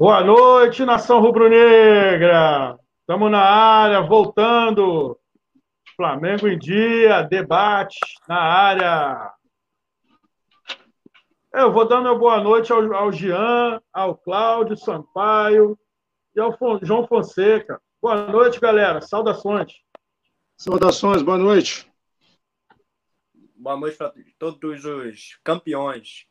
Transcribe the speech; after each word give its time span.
Boa 0.00 0.22
noite, 0.22 0.84
nação 0.84 1.20
rubro-negra. 1.20 2.78
Estamos 3.00 3.32
na 3.32 3.40
área, 3.40 4.00
voltando. 4.00 5.18
Flamengo 5.96 6.46
em 6.46 6.56
dia, 6.56 7.22
debate 7.22 7.98
na 8.28 8.36
área. 8.36 9.34
Eu 11.52 11.72
vou 11.72 11.84
dar 11.84 12.00
meu 12.00 12.16
boa 12.16 12.40
noite 12.40 12.72
ao, 12.72 12.94
ao 12.94 13.10
Jean, 13.10 13.82
ao 13.92 14.16
Cláudio 14.16 14.76
Sampaio 14.76 15.76
e 16.32 16.38
ao 16.38 16.56
João 16.80 17.04
Fonseca. 17.04 17.82
Boa 18.00 18.30
noite, 18.30 18.60
galera. 18.60 19.00
Saudações. 19.00 19.72
Saudações, 20.56 21.22
boa 21.22 21.38
noite. 21.38 21.90
Boa 23.56 23.76
noite 23.76 23.96
para 23.96 24.14
todos 24.38 24.84
os 24.84 25.40
campeões. 25.42 26.27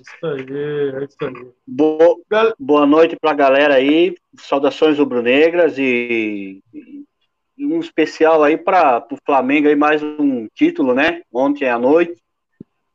Isso 0.00 0.26
aí, 0.26 0.46
é 0.94 1.04
isso 1.04 1.16
aí. 1.20 1.52
Boa, 1.66 2.16
boa 2.58 2.86
noite 2.86 3.16
para 3.20 3.32
a 3.32 3.34
galera 3.34 3.74
aí. 3.74 4.14
Saudações 4.38 4.98
rubro-negras 4.98 5.76
e, 5.76 6.62
e, 6.72 7.66
um 7.66 7.80
especial 7.80 8.42
aí 8.42 8.56
para 8.56 9.06
o 9.10 9.18
Flamengo 9.26 9.68
aí 9.68 9.76
mais 9.76 10.02
um 10.02 10.48
título, 10.54 10.94
né? 10.94 11.20
Ontem 11.30 11.68
à 11.68 11.78
noite. 11.78 12.16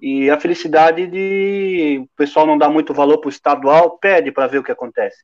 E 0.01 0.31
a 0.31 0.39
felicidade 0.39 1.05
de 1.05 1.99
o 2.03 2.17
pessoal 2.17 2.47
não 2.47 2.57
dá 2.57 2.69
muito 2.69 2.91
valor 2.91 3.19
para 3.19 3.27
o 3.27 3.31
estadual, 3.31 3.99
pede 3.99 4.31
para 4.31 4.47
ver 4.47 4.57
o 4.57 4.63
que 4.63 4.71
acontece. 4.71 5.23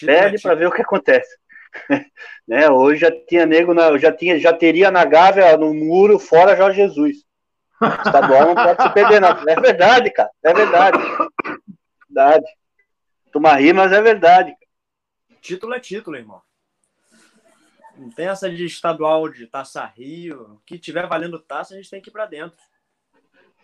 Pede 0.00 0.40
para 0.40 0.54
ver 0.54 0.66
o 0.66 0.72
que 0.72 0.80
acontece. 0.80 1.36
né? 2.48 2.70
Hoje 2.70 3.02
já 3.02 3.10
tinha 3.10 3.44
nego, 3.44 3.74
na, 3.74 3.98
já 3.98 4.10
tinha, 4.10 4.38
já 4.38 4.52
teria 4.52 4.90
na 4.90 5.04
Gávea 5.04 5.58
no 5.58 5.74
muro 5.74 6.18
fora 6.18 6.56
Jorge 6.56 6.78
Jesus. 6.78 7.18
Estadual 8.06 8.46
não 8.46 8.54
pode 8.54 8.82
se 8.82 8.90
perder, 8.90 9.20
não. 9.20 9.30
É 9.48 9.60
verdade, 9.60 10.10
cara. 10.10 10.30
É 10.42 10.52
verdade. 10.52 10.98
Verdade. 12.08 12.46
Toma 13.32 13.54
rir, 13.54 13.72
mas 13.72 13.92
é 13.92 14.02
verdade. 14.02 14.54
Título 15.40 15.74
é 15.74 15.80
título, 15.80 16.16
irmão. 16.16 16.42
Não 17.96 18.10
tem 18.10 18.28
essa 18.28 18.48
de 18.50 18.64
estadual 18.64 19.28
de 19.28 19.46
Taça 19.46 19.84
Rio. 19.84 20.54
O 20.54 20.60
que 20.64 20.78
tiver 20.78 21.06
valendo 21.06 21.38
taça, 21.38 21.74
a 21.74 21.76
gente 21.76 21.90
tem 21.90 22.00
que 22.00 22.08
ir 22.08 22.12
para 22.12 22.26
dentro. 22.26 22.58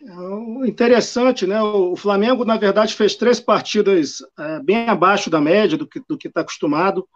É 0.03 0.69
interessante, 0.69 1.47
né? 1.47 1.61
O 1.63 1.97
Flamengo, 1.97 2.45
na 2.45 2.59
verdade, 2.59 2.95
fez 2.95 3.15
três 3.15 3.41
partidas 3.41 4.19
é, 4.39 4.61
bem 4.61 4.89
abaixo 4.89 5.31
da 5.31 5.41
média 5.41 5.79
do 5.79 5.87
que 5.87 6.01
do 6.07 6.19
está 6.23 6.43
acostumado. 6.43 7.09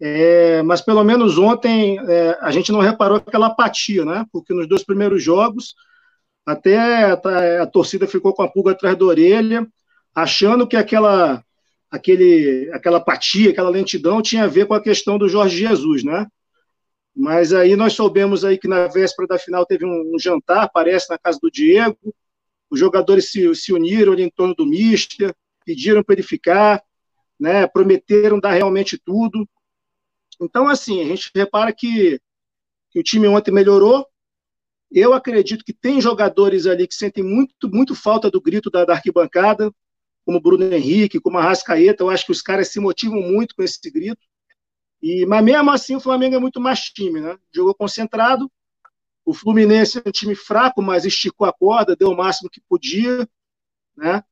É, 0.00 0.62
mas 0.62 0.80
pelo 0.80 1.02
menos 1.02 1.38
ontem 1.38 1.98
é, 2.08 2.38
a 2.40 2.50
gente 2.50 2.70
não 2.70 2.80
reparou 2.80 3.18
aquela 3.18 3.48
apatia, 3.48 4.04
né? 4.04 4.24
Porque 4.32 4.54
nos 4.54 4.68
dois 4.68 4.84
primeiros 4.84 5.22
jogos 5.22 5.74
até 6.46 6.76
a, 6.76 7.62
a, 7.62 7.66
torcida 7.66 8.06
ficou 8.06 8.34
com 8.34 8.42
a 8.42 8.48
pulga 8.48 8.72
atrás 8.72 8.96
da 8.96 9.04
orelha, 9.04 9.66
achando 10.14 10.66
que 10.66 10.76
aquela 10.76 11.42
aquele 11.90 12.70
aquela 12.72 12.98
apatia, 12.98 13.50
aquela 13.50 13.70
lentidão 13.70 14.20
tinha 14.20 14.44
a 14.44 14.48
ver 14.48 14.66
com 14.66 14.74
a 14.74 14.82
questão 14.82 15.16
do 15.16 15.28
Jorge 15.28 15.58
Jesus, 15.58 16.04
né? 16.04 16.26
Mas 17.14 17.52
aí 17.52 17.76
nós 17.76 17.92
soubemos 17.92 18.44
aí 18.44 18.58
que 18.58 18.66
na 18.66 18.88
véspera 18.88 19.28
da 19.28 19.38
final 19.38 19.64
teve 19.64 19.86
um, 19.86 20.14
um 20.14 20.18
jantar, 20.18 20.68
parece, 20.72 21.08
na 21.10 21.18
casa 21.18 21.38
do 21.40 21.50
Diego. 21.50 22.14
Os 22.68 22.80
jogadores 22.80 23.30
se, 23.30 23.54
se 23.54 23.72
uniram 23.72 24.12
ali 24.12 24.24
em 24.24 24.30
torno 24.30 24.54
do 24.54 24.66
Mister, 24.66 25.32
pediram 25.64 26.02
para 26.02 26.14
ele 26.16 26.22
ficar, 26.24 26.82
né, 27.38 27.66
prometeram 27.68 28.40
dar 28.40 28.52
realmente 28.52 28.98
tudo. 28.98 29.48
Então, 30.40 30.68
assim, 30.68 31.02
a 31.02 31.04
gente 31.04 31.30
repara 31.34 31.72
que, 31.72 32.20
que 32.90 32.98
o 32.98 33.02
time 33.02 33.28
ontem 33.28 33.52
melhorou. 33.52 34.04
Eu 34.96 35.12
acredito 35.12 35.64
que 35.64 35.72
tem 35.72 36.00
jogadores 36.00 36.66
ali 36.66 36.86
que 36.86 36.94
sentem 36.94 37.24
muito, 37.24 37.68
muito 37.68 37.96
falta 37.96 38.30
do 38.30 38.40
grito 38.40 38.70
da, 38.70 38.84
da 38.84 38.92
arquibancada, 38.92 39.74
como 40.24 40.40
Bruno 40.40 40.72
Henrique, 40.72 41.18
como 41.18 41.36
a 41.36 41.42
Rascaeta. 41.42 42.04
Eu 42.04 42.10
acho 42.10 42.24
que 42.24 42.30
os 42.30 42.40
caras 42.40 42.68
se 42.68 42.78
motivam 42.78 43.20
muito 43.20 43.56
com 43.56 43.64
esse 43.64 43.90
grito. 43.90 44.24
E, 45.02 45.26
mas 45.26 45.44
mesmo 45.44 45.68
assim 45.72 45.96
o 45.96 46.00
Flamengo 46.00 46.36
é 46.36 46.38
muito 46.38 46.60
mais 46.60 46.82
time, 46.82 47.20
né? 47.20 47.36
Jogou 47.52 47.74
concentrado. 47.74 48.48
O 49.24 49.34
Fluminense 49.34 49.98
é 49.98 50.08
um 50.08 50.12
time 50.12 50.36
fraco, 50.36 50.80
mas 50.80 51.04
esticou 51.04 51.44
a 51.44 51.52
corda, 51.52 51.96
deu 51.96 52.10
o 52.10 52.16
máximo 52.16 52.48
que 52.48 52.60
podia, 52.60 53.28
né? 53.96 54.22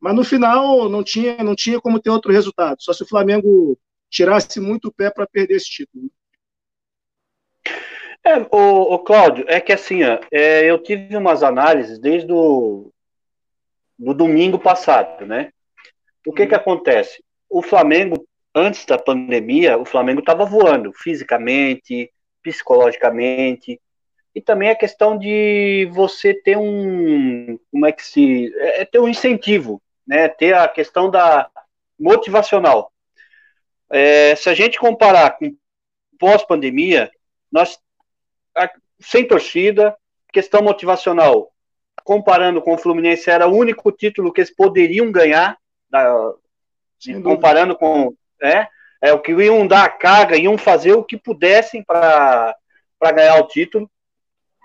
Mas 0.00 0.16
no 0.16 0.24
final 0.24 0.88
não 0.88 1.04
tinha, 1.04 1.44
não 1.44 1.54
tinha 1.54 1.80
como 1.80 2.00
ter 2.00 2.10
outro 2.10 2.32
resultado. 2.32 2.82
Só 2.82 2.92
se 2.92 3.04
o 3.04 3.08
Flamengo 3.08 3.78
tirasse 4.10 4.58
muito 4.58 4.88
o 4.88 4.92
pé 4.92 5.10
para 5.12 5.28
perder 5.28 5.54
esse 5.54 5.70
título. 5.70 6.10
É, 8.24 8.38
o, 8.38 8.94
o 8.94 8.98
Cláudio, 9.00 9.44
é 9.48 9.60
que 9.60 9.72
assim, 9.72 10.04
ó, 10.04 10.18
é, 10.30 10.64
eu 10.64 10.78
tive 10.78 11.16
umas 11.16 11.42
análises 11.42 11.98
desde 11.98 12.32
o 12.32 12.92
do 13.98 14.14
domingo 14.14 14.58
passado, 14.58 15.26
né? 15.26 15.52
O 16.26 16.32
que 16.32 16.46
que 16.46 16.54
uhum. 16.54 16.60
acontece? 16.60 17.22
O 17.48 17.62
Flamengo 17.62 18.26
antes 18.54 18.84
da 18.84 18.98
pandemia, 18.98 19.78
o 19.78 19.84
Flamengo 19.84 20.20
estava 20.20 20.44
voando 20.44 20.92
fisicamente, 20.92 22.10
psicologicamente, 22.42 23.80
e 24.34 24.40
também 24.40 24.70
a 24.70 24.76
questão 24.76 25.16
de 25.16 25.88
você 25.92 26.34
ter 26.34 26.56
um, 26.56 27.58
como 27.70 27.86
é 27.86 27.92
que 27.92 28.04
se, 28.04 28.52
é, 28.56 28.82
é 28.82 28.84
ter 28.84 28.98
um 28.98 29.08
incentivo, 29.08 29.80
né? 30.06 30.28
Ter 30.28 30.54
a 30.54 30.66
questão 30.68 31.10
da 31.10 31.50
motivacional. 31.98 32.90
É, 33.90 34.34
se 34.34 34.48
a 34.48 34.54
gente 34.54 34.78
comparar 34.78 35.38
com 35.38 35.54
pós-pandemia, 36.18 37.10
nós 37.50 37.78
sem 39.00 39.26
torcida, 39.26 39.96
questão 40.32 40.62
motivacional, 40.62 41.52
comparando 42.04 42.60
com 42.62 42.74
o 42.74 42.78
Fluminense 42.78 43.30
era 43.30 43.46
o 43.46 43.56
único 43.56 43.90
título 43.92 44.32
que 44.32 44.40
eles 44.40 44.54
poderiam 44.54 45.10
ganhar, 45.12 45.56
da, 45.90 46.32
comparando 47.22 47.76
com 47.76 48.14
né? 48.42 48.66
É 49.00 49.12
o 49.12 49.20
que 49.20 49.32
iam 49.32 49.66
dar 49.66 49.84
a 49.84 49.88
carga, 49.88 50.36
iam 50.36 50.58
fazer 50.58 50.92
o 50.92 51.04
que 51.04 51.16
pudessem 51.16 51.82
para 51.82 52.54
ganhar 53.14 53.36
o 53.36 53.46
título. 53.46 53.90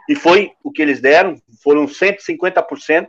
E 0.10 0.16
foi 0.16 0.54
o 0.64 0.72
que 0.72 0.82
eles 0.82 1.02
deram, 1.02 1.36
foram 1.64 1.86
150%. 1.86 3.08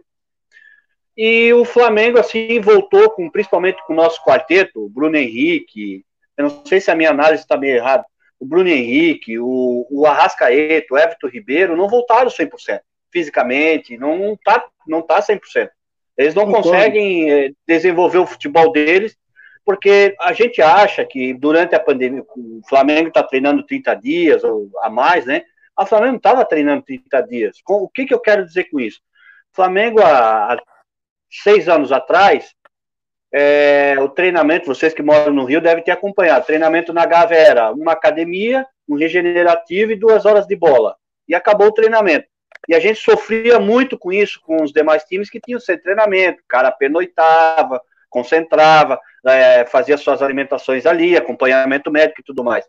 E 1.16 1.52
o 1.52 1.64
Flamengo, 1.64 2.18
assim, 2.18 2.60
voltou 2.60 3.10
com, 3.10 3.28
principalmente 3.30 3.84
com 3.86 3.92
o 3.92 3.96
nosso 3.96 4.22
quarteto, 4.24 4.84
o 4.84 4.88
Bruno 4.88 5.16
Henrique, 5.16 6.04
eu 6.36 6.44
não 6.44 6.64
sei 6.64 6.80
se 6.80 6.90
a 6.90 6.94
minha 6.94 7.10
análise 7.10 7.42
está 7.42 7.56
meio 7.56 7.76
errada, 7.76 8.06
o 8.40 8.46
Bruno 8.46 8.68
Henrique, 8.68 9.38
o, 9.38 9.86
o 9.90 10.06
Arrascaeta, 10.06 10.94
o 10.94 10.98
Everton 10.98 11.28
Ribeiro, 11.28 11.76
não 11.76 11.88
voltaram 11.88 12.30
100%, 12.30 12.80
fisicamente, 13.12 13.96
não, 13.96 14.36
tá, 14.44 14.64
não 14.86 15.02
tá 15.02 15.20
100%. 15.20 15.68
Eles 16.16 16.34
não 16.34 16.50
conseguem 16.50 17.30
eh, 17.30 17.52
desenvolver 17.66 18.18
o 18.18 18.26
futebol 18.26 18.72
deles 18.72 19.16
porque 19.68 20.16
a 20.18 20.32
gente 20.32 20.62
acha 20.62 21.04
que 21.04 21.34
durante 21.34 21.74
a 21.74 21.80
pandemia, 21.80 22.24
o 22.34 22.62
Flamengo 22.66 23.08
está 23.08 23.22
treinando 23.22 23.62
30 23.66 23.94
dias 23.96 24.42
ou 24.42 24.70
a 24.80 24.88
mais, 24.88 25.26
né? 25.26 25.42
A 25.76 25.84
Flamengo 25.84 26.12
não 26.12 26.16
estava 26.16 26.42
treinando 26.42 26.82
30 26.84 27.20
dias. 27.24 27.58
O 27.68 27.86
que, 27.86 28.06
que 28.06 28.14
eu 28.14 28.18
quero 28.18 28.46
dizer 28.46 28.64
com 28.70 28.80
isso? 28.80 29.00
O 29.52 29.56
Flamengo, 29.56 30.00
há, 30.00 30.54
há 30.54 30.62
seis 31.30 31.68
anos 31.68 31.92
atrás, 31.92 32.54
é, 33.32 33.96
o 34.00 34.08
treinamento, 34.08 34.66
vocês 34.66 34.94
que 34.94 35.02
moram 35.02 35.32
no 35.32 35.44
Rio 35.44 35.60
devem 35.60 35.84
ter 35.84 35.90
acompanhado. 35.90 36.46
Treinamento 36.46 36.92
na 36.92 37.04
Gávea 37.04 37.36
era 37.36 37.72
uma 37.72 37.92
academia, 37.92 38.66
um 38.88 38.96
regenerativo 38.96 39.92
e 39.92 39.96
duas 39.96 40.24
horas 40.24 40.46
de 40.46 40.56
bola. 40.56 40.96
E 41.28 41.34
acabou 41.34 41.68
o 41.68 41.72
treinamento. 41.72 42.26
E 42.66 42.74
a 42.74 42.80
gente 42.80 43.00
sofria 43.00 43.58
muito 43.58 43.98
com 43.98 44.12
isso, 44.12 44.40
com 44.42 44.62
os 44.62 44.72
demais 44.72 45.04
times 45.04 45.30
que 45.30 45.40
tinham 45.40 45.60
sem 45.60 45.78
treinamento. 45.78 46.40
O 46.40 46.48
cara 46.48 46.70
penoitava, 46.70 47.80
concentrava, 48.08 48.98
é, 49.26 49.66
fazia 49.66 49.96
suas 49.98 50.22
alimentações 50.22 50.86
ali, 50.86 51.16
acompanhamento 51.16 51.90
médico 51.90 52.20
e 52.20 52.24
tudo 52.24 52.42
mais. 52.42 52.66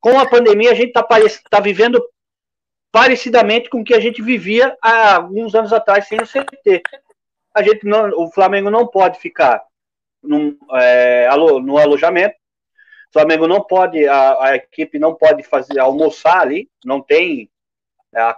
Com 0.00 0.18
a 0.18 0.28
pandemia, 0.28 0.70
a 0.70 0.74
gente 0.74 0.88
está 0.88 1.06
tá 1.50 1.60
vivendo 1.60 2.00
parecidamente 2.92 3.68
com 3.68 3.80
o 3.80 3.84
que 3.84 3.94
a 3.94 4.00
gente 4.00 4.22
vivia 4.22 4.76
há 4.80 5.16
alguns 5.16 5.54
anos 5.54 5.72
atrás 5.72 6.06
sem 6.06 6.18
o 6.20 6.26
CT. 6.26 6.82
A 7.54 7.62
gente 7.62 7.84
não, 7.84 8.10
o 8.10 8.30
Flamengo 8.30 8.70
não 8.70 8.86
pode 8.86 9.18
ficar 9.18 9.62
num, 10.28 10.56
é, 10.74 11.28
no 11.62 11.78
alojamento. 11.78 12.36
O 13.08 13.12
Flamengo 13.12 13.48
não 13.48 13.62
pode, 13.62 14.06
a, 14.06 14.44
a, 14.44 14.56
equipe 14.56 14.98
não 14.98 15.14
pode 15.14 15.42
fazer 15.42 15.78
almoçar 15.78 16.40
ali, 16.40 16.70
não 16.84 17.00
tem, 17.00 17.50
a, 18.14 18.36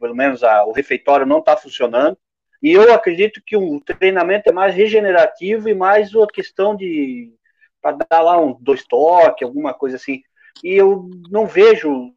pelo 0.00 0.14
menos 0.14 0.42
a, 0.42 0.64
o 0.64 0.72
refeitório 0.72 1.24
não 1.24 1.38
está 1.38 1.56
funcionando. 1.56 2.18
E 2.60 2.72
eu 2.72 2.92
acredito 2.92 3.40
que 3.46 3.56
o 3.56 3.80
treinamento 3.80 4.50
é 4.50 4.52
mais 4.52 4.74
regenerativo 4.74 5.68
e 5.68 5.74
mais 5.74 6.12
uma 6.12 6.26
questão 6.26 6.74
de 6.74 7.32
para 7.80 7.96
dar 8.10 8.20
lá 8.20 8.40
um 8.40 8.56
dois 8.60 8.84
toques, 8.84 9.46
alguma 9.46 9.72
coisa 9.72 9.94
assim. 9.94 10.22
E 10.64 10.74
eu 10.74 11.08
não 11.30 11.46
vejo 11.46 12.12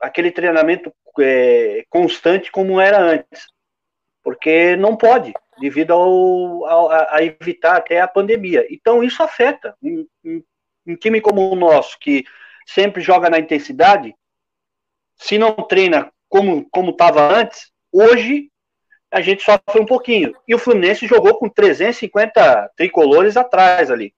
aquele 0.00 0.30
treinamento 0.30 0.92
é, 1.18 1.84
constante 1.90 2.52
como 2.52 2.80
era 2.80 3.00
antes, 3.00 3.46
porque 4.22 4.76
não 4.76 4.96
pode, 4.96 5.34
devido 5.60 5.92
ao, 5.92 6.64
ao 6.66 6.90
a 6.90 7.22
evitar 7.22 7.76
até 7.76 8.00
a 8.00 8.08
pandemia. 8.08 8.66
Então 8.70 9.02
isso 9.02 9.22
afeta 9.22 9.76
um, 9.82 10.06
um, 10.24 10.42
um 10.86 10.96
time 10.96 11.20
como 11.20 11.50
o 11.50 11.56
nosso 11.56 11.98
que 11.98 12.24
sempre 12.66 13.00
joga 13.02 13.30
na 13.30 13.38
intensidade, 13.38 14.14
se 15.16 15.38
não 15.38 15.52
treina 15.54 16.12
como 16.28 16.90
estava 16.90 17.34
antes, 17.34 17.72
hoje 17.90 18.50
a 19.10 19.20
gente 19.20 19.42
sofre 19.42 19.80
um 19.80 19.86
pouquinho. 19.86 20.34
E 20.46 20.54
o 20.54 20.58
Fluminense 20.58 21.06
jogou 21.06 21.38
com 21.38 21.48
350 21.48 22.72
tricolores 22.76 23.36
atrás 23.36 23.90
ali. 23.90 24.14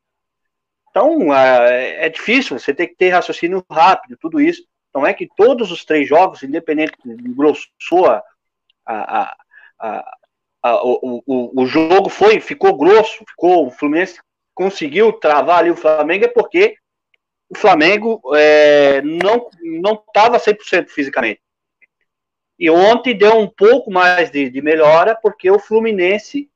Então, 0.91 1.33
é, 1.33 2.07
é 2.07 2.09
difícil, 2.09 2.59
você 2.59 2.75
tem 2.75 2.89
que 2.89 2.97
ter 2.97 3.11
raciocínio 3.11 3.65
rápido, 3.71 4.19
tudo 4.21 4.41
isso. 4.41 4.65
Não 4.93 5.07
é 5.07 5.15
que 5.15 5.29
todos 5.37 5.71
os 5.71 5.85
três 5.85 6.09
jogos, 6.09 6.43
independente 6.43 6.95
de 7.05 7.29
grossou 7.33 8.07
a, 8.07 8.23
a, 8.85 9.37
a, 9.79 10.17
a, 10.62 10.85
o, 10.85 11.23
o, 11.27 11.62
o 11.62 11.67
jogo 11.67 12.09
foi, 12.09 12.41
ficou 12.41 12.77
grosso, 12.77 13.25
ficou, 13.29 13.67
o 13.67 13.71
Fluminense 13.71 14.21
conseguiu 14.55 15.12
travar 15.12 15.61
ali 15.61 15.71
o 15.71 15.77
Flamengo, 15.77 16.25
é 16.25 16.29
porque 16.29 16.77
o 17.49 17.57
Flamengo 17.57 18.21
é, 18.37 19.01
não 19.03 19.49
estava 19.95 20.39
100% 20.39 20.89
fisicamente. 20.89 21.41
E 22.59 22.69
ontem 22.71 23.17
deu 23.17 23.39
um 23.39 23.49
pouco 23.49 23.91
mais 23.91 24.31
de, 24.31 24.51
de 24.51 24.61
melhora, 24.61 25.19
porque 25.21 25.51
o 25.51 25.59
Fluminense 25.59 26.51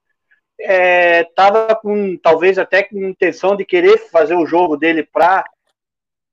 estava 0.60 1.68
é, 1.70 1.74
com, 1.74 2.16
talvez 2.18 2.58
até 2.58 2.82
com 2.82 2.98
intenção 2.98 3.56
de 3.56 3.64
querer 3.64 3.98
fazer 4.10 4.34
o 4.34 4.46
jogo 4.46 4.76
dele 4.76 5.02
para. 5.02 5.44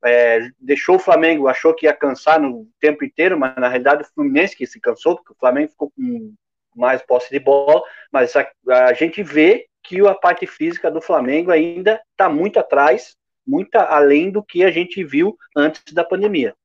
É, 0.04 0.50
deixou 0.60 0.96
o 0.96 1.00
Flamengo, 1.00 1.48
achou 1.48 1.76
que 1.76 1.86
ia 1.86 1.94
cansar 1.94 2.40
no 2.40 2.68
tempo 2.80 3.06
inteiro, 3.06 3.40
mas 3.40 3.56
na 3.56 3.68
realidade 3.68 4.02
o 4.02 4.14
Fluminense 4.14 4.58
que 4.58 4.66
se 4.66 4.80
cansou, 4.80 5.16
porque 5.16 5.32
o 5.32 5.40
Flamengo 5.40 5.70
ficou 5.70 5.92
com 5.92 6.34
mais 6.76 7.02
posse 7.02 7.30
de 7.30 7.40
bola, 7.40 7.82
mas 8.12 8.36
a, 8.36 8.48
a 8.70 8.94
gente 8.94 9.22
vê 9.24 9.68
que 9.84 10.00
a 10.08 10.14
parte 10.14 10.46
física 10.46 10.90
do 10.90 11.02
Flamengo 11.02 11.52
ainda 11.52 12.02
está 12.12 12.30
muito 12.30 12.60
atrás, 12.60 13.16
muito 13.46 13.76
além 13.76 14.30
do 14.32 14.44
que 14.44 14.64
a 14.64 14.72
gente 14.72 15.04
viu 15.04 15.38
antes 15.56 15.94
da 15.94 16.04
pandemia. 16.04 16.56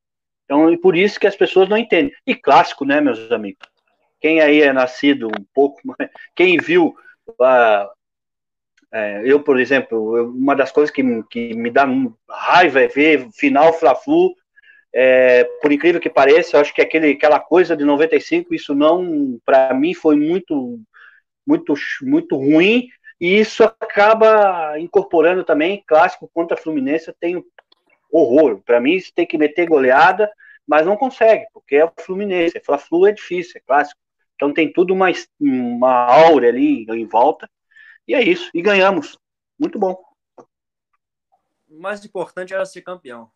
Então, 0.44 0.70
e 0.70 0.78
por 0.78 0.96
isso 0.96 1.18
que 1.18 1.26
as 1.26 1.34
pessoas 1.34 1.68
não 1.68 1.76
entendem. 1.76 2.12
E 2.26 2.34
clássico, 2.34 2.84
né, 2.84 3.00
meus 3.00 3.30
amigos? 3.32 3.66
Quem 4.20 4.40
aí 4.40 4.62
é 4.62 4.72
nascido 4.72 5.28
um 5.28 5.44
pouco, 5.52 5.80
quem 6.34 6.56
viu, 6.58 6.94
uh, 7.28 7.96
eu, 9.24 9.42
por 9.42 9.58
exemplo, 9.58 10.30
uma 10.30 10.54
das 10.54 10.72
coisas 10.72 10.94
que, 10.94 11.02
que 11.24 11.54
me 11.54 11.70
dá 11.70 11.86
raiva 12.28 12.80
é 12.80 12.88
ver 12.88 13.28
final 13.32 13.72
Fla-Flu, 13.72 14.34
é, 14.98 15.44
por 15.60 15.70
incrível 15.70 16.00
que 16.00 16.08
pareça, 16.08 16.56
eu 16.56 16.60
acho 16.62 16.72
que 16.74 16.80
aquele, 16.80 17.10
aquela 17.10 17.38
coisa 17.38 17.76
de 17.76 17.84
95, 17.84 18.54
isso 18.54 18.74
não, 18.74 19.38
para 19.44 19.74
mim, 19.74 19.92
foi 19.92 20.16
muito, 20.16 20.80
muito, 21.46 21.74
muito 22.00 22.34
ruim, 22.34 22.88
e 23.20 23.38
isso 23.38 23.62
acaba 23.62 24.80
incorporando 24.80 25.44
também 25.44 25.84
clássico 25.86 26.30
contra 26.32 26.56
Fluminense, 26.56 27.12
tem 27.20 27.44
horror. 28.10 28.62
Para 28.64 28.80
mim, 28.80 28.94
isso 28.94 29.12
tem 29.14 29.26
que 29.26 29.36
meter 29.36 29.68
goleada, 29.68 30.32
mas 30.66 30.86
não 30.86 30.96
consegue, 30.96 31.44
porque 31.52 31.76
é 31.76 31.84
o 31.84 31.92
Fluminense. 32.00 32.58
Fla-Flu 32.64 33.06
é 33.06 33.12
difícil, 33.12 33.52
é 33.56 33.60
clássico. 33.66 34.00
Então 34.34 34.50
tem 34.50 34.72
tudo 34.72 34.94
uma, 34.94 35.08
uma 35.38 35.92
aura 35.92 36.48
ali 36.48 36.86
em 36.88 37.04
volta. 37.04 37.46
E 38.08 38.14
é 38.14 38.22
isso. 38.22 38.50
E 38.54 38.62
ganhamos. 38.62 39.18
Muito 39.58 39.78
bom. 39.78 40.02
O 41.68 41.80
mais 41.82 42.02
importante 42.02 42.54
era 42.54 42.64
ser 42.64 42.80
campeão. 42.80 43.30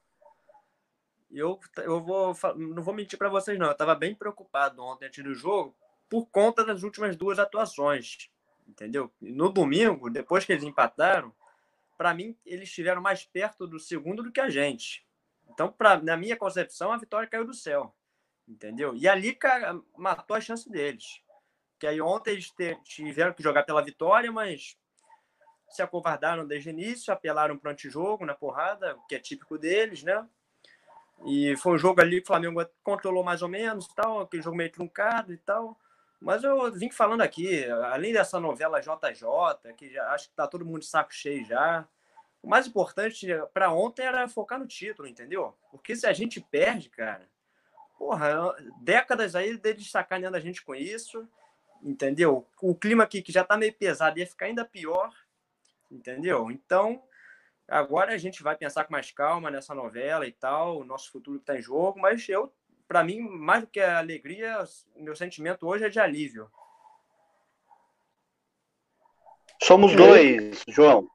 Eu, 1.31 1.61
eu 1.79 2.03
vou, 2.03 2.35
não 2.57 2.83
vou 2.83 2.95
mentir 2.95 3.19
para 3.19 3.29
vocês, 3.29 3.59
não. 3.59 3.67
Eu 3.67 3.73
estava 3.73 3.95
bem 3.95 4.15
preocupado 4.15 4.83
ontem 4.83 5.07
antes 5.07 5.23
do 5.23 5.35
jogo 5.35 5.77
por 6.09 6.27
conta 6.27 6.65
das 6.65 6.83
últimas 6.83 7.17
duas 7.17 7.39
atuações. 7.39 8.31
Entendeu? 8.67 9.13
No 9.21 9.49
domingo, 9.49 10.11
depois 10.11 10.45
que 10.45 10.53
eles 10.53 10.65
empataram, 10.65 11.35
para 11.97 12.15
mim, 12.15 12.37
eles 12.45 12.69
estiveram 12.69 13.01
mais 13.01 13.25
perto 13.25 13.67
do 13.67 13.79
segundo 13.79 14.23
do 14.23 14.33
que 14.33 14.41
a 14.41 14.49
gente. 14.49 15.07
Então, 15.49 15.71
pra, 15.71 16.01
na 16.01 16.17
minha 16.17 16.37
concepção, 16.37 16.93
a 16.93 16.97
vitória 16.97 17.29
caiu 17.29 17.45
do 17.45 17.55
céu. 17.55 17.95
Entendeu? 18.49 18.95
E 18.97 19.09
ali, 19.09 19.35
cara, 19.35 19.81
matou 19.97 20.37
a 20.37 20.41
chance 20.41 20.69
deles. 20.69 21.23
Que 21.79 21.87
aí 21.87 22.01
ontem 22.01 22.33
eles 22.33 22.53
tiveram 22.85 23.33
que 23.33 23.43
jogar 23.43 23.63
pela 23.63 23.83
vitória, 23.83 24.31
mas 24.33 24.77
se 25.69 25.83
acovardaram 25.83 26.47
desde 26.47 26.69
o 26.69 26.73
início, 26.73 27.13
apelaram 27.13 27.57
para 27.57 27.69
o 27.69 27.73
antijogo 27.73 28.27
na 28.27 28.35
porrada, 28.35 28.99
que 29.09 29.15
é 29.15 29.19
típico 29.19 29.57
deles, 29.57 30.03
né? 30.03 30.29
E 31.27 31.57
foi 31.57 31.75
um 31.75 31.79
jogo 31.79 32.01
ali 32.01 32.17
que 32.17 32.25
o 32.25 32.27
Flamengo 32.27 32.65
controlou 32.83 33.23
mais 33.23 33.43
ou 33.43 33.49
menos, 33.49 33.89
tal, 33.89 34.21
aquele 34.21 34.43
jogo 34.43 34.57
meio 34.57 34.73
truncado 34.73 35.33
e 35.33 35.37
tal. 35.37 35.79
Mas 36.21 36.45
eu 36.45 36.71
vim 36.73 36.91
falando 36.91 37.23
aqui, 37.23 37.65
além 37.93 38.13
dessa 38.13 38.39
novela 38.39 38.81
JJ, 38.81 39.73
que 39.77 39.91
já, 39.91 40.13
acho 40.13 40.29
que 40.29 40.35
tá 40.35 40.47
todo 40.47 40.65
mundo 40.65 40.81
de 40.81 40.87
saco 40.87 41.15
cheio 41.15 41.45
já. 41.45 41.87
O 42.43 42.49
mais 42.49 42.67
importante 42.67 43.27
para 43.53 43.73
ontem 43.73 44.03
era 44.03 44.29
focar 44.29 44.59
no 44.59 44.67
título, 44.67 45.09
entendeu? 45.09 45.55
Porque 45.71 45.95
se 45.97 46.07
a 46.07 46.13
gente 46.13 46.41
perde, 46.41 46.89
cara, 46.89 47.29
porra, 47.99 48.55
décadas 48.81 49.35
aí 49.35 49.57
deles 49.57 49.91
sacaneando 49.91 50.37
a 50.37 50.41
gente 50.41 50.63
com 50.63 50.75
isso, 50.75 51.27
entendeu? 51.83 52.47
O 52.61 52.75
clima 52.75 53.05
aqui 53.05 53.23
que 53.23 53.33
já 53.33 53.45
tá 53.45 53.57
meio 53.57 53.73
pesado 53.73 54.19
ia 54.19 54.27
ficar 54.27 54.47
ainda 54.47 54.65
pior, 54.65 55.11
entendeu? 55.91 56.51
Então, 56.51 57.03
agora 57.71 58.13
a 58.13 58.19
gente 58.19 58.43
vai 58.43 58.57
pensar 58.57 58.85
com 58.85 58.93
mais 58.93 59.11
calma 59.11 59.51
nessa 59.51 59.75
novela 59.75 60.27
e 60.27 60.33
tal, 60.33 60.79
o 60.79 60.85
nosso 60.85 61.11
futuro 61.11 61.39
que 61.39 61.47
tá 61.47 61.57
em 61.57 61.63
jogo, 61.63 61.99
mas 62.01 62.29
eu 62.29 62.53
para 62.91 63.05
mim, 63.05 63.21
mais 63.21 63.61
do 63.61 63.69
que 63.69 63.79
a 63.79 63.99
alegria, 63.99 64.65
meu 64.97 65.15
sentimento 65.15 65.65
hoje 65.65 65.85
é 65.85 65.89
de 65.89 66.01
alívio. 66.01 66.49
Somos 69.63 69.95
dois, 69.95 70.65
João. 70.67 71.07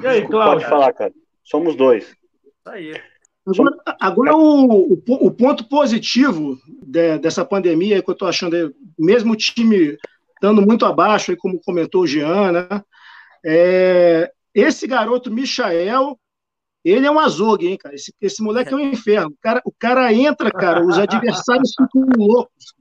E 0.00 0.06
aí, 0.06 0.28
Cláudio? 0.28 0.60
Pode 0.60 0.64
falar, 0.66 0.92
cara. 0.92 1.12
Somos 1.42 1.74
dois. 1.74 2.04
Isso 2.04 2.68
aí. 2.68 3.02
Agora, 3.44 3.82
agora 4.00 4.36
o, 4.36 4.92
o, 4.92 5.26
o, 5.26 5.30
ponto 5.32 5.68
positivo 5.68 6.56
de, 6.84 7.18
dessa 7.18 7.44
pandemia 7.44 8.00
que 8.00 8.08
eu 8.08 8.12
estou 8.12 8.28
achando, 8.28 8.72
mesmo 8.96 9.32
o 9.32 9.36
time 9.36 9.98
estando 10.34 10.62
muito 10.62 10.86
abaixo, 10.86 11.32
aí, 11.32 11.36
como 11.36 11.60
comentou 11.60 12.02
o 12.02 12.06
Jean, 12.06 12.52
né, 12.52 12.84
é, 13.44 14.32
esse 14.54 14.86
garoto 14.86 15.30
Michael 15.30 16.18
ele 16.84 17.06
é 17.06 17.10
um 17.10 17.20
azogue, 17.20 17.68
hein, 17.68 17.78
cara? 17.78 17.94
Esse, 17.94 18.12
esse 18.20 18.42
moleque 18.42 18.72
é 18.72 18.76
um 18.76 18.80
inferno. 18.80 19.30
O 19.30 19.38
cara, 19.40 19.62
o 19.64 19.72
cara 19.72 20.12
entra, 20.12 20.50
cara, 20.50 20.84
os 20.84 20.98
adversários 20.98 21.72
ficam 21.78 22.08
loucos. 22.16 22.74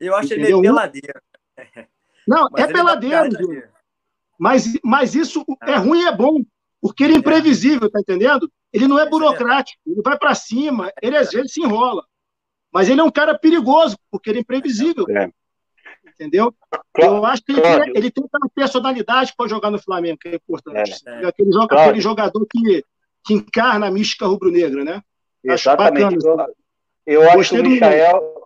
Eu 0.00 0.14
acho 0.14 0.28
Entendeu? 0.28 0.44
ele 0.44 0.52
meio 0.52 0.62
peladeiro. 0.62 1.20
Não, 2.26 2.48
mas 2.50 2.64
é 2.64 2.72
peladeiro. 2.72 3.68
Mas, 4.38 4.78
mas 4.84 5.14
isso 5.14 5.44
é 5.62 5.72
ah. 5.72 5.72
é 5.72 5.76
ruim 5.76 6.02
e 6.02 6.06
é 6.06 6.16
bom. 6.16 6.42
Porque 6.80 7.02
ele 7.02 7.14
é 7.14 7.16
imprevisível, 7.16 7.90
tá 7.90 7.98
entendendo? 7.98 8.50
Ele 8.72 8.86
não 8.86 8.98
é, 8.98 9.02
é 9.02 9.08
burocrático, 9.08 9.80
ele 9.84 10.00
vai 10.00 10.16
para 10.16 10.32
cima, 10.32 10.92
ele 11.02 11.16
às 11.16 11.30
vezes 11.30 11.52
se 11.52 11.60
enrola. 11.60 12.04
Mas 12.72 12.88
ele 12.88 13.00
é 13.00 13.04
um 13.04 13.10
cara 13.10 13.36
perigoso, 13.36 13.98
porque 14.10 14.30
ele 14.30 14.38
é 14.38 14.42
imprevisível. 14.42 15.04
É. 15.10 15.28
Entendeu? 16.18 16.52
Eu 16.96 17.24
acho 17.24 17.44
que 17.44 17.52
ele, 17.52 17.62
tem, 17.62 17.92
ele 17.94 18.10
tem 18.10 18.24
uma 18.24 18.50
personalidade 18.52 19.32
para 19.36 19.48
jogar 19.48 19.70
no 19.70 19.78
Flamengo, 19.78 20.18
que 20.18 20.28
é 20.28 20.34
importante. 20.34 21.00
É. 21.06 21.26
Aquele, 21.26 21.52
joga, 21.52 21.80
aquele 21.80 22.00
jogador 22.00 22.44
que 22.50 22.84
que 23.24 23.34
encarna 23.34 23.86
a 23.86 23.90
mística 23.90 24.26
rubro-negra, 24.26 24.84
né? 24.84 25.02
Exatamente. 25.44 26.16
Acho 26.16 26.54
eu, 27.06 27.22
eu 27.22 27.30
acho 27.30 27.50
que 27.54 27.60
o 27.60 27.64
Michael, 27.64 28.42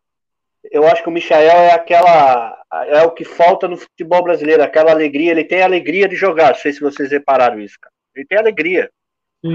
eu 0.70 0.86
acho 0.86 1.02
que 1.02 1.08
o 1.08 1.12
Michael 1.12 1.50
é 1.50 1.72
aquela 1.72 2.58
é 2.86 3.02
o 3.02 3.10
que 3.10 3.24
falta 3.24 3.68
no 3.68 3.76
futebol 3.76 4.22
brasileiro, 4.24 4.62
aquela 4.62 4.90
alegria, 4.90 5.30
ele 5.30 5.44
tem 5.44 5.62
alegria 5.62 6.08
de 6.08 6.16
jogar, 6.16 6.48
não 6.48 6.54
sei 6.56 6.72
se 6.72 6.80
vocês 6.80 7.10
repararam 7.10 7.60
isso, 7.60 7.76
cara. 7.80 7.92
Ele 8.14 8.26
tem 8.26 8.38
alegria. 8.38 8.90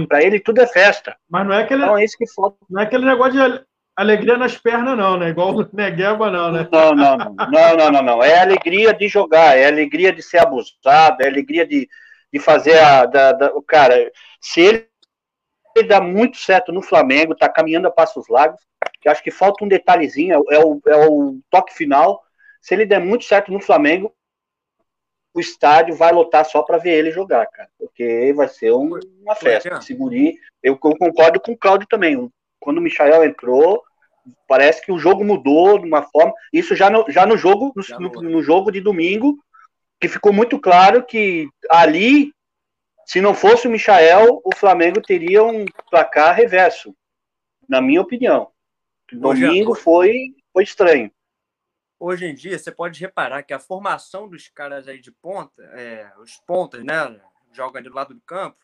Para 0.07 0.23
ele 0.23 0.39
tudo 0.39 0.61
é 0.61 0.67
festa. 0.67 1.15
Mas 1.29 1.45
não 1.45 1.53
é 1.53 1.63
aquele 1.63 1.83
Então 1.83 1.97
é 1.97 2.03
isso 2.03 2.17
que 2.17 2.27
falta. 2.33 2.57
Não 2.69 2.81
é 2.81 2.83
aquele 2.83 3.05
negócio 3.05 3.33
de 3.33 3.65
alegria 3.97 4.37
nas 4.37 4.57
pernas 4.57 4.97
não, 4.97 5.17
né? 5.17 5.29
Igual 5.29 5.55
o 5.55 5.69
Negueba 5.73 6.31
não, 6.31 6.51
né? 6.51 6.67
Não, 6.71 6.95
não, 6.95 7.17
não. 7.17 7.35
Não, 7.35 7.77
não, 7.77 7.91
não, 7.91 8.01
não. 8.03 8.23
É 8.23 8.39
alegria 8.39 8.93
de 8.93 9.07
jogar, 9.07 9.57
é 9.57 9.65
alegria 9.67 10.13
de 10.13 10.21
ser 10.21 10.37
abusado, 10.37 11.21
é 11.21 11.27
alegria 11.27 11.65
de, 11.65 11.89
de 12.31 12.39
fazer 12.39 12.77
a 12.79 13.05
da, 13.05 13.31
da, 13.33 13.53
o 13.53 13.61
cara, 13.61 14.11
se 14.39 14.61
ele 14.61 14.87
ele 15.79 15.87
dá 15.87 16.01
muito 16.01 16.37
certo 16.37 16.71
no 16.71 16.81
Flamengo, 16.81 17.33
está 17.33 17.47
caminhando 17.47 17.87
a 17.87 17.91
passos 17.91 18.27
largos. 18.27 18.61
Que 19.01 19.09
acho 19.09 19.23
que 19.23 19.31
falta 19.31 19.63
um 19.63 19.67
detalhezinho, 19.67 20.43
é 20.49 20.59
o, 20.59 20.81
é 20.87 21.07
o 21.07 21.39
toque 21.49 21.73
final. 21.73 22.23
Se 22.61 22.73
ele 22.73 22.85
der 22.85 22.99
muito 22.99 23.25
certo 23.25 23.51
no 23.51 23.59
Flamengo, 23.59 24.13
o 25.33 25.39
estádio 25.39 25.95
vai 25.95 26.11
lotar 26.11 26.45
só 26.45 26.63
para 26.63 26.77
ver 26.77 26.93
ele 26.93 27.11
jogar, 27.11 27.45
cara. 27.47 27.69
Porque 27.77 28.33
vai 28.35 28.47
ser 28.47 28.73
um, 28.73 28.99
uma 29.21 29.35
festa. 29.35 29.81
Seguri, 29.81 30.37
eu, 30.63 30.73
eu 30.73 30.97
concordo 30.97 31.39
com 31.39 31.51
o 31.51 31.57
Claudio 31.57 31.87
também. 31.87 32.29
Quando 32.59 32.79
o 32.79 32.81
Michael 32.81 33.23
entrou, 33.23 33.83
parece 34.47 34.83
que 34.83 34.91
o 34.91 34.99
jogo 34.99 35.23
mudou 35.23 35.79
de 35.79 35.87
uma 35.87 36.03
forma. 36.03 36.33
Isso 36.51 36.75
já 36.75 36.89
no, 36.89 37.05
já 37.09 37.25
no 37.25 37.37
jogo, 37.37 37.73
no, 37.75 37.99
no, 37.99 38.21
no 38.21 38.43
jogo 38.43 38.71
de 38.71 38.81
domingo, 38.81 39.37
que 39.99 40.07
ficou 40.07 40.31
muito 40.31 40.59
claro 40.59 41.05
que 41.05 41.49
ali 41.69 42.31
se 43.07 43.21
não 43.21 43.33
fosse 43.33 43.67
o 43.67 43.71
Michael, 43.71 44.41
o 44.43 44.53
Flamengo 44.53 45.01
teria 45.01 45.41
um 45.41 45.63
placar 45.89 46.35
reverso, 46.35 46.93
na 47.67 47.79
minha 47.79 48.01
opinião. 48.01 48.51
Domingo 49.09 49.73
foi, 49.73 50.35
foi 50.51 50.63
estranho. 50.63 51.09
Hoje 51.97 52.25
em 52.25 52.35
dia, 52.35 52.59
você 52.59 52.69
pode 52.69 52.99
reparar 52.99 53.43
que 53.43 53.53
a 53.53 53.59
formação 53.59 54.27
dos 54.27 54.49
caras 54.49 54.89
aí 54.89 54.99
de 54.99 55.09
ponta, 55.09 55.63
é, 55.73 56.11
os 56.19 56.35
pontas, 56.45 56.83
né, 56.83 57.19
jogam 57.53 57.79
ali 57.79 57.87
do 57.87 57.95
lado 57.95 58.13
do 58.13 58.21
campo, 58.21 58.57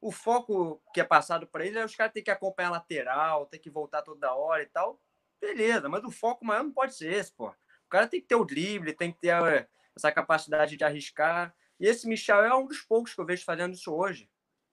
o 0.00 0.12
foco 0.12 0.80
que 0.94 1.00
é 1.00 1.04
passado 1.04 1.44
para 1.48 1.66
eles 1.66 1.76
é 1.76 1.84
os 1.84 1.96
caras 1.96 2.12
terem 2.12 2.24
que 2.24 2.30
acompanhar 2.30 2.68
a 2.68 2.72
lateral, 2.72 3.46
ter 3.46 3.58
que 3.58 3.68
voltar 3.68 4.02
toda 4.02 4.32
hora 4.32 4.62
e 4.62 4.66
tal. 4.66 4.98
Beleza, 5.40 5.88
mas 5.88 6.04
o 6.04 6.10
foco 6.10 6.44
maior 6.44 6.64
não 6.64 6.72
pode 6.72 6.94
ser 6.94 7.12
esse, 7.12 7.32
pô. 7.32 7.48
O 7.48 7.88
cara 7.88 8.06
tem 8.06 8.20
que 8.20 8.26
ter 8.26 8.34
o 8.34 8.44
drible, 8.44 8.92
tem 8.92 9.12
que 9.12 9.18
ter 9.20 9.68
essa 9.96 10.12
capacidade 10.12 10.76
de 10.76 10.84
arriscar. 10.84 11.54
E 11.80 11.86
esse 11.86 12.08
Michel 12.08 12.44
é 12.44 12.54
um 12.54 12.66
dos 12.66 12.80
poucos 12.80 13.14
que 13.14 13.20
eu 13.20 13.24
vejo 13.24 13.44
fazendo 13.44 13.74
isso 13.74 13.92
hoje, 13.92 14.28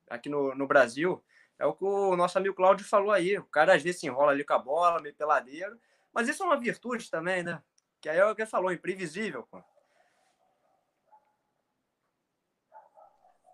aqui 0.09 0.27
no, 0.27 0.55
no 0.55 0.67
Brasil. 0.67 1.23
É 1.57 1.65
o 1.65 1.73
que 1.73 1.85
o 1.85 2.15
nosso 2.15 2.37
amigo 2.37 2.55
Cláudio 2.55 2.85
falou 2.85 3.11
aí. 3.11 3.37
O 3.37 3.45
cara 3.45 3.75
às 3.75 3.81
vezes 3.81 4.01
se 4.01 4.07
enrola 4.07 4.31
ali 4.31 4.43
com 4.43 4.53
a 4.53 4.59
bola, 4.59 5.01
meio 5.01 5.15
peladeiro. 5.15 5.79
Mas 6.13 6.27
isso 6.27 6.43
é 6.43 6.45
uma 6.45 6.59
virtude 6.59 7.09
também, 7.09 7.43
né? 7.43 7.61
Que 8.01 8.09
aí 8.09 8.17
é 8.17 8.25
o 8.25 8.35
que 8.35 8.41
ele 8.41 8.49
falou, 8.49 8.71
imprevisível, 8.71 9.43
pô. 9.43 9.63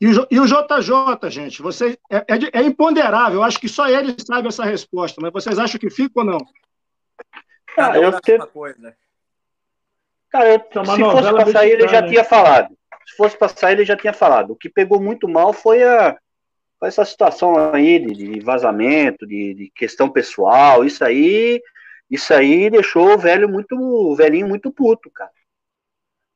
E 0.02 0.08
o, 0.08 0.28
e 0.32 0.40
o 0.40 0.48
JJ, 0.48 1.30
gente, 1.30 1.62
você, 1.62 1.96
é, 2.10 2.18
é, 2.18 2.60
é, 2.60 2.64
imponderável. 2.64 3.40
Eu 3.40 3.44
acho 3.44 3.60
que 3.60 3.70
só 3.70 3.88
ele 3.88 4.16
sabe 4.20 4.48
essa 4.48 4.66
resposta, 4.66 5.22
mas 5.22 5.32
vocês 5.32 5.60
acham 5.60 5.80
que 5.80 5.92
fica 5.92 6.22
ou 6.22 6.26
não? 6.26 6.40
Cara, 7.76 7.98
eu 7.98 8.20
te... 8.20 8.38
coisa. 8.48 8.96
Cara, 10.30 10.54
eu, 10.54 10.60
se 10.60 11.00
fosse 11.00 11.34
para 11.34 11.52
sair, 11.52 11.72
ele 11.72 11.88
já 11.88 12.08
tinha 12.08 12.24
falado. 12.24 12.78
Se 13.06 13.16
fosse 13.18 13.38
para 13.38 13.48
sair, 13.50 13.74
ele 13.74 13.86
já 13.86 13.98
tinha 13.98 14.14
falado. 14.14 14.52
O 14.52 14.56
que 14.56 14.70
pegou 14.70 15.02
muito 15.02 15.28
mal 15.28 15.52
foi 15.52 15.84
a 15.84 16.18
foi 16.82 16.88
essa 16.88 17.06
situação 17.06 17.72
aí 17.72 18.00
de, 18.00 18.14
de 18.16 18.40
vazamento, 18.40 19.28
de, 19.28 19.54
de, 19.54 19.72
questão 19.76 20.10
pessoal. 20.10 20.84
Isso 20.84 21.06
aí, 21.06 21.62
isso 22.10 22.34
aí 22.34 22.72
deixou 22.72 23.14
o 23.14 23.18
velho 23.20 23.48
muito, 23.48 23.76
o 23.76 24.16
velhinho 24.16 24.48
muito 24.48 24.72
puto, 24.72 25.12
cara. 25.12 25.30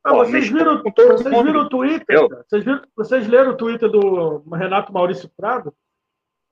Ah, 0.03 0.13
vocês 0.13 0.47
viram, 0.47 0.83
vocês 0.83 1.23
viram 1.23 1.61
o 1.61 1.69
Twitter? 1.69 2.27
Vocês, 2.47 2.63
viram, 2.63 2.81
vocês 2.95 3.27
leram 3.27 3.51
o 3.53 3.57
Twitter 3.57 3.89
do 3.89 4.37
Renato 4.53 4.93
Maurício 4.93 5.27
Prado? 5.35 5.73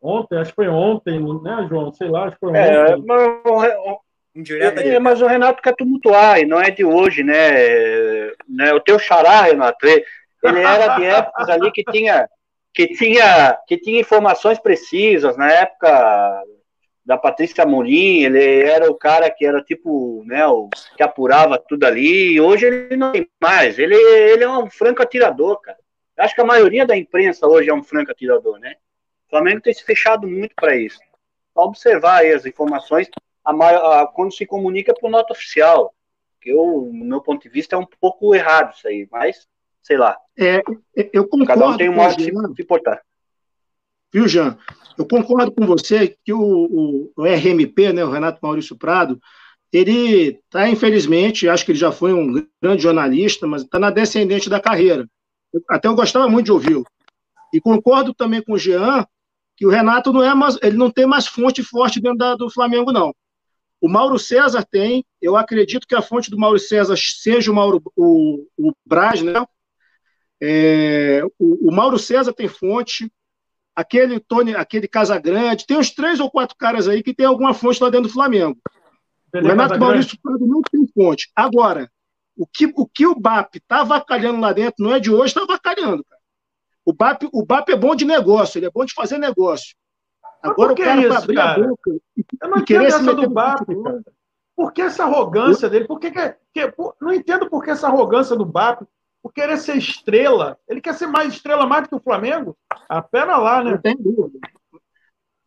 Ontem, 0.02 0.40
acho 0.40 0.50
que 0.50 0.56
foi 0.56 0.68
ontem, 0.68 1.20
né, 1.44 1.68
João? 1.70 1.94
Sei 1.94 2.10
lá, 2.10 2.24
acho 2.24 2.34
que 2.36 2.40
foi 2.40 2.58
é, 2.58 2.96
ontem. 2.96 3.06
Mas, 4.36 4.50
é, 4.50 5.00
mas 5.00 5.22
o 5.22 5.28
Renato 5.28 5.62
quer 5.62 5.76
tumultuar, 5.76 6.40
e 6.40 6.46
não 6.46 6.60
é 6.60 6.72
de 6.72 6.84
hoje, 6.84 7.24
né? 7.24 8.32
né? 8.48 8.74
O 8.74 8.80
teu 8.80 8.98
xará, 8.98 9.44
Renato, 9.44 9.86
ele, 9.86 10.04
ele 10.44 10.60
era 10.60 10.96
de 10.98 11.06
épocas 11.06 11.50
ali 11.50 11.72
que 11.72 11.84
tinha, 11.84 12.28
que 12.74 12.88
tinha, 12.88 13.58
que 13.68 13.78
tinha 13.78 14.00
informações 14.00 14.58
precisas, 14.58 15.38
na 15.38 15.52
época 15.52 16.44
da 17.06 17.18
Patrícia 17.18 17.64
Amorim, 17.64 18.24
ele 18.24 18.62
era 18.62 18.90
o 18.90 18.96
cara 18.96 19.30
que 19.30 19.46
era 19.46 19.62
tipo, 19.62 20.24
né, 20.26 20.46
o 20.48 20.70
que 20.96 21.04
apurava 21.04 21.58
tudo 21.58 21.84
ali, 21.84 22.34
e 22.34 22.42
hoje 22.42 22.66
ele 22.66 22.96
não 22.96 23.12
tem 23.12 23.28
mais, 23.42 23.78
ele, 23.78 23.96
ele 23.96 24.44
é 24.44 24.50
um 24.50 24.70
franco 24.70 25.02
atirador, 25.02 25.60
cara. 25.60 25.78
Acho 26.18 26.36
que 26.36 26.42
a 26.42 26.46
maioria 26.46 26.86
da 26.86 26.96
imprensa 26.96 27.48
hoje 27.48 27.70
é 27.70 27.74
um 27.74 27.84
franco 27.84 28.12
atirador, 28.12 28.60
né? 28.60 28.76
O 29.28 29.30
Flamengo 29.32 29.62
tem 29.62 29.74
se 29.74 29.84
fechado 29.84 30.28
muito 30.28 30.54
para 30.56 30.76
isso. 30.76 31.00
Só 31.54 31.64
observar 31.66 32.22
aí 32.22 32.32
as 32.32 32.46
informações, 32.46 33.10
a 33.44 33.54
maior, 33.54 33.84
a, 33.86 34.08
quando 34.08 34.34
se 34.34 34.46
comunica 34.46 34.94
por 34.94 35.10
nota 35.10 35.34
oficial, 35.34 35.94
que 36.42 36.50
eu, 36.50 36.90
no 36.94 37.06
meu 37.06 37.22
ponto 37.22 37.42
de 37.44 37.50
vista, 37.50 37.76
é 37.76 37.80
um 37.80 37.88
pouco 38.00 38.34
errado 38.36 38.74
isso 38.76 38.88
aí, 38.88 39.08
mas, 39.12 39.48
sei 39.82 39.98
lá. 39.98 40.18
É, 40.38 40.62
eu 41.14 41.28
concordo 41.28 41.62
Cada 41.62 41.68
um 41.68 41.78
tem 41.78 41.90
um 41.90 41.96
modo 41.96 42.16
de 42.18 42.26
se, 42.26 42.32
se 42.56 42.64
portar. 42.64 43.02
Viu, 44.14 44.28
Jean? 44.28 44.58
Eu 44.98 45.08
concordo 45.08 45.52
com 45.52 45.66
você 45.66 46.16
que 46.24 46.32
o, 46.32 46.40
o, 46.40 47.12
o 47.16 47.24
RMP, 47.24 47.92
né, 47.94 48.06
o 48.06 48.12
Renato 48.12 48.40
Maurício 48.42 48.78
Prado, 48.78 49.20
ele 49.72 50.40
está, 50.46 50.70
infelizmente, 50.70 51.50
acho 51.50 51.66
que 51.66 51.72
ele 51.72 51.80
já 51.80 51.92
foi 51.92 52.14
um 52.14 52.46
grande 52.62 52.84
jornalista, 52.84 53.48
mas 53.48 53.64
está 53.64 53.80
na 53.80 53.90
descendente 53.90 54.50
da 54.50 54.60
carreira. 54.60 55.08
Até 55.68 55.88
eu 55.88 55.96
gostava 55.96 56.30
muito 56.30 56.46
de 56.46 56.52
ouvi-lo. 56.52 56.86
E 57.52 57.60
concordo 57.60 58.14
também 58.14 58.44
com 58.44 58.54
o 58.54 58.58
Jean 58.58 59.06
que 59.56 59.66
o 59.66 59.70
Renato 59.70 60.14
não 60.14 60.24
é 60.24 60.34
mais, 60.34 60.58
ele 60.62 60.78
não 60.78 60.92
tem 60.92 61.06
mais 61.06 61.28
fonte 61.28 61.64
forte 61.64 62.00
dentro 62.00 62.18
da, 62.18 62.36
do 62.36 62.50
Flamengo, 62.50 62.92
não. 62.92 63.14
O 63.84 63.90
Mauro 63.90 64.18
César 64.18 64.64
tem, 64.64 65.06
eu 65.22 65.36
acredito 65.36 65.86
que 65.86 65.94
a 65.94 66.02
fonte 66.02 66.32
do 66.32 66.38
Mauro 66.38 66.58
César 66.58 66.96
seja 66.96 67.52
o 67.52 67.54
Mauro 67.54 67.84
o, 67.98 68.48
o 68.58 68.72
Braz, 68.86 69.22
né? 69.22 69.46
É, 70.42 71.22
o, 71.38 71.68
o 71.68 71.76
Mauro 71.76 72.00
César 72.00 72.32
tem 72.32 72.48
fonte, 72.48 73.12
aquele 73.76 74.22
Tony, 74.22 74.56
aquele 74.56 74.88
Casagrande, 74.88 75.68
tem 75.68 75.76
uns 75.76 75.92
três 75.92 76.22
ou 76.22 76.32
quatro 76.32 76.56
caras 76.56 76.88
aí 76.88 77.04
que 77.04 77.14
tem 77.14 77.26
alguma 77.26 77.54
fonte 77.54 77.84
lá 77.84 77.90
dentro 77.90 78.08
do 78.08 78.14
Flamengo. 78.14 78.58
o 79.34 79.38
Renato 79.46 79.78
Maurício 79.78 80.18
Prado 80.24 80.48
não 80.48 80.62
tem 80.62 80.88
fonte. 80.88 81.30
Agora, 81.36 81.92
o 82.38 82.48
que 82.48 82.72
o, 82.78 82.88
que 82.88 83.06
o 83.06 83.20
BAP 83.20 83.56
tá 83.68 83.82
avacalhando 83.82 84.40
lá 84.40 84.54
dentro 84.54 84.82
não 84.82 84.96
é 84.96 85.00
de 85.02 85.12
hoje, 85.12 85.34
está 85.34 85.42
avacalhando, 85.42 86.06
cara. 86.06 86.22
O 86.86 86.94
BAP, 86.94 87.24
o 87.34 87.46
BAP 87.46 87.68
é 87.68 87.76
bom 87.76 87.94
de 87.94 88.06
negócio, 88.06 88.60
ele 88.60 88.66
é 88.66 88.72
bom 88.72 88.86
de 88.86 88.94
fazer 88.94 89.18
negócio. 89.18 89.76
Agora 90.44 90.74
o 90.74 90.76
cara 90.76 91.02
é 91.02 91.06
isso, 91.06 91.18
abrir 91.18 91.36
cara? 91.36 91.66
a 91.66 91.68
boca 91.68 91.92
Eu 92.42 92.50
não 92.50 92.58
entendo 92.58 92.84
essa 92.84 93.14
do 93.16 93.30
BAP. 93.30 93.68
Por 94.56 94.72
que 94.74 94.82
essa 94.82 95.04
arrogância 95.04 95.70
dele? 95.70 95.86
Por 95.86 96.00
que, 96.00 96.12
que, 96.12 96.36
que 96.54 96.72
por, 96.72 96.96
não 97.02 97.14
entendo 97.14 97.50
por 97.50 97.64
que 97.64 97.72
essa 97.72 97.88
arrogância 97.88 98.36
do 98.36 98.46
BAP 98.46 98.84
por 99.24 99.32
querer 99.32 99.58
ser 99.58 99.78
estrela. 99.78 100.60
Ele 100.68 100.82
quer 100.82 100.94
ser 100.94 101.08
mais 101.08 101.34
estrela 101.34 101.66
mais 101.66 101.84
do 101.84 101.90
que 101.90 101.96
o 101.96 102.04
Flamengo? 102.04 102.58
A 102.90 103.02
pena 103.02 103.38
lá, 103.38 103.64
né? 103.64 103.72
Não 103.72 103.78
tem 103.78 103.96
dúvida. 103.96 104.38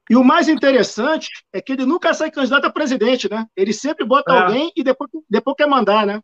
E 0.08 0.16
o 0.16 0.24
mais 0.24 0.48
interessante 0.48 1.28
é 1.52 1.60
que 1.60 1.72
ele 1.72 1.84
nunca 1.84 2.14
sai 2.14 2.30
candidato 2.30 2.64
a 2.64 2.72
presidente, 2.72 3.28
né? 3.28 3.44
Ele 3.54 3.74
sempre 3.74 4.04
bota 4.06 4.32
é. 4.32 4.38
alguém 4.38 4.72
e 4.74 4.82
depois, 4.82 5.10
depois 5.28 5.56
quer 5.56 5.66
mandar, 5.66 6.06
né? 6.06 6.20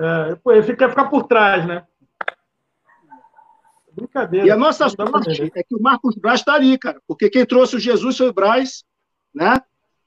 É, 0.00 0.36
ele 0.46 0.76
quer 0.76 0.88
ficar 0.88 1.04
por 1.04 1.24
trás, 1.24 1.64
né? 1.66 1.86
Brincadeira. 3.94 4.46
E 4.46 4.50
a 4.50 4.56
nossa 4.56 4.88
sorte 4.88 5.52
é 5.54 5.62
que 5.62 5.74
o 5.74 5.80
Marcos 5.80 6.14
Braz 6.16 6.40
está 6.40 6.54
ali, 6.54 6.78
cara. 6.78 7.00
Porque 7.06 7.28
quem 7.28 7.44
trouxe 7.44 7.76
o 7.76 7.80
Jesus 7.80 8.16
foi 8.16 8.28
o 8.28 8.32
Braz, 8.32 8.84
né? 9.34 9.60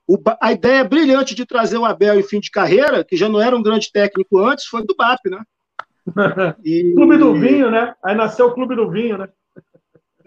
O, 0.07 0.17
a 0.39 0.51
ideia 0.51 0.83
brilhante 0.83 1.33
de 1.33 1.45
trazer 1.45 1.77
o 1.77 1.85
Abel 1.85 2.19
em 2.19 2.23
fim 2.23 2.39
de 2.39 2.51
carreira, 2.51 3.03
que 3.03 3.17
já 3.17 3.27
não 3.27 3.41
era 3.41 3.55
um 3.55 3.63
grande 3.63 3.91
técnico 3.91 4.39
antes, 4.39 4.65
foi 4.65 4.85
do 4.85 4.95
BAP, 4.95 5.19
né? 5.29 5.43
E... 6.63 6.93
Clube 6.93 7.17
do 7.17 7.33
Vinho, 7.33 7.71
né? 7.71 7.95
Aí 8.03 8.15
nasceu 8.15 8.47
o 8.47 8.53
Clube 8.53 8.75
do 8.75 8.89
Vinho, 8.89 9.17
né? 9.17 9.29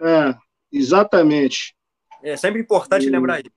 É, 0.01 0.35
exatamente. 0.71 1.75
É 2.21 2.35
sempre 2.35 2.61
importante 2.61 3.07
e... 3.07 3.09
lembrar 3.09 3.39
isso. 3.39 3.51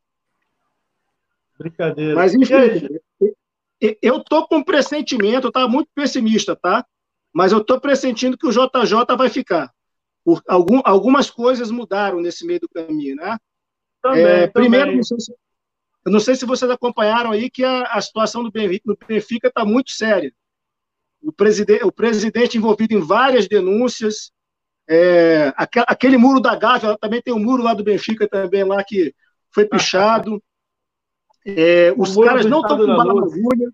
Brincadeira. 1.59 2.15
Mas, 2.15 2.35
enfim, 2.35 2.55
eu 4.01 4.23
tô 4.23 4.47
com 4.47 4.63
pressentimento, 4.63 5.49
eu 5.49 5.53
tava 5.53 5.69
muito 5.69 5.89
pessimista, 5.95 6.55
tá? 6.55 6.85
Mas 7.33 7.51
eu 7.51 7.65
tô 7.65 7.81
pressentindo 7.81 8.37
que 8.37 8.47
o 8.47 8.53
JJ 8.53 9.17
vai 9.17 9.29
ficar. 9.29 9.73
Por 10.25 10.43
algum, 10.47 10.81
algumas 10.85 11.31
coisas 11.31 11.71
mudaram 11.71 12.21
nesse 12.21 12.47
meio 12.47 12.61
do 12.61 12.69
caminho, 12.69 13.17
né? 13.17 13.39
Também, 14.01 14.25
é, 14.25 14.47
primeiro, 14.47 14.95
Não 14.95 15.03
sei 15.03 15.21
se, 15.21 15.33
eu 16.05 16.13
não 16.13 16.21
sei 16.21 16.35
se 16.35 16.47
vocês 16.47 16.71
acompanharam 16.71 17.31
aí 17.33 17.51
que 17.51 17.65
a, 17.65 17.85
a 17.85 18.01
situação 18.01 18.43
do 18.43 18.51
Benfica 18.51 19.49
está 19.49 19.65
muito 19.65 19.93
séria 19.93 20.33
o, 21.23 21.33
presidente, 21.33 21.85
o 21.85 21.93
presidente 21.93 22.59
envolvido 22.59 22.95
em 22.95 23.01
várias 23.01 23.47
denúncias, 23.47 24.33
é, 24.89 25.53
aquele 25.57 26.17
muro 26.17 26.41
da 26.41 26.57
Gávea, 26.57 26.99
também 26.99 27.23
tem 27.23 27.33
um 27.33 27.39
muro 27.39 27.63
lá 27.63 27.73
do 27.73 27.85
Benfica 27.85 28.29
também 28.29 28.65
lá 28.65 28.83
que 28.85 29.15
foi 29.51 29.65
pichado. 29.65 30.43
É, 31.45 31.93
os 31.99 32.15
caras 32.15 32.47
não 32.47 32.61
estão 32.61 32.79
com 32.79 32.87
bala 32.87 33.15
na 33.15 33.23
agulha. 33.23 33.73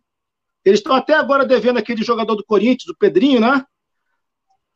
Eles 0.64 0.80
estão 0.80 0.94
até 0.94 1.12
agora 1.12 1.44
devendo 1.44 1.76
aquele 1.76 2.02
jogador 2.02 2.34
do 2.34 2.42
Corinthians, 2.42 2.88
o 2.88 2.96
Pedrinho, 2.96 3.42
né? 3.42 3.62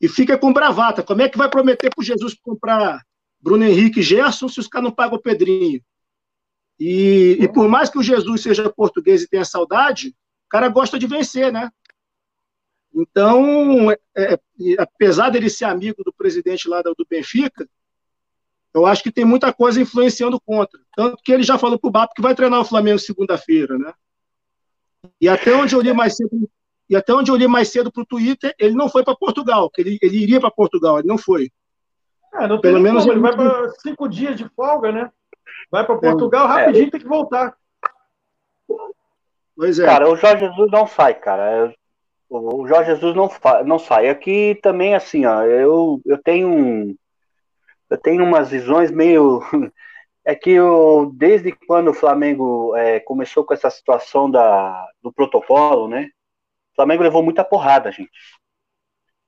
E 0.03 0.09
fica 0.09 0.37
com 0.37 0.53
bravata. 0.53 1.01
Como 1.01 1.23
é 1.23 1.29
que 1.29 1.39
vai 1.39 1.49
prometer 1.49 1.89
para 1.95 2.05
Jesus 2.05 2.35
comprar 2.35 3.01
Bruno 3.41 3.65
Henrique 3.65 4.01
e 4.01 4.03
Gerson 4.03 4.49
se 4.49 4.59
os 4.59 4.67
caras 4.67 4.89
não 4.89 4.95
pagam 4.95 5.17
o 5.17 5.23
Pedrinho? 5.23 5.81
E, 6.79 7.39
e 7.41 7.49
por 7.49 7.69
mais 7.69 7.89
que 7.89 7.99
o 7.99 8.03
Jesus 8.03 8.43
seja 8.43 8.69
português 8.69 9.23
e 9.23 9.29
tenha 9.29 9.45
saudade, 9.45 10.09
o 10.47 10.49
cara 10.49 10.69
gosta 10.69 10.99
de 10.99 11.07
vencer, 11.07 11.53
né? 11.53 11.71
Então, 12.93 13.93
é, 13.93 13.99
é 14.17 14.39
apesar 14.77 15.31
dele 15.31 15.49
ser 15.49 15.67
amigo 15.67 16.03
do 16.05 16.13
presidente 16.13 16.69
lá 16.69 16.83
do, 16.83 16.95
Benfica, 17.09 17.69
eu 18.75 18.85
acho 18.85 19.03
que 19.03 19.13
tem 19.13 19.25
muita 19.25 19.53
coisa 19.53 19.81
influenciando 19.81 20.41
contra. 20.41 20.81
Tanto 20.97 21.23
que 21.23 21.31
ele 21.31 21.45
já 21.45 21.57
falou 21.57 21.79
para 21.79 21.89
o 21.89 21.93
Bapo 21.93 22.15
que 22.15 22.23
vai 22.23 22.35
treinar 22.35 22.61
o 22.61 22.65
Flamengo 22.65 22.99
segunda-feira, 22.99 23.79
né? 23.79 23.93
E 25.21 25.29
até 25.29 25.55
onde 25.55 25.75
eu 25.75 25.81
li 25.81 25.93
mais 25.93 26.17
cedo, 26.17 26.51
e 26.93 26.97
até 26.97 27.15
onde 27.15 27.31
eu 27.31 27.37
li 27.37 27.49
mais 27.49 27.71
cedo 27.71 27.91
para 27.91 28.03
o 28.03 28.07
Twitter, 28.07 28.55
ele 28.59 28.75
não 28.75 28.87
foi 28.87 29.03
para 29.03 29.17
Portugal, 29.17 29.71
que 29.71 29.81
ele, 29.81 29.99
ele 30.03 30.23
iria 30.23 30.39
para 30.39 30.51
Portugal, 30.51 30.99
ele 30.99 31.09
não 31.09 31.17
foi. 31.17 31.51
É, 32.35 32.47
não 32.47 32.61
Pelo 32.61 32.79
menos 32.79 33.05
como, 33.05 33.15
ele 33.15 33.21
vai 33.23 33.35
para 33.35 33.71
cinco 33.81 34.07
dias 34.07 34.37
de 34.37 34.47
folga, 34.51 34.93
né? 34.93 35.11
Vai 35.71 35.87
para 35.87 35.97
Portugal, 35.97 36.45
é, 36.45 36.49
rapidinho 36.49 36.89
é. 36.89 36.91
tem 36.91 37.01
que 37.01 37.09
voltar. 37.09 37.57
Pois 39.57 39.79
é. 39.79 39.87
Cara, 39.87 40.07
o 40.11 40.17
Jorge 40.17 40.47
Jesus 40.47 40.71
não 40.71 40.87
sai, 40.87 41.15
cara. 41.15 41.75
O 42.29 42.69
Jorge 42.69 42.91
Jesus 42.91 43.17
não, 43.17 43.31
não 43.65 43.79
sai. 43.79 44.11
Aqui 44.11 44.61
também, 44.63 44.95
assim, 44.95 45.25
ó, 45.25 45.45
eu, 45.45 45.99
eu 46.05 46.19
tenho 46.19 46.95
eu 47.89 47.97
tenho 47.97 48.23
umas 48.23 48.51
visões 48.51 48.91
meio. 48.91 49.41
É 50.25 50.37
que 50.37 50.51
eu, 50.51 51.11
desde 51.17 51.51
quando 51.51 51.89
o 51.89 51.93
Flamengo 51.93 52.77
é, 52.77 53.01
começou 53.01 53.45
com 53.45 53.55
essa 53.55 53.69
situação 53.69 54.31
da, 54.31 54.87
do 55.03 55.13
protocolo, 55.13 55.89
né? 55.89 56.11
O 56.73 56.77
Flamengo 56.77 57.03
levou 57.03 57.23
muita 57.23 57.45
porrada, 57.45 57.93
gente. 57.93 58.11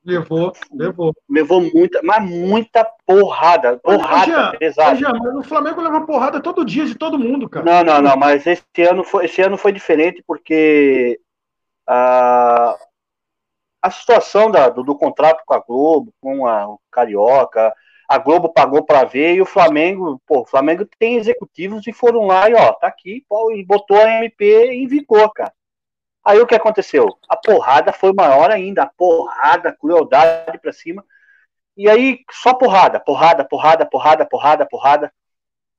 Levou, 0.05 0.53
levou. 0.71 1.15
Levou 1.29 1.61
muita, 1.63 2.01
mas 2.03 2.23
muita 2.29 2.85
porrada. 3.07 3.79
Porrada, 3.79 4.57
pesada. 4.59 4.99
O 5.39 5.43
Flamengo 5.43 5.81
leva 5.81 6.05
porrada 6.05 6.41
todo 6.41 6.65
dia 6.65 6.85
de 6.85 6.95
todo 6.95 7.19
mundo, 7.19 7.49
cara. 7.49 7.65
Não, 7.65 7.85
não, 7.85 8.03
não, 8.11 8.17
mas 8.17 8.47
esse 8.47 8.83
ano 8.83 9.03
foi, 9.03 9.25
esse 9.25 9.41
ano 9.41 9.57
foi 9.57 9.73
diferente 9.73 10.23
porque 10.27 11.19
a, 11.87 12.77
a 13.81 13.91
situação 13.91 14.51
da, 14.51 14.69
do, 14.69 14.83
do, 14.83 14.95
contrato 14.95 15.43
com 15.47 15.55
a 15.55 15.61
Globo, 15.61 16.13
com 16.21 16.47
a 16.47 16.69
o 16.69 16.79
Carioca, 16.91 17.75
a 18.07 18.19
Globo 18.19 18.51
pagou 18.51 18.85
para 18.85 19.05
ver 19.05 19.35
e 19.35 19.41
o 19.41 19.47
Flamengo, 19.47 20.21
pô, 20.27 20.41
o 20.41 20.47
Flamengo 20.47 20.87
tem 20.99 21.17
executivos 21.17 21.87
e 21.87 21.93
foram 21.95 22.27
lá 22.27 22.51
e 22.51 22.55
ó, 22.55 22.73
tá 22.75 22.89
aqui, 22.89 23.25
pô, 23.27 23.51
e 23.53 23.65
botou 23.65 23.97
a 23.97 24.23
MP 24.23 24.73
e 24.75 24.87
vingou, 24.87 25.31
cara. 25.31 25.53
Aí 26.25 26.41
o 26.41 26.47
que 26.47 26.55
aconteceu? 26.55 27.19
A 27.29 27.37
porrada 27.37 27.93
foi 27.93 28.13
maior 28.13 28.51
ainda, 28.51 28.85
a 28.85 28.87
porrada, 28.87 29.73
crueldade 29.73 30.59
para 30.59 30.73
cima. 30.73 31.05
E 31.77 31.89
aí 31.89 32.21
só 32.31 32.55
porrada, 32.55 32.99
porrada, 32.99 33.45
porrada, 33.45 33.85
porrada, 33.85 34.27
porrada, 34.27 34.67
porrada. 34.67 35.13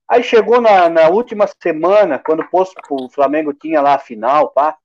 Aí 0.08 0.22
chegou 0.22 0.60
na, 0.60 0.88
na 0.88 1.08
última 1.08 1.48
semana, 1.60 2.18
quando 2.18 2.46
o 2.90 3.08
Flamengo 3.08 3.52
tinha 3.52 3.80
lá 3.80 3.94
a 3.94 3.98
final, 3.98 4.50
pá, 4.50 4.76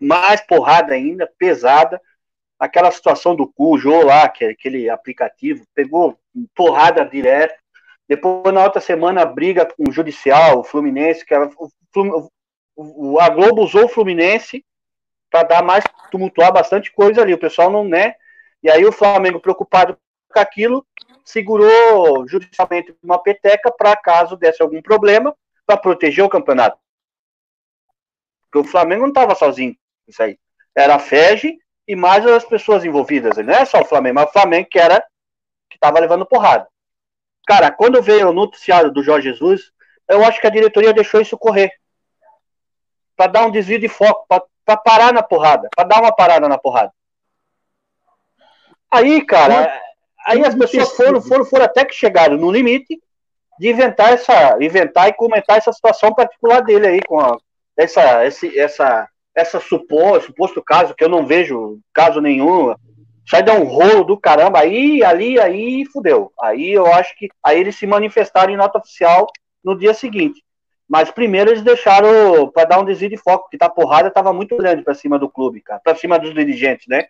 mais 0.00 0.40
porrada 0.40 0.94
ainda, 0.94 1.30
pesada. 1.38 2.00
Aquela 2.58 2.90
situação 2.90 3.36
do 3.36 3.46
Cujo 3.46 4.04
lá, 4.04 4.28
que 4.28 4.44
é 4.44 4.50
aquele 4.50 4.90
aplicativo, 4.90 5.64
pegou 5.74 6.18
porrada 6.56 7.04
direto. 7.04 7.54
Depois, 8.08 8.52
na 8.52 8.64
outra 8.64 8.80
semana, 8.80 9.24
briga 9.24 9.64
com 9.64 9.88
o 9.88 9.92
Judicial, 9.92 10.58
o 10.58 10.64
Fluminense, 10.64 11.24
que 11.24 11.32
era, 11.32 11.48
o, 11.56 12.28
o, 12.74 13.20
a 13.20 13.28
Globo 13.28 13.62
usou 13.62 13.84
o 13.84 13.88
Fluminense 13.88 14.64
para 15.30 15.42
dar 15.42 15.62
mais, 15.62 15.84
tumultuar 16.10 16.52
bastante 16.52 16.92
coisa 16.92 17.22
ali. 17.22 17.34
O 17.34 17.38
pessoal 17.38 17.70
não, 17.70 17.84
né? 17.84 18.14
E 18.62 18.70
aí 18.70 18.84
o 18.84 18.92
Flamengo, 18.92 19.40
preocupado 19.40 19.98
com 20.32 20.38
aquilo, 20.38 20.86
segurou 21.24 22.26
judicialmente 22.26 22.96
uma 23.02 23.18
peteca 23.18 23.70
para 23.70 23.96
caso 23.96 24.36
desse 24.36 24.62
algum 24.62 24.80
problema, 24.80 25.36
para 25.66 25.76
proteger 25.76 26.24
o 26.24 26.28
campeonato. 26.28 26.78
Porque 28.50 28.66
o 28.66 28.70
Flamengo 28.70 29.02
não 29.02 29.08
estava 29.08 29.34
sozinho 29.34 29.76
isso 30.06 30.22
aí. 30.22 30.38
Era 30.74 30.94
a 30.94 30.98
FEG 30.98 31.58
e 31.86 31.94
mais 31.94 32.26
as 32.26 32.44
pessoas 32.44 32.84
envolvidas. 32.84 33.36
Não 33.36 33.52
é 33.52 33.64
só 33.64 33.80
o 33.80 33.84
Flamengo, 33.84 34.16
mas 34.16 34.30
o 34.30 34.32
Flamengo 34.32 34.68
que 34.70 34.78
era 34.78 35.04
que 35.68 35.76
estava 35.76 36.00
levando 36.00 36.24
porrada. 36.24 36.66
Cara, 37.46 37.70
quando 37.70 38.02
veio 38.02 38.28
o 38.28 38.32
noticiário 38.32 38.90
do 38.90 39.02
Jorge 39.02 39.30
Jesus, 39.30 39.70
eu 40.08 40.24
acho 40.24 40.40
que 40.40 40.46
a 40.46 40.50
diretoria 40.50 40.92
deixou 40.92 41.20
isso 41.20 41.36
correr. 41.36 41.70
Para 43.16 43.32
dar 43.32 43.46
um 43.46 43.50
desvio 43.50 43.78
de 43.78 43.88
foco, 43.88 44.26
para 44.26 44.42
parar 44.76 45.12
na 45.12 45.22
porrada, 45.22 45.68
para 45.74 45.86
dar 45.86 46.00
uma 46.00 46.14
parada 46.14 46.48
na 46.48 46.58
porrada. 46.58 46.92
Aí, 48.90 49.24
cara, 49.24 49.70
Aí 50.28 50.44
as 50.44 50.54
pessoas 50.54 50.92
foram, 50.92 51.22
foram, 51.22 51.44
foram 51.46 51.64
até 51.64 51.86
que 51.86 51.94
chegaram 51.94 52.36
no 52.36 52.50
limite 52.50 53.00
de 53.58 53.70
inventar 53.70 54.12
essa, 54.12 54.62
inventar 54.62 55.08
e 55.08 55.14
comentar 55.14 55.56
essa 55.56 55.72
situação 55.72 56.14
particular 56.14 56.60
dele 56.60 56.86
aí 56.86 57.00
com 57.02 57.18
a, 57.18 57.38
essa, 57.74 58.26
esse, 58.26 58.58
essa, 58.58 59.08
essa 59.34 59.58
suposto, 59.58 60.26
suposto 60.26 60.62
caso 60.62 60.94
que 60.94 61.02
eu 61.02 61.08
não 61.08 61.24
vejo 61.24 61.78
caso 61.94 62.20
nenhum. 62.20 62.74
Sai 63.26 63.42
dar 63.42 63.54
um 63.54 63.64
rolo 63.64 64.04
do 64.04 64.18
caramba 64.18 64.60
aí, 64.60 65.02
ali, 65.02 65.40
aí, 65.40 65.86
fudeu. 65.86 66.30
Aí 66.40 66.72
eu 66.72 66.86
acho 66.86 67.16
que 67.16 67.28
aí 67.42 67.58
eles 67.58 67.76
se 67.76 67.86
manifestaram 67.86 68.52
em 68.52 68.56
nota 68.56 68.78
oficial 68.78 69.26
no 69.64 69.78
dia 69.78 69.94
seguinte. 69.94 70.42
Mas 70.88 71.10
primeiro 71.10 71.50
eles 71.50 71.62
deixaram 71.62 72.48
para 72.48 72.64
dar 72.64 72.80
um 72.80 72.84
desvio 72.84 73.10
de 73.10 73.16
foco, 73.18 73.44
porque 73.44 73.58
tá 73.58 73.68
porrada 73.68 74.10
tava 74.10 74.32
muito 74.32 74.56
grande 74.56 74.82
para 74.82 74.94
cima 74.94 75.18
do 75.18 75.28
clube, 75.28 75.60
cara, 75.60 75.80
para 75.80 75.94
cima 75.94 76.18
dos 76.18 76.32
dirigentes, 76.32 76.86
né? 76.88 77.08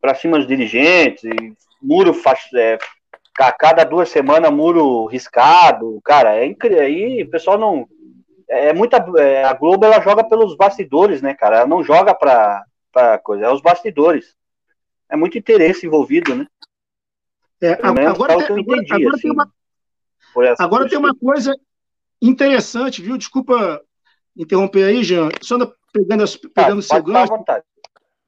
Para 0.00 0.14
cima 0.14 0.38
dos 0.38 0.46
dirigentes, 0.46 1.22
muro 1.82 2.14
é, 2.54 2.78
a 3.40 3.52
cada 3.52 3.82
duas 3.82 4.08
semanas 4.08 4.52
muro 4.52 5.06
riscado, 5.06 6.00
cara, 6.04 6.36
é 6.36 6.46
incrível. 6.46 6.80
Aí 6.80 7.24
o 7.24 7.30
pessoal 7.30 7.58
não 7.58 7.88
é, 8.48 8.68
é 8.68 8.72
muita 8.72 9.04
é, 9.18 9.42
a 9.42 9.52
Globo 9.54 9.84
ela 9.84 10.00
joga 10.00 10.22
pelos 10.22 10.56
bastidores, 10.56 11.20
né, 11.20 11.34
cara? 11.34 11.58
Ela 11.58 11.66
não 11.66 11.82
joga 11.82 12.14
para 12.14 12.64
para 12.92 13.18
coisa, 13.18 13.46
é 13.46 13.52
os 13.52 13.60
bastidores. 13.60 14.36
É 15.10 15.16
muito 15.16 15.36
interesse 15.36 15.84
envolvido, 15.84 16.32
né? 16.32 16.46
É, 17.60 17.72
agora, 17.72 18.46
tem, 18.46 18.60
entendi, 18.60 18.92
agora, 18.92 19.14
assim, 19.14 19.22
tem 19.22 19.32
uma, 19.32 19.52
agora 20.58 20.88
tem 20.88 20.98
uma 20.98 21.14
coisa 21.14 21.56
interessante, 22.28 23.02
viu? 23.02 23.16
Desculpa 23.16 23.80
interromper 24.36 24.84
aí, 24.84 25.04
Jean. 25.04 25.28
Só 25.42 25.56
pegando, 25.92 26.24
pegando 26.54 26.82
tá, 26.82 26.94
seu 26.94 27.02
gancho. 27.02 27.32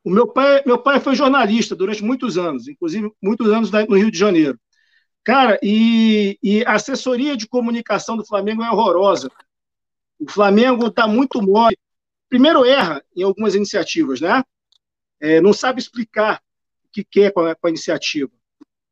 O 0.05 0.11
meu 0.11 0.29
pai, 0.29 0.63
meu 0.65 0.79
pai 0.79 1.01
foi 1.01 1.17
jornalista 1.17 1.75
durante 1.75 2.05
muitos 2.05 2.39
anos, 2.39 2.69
inclusive 2.69 3.11
muitos 3.21 3.51
anos 3.51 3.71
no 3.71 3.97
Rio 3.97 4.11
de 4.11 4.19
Janeiro. 4.19 4.59
Cara, 5.25 5.59
e, 5.61 6.39
e 6.41 6.65
a 6.65 6.75
assessoria 6.75 7.37
de 7.37 7.49
comunicação 7.49 8.17
do 8.17 8.25
Flamengo 8.25 8.63
é 8.63 8.71
horrorosa. 8.71 9.29
O 10.21 10.31
Flamengo 10.31 10.87
está 10.87 11.09
muito 11.09 11.43
mole. 11.43 11.77
Primeiro, 12.29 12.65
erra 12.65 13.03
em 13.17 13.25
algumas 13.25 13.57
iniciativas, 13.57 14.21
né? 14.21 14.45
É, 15.21 15.41
não 15.41 15.53
sabe 15.53 15.81
explicar 15.81 16.41
o 16.85 16.89
que 16.93 17.03
quer 17.03 17.33
com 17.33 17.41
a, 17.41 17.57
com 17.57 17.67
a 17.67 17.71
iniciativa. 17.71 18.31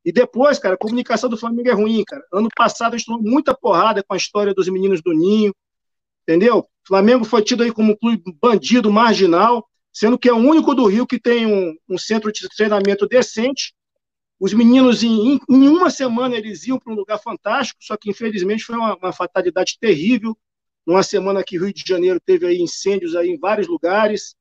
E 0.05 0.13
depois, 0.13 0.59
cara, 0.59 0.75
a 0.75 0.79
comunicação 0.79 1.31
do 1.31 1.37
Flamengo 1.37 1.69
é 1.69 1.73
ruim, 1.73 2.05
cara. 2.05 2.23
Ano 2.33 2.49
passado 2.55 2.95
a 2.95 2.99
gente 2.99 3.07
tomou 3.07 3.23
muita 3.23 3.55
porrada 3.55 4.03
com 4.03 4.15
a 4.15 4.17
história 4.17 4.53
dos 4.53 4.69
meninos 4.69 5.01
do 5.03 5.13
Ninho, 5.13 5.55
entendeu? 6.23 6.59
O 6.59 6.67
Flamengo 6.87 7.25
foi 7.25 7.43
tido 7.43 7.63
aí 7.63 7.73
como 7.73 7.93
um 7.93 7.97
clube 7.97 8.23
bandido, 8.41 8.93
marginal 8.93 9.67
sendo 9.95 10.19
que 10.19 10.29
é 10.29 10.33
o 10.33 10.37
único 10.37 10.75
do 10.75 10.87
Rio 10.87 11.07
que 11.07 11.21
tem 11.21 11.47
um, 11.47 11.77
um 11.89 11.97
centro 11.97 12.33
de 12.33 12.49
treinamento 12.49 13.07
decente. 13.07 13.73
Os 14.41 14.53
meninos, 14.53 15.05
em, 15.05 15.41
em, 15.49 15.69
uma 15.69 15.89
semana, 15.89 16.37
eles 16.37 16.67
iam 16.67 16.81
para 16.81 16.93
um 16.93 16.97
lugar 16.97 17.19
fantástico, 17.19 17.79
só 17.81 17.97
que, 17.97 18.11
infelizmente, 18.11 18.65
foi 18.65 18.77
uma, 18.77 18.97
uma 18.97 19.13
fatalidade 19.13 19.79
terrível. 19.81 20.37
Numa 20.85 21.05
semana 21.05 21.45
que 21.45 21.57
Rio 21.57 21.73
de 21.73 21.85
Janeiro 21.87 22.21
teve 22.21 22.45
aí 22.45 22.61
incêndios 22.61 23.15
aí 23.15 23.31
em 23.31 23.39
vários 23.39 23.69
lugares, 23.69 24.35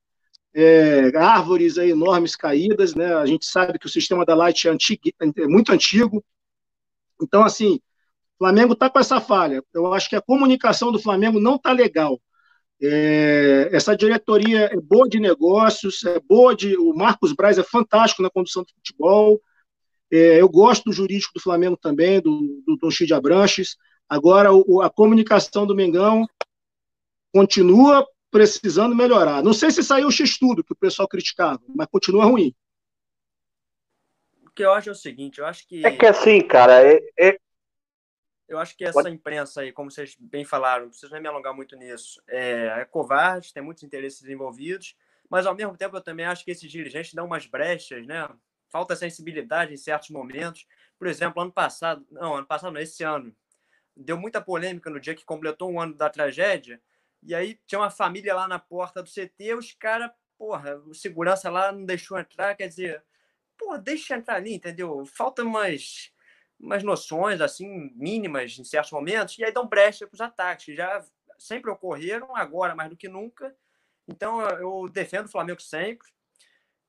é, 0.54 1.16
árvores 1.18 1.78
aí 1.78 1.92
enormes 1.92 2.36
caídas, 2.36 2.94
né? 2.94 3.14
A 3.16 3.26
gente 3.26 3.46
sabe 3.46 3.80
que 3.80 3.86
o 3.86 3.90
sistema 3.90 4.26
da 4.26 4.36
Light 4.36 4.68
é, 4.68 4.72
antigo, 4.72 5.02
é 5.20 5.48
muito 5.48 5.72
antigo. 5.72 6.24
Então, 7.22 7.44
assim, 7.44 7.76
o 7.76 8.38
Flamengo 8.40 8.74
está 8.74 8.90
com 8.90 9.00
essa 9.00 9.20
falha. 9.20 9.64
Eu 9.74 9.94
acho 9.94 10.10
que 10.10 10.16
a 10.16 10.22
comunicação 10.22 10.92
do 10.92 11.00
Flamengo 11.00 11.40
não 11.40 11.56
está 11.56 11.72
legal. 11.72 12.20
É, 12.82 13.70
essa 13.72 13.96
diretoria 13.96 14.70
é 14.72 14.80
boa 14.80 15.08
de 15.08 15.20
negócios, 15.20 16.04
é 16.04 16.20
boa 16.20 16.56
de. 16.56 16.76
O 16.78 16.94
Marcos 16.94 17.34
Braz 17.34 17.58
é 17.58 17.64
fantástico 17.64 18.22
na 18.22 18.30
condução 18.30 18.64
do 18.64 18.74
futebol. 18.74 19.42
É, 20.12 20.42
eu 20.42 20.50
gosto 20.50 20.84
do 20.86 20.94
jurídico 20.94 21.34
do 21.34 21.42
Flamengo 21.42 21.78
também, 21.78 22.22
do, 22.22 22.62
do 22.68 22.76
Don 22.78 22.92
Chide 22.92 23.14
Abranches. 23.14 23.78
Agora, 24.08 24.52
o, 24.54 24.82
a 24.82 24.90
comunicação 24.90 25.66
do 25.66 25.76
Mengão 25.76 26.28
continua 27.34 28.06
precisando 28.34 28.96
melhorar. 28.96 29.44
Não 29.44 29.54
sei 29.54 29.70
se 29.70 29.84
saiu 29.84 30.08
o 30.08 30.12
X-Tudo, 30.12 30.64
que 30.64 30.74
o 30.74 30.76
pessoal 30.76 31.08
criticava, 31.08 31.62
mas 31.68 31.88
continua 31.88 32.26
ruim. 32.26 32.54
O 34.44 34.50
que 34.50 34.64
eu 34.64 34.74
acho 34.74 34.90
é 34.90 34.92
o 34.92 34.96
seguinte, 34.96 35.40
eu 35.40 35.46
acho 35.46 35.68
que... 35.68 35.86
É 35.86 35.96
que 35.96 36.06
assim, 36.06 36.42
cara, 36.42 36.82
é, 36.84 37.00
é, 37.20 37.38
eu 38.48 38.58
acho 38.58 38.76
que 38.76 38.84
essa 38.84 39.08
imprensa 39.10 39.62
aí, 39.62 39.72
como 39.72 39.92
vocês 39.92 40.16
bem 40.20 40.44
falaram, 40.44 40.84
não 40.84 40.90
preciso 40.90 41.14
nem 41.14 41.22
me 41.22 41.28
alongar 41.28 41.56
muito 41.56 41.76
nisso, 41.76 42.22
é, 42.28 42.82
é 42.82 42.86
covarde, 42.86 43.54
tem 43.54 43.64
muitos 43.64 43.84
interesses 43.84 44.28
envolvidos, 44.28 44.96
mas 45.30 45.46
ao 45.46 45.56
mesmo 45.56 45.78
tempo 45.78 45.96
eu 45.96 46.02
também 46.02 46.26
acho 46.26 46.44
que 46.44 46.52
esses 46.52 46.70
dirigentes 46.70 47.14
dão 47.14 47.26
umas 47.26 47.46
brechas, 47.46 48.06
né? 48.06 48.28
Falta 48.70 48.96
sensibilidade 48.96 49.74
em 49.74 49.78
certos 49.78 50.10
momentos. 50.10 50.66
Por 50.98 51.08
exemplo, 51.08 51.42
ano 51.42 51.52
passado, 51.52 52.06
não, 52.12 52.36
ano 52.36 52.46
passado 52.46 52.74
não, 52.74 52.82
esse 52.82 53.04
ano, 53.04 53.36
deu 53.96 54.18
muita 54.18 54.42
polêmica 54.42 54.90
no 54.90 55.00
dia 55.00 55.16
que 55.16 55.26
completou 55.26 55.72
um 55.72 55.80
ano 55.80 55.96
da 55.96 56.10
tragédia, 56.10 56.82
e 57.26 57.34
aí 57.36 57.60
tinha 57.66 57.80
uma 57.80 57.90
família 57.90 58.36
lá 58.36 58.48
na 58.48 58.60
porta 58.60 59.02
do 59.02 59.10
CT, 59.10 59.56
os 59.56 59.74
caras, 59.74 60.12
porra, 60.38 60.78
o 60.78 60.94
segurança 60.94 61.50
lá 61.50 61.72
não 61.72 61.86
deixou 61.86 62.18
entrar, 62.20 62.56
quer 62.56 62.68
dizer, 62.68 63.04
porra, 63.58 63.78
deixa 63.80 64.16
entrar 64.16 64.36
ali, 64.36 64.54
entendeu? 64.54 65.06
Falta 65.06 65.44
mais 65.44 66.12
umas 66.60 66.84
noções 66.84 67.42
assim 67.42 67.92
mínimas 67.96 68.58
em 68.58 68.64
certos 68.64 68.92
momentos 68.92 69.38
e 69.38 69.44
aí 69.44 69.52
dão 69.52 69.68
brecha 69.68 70.08
para 70.08 70.16
os 70.16 70.22
ataques. 70.22 70.66
Que 70.66 70.76
já 70.76 71.04
sempre 71.38 71.70
ocorreram 71.70 72.36
agora 72.36 72.76
mais 72.76 72.90
do 72.90 72.98
que 72.98 73.10
nunca. 73.10 73.56
Então 74.08 74.42
eu 74.42 74.88
defendo 74.90 75.26
o 75.26 75.32
Flamengo 75.32 75.62
sempre 75.62 76.08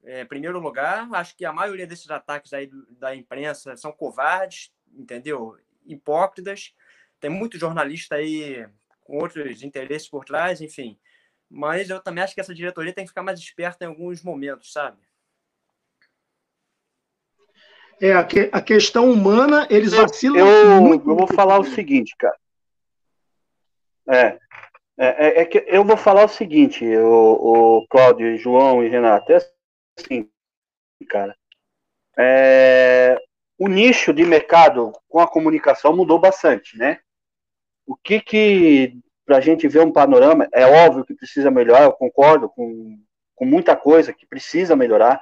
é, 0.05 0.25
primeiro 0.25 0.61
lugar. 0.61 1.09
Acho 1.15 1.37
que 1.37 1.45
a 1.45 1.53
maioria 1.53 1.87
desses 1.87 2.11
ataques 2.11 2.53
aí 2.53 2.71
da 2.91 3.17
imprensa 3.17 3.77
são 3.77 3.93
covardes 3.93 4.73
entendeu? 4.97 5.59
Hipócritas. 5.85 6.75
Tem 7.21 7.31
muito 7.31 7.59
jornalista 7.59 8.17
aí 8.17 8.67
outros 9.07 9.63
interesses 9.63 10.09
por 10.09 10.25
trás 10.25 10.61
enfim 10.61 10.99
mas 11.51 11.91
eu 11.91 12.01
também 12.01 12.25
acho 12.25 12.35
que 12.35 12.41
essa 12.41 12.55
diretoria 12.55 12.93
tem 12.93 13.05
que 13.05 13.11
ficar 13.11 13.23
mais 13.23 13.39
esperta 13.39 13.85
em 13.85 13.89
alguns 13.89 14.23
momentos 14.23 14.73
sabe 14.73 14.99
é 18.01 18.13
a, 18.13 18.25
que, 18.25 18.51
a 18.53 18.61
questão 18.61 19.11
humana, 19.11 19.67
eles 19.71 19.93
vacilam 19.93 20.39
eu, 20.39 20.81
muito. 20.81 21.09
Eu 21.09 21.17
vou 21.17 21.27
falar 21.29 21.59
o 21.59 21.65
seguinte, 21.65 22.15
cara. 22.19 22.37
É, 24.09 24.39
é, 24.99 25.07
é, 25.07 25.41
é 25.41 25.45
que 25.45 25.65
eu 25.67 25.85
vou 25.85 25.97
falar 25.97 26.25
o 26.25 26.29
seguinte, 26.29 26.85
o, 26.85 27.79
o 27.79 27.87
Cláudio, 27.89 28.37
João 28.37 28.83
e 28.83 28.89
Renato, 28.89 29.33
é 29.33 29.39
assim, 29.99 30.29
cara. 31.09 31.37
É, 32.17 33.19
o 33.59 33.69
nicho 33.69 34.13
de 34.13 34.25
mercado 34.25 34.93
com 35.09 35.21
a 35.21 35.27
comunicação 35.27 35.97
mudou 35.97 36.19
bastante, 36.19 36.77
né? 36.77 37.01
O 37.87 37.97
que 37.97 38.21
que, 38.21 38.99
para 39.27 39.39
a 39.39 39.41
gente 39.41 39.69
ver 39.69 39.81
um 39.81 39.93
panorama, 39.93 40.49
é 40.53 40.67
óbvio 40.67 41.05
que 41.05 41.15
precisa 41.15 41.51
melhorar, 41.51 41.85
eu 41.85 41.93
concordo 41.93 42.49
com, 42.49 42.99
com 43.35 43.45
muita 43.45 43.77
coisa 43.77 44.13
que 44.13 44.27
precisa 44.27 44.75
melhorar. 44.75 45.21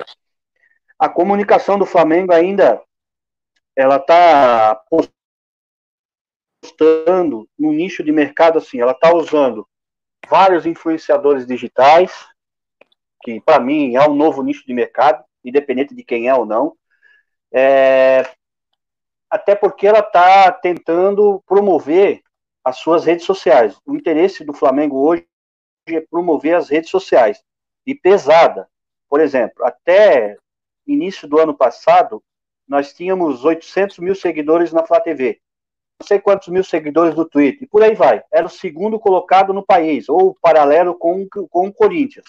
A 0.99 1.09
comunicação 1.09 1.79
do 1.79 1.87
Flamengo 1.87 2.33
ainda 2.33 2.81
ela 3.75 3.97
está 3.97 4.71
apostando 6.63 7.49
no 7.59 7.73
nicho 7.73 8.05
de 8.05 8.13
mercado 8.13 8.59
assim, 8.59 8.81
ela 8.81 8.93
está 8.93 9.13
usando 9.13 9.67
vários 10.29 10.67
influenciadores 10.67 11.47
digitais, 11.47 12.13
que 13.23 13.41
para 13.41 13.59
mim 13.59 13.97
é 13.97 14.09
um 14.09 14.15
novo 14.15 14.43
nicho 14.43 14.67
de 14.67 14.75
mercado, 14.75 15.25
independente 15.45 15.95
de 15.95 16.05
quem 16.05 16.29
é 16.29 16.35
ou 16.35 16.47
não. 16.47 16.77
É, 17.53 18.29
até 19.29 19.55
porque 19.55 19.87
ela 19.87 20.01
está 20.01 20.53
tentando 20.53 21.43
promover 21.47 22.23
as 22.65 22.79
suas 22.79 23.05
redes 23.05 23.25
sociais. 23.25 23.77
O 23.85 23.95
interesse 23.95 24.45
do 24.45 24.53
Flamengo 24.53 24.99
hoje 24.99 25.27
é 25.89 26.01
promover 26.01 26.55
as 26.55 26.69
redes 26.69 26.91
sociais. 26.91 27.43
E 27.87 27.95
pesada. 27.95 28.69
Por 29.09 29.21
exemplo, 29.21 29.65
até 29.65 30.37
início 30.87 31.29
do 31.29 31.39
ano 31.39 31.55
passado, 31.55 32.23
nós 32.67 32.93
tínhamos 32.93 33.45
800 33.45 33.99
mil 33.99 34.15
seguidores 34.15 34.73
na 34.73 34.87
Flá 34.87 35.01
TV. 35.01 35.41
Não 36.01 36.07
sei 36.07 36.19
quantos 36.21 36.49
mil 36.49 36.65
seguidores 36.65 37.15
do 37.15 37.29
Twitter. 37.29 37.65
E 37.65 37.67
por 37.67 37.83
aí 37.83 37.95
vai. 37.95 38.23
Era 38.33 38.47
o 38.47 38.51
segundo 38.51 38.99
colocado 38.99 39.53
no 39.53 39.65
país, 39.65 40.09
ou 40.09 40.37
paralelo 40.41 40.95
com, 40.97 41.27
com 41.29 41.69
o 41.69 41.73
Corinthians. 41.73 42.25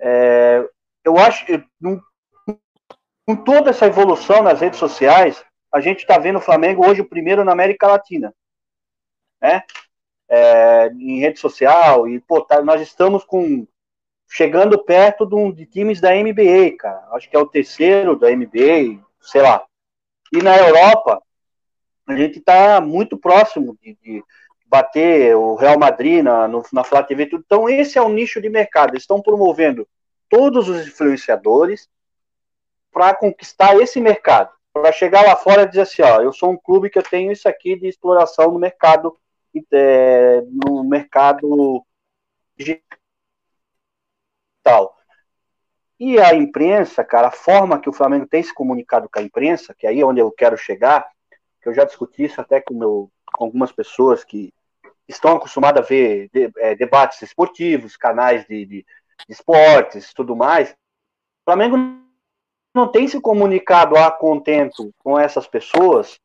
É, 0.00 0.64
eu 1.04 1.16
acho 1.18 1.44
que 1.44 1.62
com 3.26 3.36
toda 3.44 3.70
essa 3.70 3.86
evolução 3.86 4.42
nas 4.42 4.60
redes 4.60 4.78
sociais, 4.78 5.44
a 5.72 5.80
gente 5.80 5.98
está 5.98 6.18
vendo 6.18 6.38
o 6.38 6.42
Flamengo 6.42 6.86
hoje 6.86 7.02
o 7.02 7.08
primeiro 7.08 7.44
na 7.44 7.52
América 7.52 7.86
Latina 7.86 8.32
né? 9.40 9.62
É, 10.28 10.88
em 10.88 11.20
rede 11.20 11.38
social, 11.38 12.06
e 12.06 12.20
pô, 12.20 12.42
tá, 12.42 12.60
nós 12.60 12.80
estamos 12.82 13.24
com 13.24 13.66
chegando 14.28 14.78
perto 14.78 15.24
de, 15.26 15.52
de, 15.52 15.66
times 15.66 16.00
da 16.00 16.14
NBA, 16.14 16.76
cara. 16.78 17.08
Acho 17.12 17.28
que 17.30 17.36
é 17.36 17.38
o 17.38 17.46
terceiro 17.46 18.16
da 18.16 18.30
NBA, 18.30 19.00
sei 19.20 19.42
lá. 19.42 19.64
E 20.32 20.42
na 20.42 20.56
Europa, 20.56 21.22
a 22.06 22.14
gente 22.14 22.38
está 22.38 22.80
muito 22.80 23.16
próximo 23.16 23.76
de, 23.82 23.96
de, 24.02 24.22
bater 24.66 25.34
o 25.34 25.54
Real 25.54 25.78
Madrid 25.78 26.22
na, 26.22 26.46
no, 26.46 26.62
na 26.72 26.84
Flá 26.84 27.02
TV. 27.02 27.26
Tudo. 27.26 27.42
Então, 27.46 27.68
esse 27.68 27.98
é 27.98 28.02
o 28.02 28.10
nicho 28.10 28.40
de 28.40 28.50
mercado. 28.50 28.90
Eles 28.90 29.04
estão 29.04 29.22
promovendo 29.22 29.88
todos 30.28 30.68
os 30.68 30.86
influenciadores 30.86 31.88
para 32.92 33.14
conquistar 33.14 33.76
esse 33.76 34.00
mercado. 34.00 34.50
Para 34.72 34.92
chegar 34.92 35.22
lá 35.22 35.34
fora 35.36 35.62
e 35.62 35.68
dizer 35.68 35.82
assim: 35.82 36.02
ó, 36.02 36.20
eu 36.20 36.32
sou 36.32 36.50
um 36.50 36.56
clube 36.56 36.90
que 36.90 36.98
eu 36.98 37.02
tenho 37.02 37.32
isso 37.32 37.48
aqui 37.48 37.76
de 37.76 37.88
exploração 37.88 38.50
no 38.52 38.58
mercado 38.58 39.18
é, 39.72 40.42
no 40.42 40.84
mercado 40.84 41.84
digital. 42.56 42.84
E 45.98 46.18
a 46.20 46.34
imprensa, 46.34 47.02
cara, 47.04 47.28
a 47.28 47.32
forma 47.32 47.80
que 47.80 47.88
o 47.88 47.92
Flamengo 47.92 48.26
tem 48.26 48.42
se 48.42 48.54
comunicado 48.54 49.08
com 49.08 49.18
a 49.18 49.22
imprensa, 49.22 49.74
que 49.74 49.86
é 49.86 49.90
aí 49.90 50.00
é 50.00 50.06
onde 50.06 50.20
eu 50.20 50.30
quero 50.30 50.56
chegar, 50.56 51.08
que 51.60 51.68
eu 51.68 51.74
já 51.74 51.84
discuti 51.84 52.24
isso 52.24 52.40
até 52.40 52.60
com, 52.60 52.74
meu, 52.74 53.10
com 53.32 53.44
algumas 53.44 53.72
pessoas 53.72 54.22
que 54.22 54.52
estão 55.08 55.36
acostumadas 55.36 55.84
a 55.84 55.88
ver 55.88 56.30
de, 56.32 56.52
é, 56.58 56.74
debates 56.76 57.20
esportivos, 57.22 57.96
canais 57.96 58.46
de, 58.46 58.64
de, 58.64 58.86
de 59.26 59.32
esportes, 59.32 60.12
tudo 60.14 60.36
mais. 60.36 60.70
O 60.70 60.74
Flamengo 61.46 61.76
não 62.74 62.86
tem 62.92 63.08
se 63.08 63.20
comunicado 63.20 63.96
a 63.96 64.10
contento 64.10 64.92
com 64.98 65.18
essas 65.18 65.48
pessoas 65.48 66.20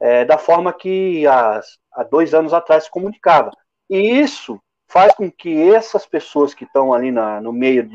é, 0.00 0.24
da 0.24 0.38
forma 0.38 0.72
que 0.72 1.26
as, 1.26 1.78
há 1.92 2.02
dois 2.02 2.34
anos 2.34 2.52
atrás 2.52 2.84
se 2.84 2.90
comunicava. 2.90 3.50
E 3.88 3.98
isso 3.98 4.60
faz 4.88 5.14
com 5.14 5.30
que 5.30 5.70
essas 5.72 6.06
pessoas 6.06 6.54
que 6.54 6.64
estão 6.64 6.92
ali 6.92 7.10
na, 7.10 7.40
no 7.40 7.52
meio 7.52 7.84
de, 7.84 7.94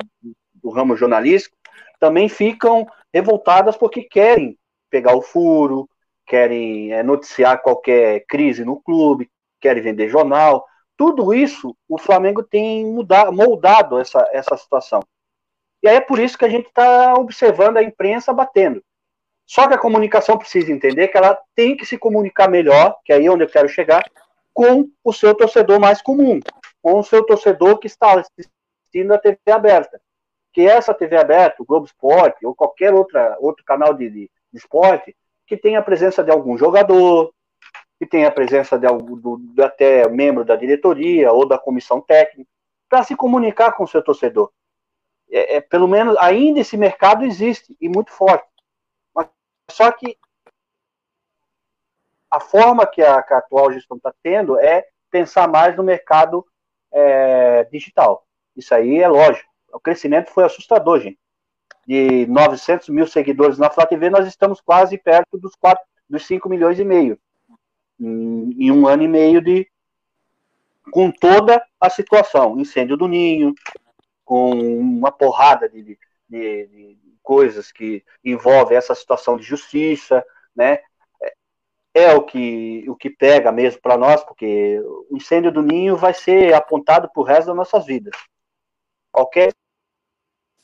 do 0.56 0.70
ramo 0.70 0.96
jornalístico 0.96 1.56
também 2.00 2.28
ficam 2.28 2.88
revoltadas 3.14 3.78
porque 3.78 4.04
querem 4.04 4.58
pegar 4.90 5.16
o 5.16 5.22
furo, 5.22 5.88
querem 6.26 6.92
é, 6.92 7.04
noticiar 7.04 7.62
qualquer 7.62 8.26
crise 8.28 8.66
no 8.66 8.82
clube, 8.82 9.30
querem 9.60 9.84
vender 9.84 10.10
jornal. 10.10 10.66
Tudo 10.98 11.34
isso 11.34 11.76
o 11.88 11.98
Flamengo 11.98 12.44
tem 12.44 12.86
mudado, 12.86 13.32
moldado 13.32 14.00
essa, 14.00 14.28
essa 14.32 14.58
situação. 14.58 15.02
E 15.84 15.88
aí 15.88 15.96
é 15.96 16.02
por 16.02 16.20
isso 16.20 16.38
que 16.38 16.46
a 16.46 16.50
gente 16.50 16.68
está 16.68 17.14
observando 17.16 17.78
a 17.78 17.84
imprensa 17.84 18.34
batendo. 18.34 18.84
Só 19.52 19.68
que 19.68 19.74
a 19.74 19.78
comunicação 19.78 20.38
precisa 20.38 20.72
entender 20.72 21.10
que 21.10 21.18
ela 21.18 21.38
tem 21.54 21.76
que 21.76 21.86
se 21.86 21.98
comunicar 21.98 22.50
melhor, 22.50 22.98
que 23.04 23.12
é 23.12 23.18
aí 23.18 23.30
onde 23.30 23.44
eu 23.44 23.50
quero 23.50 23.68
chegar, 23.68 24.02
com 24.54 24.90
o 25.04 25.12
seu 25.12 25.36
torcedor 25.36 25.78
mais 25.78 26.02
comum, 26.02 26.40
com 26.82 26.98
o 26.98 27.04
seu 27.04 27.22
torcedor 27.26 27.78
que 27.78 27.86
está 27.86 28.14
assistindo 28.14 29.14
a 29.14 29.18
TV 29.18 29.38
aberta. 29.52 30.02
Que 30.54 30.62
essa 30.62 30.94
TV 30.94 31.18
aberta, 31.18 31.62
o 31.62 31.66
Globo 31.66 31.86
Esporte, 31.86 32.46
ou 32.46 32.56
qualquer 32.56 32.94
outra, 32.94 33.36
outro 33.42 33.66
canal 33.66 33.94
de, 33.94 34.10
de, 34.10 34.32
de 34.54 34.58
esporte, 34.58 35.14
que 35.46 35.58
tenha 35.58 35.80
a 35.80 35.84
presença 35.84 36.24
de 36.24 36.32
algum 36.32 36.58
jogador, 36.58 37.34
que 38.00 38.06
tenha 38.06 38.30
a 38.30 38.32
presença 38.32 38.80
de 38.80 38.88
algum, 38.88 39.18
do, 39.18 39.62
até 39.62 40.08
membro 40.08 40.46
da 40.46 40.56
diretoria 40.56 41.30
ou 41.30 41.46
da 41.46 41.60
comissão 41.60 42.00
técnica, 42.00 42.50
para 42.90 43.04
se 43.04 43.18
comunicar 43.18 43.74
com 43.74 43.84
o 43.84 43.88
seu 43.88 44.02
torcedor. 44.02 44.50
É, 45.30 45.58
é, 45.58 45.62
pelo 45.62 45.90
menos 45.90 46.16
ainda 46.20 46.62
esse 46.62 46.78
mercado 46.78 47.26
existe 47.26 47.76
e 47.82 47.90
muito 47.90 48.12
forte. 48.12 48.50
Só 49.72 49.92
que 49.92 50.18
a 52.30 52.40
forma 52.40 52.86
que 52.86 53.02
a, 53.02 53.22
que 53.22 53.34
a 53.34 53.38
atual 53.40 53.72
gestão 53.74 53.98
está 53.98 54.14
tendo 54.24 54.58
é 54.60 54.86
pensar 55.10 55.48
mais 55.48 55.76
no 55.76 55.84
mercado 55.84 56.46
é, 56.92 57.66
digital. 57.66 58.26
Isso 58.56 58.74
aí 58.74 59.00
é 59.00 59.08
lógico. 59.08 59.50
O 59.74 59.80
crescimento 59.80 60.32
foi 60.32 60.44
assustador, 60.44 61.02
gente. 61.02 61.20
De 61.86 62.26
900 62.28 62.90
mil 62.90 63.08
seguidores 63.08 63.58
na 63.58 63.70
Flá 63.70 63.86
TV, 63.86 64.10
nós 64.10 64.28
estamos 64.28 64.62
quase 64.62 64.98
perto 64.98 65.38
dos, 65.38 65.56
4, 65.56 65.84
dos 66.10 66.26
5 66.26 66.48
milhões 66.48 66.80
e 66.80 66.86
meio. 66.86 67.20
Em, 68.00 68.72
um 68.72 68.88
ano 68.88 69.04
e 69.04 69.08
meio 69.08 69.42
de. 69.42 69.68
Com 70.92 71.12
toda 71.12 71.64
a 71.80 71.90
situação. 71.90 72.60
Incêndio 72.60 72.98
do 72.98 73.08
Ninho, 73.08 73.54
com 74.26 74.52
uma 74.52 75.12
porrada 75.12 75.70
de, 75.70 75.84
de, 75.84 75.98
de, 76.30 76.98
coisas 77.22 77.72
que 77.72 78.04
envolvem 78.24 78.78
essa 78.78 78.96
situação 78.96 79.38
de 79.38 79.44
justiça, 79.44 80.24
né? 80.56 80.80
É 81.94 82.14
o 82.14 82.24
que, 82.24 82.86
o 82.90 82.96
que 82.96 83.10
pega 83.10 83.52
mesmo 83.52 83.82
para 83.82 83.98
nós, 83.98 84.24
porque 84.24 84.80
o 85.10 85.18
incêndio 85.18 85.52
do 85.52 85.62
ninho 85.62 85.98
vai 85.98 86.14
ser 86.14 86.54
apontado 86.54 87.10
para 87.12 87.22
o 87.22 87.26
resto 87.26 87.48
das 87.48 87.56
nossas 87.56 87.86
vidas. 87.86 88.16
Qualquer 89.12 89.52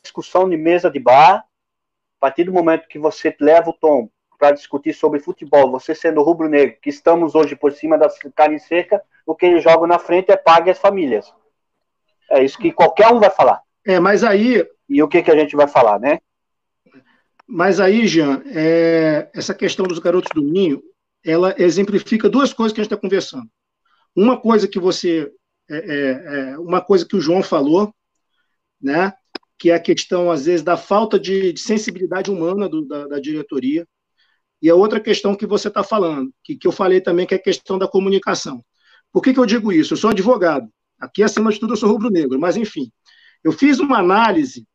discussão 0.02 0.50
de 0.50 0.56
mesa 0.56 0.89
de 0.89 1.00
bar, 1.00 1.39
a 1.39 2.20
partir 2.20 2.46
do 2.46 2.54
momento 2.54 2.88
que 2.88 2.98
você 2.98 3.36
leva 3.39 3.70
o 3.70 3.74
tom 3.74 4.10
para 4.38 4.52
discutir 4.52 4.93
sobre 4.93 5.20
futebol, 5.20 5.70
você 5.72 5.93
sendo 5.93 6.24
rubro-negro, 6.24 6.78
que 6.82 6.89
estamos 6.89 7.36
hoje 7.36 7.56
por 7.56 7.74
cima 7.74 7.98
da 7.98 8.08
carne 8.36 8.60
seca, 8.60 9.04
o 9.26 9.36
que 9.36 9.46
ele 9.46 9.60
joga 9.60 9.86
na 9.86 10.00
frente 10.00 10.32
é 10.32 10.38
pague 10.38 10.70
as 10.70 10.80
famílias. 10.80 11.34
É 12.30 12.43
isso 12.43 12.58
que 12.58 12.72
qualquer 12.72 13.08
um 13.12 13.20
vai 13.20 13.30
falar. 13.30 13.62
É, 13.86 14.00
mas 14.00 14.24
aí. 14.24 14.65
E 14.88 15.02
o 15.02 15.08
que, 15.08 15.22
que 15.22 15.32
a 15.32 15.36
gente 15.36 15.56
vai 15.56 15.67
falar, 15.67 16.00
né? 16.00 16.20
Mas 17.48 17.80
aí, 17.80 18.06
Jean, 18.08 18.44
é, 18.48 19.32
essa 19.34 19.54
questão 19.54 19.88
dos 19.88 20.00
garotos 20.00 20.30
do 20.36 20.42
ninho, 20.42 20.84
ela 21.24 21.56
exemplifica 21.58 22.30
duas 22.30 22.52
coisas 22.52 22.74
que 22.74 22.82
a 22.82 22.84
gente 22.84 22.92
está 22.92 23.02
conversando. 23.02 23.50
Uma 24.14 24.40
coisa 24.40 24.68
que 24.68 24.80
você, 24.80 25.32
é, 25.70 25.78
é, 25.78 26.52
é, 26.52 26.60
uma 26.60 26.82
coisa 26.82 27.08
que 27.08 27.16
o 27.16 27.22
João 27.22 27.42
falou, 27.42 27.94
né, 28.82 29.14
que 29.58 29.72
é 29.72 29.76
a 29.76 29.80
questão 29.80 30.30
às 30.30 30.46
vezes 30.46 30.62
da 30.62 30.76
falta 30.76 31.20
de, 31.20 31.54
de 31.54 31.60
sensibilidade 31.60 32.30
humana 32.30 32.68
do, 32.68 32.86
da, 32.86 33.08
da, 33.08 33.20
diretoria, 33.20 33.88
e 34.62 34.70
a 34.70 34.76
outra 34.76 35.00
questão 35.00 35.36
que 35.36 35.46
você 35.46 35.68
está 35.70 35.84
falando, 35.84 36.32
que, 36.44 36.56
que 36.56 36.68
eu 36.68 36.72
falei 36.72 37.00
também, 37.00 37.26
que 37.26 37.34
é 37.34 37.38
a 37.38 37.42
questão 37.42 37.78
da 37.78 37.88
comunicação. 37.88 38.64
Por 39.12 39.22
que, 39.22 39.34
que 39.34 39.40
eu 39.40 39.46
digo 39.46 39.72
isso? 39.72 39.94
Eu 39.94 39.98
sou 39.98 40.10
advogado. 40.10 40.68
Aqui, 41.00 41.24
acima 41.24 41.52
de 41.52 41.60
tudo, 41.60 41.74
eu 41.74 41.78
sou 41.78 41.90
rubro-negro, 41.90 42.40
mas 42.40 42.58
enfim. 42.58 42.92
Eu 43.44 43.52
fiz 43.52 43.80
uma 43.80 44.00
análise 44.00 44.68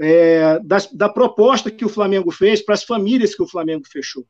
é, 0.00 0.58
da, 0.60 0.78
da 0.92 1.08
proposta 1.08 1.70
que 1.70 1.84
o 1.84 1.88
Flamengo 1.88 2.30
fez 2.30 2.64
para 2.64 2.74
as 2.74 2.84
famílias 2.84 3.34
que 3.34 3.42
o 3.42 3.48
Flamengo 3.48 3.84
fechou. 3.86 4.26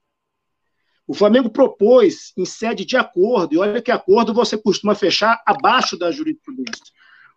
O 1.07 1.15
Flamengo 1.15 1.51
propôs 1.51 2.33
em 2.37 2.45
sede 2.45 2.85
de 2.85 2.97
acordo, 2.97 3.55
e 3.55 3.59
olha 3.59 3.83
que 3.83 3.91
acordo 3.91 4.33
você 4.33 4.57
costuma 4.57 4.95
fechar 4.95 5.43
abaixo 5.47 5.99
da 5.99 6.11
jurisprudência. 6.11 6.85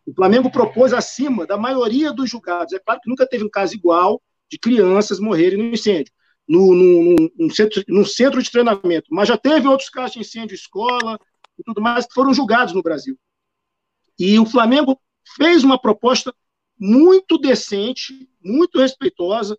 O 0.06 0.14
Flamengo 0.14 0.50
propôs 0.50 0.94
acima 0.94 1.46
da 1.46 1.58
maioria 1.58 2.14
dos 2.14 2.30
julgados. 2.30 2.74
É 2.74 2.80
claro 2.80 3.02
que 3.02 3.10
nunca 3.10 3.28
teve 3.28 3.44
um 3.44 3.50
caso 3.50 3.76
igual 3.76 4.22
de 4.50 4.58
crianças 4.58 5.20
morrerem 5.20 5.58
no 5.58 5.66
incêndio, 5.66 6.14
no, 6.48 6.74
no, 6.74 7.04
no, 7.04 7.32
no 7.38 7.54
centro, 7.54 7.84
no 7.90 8.06
centro 8.06 8.42
de 8.42 8.50
treinamento, 8.50 9.08
mas 9.12 9.28
já 9.28 9.38
teve 9.38 9.68
outros 9.68 9.90
casos 9.90 10.14
de 10.14 10.20
incêndio 10.20 10.56
escola 10.56 11.20
e 11.60 11.64
tudo 11.64 11.82
mais 11.82 12.06
que 12.06 12.14
foram 12.14 12.34
julgados 12.34 12.74
no 12.74 12.82
Brasil. 12.82 13.20
E 14.18 14.40
o 14.40 14.46
Flamengo 14.46 14.98
fez 15.36 15.66
uma 15.66 15.78
proposta 15.78 16.34
muito 16.80 17.38
decente, 17.38 18.30
muito 18.44 18.80
respeitosa, 18.80 19.58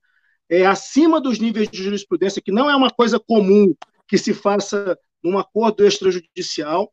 é, 0.48 0.64
acima 0.64 1.20
dos 1.20 1.38
níveis 1.38 1.68
de 1.68 1.82
jurisprudência, 1.82 2.42
que 2.42 2.52
não 2.52 2.70
é 2.70 2.76
uma 2.76 2.90
coisa 2.90 3.18
comum 3.20 3.74
que 4.06 4.16
se 4.16 4.32
faça 4.32 4.98
num 5.22 5.38
acordo 5.38 5.84
extrajudicial. 5.84 6.92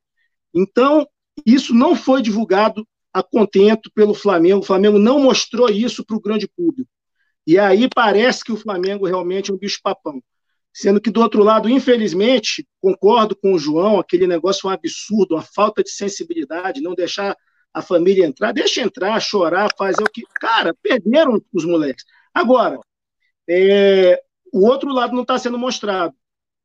Então, 0.54 1.08
isso 1.46 1.74
não 1.74 1.96
foi 1.96 2.22
divulgado 2.22 2.88
a 3.14 3.24
contento 3.24 3.90
pelo 3.94 4.14
Flamengo. 4.14 4.60
O 4.60 4.66
Flamengo 4.66 5.00
não 5.00 5.20
mostrou 5.20 5.70
isso 5.70 6.06
para 6.06 6.18
o 6.18 6.22
grande 6.22 6.48
público. 6.48 6.90
E 7.48 7.58
aí 7.58 7.88
parece 7.88 8.44
que 8.44 8.52
o 8.52 8.58
Flamengo 8.58 9.06
realmente 9.06 9.52
é 9.52 9.54
um 9.54 9.58
bicho-papão. 9.58 10.22
Sendo 10.74 11.00
que, 11.00 11.10
do 11.10 11.22
outro 11.22 11.42
lado, 11.42 11.70
infelizmente, 11.70 12.68
concordo 12.82 13.34
com 13.36 13.54
o 13.54 13.60
João, 13.60 13.98
aquele 13.98 14.28
negócio 14.28 14.68
é 14.68 14.72
um 14.72 14.74
absurdo, 14.74 15.36
uma 15.36 15.42
falta 15.42 15.82
de 15.82 15.92
sensibilidade, 15.92 16.82
não 16.82 16.94
deixar 16.94 17.38
a 17.76 17.82
família 17.82 18.26
entrar, 18.26 18.54
deixa 18.54 18.82
entrar, 18.82 19.20
chorar, 19.20 19.70
fazer 19.78 20.02
o 20.02 20.10
que. 20.10 20.24
Cara, 20.40 20.74
perderam 20.82 21.42
os 21.54 21.66
moleques. 21.66 22.06
Agora, 22.34 22.80
é, 23.50 24.18
o 24.54 24.66
outro 24.66 24.94
lado 24.94 25.14
não 25.14 25.24
está 25.24 25.38
sendo 25.38 25.60
mostrado. 25.60 26.16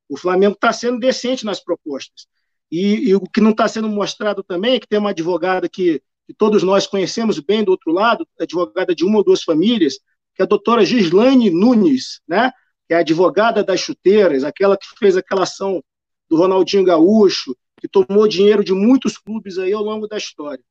O 0.09 0.17
Flamengo 0.17 0.55
está 0.55 0.73
sendo 0.73 1.01
decente 1.01 1.45
nas 1.45 1.59
propostas. 1.59 2.29
E, 2.71 3.09
e 3.09 3.15
o 3.17 3.23
que 3.23 3.41
não 3.41 3.51
está 3.51 3.67
sendo 3.67 3.89
mostrado 3.89 4.45
também 4.45 4.75
é 4.75 4.81
que 4.81 4.87
tem 4.87 5.01
uma 5.01 5.11
advogada 5.11 5.69
que, 5.69 6.01
que 6.29 6.33
todos 6.33 6.63
nós 6.63 6.87
conhecemos 6.87 7.41
bem 7.41 7.65
do 7.65 7.73
outro 7.73 7.91
lado, 7.91 8.25
advogada 8.39 8.95
de 8.95 9.05
uma 9.05 9.19
ou 9.19 9.25
duas 9.25 9.43
famílias, 9.43 9.95
que 10.37 10.43
é 10.43 10.45
a 10.45 10.49
doutora 10.49 10.85
Gislaine 10.85 11.51
Nunes, 11.51 12.21
né? 12.29 12.53
que 12.87 12.95
é 12.95 12.99
advogada 12.99 13.65
das 13.65 13.81
chuteiras, 13.81 14.45
aquela 14.45 14.77
que 14.77 14.87
fez 14.97 15.17
aquela 15.17 15.43
ação 15.43 15.83
do 16.29 16.37
Ronaldinho 16.37 16.85
Gaúcho, 16.85 17.57
que 17.81 17.89
tomou 17.89 18.29
dinheiro 18.29 18.63
de 18.63 18.73
muitos 18.73 19.19
clubes 19.19 19.59
aí 19.59 19.73
ao 19.73 19.83
longo 19.83 20.07
da 20.07 20.17
história. 20.17 20.63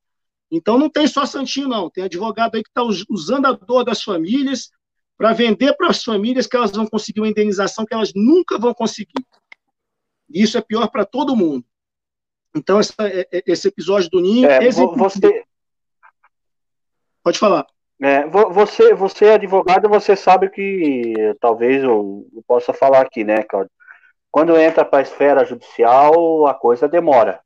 Então 0.50 0.78
não 0.78 0.90
tem 0.90 1.06
só 1.06 1.24
Santinho, 1.24 1.68
não. 1.68 1.88
Tem 1.88 2.04
advogado 2.04 2.56
aí 2.56 2.62
que 2.62 2.70
está 2.70 2.82
usando 3.08 3.46
a 3.46 3.52
dor 3.52 3.84
das 3.84 4.02
famílias 4.02 4.70
para 5.16 5.32
vender 5.32 5.74
para 5.76 5.88
as 5.88 6.02
famílias 6.02 6.46
que 6.46 6.56
elas 6.56 6.72
vão 6.72 6.86
conseguir 6.86 7.20
uma 7.20 7.28
indenização 7.28 7.84
que 7.84 7.94
elas 7.94 8.12
nunca 8.14 8.58
vão 8.58 8.74
conseguir. 8.74 9.24
E 10.28 10.42
isso 10.42 10.56
é 10.56 10.60
pior 10.60 10.88
para 10.88 11.04
todo 11.04 11.36
mundo. 11.36 11.64
Então, 12.54 12.80
essa, 12.80 12.94
é, 13.00 13.28
é, 13.32 13.42
esse 13.46 13.68
episódio 13.68 14.10
do 14.10 14.20
Ninho. 14.20 14.48
É, 14.48 14.70
você... 14.70 15.44
Pode 17.22 17.38
falar. 17.38 17.66
É, 18.02 18.26
você, 18.26 18.94
você 18.94 19.26
é 19.26 19.34
advogado, 19.34 19.88
você 19.88 20.16
sabe 20.16 20.48
que 20.48 21.12
talvez 21.38 21.84
eu, 21.84 22.26
eu 22.34 22.42
possa 22.46 22.72
falar 22.72 23.02
aqui, 23.02 23.22
né, 23.22 23.42
Claudio? 23.42 23.70
Quando 24.30 24.56
entra 24.56 24.86
para 24.86 25.00
a 25.00 25.02
esfera 25.02 25.44
judicial, 25.44 26.46
a 26.46 26.54
coisa 26.54 26.88
demora. 26.88 27.40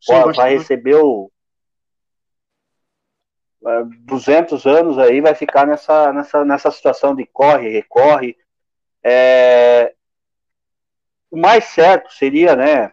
Sim, 0.00 0.32
vai 0.34 0.56
receber 0.56 0.94
o 0.94 1.30
200 4.04 4.66
anos 4.66 4.98
aí, 4.98 5.20
vai 5.20 5.34
ficar 5.34 5.66
nessa, 5.66 6.12
nessa, 6.12 6.44
nessa 6.44 6.70
situação 6.70 7.14
de 7.14 7.24
corre, 7.26 7.68
recorre. 7.68 8.36
É, 9.02 9.94
o 11.30 11.36
mais 11.36 11.64
certo 11.64 12.12
seria, 12.12 12.54
né, 12.54 12.92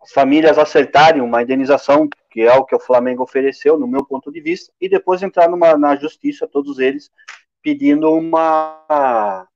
as 0.00 0.12
famílias 0.12 0.58
acertarem 0.58 1.20
uma 1.20 1.42
indenização, 1.42 2.08
que 2.30 2.40
é 2.40 2.52
o 2.54 2.64
que 2.64 2.74
o 2.74 2.80
Flamengo 2.80 3.22
ofereceu, 3.22 3.78
no 3.78 3.86
meu 3.86 4.04
ponto 4.04 4.32
de 4.32 4.40
vista, 4.40 4.72
e 4.80 4.88
depois 4.88 5.22
entrar 5.22 5.48
numa, 5.48 5.76
na 5.76 5.96
justiça, 5.96 6.48
todos 6.48 6.78
eles, 6.78 7.10
pedindo 7.62 8.10
uma 8.12 9.46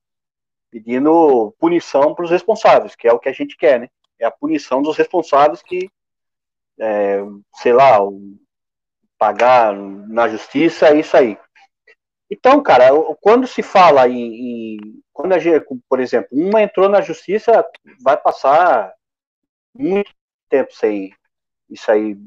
pedindo 0.69 1.55
punição 1.57 2.13
para 2.13 2.25
os 2.25 2.31
responsáveis, 2.31 2.95
que 2.95 3.07
é 3.07 3.13
o 3.13 3.19
que 3.19 3.29
a 3.29 3.33
gente 3.33 3.55
quer, 3.55 3.79
né? 3.79 3.89
É 4.19 4.25
a 4.25 4.31
punição 4.31 4.81
dos 4.81 4.97
responsáveis 4.97 5.61
que, 5.61 5.89
é, 6.77 7.21
sei 7.53 7.71
lá, 7.71 7.97
pagar 9.17 9.73
na 9.73 10.27
justiça, 10.27 10.87
é 10.87 10.99
isso 10.99 11.15
aí. 11.15 11.37
Então, 12.29 12.61
cara, 12.61 12.89
quando 13.21 13.47
se 13.47 13.61
fala 13.61 14.07
em, 14.07 14.75
em 14.75 15.01
quando 15.13 15.33
a 15.33 15.39
gente, 15.39 15.63
por 15.87 15.99
exemplo, 15.99 16.29
uma 16.31 16.61
entrou 16.61 16.89
na 16.89 17.01
justiça, 17.01 17.65
vai 18.03 18.17
passar 18.17 18.93
muito 19.73 20.11
tempo 20.49 20.73
sem 20.73 21.13
isso 21.69 21.91
aí 21.91 22.17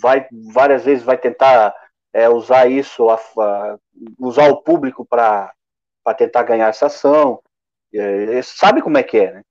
vai 0.00 0.26
várias 0.52 0.84
vezes 0.84 1.04
vai 1.04 1.16
tentar 1.16 1.74
é, 2.12 2.28
usar 2.28 2.68
isso 2.70 3.08
a, 3.08 3.14
a, 3.14 3.78
usar 4.18 4.48
o 4.50 4.62
público 4.62 5.04
para 5.04 5.52
tentar 6.18 6.42
ganhar 6.42 6.68
essa 6.68 6.86
ação 6.86 7.40
é, 7.94 8.42
sabe 8.42 8.82
como 8.82 8.98
é 8.98 9.02
que 9.02 9.18
é 9.18 9.32
né 9.32 9.42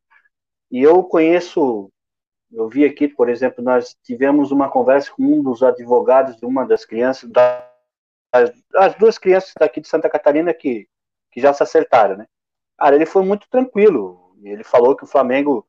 e 0.72 0.82
eu 0.84 1.04
conheço 1.04 1.92
eu 2.52 2.68
vi 2.68 2.86
aqui 2.86 3.08
por 3.08 3.30
exemplo 3.30 3.64
nós 3.64 3.96
tivemos 4.04 4.52
uma 4.52 4.70
conversa 4.70 5.12
com 5.12 5.24
um 5.24 5.44
dos 5.44 5.64
advogados 5.64 6.36
de 6.38 6.46
uma 6.46 6.66
das 6.66 6.86
crianças 6.86 7.30
da, 7.30 7.68
as, 8.32 8.52
as 8.76 8.96
duas 8.96 9.18
crianças 9.18 9.54
daqui 9.60 9.82
de 9.82 9.88
Santa 9.88 10.10
Catarina 10.10 10.54
que 10.54 10.88
que 11.32 11.40
já 11.40 11.54
se 11.54 11.62
acertaram 11.62 12.18
né? 12.18 12.28
Cara 12.80 12.96
ele 12.96 13.06
foi 13.06 13.24
muito 13.24 13.48
tranquilo. 13.50 14.34
Ele 14.42 14.64
falou 14.64 14.96
que 14.96 15.04
o 15.04 15.08
Flamengo 15.08 15.68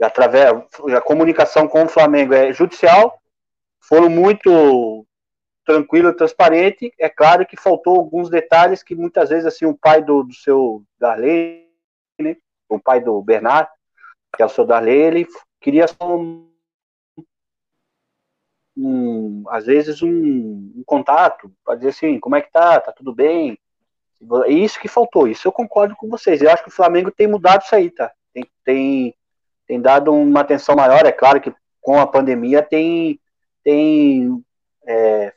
através 0.00 0.50
a 0.96 1.00
comunicação 1.00 1.68
com 1.68 1.84
o 1.84 1.88
Flamengo 1.88 2.32
é 2.32 2.52
judicial, 2.52 3.20
foram 3.80 4.08
muito 4.08 5.06
tranquilo 5.64 6.14
transparente. 6.14 6.92
É 6.98 7.08
claro 7.08 7.46
que 7.46 7.56
faltou 7.56 7.96
alguns 7.96 8.30
detalhes 8.30 8.82
que 8.82 8.94
muitas 8.94 9.28
vezes 9.28 9.46
assim 9.46 9.66
o 9.66 9.76
pai 9.76 10.02
do, 10.02 10.22
do 10.22 10.34
seu 10.34 10.82
Darley, 10.98 11.68
né, 12.18 12.36
o 12.68 12.78
pai 12.78 13.00
do 13.00 13.20
Bernard, 13.22 13.68
que 14.34 14.42
é 14.42 14.46
o 14.46 14.50
seu 14.50 14.64
Darley, 14.64 14.98
ele 15.00 15.26
queria 15.60 15.86
um, 16.02 16.48
um 18.76 19.44
às 19.48 19.66
vezes 19.66 20.02
um, 20.02 20.10
um 20.10 20.82
contato 20.86 21.52
para 21.64 21.76
dizer 21.76 21.90
assim, 21.90 22.18
como 22.18 22.36
é 22.36 22.42
que 22.42 22.50
tá, 22.50 22.80
tá 22.80 22.92
tudo 22.92 23.14
bem? 23.14 23.58
É 24.46 24.52
isso 24.52 24.80
que 24.80 24.88
faltou, 24.88 25.26
isso 25.26 25.48
eu 25.48 25.52
concordo 25.52 25.96
com 25.96 26.08
vocês. 26.08 26.42
Eu 26.42 26.50
acho 26.50 26.62
que 26.62 26.68
o 26.68 26.74
Flamengo 26.74 27.10
tem 27.10 27.26
mudado 27.26 27.62
isso 27.62 27.74
aí, 27.74 27.90
tá? 27.90 28.12
Tem, 28.32 28.44
tem 28.64 29.14
tem 29.70 29.80
dado 29.80 30.12
uma 30.12 30.40
atenção 30.40 30.74
maior. 30.74 31.06
É 31.06 31.12
claro 31.12 31.40
que 31.40 31.54
com 31.80 32.00
a 32.00 32.04
pandemia 32.04 32.60
tem, 32.60 33.20
tem 33.62 34.44
é, 34.84 35.32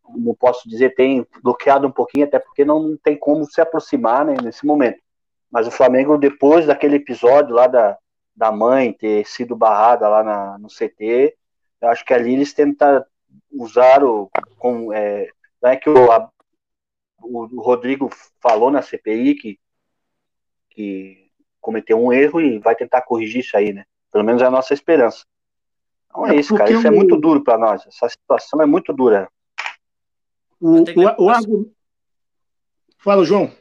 como 0.00 0.36
posso 0.36 0.68
dizer, 0.68 0.94
tem 0.94 1.26
bloqueado 1.42 1.84
um 1.84 1.90
pouquinho, 1.90 2.26
até 2.26 2.38
porque 2.38 2.64
não 2.64 2.96
tem 2.96 3.18
como 3.18 3.44
se 3.44 3.60
aproximar 3.60 4.24
né, 4.24 4.36
nesse 4.40 4.64
momento. 4.64 5.00
Mas 5.50 5.66
o 5.66 5.72
Flamengo, 5.72 6.16
depois 6.16 6.64
daquele 6.64 6.94
episódio 6.94 7.56
lá 7.56 7.66
da, 7.66 7.98
da 8.36 8.52
mãe 8.52 8.92
ter 8.92 9.26
sido 9.26 9.56
barrada 9.56 10.08
lá 10.08 10.22
na, 10.22 10.58
no 10.58 10.68
CT, 10.68 11.36
eu 11.80 11.88
acho 11.88 12.04
que 12.04 12.12
ali 12.12 12.34
eles 12.34 12.52
tentam 12.52 13.04
usar 13.50 14.04
o. 14.04 14.30
Com, 14.58 14.92
é, 14.92 15.28
não 15.62 15.70
é 15.70 15.76
que 15.76 15.88
o, 15.88 16.12
a, 16.12 16.30
o 17.20 17.60
Rodrigo 17.60 18.10
falou 18.40 18.70
na 18.70 18.82
CPI 18.82 19.34
que, 19.34 19.58
que 20.70 21.30
cometeu 21.60 21.98
um 21.98 22.12
erro 22.12 22.40
e 22.40 22.58
vai 22.58 22.76
tentar 22.76 23.02
corrigir 23.02 23.40
isso 23.40 23.56
aí, 23.56 23.72
né? 23.72 23.84
Pelo 24.12 24.24
menos 24.24 24.42
é 24.42 24.46
a 24.46 24.50
nossa 24.50 24.74
esperança. 24.74 25.24
Então 26.06 26.26
é, 26.26 26.36
é 26.36 26.40
isso, 26.40 26.54
cara. 26.54 26.70
Isso 26.70 26.86
é 26.86 26.90
muito 26.90 27.16
duro 27.16 27.42
para 27.42 27.58
nós. 27.58 27.86
Essa 27.86 28.08
situação 28.08 28.60
é 28.62 28.66
muito 28.66 28.92
dura. 28.92 29.30
O, 30.60 30.78
o, 30.78 31.28
o, 31.28 31.70
Fala, 32.98 33.24
João. 33.24 33.52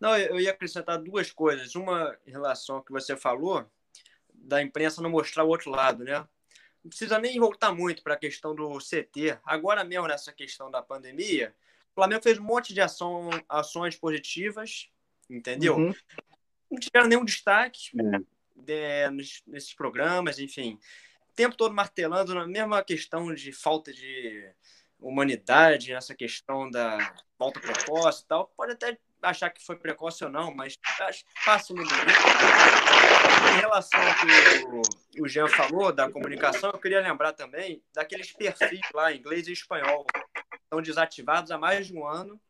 Não, 0.00 0.16
eu 0.18 0.38
ia 0.40 0.50
acrescentar 0.50 0.98
duas 0.98 1.30
coisas. 1.30 1.74
Uma 1.74 2.16
em 2.26 2.30
relação 2.30 2.76
ao 2.76 2.82
que 2.82 2.92
você 2.92 3.16
falou, 3.16 3.64
da 4.44 4.62
imprensa 4.62 5.02
não 5.02 5.10
mostrar 5.10 5.44
o 5.44 5.48
outro 5.48 5.70
lado, 5.70 6.04
né? 6.04 6.26
Não 6.82 6.88
precisa 6.88 7.18
nem 7.18 7.38
voltar 7.38 7.74
muito 7.74 8.02
para 8.02 8.14
a 8.14 8.18
questão 8.18 8.54
do 8.54 8.78
CT. 8.78 9.38
Agora 9.44 9.82
mesmo, 9.84 10.06
nessa 10.06 10.32
questão 10.32 10.70
da 10.70 10.82
pandemia, 10.82 11.54
o 11.92 11.94
Flamengo 11.94 12.22
fez 12.22 12.38
um 12.38 12.44
monte 12.44 12.74
de 12.74 12.80
ação, 12.80 13.30
ações 13.48 13.96
positivas, 13.96 14.90
entendeu? 15.30 15.76
Uhum 15.76 15.94
não 16.74 16.80
tiveram 16.80 17.08
nenhum 17.08 17.24
destaque 17.24 17.90
é. 18.66 19.10
nesses 19.10 19.74
programas, 19.74 20.38
enfim. 20.38 20.78
O 21.30 21.34
tempo 21.34 21.56
todo 21.56 21.74
martelando 21.74 22.34
na 22.34 22.46
mesma 22.46 22.82
questão 22.82 23.32
de 23.34 23.52
falta 23.52 23.92
de 23.92 24.50
humanidade, 25.00 25.92
nessa 25.92 26.14
questão 26.14 26.70
da 26.70 27.14
volta 27.38 27.60
precoce 27.60 28.22
e 28.22 28.26
tal. 28.26 28.52
Pode 28.56 28.72
até 28.72 28.98
achar 29.24 29.50
que 29.50 29.64
foi 29.64 29.76
precoce 29.76 30.24
ou 30.24 30.30
não, 30.30 30.54
mas 30.54 30.78
passa 31.44 31.74
no 31.74 31.82
Em 31.82 33.60
relação 33.60 34.00
ao 34.00 34.14
que 34.14 35.20
o, 35.20 35.24
o 35.24 35.28
Jean 35.28 35.48
falou 35.48 35.92
da 35.92 36.10
comunicação, 36.10 36.70
eu 36.70 36.78
queria 36.78 37.00
lembrar 37.00 37.32
também 37.32 37.82
daqueles 37.92 38.32
perfis 38.32 38.80
lá, 38.92 39.12
inglês 39.12 39.48
e 39.48 39.52
espanhol, 39.52 40.06
estão 40.62 40.82
desativados 40.82 41.50
há 41.50 41.58
mais 41.58 41.86
de 41.86 41.94
um 41.94 42.06
ano. 42.06 42.40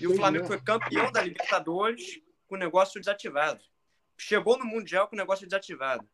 e 0.00 0.06
o 0.06 0.16
Flamengo 0.16 0.46
foi 0.46 0.60
campeão 0.60 1.10
da 1.10 1.22
Libertadores 1.22 2.20
com 2.46 2.54
o 2.54 2.58
negócio 2.58 3.00
desativado. 3.00 3.62
Chegou 4.18 4.58
no 4.58 4.64
Mundial 4.64 5.08
com 5.08 5.16
o 5.16 5.18
negócio 5.18 5.46
desativado. 5.46 6.06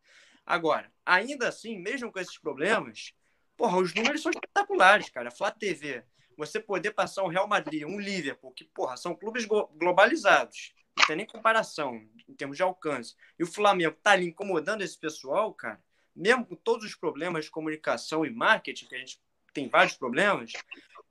Agora, 0.45 0.89
ainda 1.05 1.49
assim, 1.49 1.77
mesmo 1.77 2.11
com 2.11 2.19
esses 2.19 2.37
problemas, 2.37 3.13
porra, 3.57 3.77
os 3.77 3.93
números 3.93 4.21
são 4.21 4.31
espetaculares, 4.31 5.09
cara. 5.09 5.29
Flá 5.29 5.51
TV, 5.51 6.05
você 6.37 6.59
poder 6.59 6.91
passar 6.91 7.23
um 7.23 7.27
Real 7.27 7.47
Madrid, 7.47 7.83
um 7.83 7.99
Liverpool, 7.99 8.51
que, 8.51 8.63
porra, 8.63 8.95
são 8.95 9.15
clubes 9.15 9.45
globalizados. 9.45 10.73
Não 10.97 11.05
tem 11.05 11.15
nem 11.15 11.25
comparação 11.25 11.95
em 12.27 12.33
termos 12.33 12.57
de 12.57 12.63
alcance. 12.63 13.15
E 13.37 13.43
o 13.43 13.47
Flamengo 13.47 13.97
tá 14.01 14.11
ali 14.11 14.27
incomodando 14.27 14.81
esse 14.81 14.97
pessoal, 14.97 15.53
cara, 15.53 15.83
mesmo 16.15 16.45
com 16.45 16.55
todos 16.55 16.85
os 16.85 16.95
problemas 16.95 17.45
de 17.45 17.51
comunicação 17.51 18.25
e 18.25 18.29
marketing, 18.29 18.87
que 18.87 18.95
a 18.95 18.99
gente 18.99 19.21
tem 19.53 19.67
vários 19.67 19.95
problemas, 19.95 20.53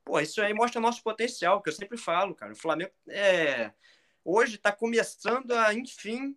pô, 0.05 0.21
isso 0.21 0.41
aí 0.41 0.55
mostra 0.55 0.81
nosso 0.81 1.03
potencial, 1.03 1.63
que 1.63 1.69
eu 1.69 1.73
sempre 1.73 1.97
falo, 1.97 2.35
cara. 2.35 2.53
O 2.53 2.57
Flamengo 2.57 2.93
é 3.09 3.73
hoje 4.27 4.57
está 4.57 4.73
começando 4.73 5.53
a, 5.53 5.73
enfim, 5.73 6.37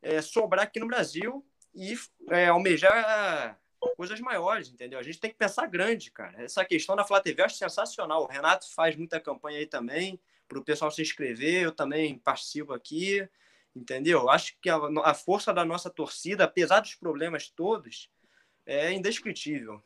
é, 0.00 0.22
sobrar 0.22 0.64
aqui 0.64 0.78
no 0.78 0.86
Brasil 0.86 1.44
e 1.74 1.98
é, 2.30 2.46
almejar 2.46 3.60
coisas 3.90 4.20
maiores, 4.20 4.68
entendeu? 4.68 4.98
A 4.98 5.02
gente 5.02 5.20
tem 5.20 5.30
que 5.30 5.36
pensar 5.36 5.66
grande, 5.66 6.10
cara. 6.10 6.42
Essa 6.42 6.64
questão 6.64 6.96
da 6.96 7.04
Flá 7.04 7.20
TV 7.20 7.42
eu 7.42 7.46
acho 7.46 7.56
sensacional. 7.56 8.22
O 8.22 8.26
Renato 8.26 8.72
faz 8.74 8.96
muita 8.96 9.20
campanha 9.20 9.58
aí 9.58 9.66
também, 9.66 10.18
para 10.48 10.58
o 10.58 10.64
pessoal 10.64 10.90
se 10.90 11.02
inscrever. 11.02 11.62
Eu 11.62 11.72
também 11.72 12.18
participo 12.18 12.72
aqui, 12.72 13.26
entendeu? 13.74 14.28
Acho 14.28 14.56
que 14.60 14.68
a, 14.68 14.78
a 15.04 15.14
força 15.14 15.52
da 15.52 15.64
nossa 15.64 15.90
torcida, 15.90 16.44
apesar 16.44 16.80
dos 16.80 16.94
problemas 16.94 17.48
todos, 17.48 18.10
é 18.66 18.92
indescritível. 18.92 19.82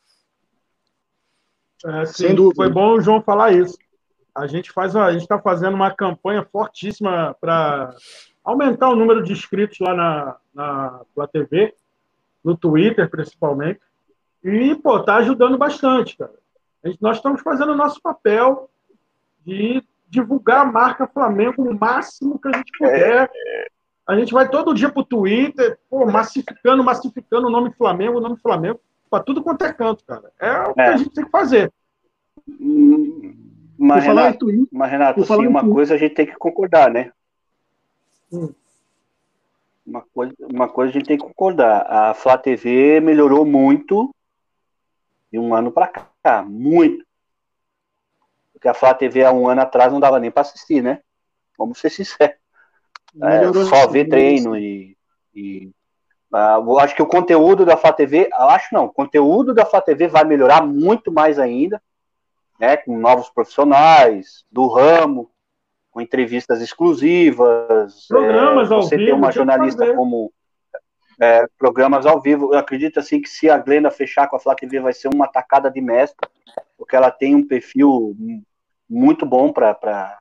É, 1.84 2.04
sim, 2.06 2.28
Sem 2.28 2.34
dúvida. 2.34 2.56
Foi 2.56 2.70
bom 2.70 2.94
o 2.94 3.00
João 3.00 3.22
falar 3.22 3.52
isso. 3.52 3.78
A 4.34 4.46
gente 4.46 4.70
faz, 4.70 4.94
a 4.94 5.12
gente 5.12 5.22
está 5.22 5.38
fazendo 5.38 5.74
uma 5.74 5.90
campanha 5.90 6.44
fortíssima 6.44 7.36
para 7.40 7.94
aumentar 8.44 8.88
o 8.88 8.96
número 8.96 9.22
de 9.22 9.32
inscritos 9.32 9.78
lá 9.80 9.94
na, 9.94 10.36
na, 10.54 11.00
na 11.16 11.26
TV, 11.26 11.74
no 12.44 12.56
Twitter 12.56 13.10
principalmente. 13.10 13.80
E, 14.44 14.74
pô, 14.76 15.00
tá 15.00 15.16
ajudando 15.16 15.58
bastante, 15.58 16.16
cara. 16.16 16.34
Gente, 16.84 17.02
nós 17.02 17.16
estamos 17.16 17.40
fazendo 17.42 17.72
o 17.72 17.76
nosso 17.76 18.00
papel 18.00 18.70
de 19.44 19.82
divulgar 20.08 20.60
a 20.60 20.64
marca 20.64 21.06
Flamengo 21.06 21.62
o 21.62 21.78
máximo 21.78 22.38
que 22.38 22.48
a 22.48 22.56
gente 22.56 22.70
puder. 22.78 23.30
A 24.06 24.16
gente 24.16 24.32
vai 24.32 24.48
todo 24.48 24.74
dia 24.74 24.90
pro 24.90 25.04
Twitter, 25.04 25.78
pô, 25.90 26.06
massificando, 26.06 26.82
massificando 26.82 27.48
o 27.48 27.50
nome 27.50 27.72
Flamengo, 27.72 28.18
o 28.18 28.20
nome 28.20 28.38
Flamengo, 28.38 28.80
para 29.10 29.22
tudo 29.22 29.42
quanto 29.42 29.64
é 29.64 29.72
canto, 29.72 30.04
cara. 30.04 30.32
É 30.40 30.60
o 30.60 30.74
que 30.74 30.80
é. 30.80 30.88
a 30.88 30.96
gente 30.96 31.10
tem 31.10 31.24
que 31.24 31.30
fazer. 31.30 31.72
Mas, 33.78 34.04
Renato, 34.04 34.46
mas, 34.72 34.90
Renato 34.90 35.20
assim, 35.20 35.46
uma 35.46 35.68
coisa 35.68 35.94
a 35.94 35.98
gente 35.98 36.14
tem 36.14 36.26
que 36.26 36.36
concordar, 36.36 36.90
né? 36.90 37.12
Hum. 38.32 38.52
Uma, 39.86 40.02
coisa, 40.02 40.34
uma 40.40 40.68
coisa 40.68 40.90
a 40.90 40.92
gente 40.94 41.06
tem 41.06 41.18
que 41.18 41.24
concordar. 41.24 41.86
A 41.88 42.14
Flá 42.14 42.38
TV 42.38 43.00
melhorou 43.00 43.44
muito 43.44 44.14
de 45.32 45.38
um 45.38 45.54
ano 45.54 45.70
para 45.70 45.88
cá. 45.88 46.42
Muito. 46.42 47.04
Porque 48.52 48.68
a 48.68 48.74
Flá 48.74 48.92
TV 48.92 49.24
há 49.24 49.32
um 49.32 49.48
ano 49.48 49.60
atrás 49.60 49.92
não 49.92 50.00
dava 50.00 50.18
nem 50.18 50.30
para 50.30 50.42
assistir, 50.42 50.82
né? 50.82 51.00
Vamos 51.56 51.78
ser 51.78 51.90
sinceros. 51.90 52.36
É, 53.22 53.52
só 53.64 53.86
ver 53.88 54.08
treino 54.08 54.56
e. 54.56 54.96
e 55.34 55.70
uh, 56.32 56.78
acho 56.78 56.94
que 56.94 57.02
o 57.02 57.06
conteúdo 57.06 57.64
da 57.64 57.76
Flá 57.76 57.92
TV, 57.92 58.28
acho 58.32 58.74
não, 58.74 58.84
o 58.84 58.92
conteúdo 58.92 59.54
da 59.54 59.64
Flá 59.64 59.80
TV 59.80 60.08
vai 60.08 60.24
melhorar 60.24 60.64
muito 60.64 61.10
mais 61.10 61.38
ainda, 61.38 61.80
né? 62.60 62.76
Com 62.76 62.98
novos 62.98 63.30
profissionais 63.30 64.44
do 64.50 64.66
ramo, 64.66 65.30
com 65.90 66.00
entrevistas 66.00 66.60
exclusivas. 66.60 68.06
Programas 68.08 68.70
é, 68.70 68.74
ao 68.74 68.82
você 68.82 68.96
vivo. 68.96 69.06
Você 69.06 69.10
tem 69.10 69.18
uma 69.18 69.32
jornalista 69.32 69.94
como 69.94 70.32
é, 71.20 71.46
programas 71.58 72.06
ao 72.06 72.20
vivo. 72.20 72.52
Eu 72.52 72.58
acredito 72.58 73.00
assim 73.00 73.20
que 73.20 73.28
se 73.28 73.50
a 73.50 73.58
Glenda 73.58 73.90
fechar 73.90 74.28
com 74.28 74.36
a 74.36 74.40
Flá 74.40 74.54
TV 74.54 74.80
vai 74.80 74.92
ser 74.92 75.08
uma 75.08 75.26
tacada 75.26 75.70
de 75.70 75.80
mestre, 75.80 76.28
porque 76.76 76.94
ela 76.94 77.10
tem 77.10 77.34
um 77.34 77.46
perfil 77.46 78.16
muito 78.88 79.26
bom 79.26 79.52
para 79.52 80.18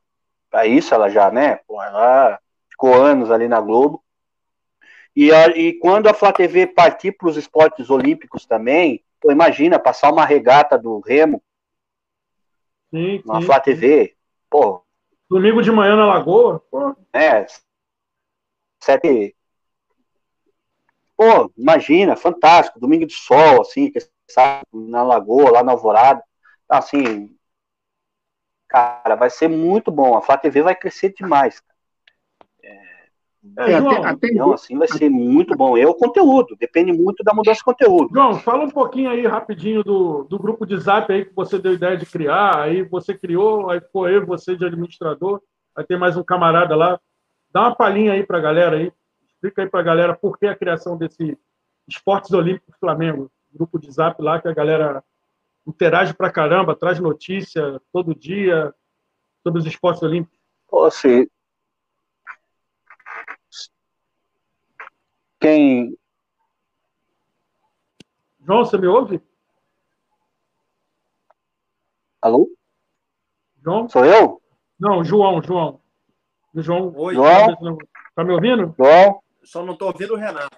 isso, 0.65 0.93
ela 0.93 1.09
já, 1.09 1.31
né? 1.31 1.57
Pô, 1.67 1.81
ela 1.81 2.39
ficou 2.69 2.93
anos 2.93 3.31
ali 3.31 3.47
na 3.47 3.61
Globo. 3.61 4.03
E, 5.15 5.31
a, 5.31 5.47
e 5.47 5.73
quando 5.73 6.07
a 6.07 6.13
Flá 6.13 6.31
TV 6.31 6.67
partir 6.67 7.11
para 7.11 7.27
os 7.27 7.37
esportes 7.37 7.89
olímpicos 7.89 8.45
também, 8.45 9.03
pô, 9.19 9.31
imagina 9.31 9.79
passar 9.79 10.11
uma 10.11 10.25
regata 10.25 10.77
do 10.77 10.99
Remo 10.99 11.41
sim, 12.91 13.21
na 13.25 13.41
Flá 13.41 13.59
TV, 13.59 14.15
pô. 14.49 14.83
Domingo 15.29 15.61
de 15.61 15.71
manhã 15.71 15.95
na 15.95 16.05
Lagoa, 16.05 16.59
pô. 16.71 16.95
É. 17.11 17.45
Sete, 18.79 19.35
Pô, 21.17 21.51
imagina, 21.57 22.15
fantástico, 22.15 22.79
domingo 22.79 23.07
de 23.07 23.13
sol, 23.13 23.61
assim, 23.61 23.91
sabe, 24.29 24.63
na 24.71 25.01
Lagoa, 25.01 25.49
lá 25.49 25.63
na 25.63 25.71
Alvorada. 25.71 26.23
Assim, 26.69 27.35
cara, 28.67 29.15
vai 29.15 29.29
ser 29.31 29.47
muito 29.47 29.89
bom. 29.89 30.15
A 30.15 30.21
Flá 30.21 30.37
TV 30.37 30.61
vai 30.61 30.75
crescer 30.75 31.13
demais. 31.13 31.61
É, 32.63 33.71
é, 33.71 33.75
até, 33.75 33.97
até 34.05 34.27
então, 34.27 34.53
assim, 34.53 34.77
vai 34.77 34.87
ser 34.87 35.09
muito 35.09 35.55
bom. 35.55 35.75
É 35.75 35.87
o 35.87 35.95
conteúdo, 35.95 36.55
depende 36.59 36.91
muito 36.91 37.23
da 37.23 37.33
mudança 37.33 37.57
de 37.57 37.63
conteúdo. 37.63 38.09
João, 38.13 38.35
fala 38.35 38.65
um 38.65 38.69
pouquinho 38.69 39.09
aí, 39.09 39.25
rapidinho, 39.25 39.83
do, 39.83 40.23
do 40.25 40.37
grupo 40.37 40.65
de 40.65 40.77
zap 40.77 41.11
aí 41.11 41.25
que 41.25 41.33
você 41.33 41.57
deu 41.57 41.73
ideia 41.73 41.97
de 41.97 42.05
criar, 42.05 42.59
aí 42.59 42.83
você 42.83 43.17
criou, 43.17 43.71
aí 43.71 43.81
foi 43.91 44.17
eu, 44.17 44.25
você 44.25 44.55
de 44.55 44.65
administrador, 44.65 45.41
aí 45.75 45.83
tem 45.83 45.97
mais 45.97 46.15
um 46.15 46.23
camarada 46.23 46.75
lá. 46.75 46.99
Dá 47.51 47.61
uma 47.61 47.75
palhinha 47.75 48.13
aí 48.13 48.23
pra 48.23 48.39
galera 48.39 48.77
aí. 48.77 48.91
Explica 49.37 49.61
aí 49.61 49.69
para 49.69 49.81
a 49.81 49.83
galera 49.83 50.15
por 50.15 50.35
que 50.39 50.47
a 50.47 50.55
criação 50.55 50.97
desse 50.97 51.37
Esportes 51.87 52.31
Olímpicos 52.31 52.75
Flamengo, 52.79 53.31
grupo 53.53 53.77
de 53.77 53.91
zap 53.91 54.19
lá 54.19 54.41
que 54.41 54.47
a 54.47 54.53
galera 54.53 55.03
interage 55.65 56.11
para 56.11 56.31
caramba, 56.31 56.75
traz 56.75 56.99
notícia 56.99 57.79
todo 57.93 58.15
dia 58.15 58.73
sobre 59.43 59.59
os 59.59 59.65
esportes 59.67 60.01
olímpicos. 60.01 60.39
Assim, 60.87 61.27
quem. 65.39 65.95
João, 68.39 68.65
você 68.65 68.77
me 68.77 68.87
ouve? 68.87 69.21
Alô? 72.19 72.49
João? 73.63 73.87
Sou 73.87 74.03
eu? 74.03 74.41
Não, 74.79 75.03
João, 75.03 75.43
João. 75.43 75.79
João. 76.55 76.91
Oi, 76.97 77.13
João. 77.13 77.77
Tá 78.15 78.23
me 78.23 78.33
ouvindo? 78.33 78.73
João? 78.75 79.21
Só 79.47 79.65
não 79.65 79.77
tô 79.77 79.87
ouvindo 79.87 80.13
o 80.13 80.17
Renato. 80.17 80.49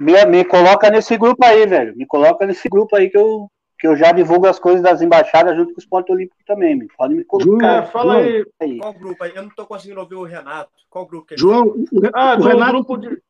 Me, 0.00 0.24
me 0.24 0.44
coloca 0.46 0.90
nesse 0.90 1.16
grupo 1.18 1.44
aí, 1.44 1.66
velho. 1.66 1.94
Me 1.94 2.06
coloca 2.06 2.46
nesse 2.46 2.70
grupo 2.70 2.96
aí 2.96 3.10
que 3.10 3.18
eu, 3.18 3.50
que 3.78 3.86
eu 3.86 3.94
já 3.94 4.12
divulgo 4.12 4.46
as 4.46 4.58
coisas 4.58 4.82
das 4.82 5.02
embaixadas 5.02 5.54
junto 5.54 5.74
com 5.74 5.78
o 5.78 5.82
Esporte 5.82 6.10
Olímpico 6.10 6.40
também. 6.46 6.74
Me. 6.74 6.88
Pode 6.96 7.14
me 7.14 7.22
colocar. 7.22 7.84
É, 7.84 7.86
fala 7.86 8.16
aí. 8.16 8.46
aí. 8.62 8.78
Qual 8.78 8.94
grupo 8.94 9.22
aí? 9.22 9.32
Eu 9.34 9.42
não 9.42 9.50
tô 9.50 9.66
conseguindo 9.66 10.00
ouvir 10.00 10.14
o 10.14 10.24
Renato. 10.24 10.70
Qual 10.88 11.06
grupo 11.06 11.26
que 11.26 11.34
é 11.34 11.36
João, 11.36 11.66
o, 11.66 11.86
ah, 12.14 12.36
o 12.40 12.42
Renato... 12.42 12.72
grupo 12.72 12.96
de... 12.96 13.22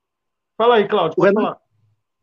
Fala 0.56 0.76
aí, 0.76 0.86
Cláudio. 0.86 1.16
O 1.18 1.24
Renato, 1.24 1.60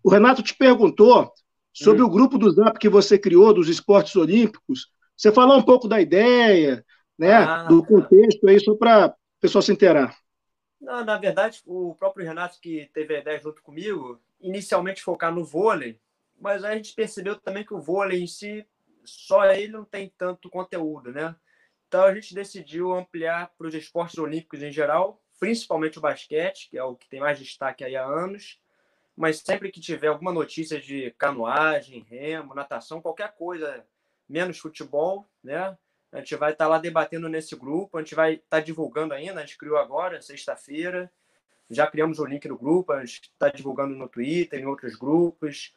o 0.01 0.09
Renato 0.09 0.41
te 0.41 0.55
perguntou 0.55 1.29
sobre 1.73 2.01
hum. 2.01 2.05
o 2.05 2.09
grupo 2.09 2.37
do 2.37 2.49
Zap 2.51 2.79
que 2.79 2.87
você 2.87 3.19
criou 3.19 3.53
dos 3.53 3.67
esportes 3.67 4.15
olímpicos. 4.15 4.87
Você 5.17 5.29
falou 5.29 5.57
um 5.57 5.61
pouco 5.61 5.89
da 5.89 5.99
ideia, 5.99 6.85
né, 7.19 7.33
ah, 7.33 7.63
do 7.63 7.85
contexto 7.85 8.47
aí, 8.47 8.59
só 8.61 8.73
para 8.75 9.07
o 9.07 9.13
pessoal 9.41 9.61
se 9.61 9.73
inteirar. 9.73 10.15
Não, 10.81 11.05
na 11.05 11.17
verdade, 11.17 11.61
o 11.65 11.93
próprio 11.93 12.25
Renato 12.25 12.59
que 12.59 12.89
teve 12.91 13.15
a 13.15 13.19
ideia 13.19 13.39
junto 13.39 13.61
comigo, 13.61 14.19
inicialmente 14.41 15.03
focar 15.03 15.31
no 15.31 15.45
vôlei, 15.45 15.99
mas 16.39 16.63
a 16.63 16.75
gente 16.75 16.95
percebeu 16.95 17.39
também 17.39 17.63
que 17.63 17.73
o 17.73 17.79
vôlei 17.79 18.19
em 18.21 18.27
si, 18.27 18.65
só 19.05 19.45
ele 19.45 19.67
não 19.71 19.85
tem 19.85 20.11
tanto 20.17 20.49
conteúdo, 20.49 21.11
né? 21.11 21.35
Então 21.87 22.03
a 22.03 22.13
gente 22.15 22.33
decidiu 22.33 22.93
ampliar 22.93 23.51
para 23.55 23.67
os 23.67 23.75
esportes 23.75 24.17
olímpicos 24.17 24.63
em 24.63 24.71
geral, 24.71 25.21
principalmente 25.39 25.99
o 25.99 26.01
basquete, 26.01 26.67
que 26.69 26.77
é 26.77 26.83
o 26.83 26.95
que 26.95 27.07
tem 27.07 27.19
mais 27.19 27.37
destaque 27.37 27.83
aí 27.83 27.95
há 27.95 28.03
anos, 28.03 28.59
mas 29.15 29.37
sempre 29.39 29.71
que 29.71 29.79
tiver 29.79 30.07
alguma 30.07 30.31
notícia 30.33 30.79
de 30.79 31.11
canoagem, 31.11 32.05
remo, 32.09 32.55
natação, 32.55 33.01
qualquer 33.01 33.35
coisa, 33.35 33.85
menos 34.27 34.57
futebol, 34.57 35.27
né? 35.43 35.77
A 36.11 36.19
gente 36.19 36.35
vai 36.35 36.51
estar 36.51 36.65
tá 36.65 36.69
lá 36.69 36.77
debatendo 36.77 37.29
nesse 37.29 37.55
grupo, 37.55 37.97
a 37.97 38.01
gente 38.01 38.15
vai 38.15 38.33
estar 38.33 38.45
tá 38.49 38.59
divulgando 38.59 39.13
ainda, 39.13 39.39
a 39.39 39.45
gente 39.45 39.57
criou 39.57 39.77
agora, 39.77 40.21
sexta-feira, 40.21 41.11
já 41.69 41.87
criamos 41.87 42.19
o 42.19 42.25
link 42.25 42.47
no 42.47 42.57
grupo, 42.57 42.91
a 42.91 43.05
gente 43.05 43.21
está 43.21 43.49
divulgando 43.49 43.95
no 43.95 44.09
Twitter, 44.09 44.59
em 44.59 44.65
outros 44.65 44.95
grupos, 44.95 45.73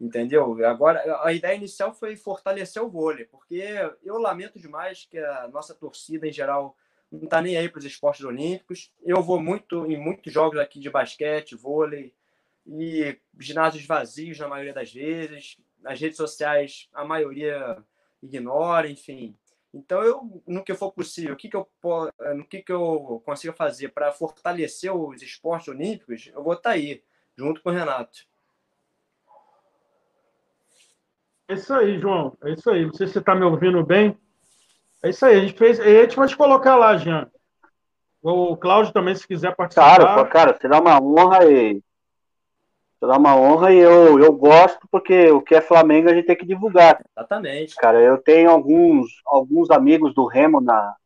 entendeu? 0.00 0.64
Agora, 0.66 1.20
a 1.22 1.32
ideia 1.32 1.54
inicial 1.54 1.92
foi 1.92 2.16
fortalecer 2.16 2.82
o 2.82 2.88
vôlei, 2.88 3.26
porque 3.26 3.62
eu 4.02 4.18
lamento 4.18 4.58
demais 4.58 5.06
que 5.10 5.18
a 5.18 5.48
nossa 5.48 5.74
torcida, 5.74 6.26
em 6.26 6.32
geral, 6.32 6.76
não 7.12 7.24
está 7.24 7.40
nem 7.40 7.56
aí 7.56 7.68
para 7.68 7.78
os 7.78 7.84
esportes 7.84 8.24
olímpicos. 8.24 8.90
Eu 9.02 9.22
vou 9.22 9.40
muito 9.40 9.86
em 9.86 9.96
muitos 9.96 10.32
jogos 10.32 10.58
aqui 10.58 10.80
de 10.80 10.90
basquete, 10.90 11.54
vôlei, 11.54 12.12
e 12.66 13.18
ginásios 13.38 13.86
vazios 13.86 14.38
na 14.38 14.48
maioria 14.48 14.72
das 14.72 14.92
vezes. 14.92 15.58
Nas 15.80 16.00
redes 16.00 16.16
sociais, 16.16 16.88
a 16.92 17.04
maioria 17.04 17.82
ignora, 18.22 18.88
enfim. 18.88 19.36
Então, 19.74 20.02
eu, 20.02 20.42
no 20.46 20.62
que 20.62 20.72
for 20.72 20.92
possível, 20.92 21.34
o 21.34 21.36
que, 21.36 21.48
que 21.48 21.56
eu, 21.56 21.68
eh, 22.20 22.34
no 22.34 22.46
que, 22.46 22.62
que 22.62 22.72
eu 22.72 23.20
consigo 23.26 23.52
fazer 23.52 23.88
para 23.88 24.12
fortalecer 24.12 24.94
os 24.94 25.20
esportes 25.20 25.66
olímpicos, 25.66 26.30
eu 26.32 26.44
vou 26.44 26.52
estar 26.52 26.70
tá 26.70 26.76
aí, 26.76 27.02
junto 27.36 27.60
com 27.60 27.70
o 27.70 27.72
Renato. 27.72 28.24
É 31.48 31.54
isso 31.54 31.74
aí, 31.74 31.98
João. 31.98 32.38
É 32.44 32.52
isso 32.52 32.70
aí. 32.70 32.86
Não 32.86 32.92
sei 32.94 33.08
se 33.08 33.14
você 33.14 33.18
está 33.18 33.34
me 33.34 33.44
ouvindo 33.44 33.84
bem. 33.84 34.16
É 35.02 35.10
isso 35.10 35.26
aí. 35.26 35.36
A 35.36 35.40
gente 35.40 35.58
fez. 35.58 35.80
A 35.80 35.84
gente 35.84 36.16
vai 36.16 36.28
te 36.28 36.36
colocar 36.36 36.76
lá, 36.76 36.96
Jean. 36.96 37.30
O 38.22 38.56
Cláudio 38.56 38.92
também, 38.92 39.14
se 39.14 39.26
quiser 39.26 39.54
participar. 39.54 39.96
Claro, 39.96 40.30
cara, 40.30 40.58
será 40.58 40.80
uma 40.80 40.98
honra 41.02 41.44
e 41.44 41.82
será 43.04 43.18
uma 43.18 43.36
honra 43.36 43.72
e 43.72 43.78
eu, 43.78 44.18
eu 44.18 44.32
gosto 44.32 44.88
porque 44.90 45.30
o 45.30 45.42
que 45.42 45.54
é 45.54 45.60
Flamengo 45.60 46.08
a 46.08 46.14
gente 46.14 46.26
tem 46.26 46.36
que 46.36 46.46
divulgar. 46.46 47.04
Exatamente. 47.16 47.74
Cara, 47.76 48.00
eu 48.00 48.16
tenho 48.18 48.50
alguns, 48.50 49.10
alguns 49.26 49.70
amigos 49.70 50.14
do 50.14 50.24
Remo 50.24 50.60
na 50.60 50.96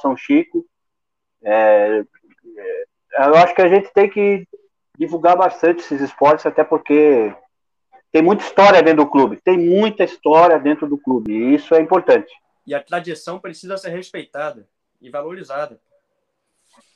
São 0.00 0.16
Chico. 0.16 0.64
É, 1.42 2.02
é, 2.56 3.26
eu 3.26 3.34
acho 3.34 3.54
que 3.54 3.62
a 3.62 3.68
gente 3.68 3.92
tem 3.92 4.08
que 4.08 4.46
divulgar 4.98 5.36
bastante 5.36 5.80
esses 5.80 6.00
esportes, 6.00 6.46
até 6.46 6.64
porque 6.64 7.34
tem 8.10 8.22
muita 8.22 8.42
história 8.42 8.82
dentro 8.82 9.04
do 9.04 9.10
clube. 9.10 9.40
Tem 9.44 9.58
muita 9.58 10.04
história 10.04 10.58
dentro 10.58 10.88
do 10.88 10.96
clube. 10.96 11.30
E 11.30 11.54
isso 11.54 11.74
é 11.74 11.80
importante. 11.80 12.32
E 12.66 12.74
a 12.74 12.82
tradição 12.82 13.38
precisa 13.38 13.76
ser 13.76 13.90
respeitada 13.90 14.66
e 15.00 15.10
valorizada. 15.10 15.78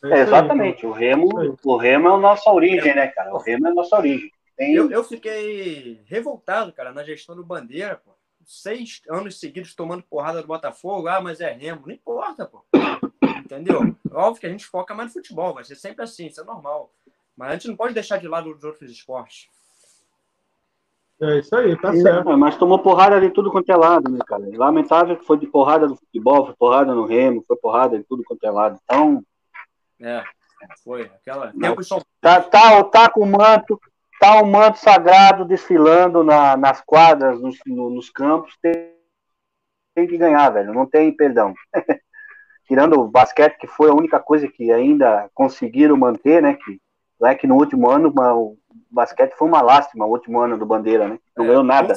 É 0.05 0.21
exatamente. 0.21 0.85
O 0.85 0.93
Remo, 0.93 1.29
o 1.65 1.77
Remo 1.77 2.09
é 2.09 2.13
a 2.13 2.19
nossa 2.19 2.51
origem, 2.51 2.95
né, 2.95 3.07
cara? 3.09 3.33
O 3.33 3.39
Remo 3.39 3.69
é 3.69 3.71
a 3.71 3.75
nossa 3.75 3.97
origem. 3.97 4.31
Tem... 4.57 4.75
Eu, 4.75 4.91
eu 4.91 5.05
fiquei 5.05 6.03
revoltado, 6.07 6.73
cara, 6.73 6.93
na 6.93 7.05
gestão 7.05 7.37
do 7.37 7.45
Bandeira, 7.45 7.97
pô. 7.97 8.13
Seis 8.45 9.01
anos 9.09 9.39
seguidos 9.39 9.73
tomando 9.73 10.03
porrada 10.03 10.43
do 10.43 10.49
Botafogo. 10.49 11.07
Ah, 11.07 11.21
mas 11.21 11.41
é 11.41 11.53
Remo. 11.53 11.83
Não 11.87 11.95
importa, 11.95 12.45
pô. 12.45 12.65
Entendeu? 13.39 13.95
Óbvio 14.11 14.41
que 14.41 14.47
a 14.47 14.51
gente 14.51 14.67
foca 14.67 14.95
mais 14.95 15.09
no 15.09 15.13
futebol. 15.15 15.55
Vai 15.55 15.63
ser 15.63 15.77
sempre 15.77 16.03
assim. 16.03 16.27
Isso 16.27 16.41
é 16.41 16.45
normal. 16.45 16.91
Mas 17.37 17.49
a 17.51 17.53
gente 17.53 17.69
não 17.69 17.77
pode 17.77 17.95
deixar 17.95 18.17
de 18.17 18.27
lado 18.27 18.51
os 18.51 18.65
outros 18.65 18.91
esportes. 18.91 19.47
É 21.21 21.39
isso 21.39 21.55
aí, 21.55 21.81
tá 21.81 21.95
certo. 21.95 22.31
É, 22.31 22.37
mas 22.37 22.57
tomou 22.57 22.81
porrada 22.81 23.21
de 23.21 23.31
tudo 23.31 23.53
quanto 23.53 23.71
é 23.71 23.77
lado, 23.77 24.11
né, 24.11 24.19
cara? 24.27 24.43
Lamentável 24.57 25.17
que 25.17 25.25
foi 25.25 25.39
de 25.39 25.47
porrada 25.47 25.87
no 25.87 25.95
futebol, 25.95 26.47
foi 26.47 26.55
porrada 26.57 26.93
no 26.93 27.07
remo, 27.07 27.45
foi 27.47 27.57
porrada 27.57 27.97
de 27.97 28.03
tudo 28.03 28.25
quanto 28.25 28.43
é 28.45 28.51
lado. 28.51 28.81
Então. 28.83 29.25
É, 30.03 30.23
foi. 30.83 31.03
Aquela. 31.03 31.53
Tá, 32.21 32.41
tá, 32.41 32.85
tá 32.85 33.09
com 33.09 33.21
o 33.21 33.27
manto, 33.27 33.81
tá 34.21 34.41
o 34.41 34.45
um 34.45 34.51
manto 34.51 34.79
sagrado 34.79 35.45
desfilando 35.45 36.25
na, 36.25 36.57
nas 36.57 36.81
quadras, 36.81 37.41
nos, 37.41 37.59
no, 37.67 37.89
nos 37.89 38.11
campos. 38.11 38.57
Tem, 38.61 38.93
tem 39.95 40.07
que 40.07 40.19
ganhar, 40.19 40.51
velho. 40.51 40.75
Não 40.75 40.87
tem 40.87 41.15
perdão. 41.15 41.55
Tirando 42.67 43.01
o 43.01 43.09
basquete, 43.09 43.59
que 43.59 43.67
foi 43.67 43.91
a 43.91 43.95
única 43.95 44.19
coisa 44.19 44.49
que 44.49 44.73
ainda 44.73 45.29
conseguiram 45.35 45.97
manter, 45.97 46.43
né? 46.43 46.55
Que 46.55 46.81
é 47.25 47.35
que 47.35 47.47
no 47.47 47.57
último 47.57 47.89
ano 47.89 48.09
uma, 48.09 48.35
o 48.35 48.59
basquete 48.91 49.35
foi 49.37 49.47
uma 49.47 49.63
lástima, 49.63 50.07
o 50.07 50.11
último 50.11 50.41
ano 50.41 50.59
do 50.59 50.67
Bandeira, 50.67 51.09
né? 51.09 51.19
Não 51.37 51.45
é, 51.45 51.49
ganhou 51.49 51.63
nada. 51.63 51.95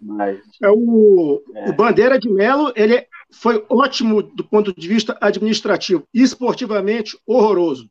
Mas, 0.00 0.40
é 0.62 0.68
o, 0.68 1.42
é. 1.54 1.70
o 1.70 1.72
Bandeira 1.72 2.18
de 2.18 2.28
Melo, 2.28 2.72
ele 2.74 3.06
foi 3.32 3.64
ótimo 3.68 4.22
do 4.22 4.44
ponto 4.44 4.74
de 4.74 4.88
vista 4.88 5.16
administrativo, 5.20 6.06
esportivamente 6.12 7.18
horroroso. 7.26 7.90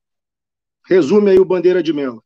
Resume 0.86 1.32
aí 1.32 1.40
o 1.40 1.46
Bandeira 1.46 1.82
de 1.82 1.94
Melo. 1.94 2.24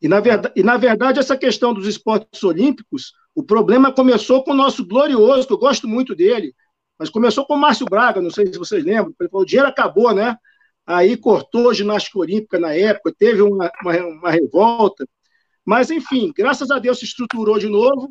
E 0.00 0.08
na, 0.08 0.20
verdade, 0.20 0.54
e 0.56 0.62
na 0.62 0.76
verdade, 0.76 1.18
essa 1.18 1.36
questão 1.36 1.74
dos 1.74 1.86
esportes 1.86 2.42
olímpicos, 2.44 3.12
o 3.34 3.42
problema 3.42 3.92
começou 3.92 4.44
com 4.44 4.52
o 4.52 4.56
nosso 4.56 4.86
glorioso, 4.86 5.46
que 5.46 5.52
eu 5.52 5.58
gosto 5.58 5.88
muito 5.88 6.14
dele, 6.14 6.54
mas 6.98 7.10
começou 7.10 7.44
com 7.44 7.54
o 7.54 7.58
Márcio 7.58 7.86
Braga, 7.86 8.20
não 8.20 8.30
sei 8.30 8.46
se 8.46 8.58
vocês 8.58 8.84
lembram, 8.84 9.14
ele 9.20 9.28
falou, 9.28 9.42
o 9.42 9.46
dinheiro 9.46 9.68
acabou, 9.68 10.14
né? 10.14 10.36
aí 10.88 11.18
cortou 11.18 11.68
a 11.68 11.74
ginástica 11.74 12.18
olímpica 12.18 12.58
na 12.58 12.72
época, 12.72 13.14
teve 13.16 13.42
uma, 13.42 13.70
uma, 13.82 13.96
uma 14.06 14.30
revolta, 14.30 15.06
mas 15.62 15.90
enfim, 15.90 16.32
graças 16.34 16.70
a 16.70 16.78
Deus 16.78 16.98
se 16.98 17.04
estruturou 17.04 17.58
de 17.58 17.68
novo, 17.68 18.10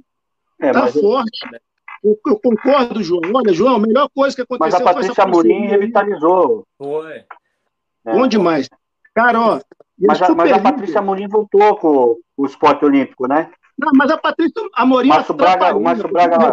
está 0.62 0.88
é, 0.88 0.92
forte. 0.92 1.40
Eu, 1.52 1.60
eu, 2.04 2.40
concordo, 2.40 3.04
João. 3.04 3.22
Olha, 3.34 3.54
João, 3.54 3.76
a 3.76 3.80
melhor 3.80 4.10
coisa 4.14 4.36
que 4.36 4.42
aconteceu 4.42 4.80
mas 4.80 4.88
a 4.88 4.94
Patrícia 4.94 5.24
Amorim 5.24 5.68
revitalizou. 5.68 6.66
Foi. 6.78 7.24
É. 8.06 8.14
Bom 8.14 8.28
demais. 8.28 8.70
Cara, 9.14 9.40
ó. 9.40 9.60
Mas 10.00 10.22
a, 10.22 10.36
mas 10.36 10.52
a 10.52 10.60
Patrícia 10.60 11.00
Amorim 11.00 11.28
voltou 11.28 11.76
com 11.78 12.18
o 12.38 12.46
esporte 12.46 12.86
olímpico, 12.86 13.28
né? 13.28 13.50
Não, 13.78 13.92
mas 13.96 14.12
a 14.12 14.18
Patrícia 14.18 14.62
Amorim. 14.74 15.10
Márcio 15.10 15.34
Braga, 15.34 15.76
o 15.76 15.82
Márcio 15.82 16.08
Braga 16.08 16.38
lá. 16.38 16.52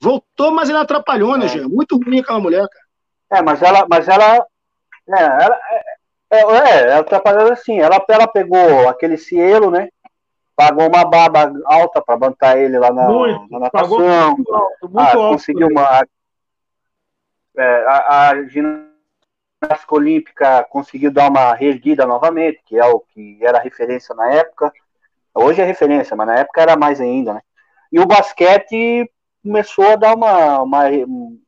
Voltou, 0.00 0.52
mas 0.52 0.68
ele 0.68 0.78
atrapalhou, 0.78 1.36
né, 1.36 1.46
é. 1.46 1.62
Muito 1.62 1.96
ruim 1.96 2.20
aquela 2.20 2.40
mulher, 2.40 2.66
cara. 2.68 3.40
É, 3.40 3.42
mas 3.42 3.62
ela, 3.62 3.86
mas 3.88 4.08
ela, 4.08 4.36
é, 5.08 5.22
ela, 5.22 5.60
é, 6.30 6.36
é, 6.36 6.40
é 6.40 6.90
ela 6.92 7.04
trabalhou 7.04 7.52
assim, 7.52 7.78
ela, 7.78 8.02
ela 8.08 8.26
pegou 8.28 8.88
aquele 8.88 9.16
cielo, 9.16 9.70
né? 9.70 9.88
Pagou 10.58 10.88
uma 10.88 11.04
baba 11.04 11.52
alta 11.66 12.02
para 12.02 12.16
bancar 12.16 12.58
ele 12.58 12.76
lá 12.80 12.92
na, 12.92 13.04
muito, 13.04 13.48
na 13.48 13.60
natação. 13.60 14.34
Muito 14.34 14.52
alto, 14.52 14.88
muito 14.88 14.98
ah, 14.98 15.14
alto, 15.14 15.28
conseguiu 15.28 15.68
uma. 15.68 16.04
É, 17.56 17.84
a, 17.86 18.30
a 18.30 18.44
ginástica 18.44 19.94
olímpica 19.94 20.64
conseguiu 20.64 21.12
dar 21.12 21.30
uma 21.30 21.54
reerguida 21.54 22.04
novamente, 22.04 22.60
que 22.66 22.76
é 22.76 22.84
o 22.84 22.98
que 22.98 23.38
era 23.40 23.60
referência 23.60 24.12
na 24.16 24.32
época. 24.32 24.72
Hoje 25.32 25.62
é 25.62 25.64
referência, 25.64 26.16
mas 26.16 26.26
na 26.26 26.40
época 26.40 26.60
era 26.60 26.76
mais 26.76 27.00
ainda, 27.00 27.34
né? 27.34 27.40
E 27.92 28.00
o 28.00 28.06
basquete 28.06 29.08
começou 29.44 29.92
a 29.92 29.94
dar 29.94 30.16
uma, 30.16 30.60
uma 30.60 30.88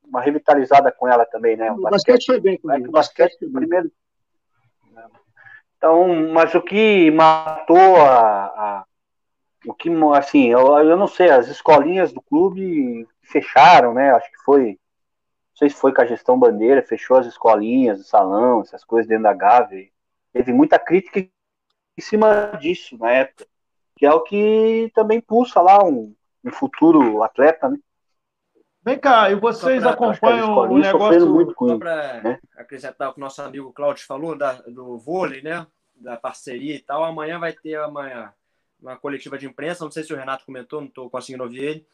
uma 0.05 0.21
revitalizada 0.21 0.93
com 0.93 1.09
ela 1.09 1.27
também, 1.27 1.57
né? 1.57 1.73
O, 1.73 1.79
o 1.79 1.81
basquete, 1.81 2.13
basquete, 2.15 2.27
foi 2.27 2.41
bem 2.41 2.59
com 2.59 2.73
ele. 2.73 2.87
O 2.87 2.93
basquete, 2.93 3.33
basquete 3.33 3.53
primeiro. 3.53 3.91
Então, 5.77 6.31
mas 6.31 6.55
o 6.55 6.61
que 6.61 7.11
matou 7.11 7.97
a, 7.97 8.45
a 8.47 8.85
o 9.67 9.75
que 9.75 9.91
assim, 10.15 10.49
eu, 10.49 10.79
eu 10.79 10.97
não 10.97 11.07
sei, 11.07 11.31
as 11.31 11.49
escolinhas 11.49 12.13
do 12.13 12.23
clube 12.23 13.07
fecharam, 13.23 13.93
né? 13.93 14.11
Acho 14.13 14.31
que 14.31 14.39
foi, 14.39 14.69
não 14.69 15.57
sei 15.57 15.71
se 15.71 15.77
foi 15.77 15.93
com 15.93 16.03
a 16.03 16.07
gestão 16.07 16.39
bandeira, 16.39 16.83
fechou 16.83 17.17
as 17.17 17.27
escolinhas, 17.27 18.01
o 18.01 18.05
salão, 18.05 18.63
essas 18.63 18.85
coisas 18.85 19.09
dentro 19.09 19.25
da 19.25 19.35
Gávea. 19.35 19.89
Teve 20.33 20.53
muita 20.53 20.79
crítica 20.79 21.21
em 21.21 22.01
cima 22.01 22.53
disso 22.61 22.97
na 22.99 23.11
época, 23.11 23.47
que 23.97 24.07
é 24.07 24.13
o 24.13 24.23
que 24.23 24.91
também 24.95 25.21
pulsa 25.21 25.61
lá 25.61 25.85
um, 25.85 26.15
um 26.45 26.51
futuro 26.51 27.23
atleta, 27.23 27.69
né? 27.69 27.79
Vem 28.83 28.99
cá, 28.99 29.31
e 29.31 29.35
vocês 29.35 29.83
pra, 29.83 29.93
acompanham 29.93 30.57
o 30.57 30.79
negócio... 30.79 31.29
Muito 31.29 31.55
só 31.55 31.79
para 31.79 32.23
né? 32.23 32.41
acrescentar 32.57 33.11
o 33.11 33.13
que 33.13 33.19
o 33.19 33.21
nosso 33.21 33.43
amigo 33.43 33.73
Cláudio 33.75 34.07
falou 34.07 34.35
da, 34.35 34.53
do 34.63 34.97
vôlei, 34.97 35.43
né? 35.43 35.67
Da 35.95 36.17
parceria 36.17 36.77
e 36.77 36.79
tal. 36.79 37.05
Amanhã 37.05 37.39
vai 37.39 37.53
ter 37.53 37.75
amanhã 37.75 38.33
uma 38.81 38.97
coletiva 38.97 39.39
de 39.39 39.47
imprensa, 39.47 39.85
não 39.85 39.91
sei 39.91 40.05
se 40.05 40.13
o 40.13 40.17
Renato 40.17 40.45
comentou, 40.45 40.81
não 40.81 40.89
estou 40.89 41.11
conseguindo 41.11 41.43
ouvir 41.43 41.63
ele, 41.63 41.87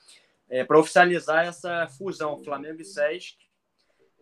é, 0.48 0.64
para 0.64 0.78
oficializar 0.78 1.46
essa 1.46 1.86
fusão 1.88 2.42
Flamengo 2.42 2.80
e 2.80 2.84
Sesc. 2.84 3.36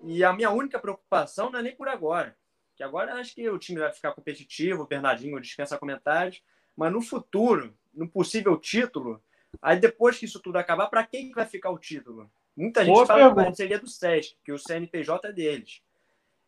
E 0.03 0.25
a 0.25 0.33
minha 0.33 0.51
única 0.51 0.79
preocupação 0.79 1.51
não 1.51 1.59
é 1.59 1.63
nem 1.63 1.77
por 1.77 1.89
agora, 1.89 2.37
que 2.77 2.83
agora 2.83 3.15
acho 3.15 3.35
que 3.35 3.49
o 3.49 3.59
time 3.59 3.81
vai 3.81 3.93
ficar 3.93 4.13
competitivo, 4.13 4.83
o 4.83 4.87
Bernardinho 4.87 5.41
dispensa 5.41 5.79
comentários, 5.79 6.43
mas 6.77 6.93
no 6.93 7.01
futuro, 7.01 7.75
no 7.93 8.09
possível 8.09 8.57
título, 8.59 9.23
aí 9.63 9.79
depois 9.79 10.19
que 10.19 10.25
isso 10.25 10.41
tudo 10.41 10.57
acabar, 10.57 10.89
para 10.89 11.07
quem 11.07 11.31
vai 11.33 11.47
ficar 11.47 11.71
o 11.71 11.79
título? 11.79 12.31
Muita 12.57 12.85
gente 12.85 12.95
Boa 12.95 13.07
fala 13.07 13.25
pergunta. 13.25 13.51
que 13.51 13.57
seria 13.57 13.79
do 13.79 13.89
SESC, 13.89 14.37
que 14.45 14.53
o 14.53 14.59
CNPJ 14.59 15.29
é 15.29 15.33
deles. 15.33 15.83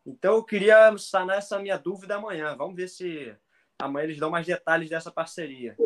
Então 0.05 0.35
eu 0.35 0.45
queria 0.45 0.97
sanar 0.99 1.39
essa 1.39 1.59
minha 1.59 1.77
dúvida 1.77 2.17
amanhã. 2.17 2.55
Vamos 2.57 2.77
ver 2.77 2.89
se 2.89 3.35
amanhã 3.79 4.05
eles 4.05 4.19
dão 4.19 4.31
mais 4.31 4.47
detalhes 4.47 4.89
dessa 4.89 5.11
parceria. 5.11 5.77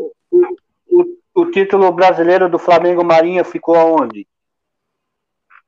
O, 1.51 1.53
título 1.53 1.91
brasileiro 1.93 2.49
do 2.49 2.59
Flamengo 2.59 3.05
Marinha 3.05 3.43
ficou 3.43 3.75
aonde? 3.75 4.27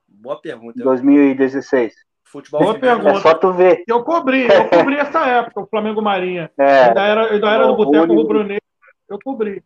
Boa 0.06 0.40
pergunta. 0.40 0.80
2016. 0.80 1.92
Futebol 2.22 2.62
Boa 2.62 2.78
pergunta. 2.78 3.10
É 3.10 3.20
só 3.20 3.34
tu 3.34 3.52
ver. 3.52 3.82
Eu 3.88 4.04
cobri, 4.04 4.46
eu 4.46 4.68
cobri 4.68 4.96
essa 4.96 5.26
época, 5.26 5.60
o 5.60 5.66
Flamengo 5.66 6.00
Marinha. 6.00 6.50
É, 6.56 6.84
ainda 6.84 7.02
era, 7.02 7.32
ainda 7.32 7.50
era 7.50 7.66
do 7.66 7.76
Boteco 7.76 8.14
Rubro 8.14 8.44
Negro. 8.44 8.62
Eu 9.08 9.18
cobri. 9.22 9.62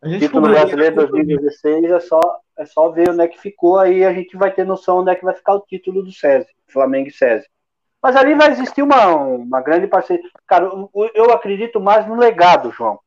A 0.00 0.08
gente 0.08 0.20
título 0.20 0.46
cobriu, 0.46 0.60
brasileiro 0.60 0.94
2016 0.94 1.84
é 1.90 2.00
só 2.00 2.20
é 2.56 2.64
só 2.64 2.88
ver 2.90 3.10
onde 3.10 3.22
é 3.22 3.28
que 3.28 3.38
ficou, 3.38 3.78
aí 3.78 4.04
a 4.04 4.12
gente 4.12 4.36
vai 4.36 4.50
ter 4.50 4.64
noção 4.64 4.98
onde 4.98 5.10
é 5.10 5.14
que 5.14 5.24
vai 5.24 5.34
ficar 5.34 5.54
o 5.54 5.60
título 5.60 6.02
do 6.02 6.12
SESI, 6.12 6.48
Flamengo 6.68 7.08
e 7.08 7.12
SESI. 7.12 7.46
Mas 8.02 8.16
ali 8.16 8.34
vai 8.34 8.50
existir 8.50 8.82
uma, 8.82 9.08
uma 9.08 9.60
grande 9.60 9.86
parceria. 9.86 10.22
Cara, 10.46 10.70
eu 11.14 11.32
acredito 11.32 11.80
mais 11.80 12.06
no 12.06 12.16
legado, 12.16 12.70
João. 12.70 12.98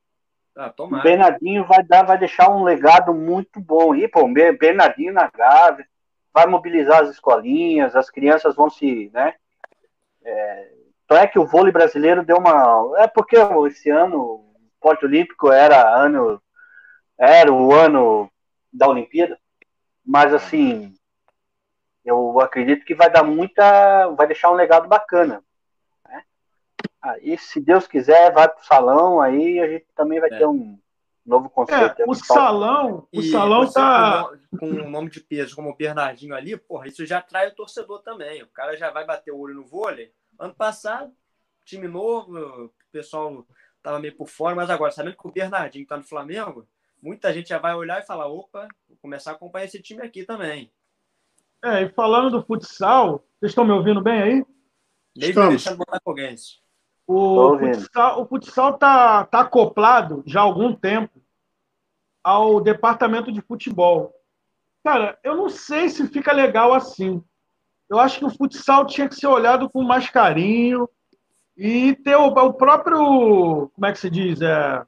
Ah, 0.56 0.72
o 0.78 1.02
Bernardinho 1.02 1.66
vai 1.66 1.84
dar, 1.84 2.04
vai 2.04 2.18
deixar 2.18 2.50
um 2.50 2.64
legado 2.64 3.14
muito 3.14 3.60
bom. 3.60 3.96
E, 3.96 4.08
pô, 4.08 4.28
Bernardinho 4.28 5.12
na 5.12 5.30
Gávea, 5.30 5.86
vai 6.34 6.46
mobilizar 6.46 7.02
as 7.02 7.10
escolinhas, 7.10 7.96
as 7.96 8.10
crianças 8.10 8.56
vão 8.56 8.70
se, 8.70 9.10
né? 9.14 9.34
É, 10.24 10.72
então 11.06 11.18
é 11.18 11.28
que 11.28 11.38
o 11.38 11.46
vôlei 11.46 11.72
brasileiro 11.72 12.24
deu 12.24 12.38
uma. 12.38 12.94
É 12.98 13.08
porque 13.08 13.36
esse 13.68 13.90
ano 13.90 14.18
o 14.18 14.56
esporte 14.74 15.06
olímpico 15.06 15.52
era 15.52 15.96
ano. 15.96 16.42
Era 17.18 17.52
o 17.52 17.74
ano 17.74 18.32
da 18.72 18.88
Olimpíada. 18.88 19.38
Mas 20.06 20.34
assim, 20.34 20.94
eu 22.04 22.40
acredito 22.40 22.86
que 22.86 22.96
vai 22.96 23.10
dar 23.10 23.24
muita. 23.24 24.10
vai 24.12 24.28
deixar 24.28 24.52
um 24.52 24.56
legado 24.56 24.88
bacana. 24.88 25.44
Aí, 27.04 27.38
se 27.38 27.60
Deus 27.60 27.86
quiser, 27.86 28.32
vai 28.32 28.48
pro 28.48 28.66
salão, 28.66 29.20
aí 29.20 29.60
a 29.60 29.68
gente 29.68 29.86
também 29.94 30.22
vai 30.22 30.30
é. 30.32 30.38
ter 30.38 30.48
um 30.48 30.80
novo 31.26 31.50
conceito. 31.50 32.02
É, 32.02 32.06
o 32.08 32.14
salão, 32.14 33.08
o 33.12 33.22
salão 33.22 33.70
tá. 33.70 34.32
Com 34.58 34.70
um 34.70 34.90
nome 34.90 35.10
de 35.10 35.20
peso 35.20 35.54
como 35.54 35.70
o 35.70 35.76
Bernardinho 35.76 36.34
ali, 36.34 36.56
porra, 36.56 36.88
isso 36.88 37.06
já 37.06 37.18
atrai 37.18 37.50
o 37.50 37.56
torcedor 37.56 38.02
também. 38.02 38.42
O 38.42 38.48
cara 38.48 38.78
já 38.78 38.90
vai 38.90 39.06
bater 39.06 39.34
o 39.34 39.38
olho 39.38 39.56
no 39.56 39.66
vôlei. 39.66 40.14
Ano 40.40 40.54
passado, 40.54 41.12
time 41.66 41.90
novo, 41.90 42.38
o 42.38 42.72
pessoal 42.90 43.46
tava 43.82 44.00
meio 44.00 44.16
por 44.16 44.30
fora, 44.30 44.56
mas 44.56 44.70
agora, 44.70 44.92
sabendo 44.94 45.18
que 45.18 45.28
o 45.28 45.32
Bernardinho 45.32 45.86
tá 45.86 45.98
no 45.98 46.04
Flamengo, 46.04 46.66
muita 47.02 47.34
gente 47.34 47.50
já 47.50 47.58
vai 47.58 47.76
olhar 47.76 48.02
e 48.02 48.06
falar: 48.06 48.28
opa, 48.28 48.66
vou 48.88 48.98
começar 49.02 49.32
a 49.32 49.34
acompanhar 49.34 49.66
esse 49.66 49.82
time 49.82 50.02
aqui 50.02 50.24
também. 50.24 50.72
É, 51.62 51.82
e 51.82 51.90
falando 51.90 52.32
do 52.32 52.46
futsal, 52.46 53.26
vocês 53.40 53.52
estão 53.52 53.66
me 53.66 53.74
ouvindo 53.74 54.02
bem 54.02 54.22
aí? 54.22 54.46
Desde 55.14 55.50
deixando 55.50 55.78
Botafoguense. 55.78 56.63
O 57.06 57.58
futsal, 57.58 58.22
o 58.22 58.26
futsal 58.26 58.78
tá, 58.78 59.26
tá 59.26 59.42
acoplado 59.42 60.24
já 60.26 60.40
há 60.40 60.44
algum 60.44 60.74
tempo 60.74 61.22
ao 62.24 62.62
departamento 62.62 63.32
de 63.32 63.42
futebol. 63.42 64.14
Cara, 64.84 65.20
eu 65.24 65.36
não 65.36 65.50
sei 65.50 65.90
se 65.90 66.08
fica 66.08 66.32
legal 66.32 66.74
assim. 66.74 67.24
Eu 67.90 68.00
acho 68.00 68.20
que 68.20 68.26
o 68.26 68.30
futsal 68.30 68.86
tinha 68.86 69.08
que 69.08 69.16
ser 69.16 69.28
olhado 69.28 69.70
com 69.70 69.84
mais 69.84 70.10
carinho 70.10 70.90
e 71.56 71.96
ter 71.96 72.16
o, 72.16 72.28
o 72.28 72.54
próprio, 72.54 73.70
como 73.74 73.86
é 73.86 73.92
que 73.92 74.00
se 74.00 74.10
diz, 74.10 74.42
é, 74.42 74.86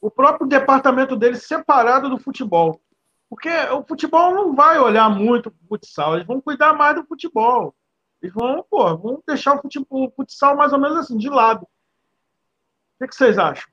o 0.00 0.10
próprio 0.10 0.46
departamento 0.46 1.16
dele 1.16 1.36
separado 1.36 2.10
do 2.10 2.18
futebol. 2.18 2.80
Porque 3.30 3.48
o 3.72 3.82
futebol 3.82 4.34
não 4.34 4.54
vai 4.54 4.78
olhar 4.78 5.08
muito 5.08 5.50
para 5.50 5.64
o 5.64 5.68
futsal, 5.68 6.14
eles 6.14 6.26
vão 6.26 6.40
cuidar 6.40 6.74
mais 6.74 6.94
do 6.94 7.04
futebol. 7.04 7.74
Eles 8.24 8.32
vão, 8.32 8.64
pô, 8.70 8.96
vão 8.96 9.22
deixar 9.26 9.54
o, 9.54 9.60
futebol, 9.60 10.06
o 10.06 10.10
futsal 10.10 10.56
mais 10.56 10.72
ou 10.72 10.78
menos 10.78 10.96
assim, 10.96 11.18
de 11.18 11.28
lado. 11.28 11.68
O 12.98 13.06
que, 13.06 13.14
vocês 13.14 13.36
acham? 13.36 13.68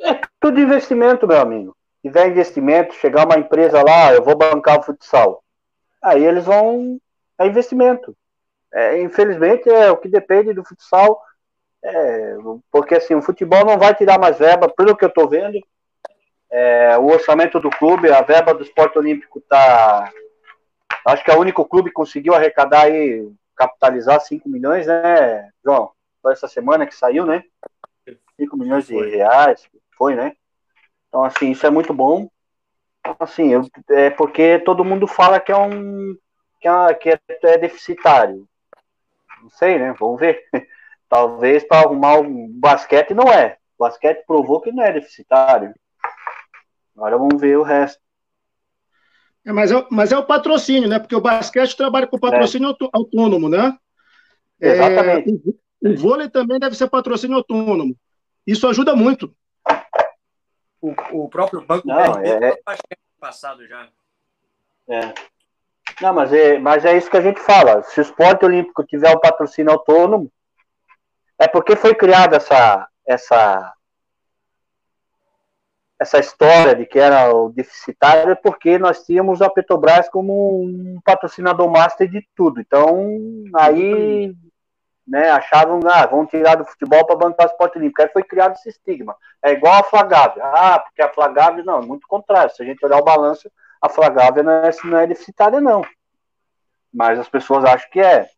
É 0.00 0.20
tudo 0.38 0.60
investimento, 0.60 1.26
meu 1.26 1.40
amigo. 1.40 1.74
Se 1.96 2.08
tiver 2.08 2.28
investimento, 2.28 2.94
chegar 2.94 3.24
uma 3.24 3.38
empresa 3.38 3.82
lá, 3.82 4.12
eu 4.12 4.22
vou 4.22 4.36
bancar 4.36 4.78
o 4.78 4.82
futsal. 4.82 5.42
Aí 6.02 6.22
eles 6.22 6.44
vão. 6.44 7.00
É 7.38 7.46
investimento. 7.46 8.14
É, 8.70 9.00
infelizmente, 9.00 9.70
é 9.70 9.90
o 9.90 9.96
que 9.96 10.08
depende 10.08 10.52
do 10.52 10.64
futsal 10.64 11.18
é, 11.82 12.36
porque 12.70 12.94
assim, 12.94 13.14
o 13.14 13.22
futebol 13.22 13.64
não 13.64 13.78
vai 13.78 13.94
tirar 13.94 14.18
mais 14.18 14.38
verba, 14.38 14.68
pelo 14.68 14.96
que 14.96 15.04
eu 15.04 15.08
estou 15.08 15.28
vendo. 15.28 15.58
É, 16.50 16.98
o 16.98 17.06
orçamento 17.06 17.58
do 17.60 17.70
clube, 17.70 18.10
a 18.10 18.22
verba 18.22 18.54
do 18.54 18.62
esporte 18.62 18.98
olímpico 18.98 19.38
está. 19.38 20.10
Acho 21.06 21.24
que 21.24 21.30
é 21.30 21.36
o 21.36 21.40
único 21.40 21.64
clube 21.64 21.90
que 21.90 21.94
conseguiu 21.94 22.34
arrecadar 22.34 22.88
e 22.90 23.30
capitalizar 23.54 24.20
5 24.20 24.48
milhões, 24.48 24.86
né, 24.86 25.50
João? 25.64 25.92
Foi 26.22 26.32
essa 26.32 26.48
semana 26.48 26.86
que 26.86 26.94
saiu, 26.94 27.26
né? 27.26 27.44
5 28.38 28.56
milhões 28.56 28.86
de 28.86 28.96
reais, 28.96 29.68
foi, 29.96 30.14
né? 30.14 30.34
Então, 31.08 31.22
assim, 31.22 31.50
isso 31.50 31.66
é 31.66 31.70
muito 31.70 31.92
bom. 31.92 32.28
Assim, 33.20 33.52
eu, 33.52 33.68
é 33.90 34.10
porque 34.10 34.58
todo 34.60 34.84
mundo 34.84 35.06
fala 35.06 35.38
que 35.38 35.52
é 35.52 35.56
um. 35.56 36.16
que 36.60 36.66
é, 36.66 36.94
que 36.94 37.10
é, 37.10 37.20
é 37.44 37.58
deficitário. 37.58 38.48
Não 39.42 39.50
sei, 39.50 39.78
né? 39.78 39.94
Vamos 39.98 40.18
ver. 40.18 40.42
Talvez 41.08 41.62
para 41.62 41.80
arrumar 41.80 42.18
o 42.18 42.48
basquete 42.48 43.14
não 43.14 43.30
é. 43.30 43.58
O 43.78 43.84
basquete 43.84 44.24
provou 44.26 44.60
que 44.60 44.72
não 44.72 44.82
é 44.82 44.92
deficitário. 44.92 45.74
Agora 46.96 47.18
vamos 47.18 47.40
ver 47.40 47.58
o 47.58 47.62
resto. 47.62 48.03
É, 49.44 49.52
mas, 49.52 49.70
é, 49.70 49.86
mas 49.90 50.12
é 50.12 50.18
o 50.18 50.24
patrocínio, 50.24 50.88
né? 50.88 50.98
Porque 50.98 51.14
o 51.14 51.20
basquete 51.20 51.76
trabalha 51.76 52.06
com 52.06 52.18
patrocínio 52.18 52.70
é. 52.70 52.88
autônomo, 52.92 53.48
né? 53.48 53.76
Exatamente. 54.60 55.30
É, 55.30 55.88
o, 55.88 55.92
o, 55.92 55.96
vôlei 55.96 56.30
também 56.30 56.58
deve 56.58 56.74
ser 56.74 56.88
patrocínio 56.88 57.36
autônomo. 57.36 57.94
Isso 58.46 58.66
ajuda 58.66 58.96
muito. 58.96 59.34
O, 60.80 60.94
o 61.12 61.28
próprio 61.28 61.60
banco 61.62 61.86
não, 61.86 61.98
é... 61.98 62.56
passado 63.20 63.66
já. 63.66 63.88
É. 64.88 65.14
Não, 66.00 66.12
mas 66.12 66.32
é, 66.32 66.58
mas 66.58 66.84
é 66.84 66.96
isso 66.96 67.10
que 67.10 67.16
a 67.16 67.22
gente 67.22 67.40
fala. 67.40 67.82
Se 67.82 68.00
o 68.00 68.02
esporte 68.02 68.44
olímpico 68.44 68.84
tiver 68.84 69.14
um 69.14 69.20
patrocínio 69.20 69.72
autônomo, 69.72 70.30
é 71.38 71.46
porque 71.46 71.76
foi 71.76 71.94
criada 71.94 72.36
essa, 72.36 72.88
essa, 73.06 73.74
essa 75.98 76.18
história 76.18 76.74
de 76.74 76.86
que 76.86 76.98
era 76.98 77.34
o 77.34 77.50
deficitário, 77.50 78.32
é 78.32 78.34
porque 78.34 78.78
nós 78.78 79.04
tínhamos 79.04 79.40
a 79.40 79.48
Petrobras 79.48 80.08
como 80.08 80.62
um 80.62 81.00
patrocinador 81.04 81.70
master 81.70 82.08
de 82.08 82.26
tudo. 82.34 82.60
Então, 82.60 83.16
aí 83.54 84.34
né, 85.06 85.30
achavam, 85.30 85.80
ah, 85.86 86.06
vão 86.06 86.26
tirar 86.26 86.56
do 86.56 86.64
futebol 86.64 87.06
para 87.06 87.16
bancar 87.16 87.46
o 87.46 87.50
esporte 87.50 87.78
olímpico. 87.78 88.02
Aí 88.02 88.08
foi 88.08 88.22
criado 88.24 88.54
esse 88.54 88.70
estigma. 88.70 89.16
É 89.42 89.52
igual 89.52 89.80
a 89.80 89.84
Flagávia. 89.84 90.44
Ah, 90.44 90.78
porque 90.80 91.02
a 91.02 91.12
Flagávia, 91.12 91.62
não, 91.62 91.82
muito 91.82 92.06
contrário. 92.08 92.54
Se 92.54 92.62
a 92.62 92.66
gente 92.66 92.84
olhar 92.84 92.98
o 92.98 93.04
balanço, 93.04 93.50
a 93.80 93.88
Flagávia 93.88 94.42
não 94.42 94.52
é, 94.52 94.70
não 94.84 94.98
é 94.98 95.06
deficitária, 95.06 95.60
não. 95.60 95.84
Mas 96.92 97.18
as 97.18 97.28
pessoas 97.28 97.64
acham 97.64 97.88
que 97.90 98.00
é. 98.00 98.28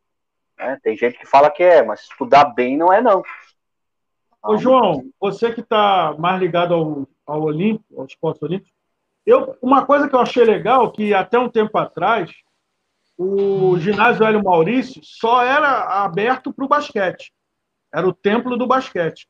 Né? 0.59 0.79
Tem 0.83 0.97
gente 0.97 1.19
que 1.19 1.27
fala 1.27 1.51
que 1.51 1.63
é, 1.63 1.83
mas 1.83 2.01
estudar 2.03 2.47
bem 2.47 2.77
não 2.77 2.93
é, 2.93 3.01
não. 3.01 3.23
Ô, 4.43 4.57
João, 4.57 5.05
você 5.21 5.53
que 5.53 5.61
está 5.61 6.15
mais 6.19 6.41
ligado 6.41 6.75
ao, 6.75 7.07
ao 7.27 7.43
Olímpico, 7.43 8.01
ao 8.01 8.07
esporte 8.07 8.45
olímpico, 8.45 8.77
eu, 9.27 9.57
uma 9.61 9.85
coisa 9.85 10.09
que 10.09 10.15
eu 10.15 10.21
achei 10.21 10.45
legal, 10.45 10.93
que 10.93 11.13
até 11.13 11.39
um 11.39 11.49
tempo 11.49 11.77
atrás, 11.77 12.31
o 13.19 13.77
ginásio 13.79 14.25
Hélio 14.25 14.45
Maurício 14.45 15.01
só 15.03 15.43
era 15.43 16.05
aberto 16.05 16.53
para 16.53 16.65
o 16.65 16.69
basquete. 16.69 17.33
Era 17.93 18.07
o 18.07 18.13
templo 18.13 18.57
do 18.57 18.67
basquete. 18.67 19.27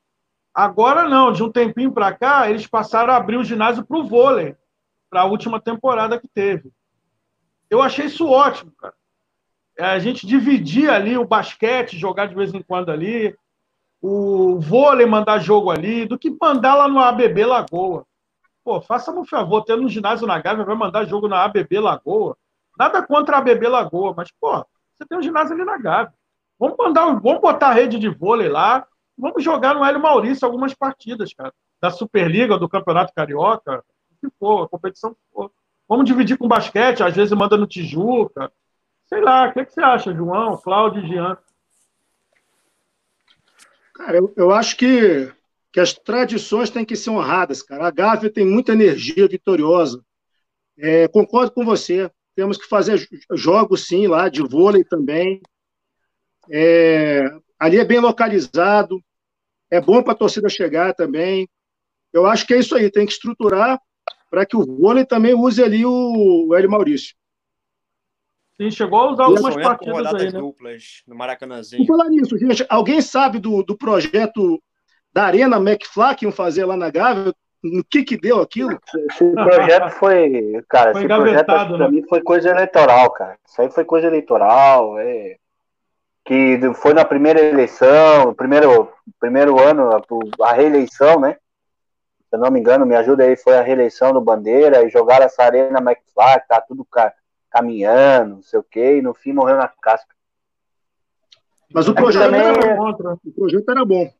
Agora 0.52 1.08
não, 1.08 1.32
de 1.32 1.42
um 1.42 1.50
tempinho 1.50 1.92
para 1.92 2.12
cá, 2.12 2.50
eles 2.50 2.66
passaram 2.66 3.12
a 3.12 3.16
abrir 3.16 3.36
o 3.36 3.44
ginásio 3.44 3.86
para 3.86 3.98
o 3.98 4.06
vôlei, 4.06 4.54
para 5.08 5.22
a 5.22 5.24
última 5.24 5.60
temporada 5.60 6.20
que 6.20 6.28
teve. 6.28 6.70
Eu 7.70 7.80
achei 7.80 8.06
isso 8.06 8.28
ótimo, 8.28 8.72
cara. 8.72 8.94
É, 9.78 9.84
a 9.84 9.98
gente 9.98 10.26
dividir 10.26 10.90
ali 10.90 11.16
o 11.18 11.26
basquete, 11.26 11.98
jogar 11.98 12.26
de 12.26 12.34
vez 12.34 12.52
em 12.54 12.62
quando 12.62 12.90
ali, 12.90 13.36
o 14.00 14.60
vôlei 14.60 15.06
mandar 15.06 15.38
jogo 15.38 15.70
ali, 15.70 16.06
do 16.06 16.18
que 16.18 16.34
mandar 16.40 16.74
lá 16.74 16.88
no 16.88 16.98
ABB 16.98 17.44
Lagoa. 17.44 18.04
Pô, 18.64 18.80
faça-me 18.80 19.18
um 19.18 19.24
favor, 19.24 19.62
tendo 19.62 19.84
um 19.84 19.88
ginásio 19.88 20.26
na 20.26 20.38
Gávea, 20.38 20.64
vai 20.64 20.74
mandar 20.74 21.04
jogo 21.04 21.28
na 21.28 21.44
ABB 21.44 21.78
Lagoa. 21.78 22.36
Nada 22.78 23.06
contra 23.06 23.36
a 23.36 23.38
ABB 23.38 23.68
Lagoa, 23.68 24.14
mas, 24.16 24.30
pô, 24.40 24.64
você 24.94 25.06
tem 25.08 25.18
um 25.18 25.22
ginásio 25.22 25.54
ali 25.54 25.64
na 25.64 25.78
Gávea. 25.78 26.12
Vamos 26.58 26.76
mandar, 26.76 27.04
vamos 27.20 27.40
botar 27.40 27.68
a 27.68 27.72
rede 27.72 27.98
de 27.98 28.08
vôlei 28.08 28.48
lá, 28.48 28.86
vamos 29.16 29.42
jogar 29.42 29.74
no 29.74 29.84
Hélio 29.84 30.00
Maurício 30.00 30.46
algumas 30.46 30.74
partidas, 30.74 31.32
cara. 31.34 31.52
Da 31.80 31.90
Superliga, 31.90 32.58
do 32.58 32.68
Campeonato 32.68 33.12
Carioca, 33.14 33.84
o 34.10 34.14
que 34.20 34.34
for, 34.38 34.64
a 34.64 34.68
competição 34.68 35.14
for. 35.32 35.50
Vamos 35.88 36.06
dividir 36.06 36.36
com 36.36 36.48
basquete, 36.48 37.02
às 37.02 37.14
vezes 37.14 37.36
manda 37.36 37.56
no 37.56 37.66
Tijuca, 37.66 38.50
Sei 39.06 39.20
lá, 39.20 39.48
o 39.48 39.52
que, 39.52 39.64
que 39.64 39.72
você 39.72 39.80
acha, 39.80 40.12
João, 40.12 40.56
Cláudio 40.56 41.04
e 41.04 41.08
Jean? 41.08 41.38
Cara, 43.96 44.18
eu, 44.18 44.32
eu 44.36 44.50
acho 44.50 44.76
que, 44.76 45.32
que 45.72 45.80
as 45.80 45.94
tradições 45.94 46.68
têm 46.68 46.84
que 46.84 46.94
ser 46.94 47.08
honradas, 47.08 47.62
cara. 47.62 47.86
A 47.86 47.90
Gávea 47.90 48.30
tem 48.30 48.44
muita 48.44 48.72
energia 48.72 49.26
vitoriosa. 49.26 50.04
É, 50.78 51.08
concordo 51.08 51.50
com 51.52 51.64
você. 51.64 52.10
Temos 52.34 52.58
que 52.58 52.68
fazer 52.68 53.08
jogos, 53.32 53.86
sim, 53.86 54.06
lá, 54.06 54.28
de 54.28 54.42
vôlei 54.42 54.84
também. 54.84 55.40
É, 56.50 57.24
ali 57.58 57.78
é 57.78 57.84
bem 57.86 57.98
localizado. 57.98 59.02
É 59.70 59.80
bom 59.80 60.02
para 60.02 60.12
a 60.12 60.16
torcida 60.16 60.50
chegar 60.50 60.92
também. 60.92 61.48
Eu 62.12 62.26
acho 62.26 62.46
que 62.46 62.52
é 62.52 62.58
isso 62.58 62.76
aí. 62.76 62.90
Tem 62.90 63.06
que 63.06 63.12
estruturar 63.12 63.80
para 64.30 64.44
que 64.44 64.58
o 64.58 64.64
vôlei 64.64 65.06
também 65.06 65.32
use 65.32 65.62
ali 65.62 65.86
o, 65.86 66.48
o 66.48 66.54
Hélio 66.54 66.70
Maurício. 66.70 67.16
Sim, 68.60 68.70
chegou 68.70 69.00
a 69.00 69.10
usar 69.12 69.24
algumas 69.24 69.54
partidas 69.54 70.14
aí, 70.14 70.32
né? 70.32 70.38
duplas 70.38 71.02
no 71.06 71.14
Maracanãzinho. 71.14 71.82
E 71.82 71.86
falar 71.86 72.08
nisso, 72.08 72.38
gente, 72.38 72.64
alguém 72.70 73.02
sabe 73.02 73.38
do, 73.38 73.62
do 73.62 73.76
projeto 73.76 74.62
da 75.12 75.24
Arena 75.24 75.58
McFly 75.58 76.14
que 76.16 76.24
iam 76.24 76.32
fazer 76.32 76.64
lá 76.64 76.76
na 76.76 76.90
Gávea? 76.90 77.34
No 77.62 77.84
que 77.84 78.02
que 78.02 78.16
deu 78.16 78.40
aquilo? 78.40 78.78
Esse 79.10 79.30
projeto 79.32 79.90
foi, 79.90 80.62
cara, 80.68 80.92
foi 80.92 81.00
esse 81.02 81.08
projeto 81.08 81.46
pra 81.46 81.78
né? 81.78 81.88
mim 81.88 82.02
foi 82.08 82.22
coisa 82.22 82.50
eleitoral, 82.50 83.10
cara. 83.10 83.38
Isso 83.46 83.60
aí 83.60 83.70
foi 83.70 83.84
coisa 83.84 84.06
eleitoral, 84.06 84.98
é 84.98 85.36
que 86.24 86.58
foi 86.74 86.92
na 86.92 87.04
primeira 87.04 87.40
eleição, 87.40 88.34
primeiro 88.34 88.92
primeiro 89.20 89.60
ano 89.60 89.90
a 90.42 90.52
reeleição, 90.52 91.20
né? 91.20 91.36
Se 92.28 92.36
eu 92.36 92.40
não 92.40 92.50
me 92.50 92.58
engano, 92.58 92.84
me 92.84 92.96
ajuda 92.96 93.22
aí, 93.22 93.36
foi 93.36 93.56
a 93.56 93.62
reeleição 93.62 94.12
do 94.12 94.20
Bandeira 94.20 94.84
e 94.84 94.90
jogaram 94.90 95.26
essa 95.26 95.44
Arena 95.44 95.78
McFly, 95.78 96.42
tá 96.48 96.60
tudo 96.60 96.84
cara 96.84 97.14
caminhando, 97.56 98.36
não 98.36 98.42
sei 98.42 98.58
o 98.58 98.62
quê, 98.62 98.98
e 98.98 99.02
no 99.02 99.14
fim 99.14 99.32
morreu 99.32 99.56
na 99.56 99.68
casca. 99.68 100.14
Mas 101.72 101.88
o 101.88 101.94
projeto, 101.94 102.24
também... 102.24 102.40
era, 102.40 102.76
bom, 102.76 102.90
o 103.24 103.32
projeto 103.32 103.70
era 103.70 103.84
bom. 103.84 104.12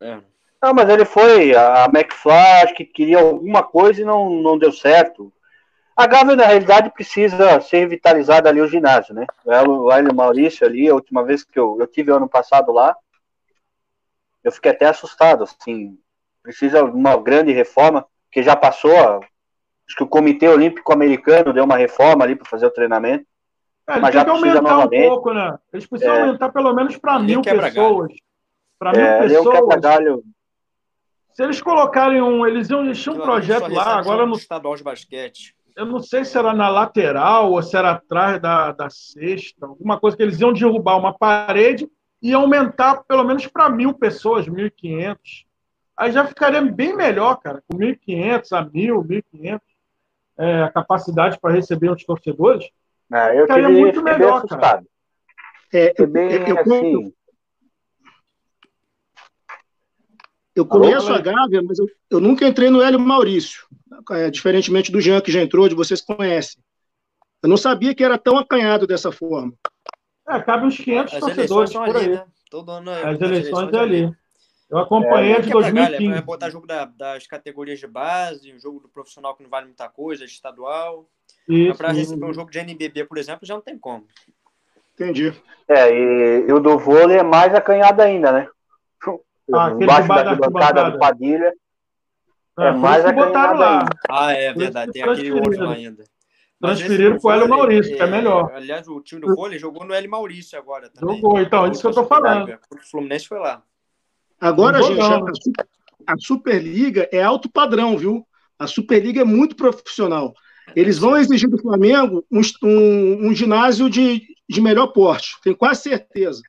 É. 0.00 0.18
Não, 0.60 0.74
mas 0.74 0.88
ele 0.88 1.04
foi, 1.04 1.54
a 1.54 1.84
McFly 1.84 2.62
acho 2.64 2.74
que 2.74 2.84
queria 2.84 3.20
alguma 3.20 3.62
coisa 3.62 4.00
e 4.00 4.04
não, 4.04 4.30
não 4.30 4.58
deu 4.58 4.72
certo. 4.72 5.32
A 5.94 6.06
Gávea, 6.06 6.34
na 6.34 6.46
realidade, 6.46 6.90
precisa 6.90 7.60
ser 7.60 7.78
revitalizada 7.78 8.48
ali 8.48 8.60
o 8.60 8.66
ginásio, 8.66 9.14
né? 9.14 9.26
O 9.44 9.92
Hélio 9.92 10.14
Maurício 10.14 10.66
ali, 10.66 10.88
a 10.88 10.94
última 10.94 11.24
vez 11.24 11.44
que 11.44 11.58
eu, 11.58 11.76
eu 11.78 11.86
tive 11.86 12.10
ano 12.10 12.28
passado 12.28 12.72
lá, 12.72 12.96
eu 14.42 14.50
fiquei 14.50 14.70
até 14.70 14.86
assustado, 14.86 15.44
assim, 15.44 15.98
precisa 16.42 16.82
de 16.82 16.90
uma 16.90 17.16
grande 17.16 17.52
reforma, 17.52 18.06
que 18.30 18.42
já 18.42 18.56
passou, 18.56 19.20
Acho 19.88 19.96
que 19.96 20.02
o 20.02 20.08
Comitê 20.08 20.46
Olímpico 20.46 20.92
Americano 20.92 21.52
deu 21.52 21.64
uma 21.64 21.76
reforma 21.76 22.24
ali 22.24 22.36
para 22.36 22.48
fazer 22.48 22.66
o 22.66 22.70
treinamento. 22.70 23.24
É, 23.86 23.98
mas 23.98 24.14
já 24.14 24.22
precisa 24.22 24.60
novamente. 24.60 25.06
Um 25.06 25.08
pouco, 25.08 25.32
né? 25.32 25.58
Eles 25.72 25.86
precisam 25.86 26.14
é. 26.14 26.20
aumentar 26.20 26.50
pelo 26.50 26.74
menos 26.74 26.96
para 26.98 27.18
mil 27.18 27.40
pessoas. 27.40 28.12
Para 28.78 28.92
mil 28.92 29.00
é, 29.00 29.18
pessoas. 29.22 30.20
Se 31.32 31.42
eles 31.42 31.62
colocarem 31.62 32.20
um. 32.20 32.46
Eles 32.46 32.68
iam 32.68 32.84
encher 32.84 33.10
um 33.10 33.20
projeto 33.20 33.72
lá, 33.72 33.96
agora 33.98 34.26
no. 34.26 34.36
Estadual 34.36 34.76
de 34.76 34.82
basquete. 34.82 35.56
Eu 35.74 35.86
não 35.86 36.00
sei 36.00 36.24
se 36.24 36.36
era 36.36 36.52
na 36.52 36.68
lateral 36.68 37.52
ou 37.52 37.62
se 37.62 37.76
era 37.76 37.92
atrás 37.92 38.42
da, 38.42 38.72
da 38.72 38.90
cesta, 38.90 39.64
alguma 39.64 39.98
coisa 39.98 40.16
que 40.16 40.22
eles 40.22 40.40
iam 40.40 40.52
derrubar 40.52 40.98
uma 40.98 41.16
parede 41.16 41.88
e 42.20 42.34
aumentar 42.34 43.04
pelo 43.04 43.22
menos 43.22 43.46
para 43.46 43.70
mil 43.70 43.94
pessoas, 43.94 44.46
1.500. 44.48 45.16
Aí 45.96 46.12
já 46.12 46.26
ficaria 46.26 46.60
bem 46.60 46.96
melhor, 46.96 47.36
cara, 47.36 47.62
com 47.68 47.78
1.500 47.78 48.52
a 48.52 48.64
1.000, 48.64 49.22
1.500, 49.32 49.60
é, 50.38 50.62
a 50.62 50.70
capacidade 50.70 51.38
para 51.40 51.54
receber 51.54 51.90
os 51.90 52.04
torcedores. 52.04 52.68
É, 53.12 53.38
eu 53.38 53.42
ficaria 53.42 53.68
muito 53.68 54.02
melhor, 54.02 54.46
cara. 54.46 54.82
É, 55.72 55.92
eu, 55.98 56.06
bem, 56.06 56.30
eu, 56.30 56.58
assim... 56.58 57.12
eu, 60.54 60.66
conheço 60.66 61.12
a 61.12 61.20
Gávea, 61.20 61.62
mas 61.62 61.78
eu, 61.78 61.86
eu 62.10 62.20
nunca 62.20 62.46
entrei 62.46 62.70
no 62.70 62.80
Hélio 62.80 62.98
Maurício, 62.98 63.66
é, 64.12 64.30
diferentemente 64.30 64.90
do 64.90 65.00
Jean, 65.00 65.20
que 65.20 65.32
já 65.32 65.42
entrou, 65.42 65.68
de 65.68 65.74
vocês 65.74 66.00
conhecem. 66.00 66.62
Eu 67.42 67.48
não 67.48 67.56
sabia 67.56 67.94
que 67.94 68.02
era 68.02 68.18
tão 68.18 68.38
acanhado 68.38 68.86
dessa 68.86 69.12
forma. 69.12 69.52
É, 70.28 70.40
cabe 70.40 70.66
uns 70.66 70.76
500 70.76 71.14
As 71.14 71.20
torcedores 71.20 71.72
por 71.72 71.96
ali, 71.96 71.98
aí. 71.98 72.08
Né? 72.08 72.24
Todo 72.50 72.70
ano 72.70 72.90
é 72.90 73.10
As 73.10 73.20
eleições 73.20 73.72
é 73.72 73.78
ali. 73.78 74.16
Eu 74.70 74.78
acompanhei 74.78 75.32
é, 75.32 75.40
de 75.40 75.50
2015. 75.50 76.12
É 76.12 76.20
botar 76.20 76.50
jogo 76.50 76.66
da, 76.66 76.84
das 76.84 77.26
categorias 77.26 77.78
de 77.78 77.86
base, 77.86 78.52
um 78.52 78.60
jogo 78.60 78.80
do 78.80 78.88
profissional 78.88 79.34
que 79.34 79.42
não 79.42 79.48
vale 79.48 79.66
muita 79.66 79.88
coisa, 79.88 80.24
estadual. 80.24 81.08
Para 81.76 81.92
receber 81.92 82.26
um 82.26 82.34
jogo 82.34 82.50
de 82.50 82.58
NBB, 82.58 83.04
por 83.04 83.16
exemplo, 83.16 83.46
já 83.46 83.54
não 83.54 83.62
tem 83.62 83.78
como. 83.78 84.06
Entendi. 84.94 85.32
É, 85.66 85.90
e, 85.90 86.46
e 86.48 86.52
o 86.52 86.60
do 86.60 86.78
vôlei 86.78 87.18
é 87.18 87.22
mais 87.22 87.54
acanhado 87.54 88.02
ainda, 88.02 88.32
né? 88.32 88.48
Ah, 89.54 89.70
Embaixo 89.70 90.08
da 90.08 90.34
bancada 90.34 90.90
do 90.90 90.98
Padilha. 90.98 91.52
É, 92.58 92.66
é 92.66 92.72
mais 92.72 93.06
acanhado 93.06 93.58
lá. 93.58 93.78
Ainda. 93.78 93.90
Ah, 94.10 94.32
é 94.32 94.52
verdade. 94.52 94.92
Tem 94.92 95.02
aquele 95.02 95.32
outro 95.32 95.70
ainda. 95.70 96.04
Transferiram 96.60 97.18
para 97.18 97.28
o 97.28 97.32
Hélio 97.32 97.48
Maurício, 97.48 97.96
que 97.96 98.02
é 98.02 98.06
melhor. 98.06 98.52
Aliás, 98.52 98.88
o 98.88 99.00
time 99.00 99.20
do 99.20 99.34
vôlei 99.34 99.58
jogou 99.58 99.86
no 99.86 99.94
Hélio 99.94 100.10
Maurício 100.10 100.58
agora 100.58 100.90
também. 100.90 101.16
Jogou, 101.16 101.40
então, 101.40 101.64
é 101.64 101.70
isso 101.70 101.80
que 101.80 101.86
eu 101.86 101.90
estou 101.90 102.06
falando. 102.06 102.58
O 102.74 102.78
Fluminense 102.90 103.28
foi 103.28 103.38
lá. 103.38 103.62
Agora, 104.40 104.82
gente, 104.82 105.00
a, 105.00 106.12
a 106.12 106.16
Superliga 106.18 107.08
é 107.12 107.22
alto 107.22 107.50
padrão, 107.50 107.96
viu? 107.96 108.26
A 108.58 108.66
Superliga 108.66 109.20
é 109.20 109.24
muito 109.24 109.56
profissional. 109.56 110.34
Eles 110.74 110.98
vão 110.98 111.16
exigir 111.16 111.48
do 111.48 111.58
Flamengo 111.58 112.24
um, 112.30 112.40
um, 112.62 113.28
um 113.28 113.34
ginásio 113.34 113.88
de, 113.88 114.26
de 114.48 114.60
melhor 114.60 114.88
porte, 114.88 115.36
tenho 115.42 115.56
quase 115.56 115.82
certeza. 115.82 116.42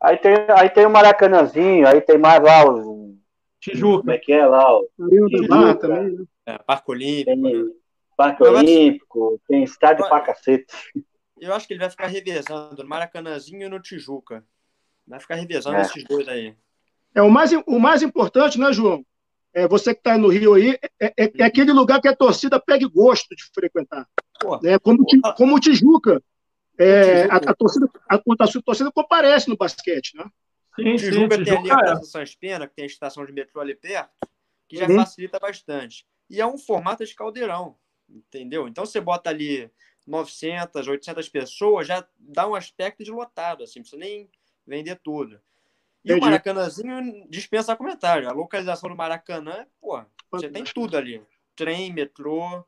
Aí 0.00 0.18
tem, 0.18 0.34
aí 0.56 0.68
tem 0.68 0.86
o 0.86 0.90
Maracanãzinho, 0.90 1.88
aí 1.88 2.00
tem 2.00 2.18
mais 2.18 2.42
lá 2.42 2.64
o. 2.68 3.16
Tijuca. 3.58 4.00
Como 4.00 4.10
é 4.12 4.18
que 4.18 4.32
é 4.32 4.46
lá? 4.46 4.78
O, 4.78 4.88
Tijuca, 5.28 5.74
também, 5.76 6.12
né? 6.12 6.24
é, 6.46 6.58
Parque 6.58 6.90
Olímpico. 6.90 7.24
Tem, 7.24 7.64
né? 7.64 7.70
Parque 8.16 8.42
Olímpico, 8.42 9.40
tem 9.48 9.64
estádio 9.64 10.06
pra 10.08 10.20
cacete. 10.20 10.66
Eu 11.38 11.52
acho 11.52 11.66
que 11.66 11.74
ele 11.74 11.80
vai 11.80 11.90
ficar 11.90 12.06
revezando 12.06 12.82
no 12.82 12.88
Maracanãzinho 12.88 13.66
e 13.66 13.68
no 13.68 13.80
Tijuca. 13.80 14.44
Vai 15.06 15.20
ficar 15.20 15.34
revezando 15.34 15.76
é. 15.76 15.82
esses 15.82 16.04
dois 16.04 16.28
aí. 16.28 16.54
É, 17.16 17.22
o, 17.22 17.30
mais, 17.30 17.50
o 17.66 17.78
mais 17.78 18.02
importante, 18.02 18.58
né, 18.58 18.72
João? 18.72 19.04
É, 19.52 19.66
você 19.66 19.94
que 19.94 20.00
está 20.00 20.18
no 20.18 20.28
Rio 20.28 20.54
aí, 20.54 20.78
é, 21.00 21.06
é, 21.16 21.32
é, 21.38 21.44
aquele 21.44 21.72
lugar 21.72 22.00
que 22.00 22.08
a 22.08 22.14
torcida 22.14 22.60
pegue 22.60 22.86
gosto 22.86 23.34
de 23.34 23.42
frequentar. 23.54 24.06
É, 24.64 24.78
como, 24.78 25.04
como 25.36 25.56
o 25.56 25.60
Tijuca. 25.60 26.22
É, 26.78 27.22
a, 27.24 27.36
a, 27.36 27.54
torcida, 27.54 27.88
a, 28.06 28.16
a, 28.16 28.62
torcida 28.62 28.92
comparece 28.92 29.48
no 29.48 29.56
basquete, 29.56 30.14
né? 30.14 30.24
Sim, 30.76 30.92
o 30.92 30.96
Tijuca 30.96 31.36
sim, 31.36 31.44
tem 31.44 31.56
ali 31.56 31.70
a 31.70 31.78
Praça 31.78 32.22
Espena, 32.22 32.68
que 32.68 32.74
tem 32.74 32.82
a 32.84 32.86
estação 32.86 33.24
de 33.24 33.32
metrô 33.32 33.62
ali 33.62 33.74
perto, 33.74 34.10
que 34.68 34.76
já 34.76 34.86
uhum. 34.86 34.96
facilita 34.96 35.38
bastante. 35.38 36.06
E 36.28 36.38
é 36.38 36.46
um 36.46 36.58
formato 36.58 37.04
de 37.04 37.14
caldeirão 37.14 37.76
entendeu? 38.08 38.68
Então 38.68 38.86
você 38.86 39.00
bota 39.00 39.30
ali 39.30 39.70
900, 40.06 40.86
800 40.86 41.28
pessoas, 41.28 41.86
já 41.86 42.06
dá 42.18 42.46
um 42.48 42.54
aspecto 42.54 43.02
de 43.02 43.10
lotado, 43.10 43.64
assim, 43.64 43.80
não 43.80 43.82
precisa 43.82 44.00
nem 44.00 44.30
vender 44.66 45.00
tudo. 45.02 45.40
E 46.06 46.12
Entendi. 46.12 46.20
o 46.20 46.24
Maracanãzinho 46.24 47.26
dispensa 47.28 47.74
comentário. 47.74 48.28
A 48.28 48.32
localização 48.32 48.88
do 48.88 48.94
Maracanã, 48.94 49.66
pô, 49.80 50.00
você 50.30 50.48
tem 50.48 50.62
tudo 50.62 50.96
ali. 50.96 51.20
Trem, 51.56 51.92
metrô, 51.92 52.64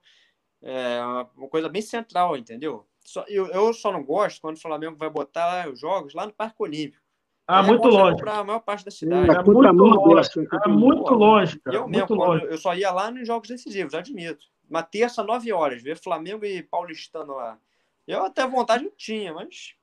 é 0.61 1.01
uma 1.37 1.49
coisa 1.49 1.69
bem 1.69 1.81
central, 1.81 2.37
entendeu? 2.37 2.85
Só, 3.05 3.25
eu, 3.29 3.47
eu 3.47 3.73
só 3.73 3.93
não 3.93 4.03
gosto 4.03 4.41
quando 4.41 4.57
o 4.57 4.61
Flamengo 4.61 4.97
vai 4.97 5.09
botar 5.09 5.69
os 5.69 5.79
jogos 5.79 6.15
lá 6.15 6.27
no 6.27 6.33
Parque 6.33 6.61
Olímpico. 6.61 7.03
Ah, 7.47 7.63
muito 7.63 7.89
longe. 7.89 8.19
Para 8.19 8.39
a 8.39 8.45
maior 8.45 8.59
parte 8.59 8.85
da 8.85 8.91
cidade. 8.91 9.31
É, 9.31 9.43
muito 9.43 9.61
longe. 9.63 10.31
É 10.65 10.69
muito 10.69 11.15
longe, 11.15 11.59
cara. 11.61 11.77
Eu 11.77 11.89
mesmo, 11.89 12.17
longe. 12.17 12.45
eu 12.45 12.59
só 12.59 12.75
ia 12.75 12.91
lá 12.91 13.11
nos 13.11 13.27
jogos 13.27 13.49
decisivos, 13.49 13.95
admito 13.95 14.45
uma 14.69 14.83
terça, 14.83 15.23
nove 15.23 15.51
horas, 15.53 15.83
ver 15.83 15.97
Flamengo 15.97 16.45
e 16.45 16.63
Paulistano 16.63 17.35
lá. 17.35 17.59
Eu 18.07 18.25
até 18.25 18.47
vontade 18.47 18.85
não 18.85 18.93
tinha, 18.97 19.33
mas. 19.33 19.75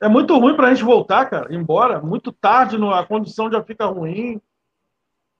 É 0.00 0.08
muito 0.08 0.36
ruim 0.38 0.54
para 0.54 0.68
a 0.68 0.74
gente 0.74 0.84
voltar, 0.84 1.24
cara, 1.26 1.54
embora. 1.54 2.00
Muito 2.00 2.30
tarde, 2.30 2.76
a 2.76 3.04
condição 3.04 3.50
já 3.50 3.62
fica 3.62 3.86
ruim. 3.86 4.40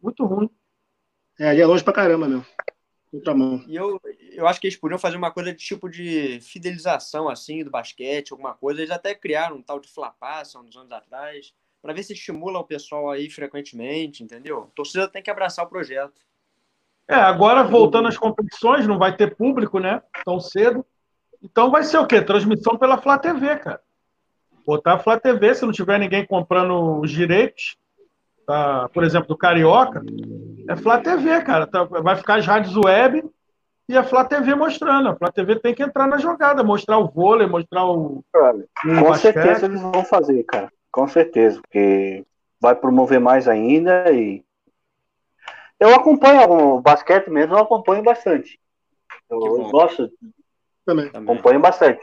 Muito 0.00 0.24
ruim. 0.24 0.48
É, 1.38 1.50
ali 1.50 1.60
é 1.60 1.66
longe 1.66 1.84
pra 1.84 1.92
caramba, 1.92 2.26
meu. 2.26 2.44
mão. 3.34 3.62
E 3.66 3.76
eu, 3.76 4.00
eu 4.32 4.46
acho 4.46 4.60
que 4.60 4.66
eles 4.66 4.78
podiam 4.78 4.98
fazer 4.98 5.16
uma 5.16 5.30
coisa 5.30 5.52
de 5.52 5.58
tipo 5.58 5.88
de 5.88 6.40
fidelização, 6.40 7.28
assim, 7.28 7.62
do 7.62 7.70
basquete, 7.70 8.32
alguma 8.32 8.54
coisa. 8.54 8.80
Eles 8.80 8.90
até 8.90 9.14
criaram 9.14 9.56
um 9.56 9.62
tal 9.62 9.78
de 9.78 9.88
Flapaça 9.88 10.58
uns 10.58 10.76
anos 10.76 10.92
atrás, 10.92 11.52
para 11.82 11.92
ver 11.92 12.02
se 12.02 12.14
estimula 12.14 12.58
o 12.58 12.64
pessoal 12.64 13.10
aí 13.10 13.30
frequentemente, 13.30 14.22
entendeu? 14.22 14.68
A 14.70 14.74
torcida 14.74 15.06
tem 15.08 15.22
que 15.22 15.30
abraçar 15.30 15.64
o 15.64 15.68
projeto. 15.68 16.20
É, 17.08 17.14
agora 17.14 17.62
voltando 17.62 18.08
às 18.08 18.18
competições, 18.18 18.86
não 18.86 18.98
vai 18.98 19.16
ter 19.16 19.36
público, 19.36 19.78
né? 19.78 20.02
Tão 20.24 20.40
cedo. 20.40 20.84
Então 21.42 21.70
vai 21.70 21.84
ser 21.84 21.98
o 21.98 22.06
quê? 22.06 22.20
Transmissão 22.20 22.76
pela 22.76 23.00
Flá 23.00 23.18
TV, 23.18 23.56
cara. 23.58 23.80
Botar 24.66 24.94
a 24.94 24.98
Flá 24.98 25.18
TV, 25.18 25.54
se 25.54 25.64
não 25.64 25.72
tiver 25.72 25.98
ninguém 25.98 26.26
comprando 26.26 27.00
os 27.00 27.10
direitos, 27.10 27.76
tá, 28.44 28.88
por 28.92 29.04
exemplo, 29.04 29.28
do 29.28 29.36
Carioca, 29.36 30.02
é 30.68 30.74
Flá 30.74 30.98
TV, 31.00 31.40
cara. 31.42 31.66
Tá, 31.66 31.84
vai 31.84 32.16
ficar 32.16 32.38
as 32.38 32.46
rádios 32.46 32.76
web 32.76 33.24
e 33.88 33.96
a 33.96 34.02
Flá 34.02 34.24
TV 34.24 34.56
mostrando. 34.56 35.10
A 35.10 35.16
Flá 35.16 35.30
TV 35.30 35.60
tem 35.60 35.72
que 35.72 35.82
entrar 35.82 36.08
na 36.08 36.18
jogada, 36.18 36.64
mostrar 36.64 36.98
o 36.98 37.08
vôlei, 37.08 37.46
mostrar 37.46 37.86
o. 37.86 38.24
Olha, 38.34 38.66
o 38.84 38.88
com 38.88 39.08
basquete. 39.08 39.34
certeza 39.34 39.66
eles 39.66 39.80
vão 39.80 40.04
fazer, 40.04 40.42
cara. 40.42 40.68
Com 40.90 41.06
certeza, 41.06 41.60
porque 41.62 42.24
vai 42.60 42.74
promover 42.74 43.20
mais 43.20 43.46
ainda 43.46 44.10
e 44.10 44.42
eu 45.78 45.94
acompanho 45.94 46.50
o 46.50 46.80
basquete 46.80 47.28
mesmo, 47.28 47.54
eu 47.54 47.58
acompanho 47.58 48.02
bastante. 48.02 48.58
Eu, 49.28 49.38
gosto. 49.70 50.10
Também. 50.84 51.10
Acompanho 51.12 51.60
bastante. 51.60 52.00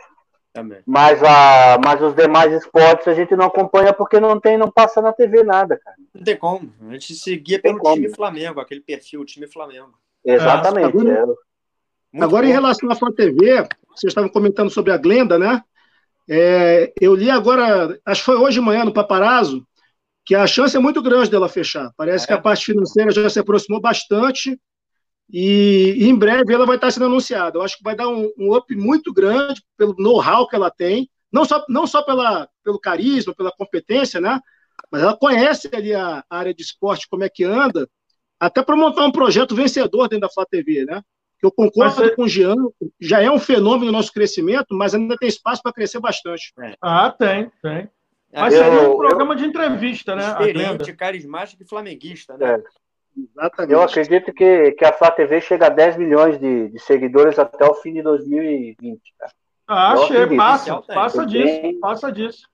Mas, 0.86 1.24
a, 1.24 1.80
mas 1.84 2.02
os 2.02 2.16
demais 2.16 2.54
esportes 2.54 3.08
a 3.08 3.14
gente 3.14 3.36
não 3.36 3.46
acompanha 3.46 3.92
porque 3.92 4.20
não 4.20 4.40
tem, 4.40 4.56
não 4.56 4.70
passa 4.70 5.02
na 5.02 5.12
TV 5.12 5.44
nada, 5.44 5.80
cara. 5.80 5.96
Não 6.14 6.24
tem 6.24 6.38
como. 6.38 6.72
A 6.82 6.94
gente 6.94 7.16
seguia 7.16 7.60
pelo 7.60 7.80
time 7.80 8.14
Flamengo, 8.14 8.60
aquele 8.60 8.82
perfil, 8.82 9.26
time 9.26 9.48
Flamengo. 9.48 9.94
Exatamente. 10.24 10.86
agora, 10.86 11.36
é. 12.14 12.24
agora 12.24 12.46
em 12.46 12.52
relação 12.52 12.92
à 12.92 12.96
Flá 12.96 13.12
TV, 13.12 13.68
vocês 13.90 14.12
estavam 14.12 14.30
comentando 14.30 14.70
sobre 14.70 14.94
a 14.94 14.98
Glenda, 14.98 15.40
né? 15.40 15.62
É, 16.30 16.94
eu 17.02 17.16
li 17.16 17.30
agora, 17.30 18.00
acho 18.06 18.22
que 18.22 18.26
foi 18.26 18.38
hoje 18.38 18.60
de 18.60 18.66
manhã 18.66 18.86
no 18.86 18.94
Paparazzo, 18.94 19.66
que 20.24 20.36
a 20.36 20.46
chance 20.46 20.78
é 20.78 20.80
muito 20.80 21.02
grande 21.02 21.32
dela 21.32 21.50
fechar. 21.50 21.92
Parece 21.98 22.26
é. 22.26 22.28
que 22.28 22.34
a 22.34 22.42
parte 22.42 22.66
financeira 22.66 23.12
já 23.12 23.30
se 23.30 23.40
aproximou 23.40 23.82
bastante 23.82 24.58
e, 25.34 26.08
em 26.08 26.16
breve 26.16 26.54
ela 26.54 26.66
vai 26.66 26.76
estar 26.76 26.92
sendo 26.92 27.08
anunciada. 27.08 27.58
Eu 27.58 27.64
acho 27.64 27.78
que 27.78 27.84
vai 27.84 27.96
dar 27.96 28.08
um, 28.08 28.32
um 28.38 28.56
up 28.56 28.76
muito 28.76 29.12
grande 29.12 29.64
pelo 29.76 29.96
know-how 29.98 30.48
que 30.48 30.56
ela 30.56 30.70
tem, 30.70 31.10
não 31.32 31.44
só, 31.44 31.66
não 31.68 31.88
só 31.88 32.04
pela, 32.04 32.48
pelo 32.64 32.80
carisma, 32.80 33.34
pela 33.34 33.52
competência, 33.52 34.22
né? 34.22 34.40
Mas 34.92 35.02
ela 35.02 35.18
conhece 35.18 35.68
ali 35.74 35.96
a 35.96 36.24
área 36.30 36.54
de 36.54 36.62
esporte, 36.62 37.08
como 37.10 37.24
é 37.24 37.30
que 37.30 37.44
anda, 37.44 37.90
até 38.40 38.62
para 38.62 38.76
montar 38.76 39.06
um 39.06 39.12
projeto 39.12 39.56
vencedor 39.56 40.08
dentro 40.08 40.28
da 40.28 40.30
Flá 40.30 40.46
TV, 40.46 40.86
né? 40.86 41.02
Eu 41.42 41.52
concordo 41.52 41.96
ser... 41.96 42.16
com 42.16 42.24
o 42.24 42.28
Jean, 42.28 42.56
já 43.02 43.20
é 43.20 43.30
um 43.30 43.40
fenômeno 43.40 43.88
no 43.88 43.92
nosso 43.92 44.14
crescimento, 44.14 44.68
mas 44.76 44.94
ainda 44.94 45.18
tem 45.18 45.28
espaço 45.28 45.64
para 45.64 45.74
crescer 45.74 46.00
bastante. 46.00 46.54
É. 46.62 46.76
Ah, 46.80 47.10
tem, 47.10 47.52
tem. 47.62 47.90
Mas 48.32 48.54
seria 48.54 48.90
um 48.90 48.98
programa 48.98 49.34
eu, 49.34 49.38
de 49.38 49.46
entrevista, 49.46 50.16
né? 50.16 50.36
Diferente, 50.36 50.94
carismático 50.94 51.62
e 51.64 51.68
flamenguista, 51.68 52.38
né? 52.38 52.54
É. 52.54 52.64
Exatamente. 53.16 53.74
Eu 53.74 53.82
acredito 53.82 54.34
que, 54.34 54.72
que 54.72 54.86
a 54.86 54.94
Flá 54.94 55.12
TV 55.12 55.40
chega 55.42 55.68
a 55.68 55.70
10 55.70 55.98
milhões 55.98 56.40
de, 56.40 56.70
de 56.70 56.80
seguidores 56.80 57.38
até 57.38 57.66
o 57.66 57.76
fim 57.76 57.94
de 57.94 58.02
2020. 58.02 59.02
Cara. 59.18 59.32
Ah, 59.68 59.94
achei, 59.94 60.36
passa, 60.36 60.82
passa 60.82 61.26
disso, 61.26 61.62
bem, 61.62 61.80
passa 61.80 62.12
disso. 62.12 62.50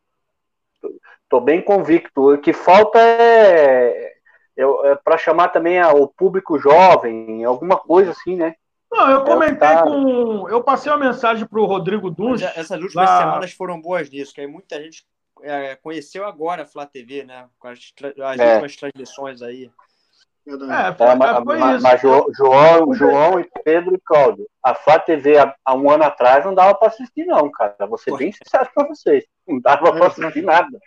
Tô 1.28 1.40
bem 1.40 1.62
convicto. 1.62 2.34
O 2.34 2.38
que 2.38 2.54
falta 2.54 3.00
é, 3.00 4.14
é, 4.58 4.64
é 4.64 4.96
para 4.96 5.18
chamar 5.18 5.50
também 5.50 5.80
a, 5.80 5.92
o 5.92 6.08
público 6.08 6.60
jovem, 6.60 7.44
alguma 7.44 7.78
coisa 7.78 8.12
assim, 8.12 8.36
né? 8.36 8.56
Não, 8.92 9.10
eu 9.12 9.24
comentei 9.24 9.76
com. 9.84 10.50
Eu 10.50 10.64
passei 10.64 10.92
uma 10.92 10.98
mensagem 10.98 11.46
para 11.46 11.60
o 11.60 11.66
Rodrigo 11.66 12.10
Duns. 12.10 12.42
Essas 12.42 12.82
últimas 12.82 13.10
lá... 13.10 13.20
semanas 13.20 13.52
foram 13.54 13.80
boas 13.80 14.10
nisso, 14.10 14.34
que 14.34 14.42
aí 14.42 14.48
muita 14.48 14.82
gente 14.82 15.06
é, 15.44 15.76
conheceu 15.76 16.26
agora 16.26 16.64
a 16.64 16.66
Flá 16.66 16.86
TV, 16.86 17.24
né? 17.24 17.48
Com 17.60 17.68
as, 17.68 17.80
as 18.24 18.40
é. 18.40 18.54
últimas 18.54 18.76
transmissões 18.76 19.42
aí. 19.42 19.70
É, 20.48 20.94
foi, 20.96 21.08
é, 21.08 21.16
mas, 21.16 21.44
mas, 21.44 21.82
mas 21.84 22.02
João, 22.02 22.94
João 22.94 23.40
e 23.40 23.48
Pedro 23.64 23.94
e 23.94 24.00
Cláudio, 24.00 24.48
a 24.64 24.74
Flá 24.74 24.98
TV 24.98 25.38
há, 25.38 25.56
há, 25.64 25.76
um 25.76 25.90
ano 25.92 26.04
atrás 26.04 26.44
não 26.44 26.56
dava 26.56 26.74
para 26.74 26.88
assistir, 26.88 27.26
não, 27.26 27.52
cara. 27.52 27.76
Vou 27.88 27.98
ser 27.98 28.16
bem 28.18 28.32
sincero 28.32 28.70
para 28.74 28.88
vocês. 28.88 29.26
Não 29.48 29.60
dava 29.60 29.92
para 29.92 30.08
assistir 30.08 30.42
nada. 30.42 30.80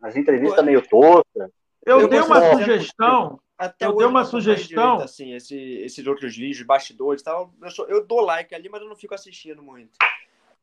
As 0.00 0.16
entrevistas 0.16 0.64
meio 0.64 0.80
toscas. 0.86 1.50
Eu, 1.84 2.00
eu 2.00 2.08
dei 2.08 2.20
uma 2.20 2.54
sugestão. 2.54 3.40
Até 3.58 3.86
eu 3.86 3.96
dei 3.96 4.06
uma 4.06 4.24
sugestão. 4.24 4.98
Direito, 4.98 5.04
assim, 5.04 5.34
esse, 5.34 5.56
esses 5.80 6.06
outros 6.06 6.36
vídeos, 6.36 6.64
bastidores 6.64 7.20
e 7.20 7.24
tal. 7.24 7.52
Eu, 7.60 7.70
sou, 7.70 7.86
eu 7.88 8.06
dou 8.06 8.20
like 8.20 8.54
ali, 8.54 8.68
mas 8.68 8.80
eu 8.80 8.88
não 8.88 8.96
fico 8.96 9.14
assistindo 9.14 9.62
muito. 9.62 9.90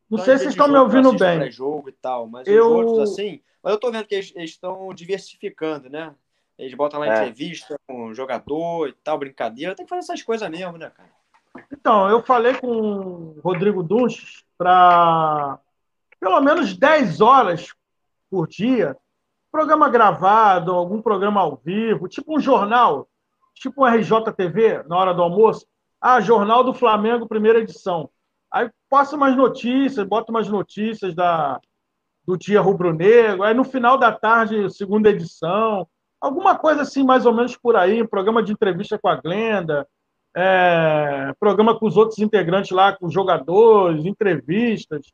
Não 0.09 0.17
então, 0.17 0.25
sei 0.25 0.37
se 0.37 0.43
vocês 0.43 0.53
estão 0.53 0.67
me 0.67 0.77
ouvindo 0.77 1.11
bem. 1.13 1.51
jogo 1.51 1.89
e 1.89 1.91
tal, 1.91 2.27
mas 2.27 2.47
eu... 2.47 2.65
os 2.65 2.71
outros, 2.71 3.11
assim. 3.11 3.41
Mas 3.61 3.73
eu 3.73 3.79
tô 3.79 3.91
vendo 3.91 4.05
que 4.05 4.15
eles, 4.15 4.31
eles 4.35 4.51
estão 4.51 4.93
diversificando, 4.93 5.89
né? 5.89 6.13
Eles 6.57 6.73
botam 6.73 6.99
lá 6.99 7.07
é. 7.07 7.17
entrevista 7.17 7.77
com 7.87 8.07
o 8.07 8.13
jogador 8.13 8.87
e 8.89 8.93
tal, 8.93 9.17
brincadeira. 9.17 9.75
Tem 9.75 9.85
que 9.85 9.89
fazer 9.89 9.99
essas 9.99 10.23
coisas 10.23 10.49
mesmo, 10.49 10.77
né, 10.77 10.89
cara? 10.89 11.09
Então, 11.71 12.09
eu 12.09 12.21
falei 12.23 12.53
com 12.55 12.67
o 12.67 13.39
Rodrigo 13.41 13.81
Dunches 13.83 14.43
para 14.57 15.59
pelo 16.19 16.41
menos 16.41 16.75
10 16.75 17.21
horas 17.21 17.73
por 18.29 18.47
dia, 18.47 18.97
programa 19.51 19.89
gravado, 19.89 20.71
algum 20.71 21.01
programa 21.01 21.41
ao 21.41 21.55
vivo, 21.55 22.07
tipo 22.07 22.35
um 22.35 22.39
jornal, 22.39 23.07
tipo 23.53 23.83
um 23.83 23.87
RJTV, 23.87 24.83
na 24.87 24.97
hora 24.97 25.13
do 25.13 25.21
almoço. 25.21 25.65
Ah, 26.01 26.19
Jornal 26.19 26.63
do 26.63 26.73
Flamengo, 26.73 27.27
primeira 27.27 27.59
edição. 27.59 28.09
Aí 28.51 28.69
passa 28.89 29.15
umas 29.15 29.35
notícias, 29.35 30.07
bota 30.07 30.31
umas 30.31 30.49
notícias 30.49 31.15
da, 31.15 31.59
do 32.25 32.37
dia 32.37 32.61
rubro-negro. 32.61 33.43
Aí 33.43 33.53
no 33.53 33.63
final 33.63 33.97
da 33.97 34.11
tarde, 34.11 34.69
segunda 34.73 35.09
edição. 35.09 35.87
Alguma 36.19 36.57
coisa 36.57 36.81
assim, 36.81 37.03
mais 37.03 37.25
ou 37.25 37.33
menos 37.33 37.57
por 37.57 37.75
aí. 37.75 38.07
Programa 38.07 38.41
de 38.41 38.51
entrevista 38.51 38.97
com 38.97 39.07
a 39.07 39.15
Glenda. 39.15 39.87
É, 40.37 41.31
programa 41.39 41.79
com 41.79 41.87
os 41.87 41.95
outros 41.95 42.19
integrantes 42.19 42.71
lá, 42.71 42.91
com 42.91 43.05
os 43.05 43.13
jogadores, 43.13 44.05
entrevistas, 44.05 45.05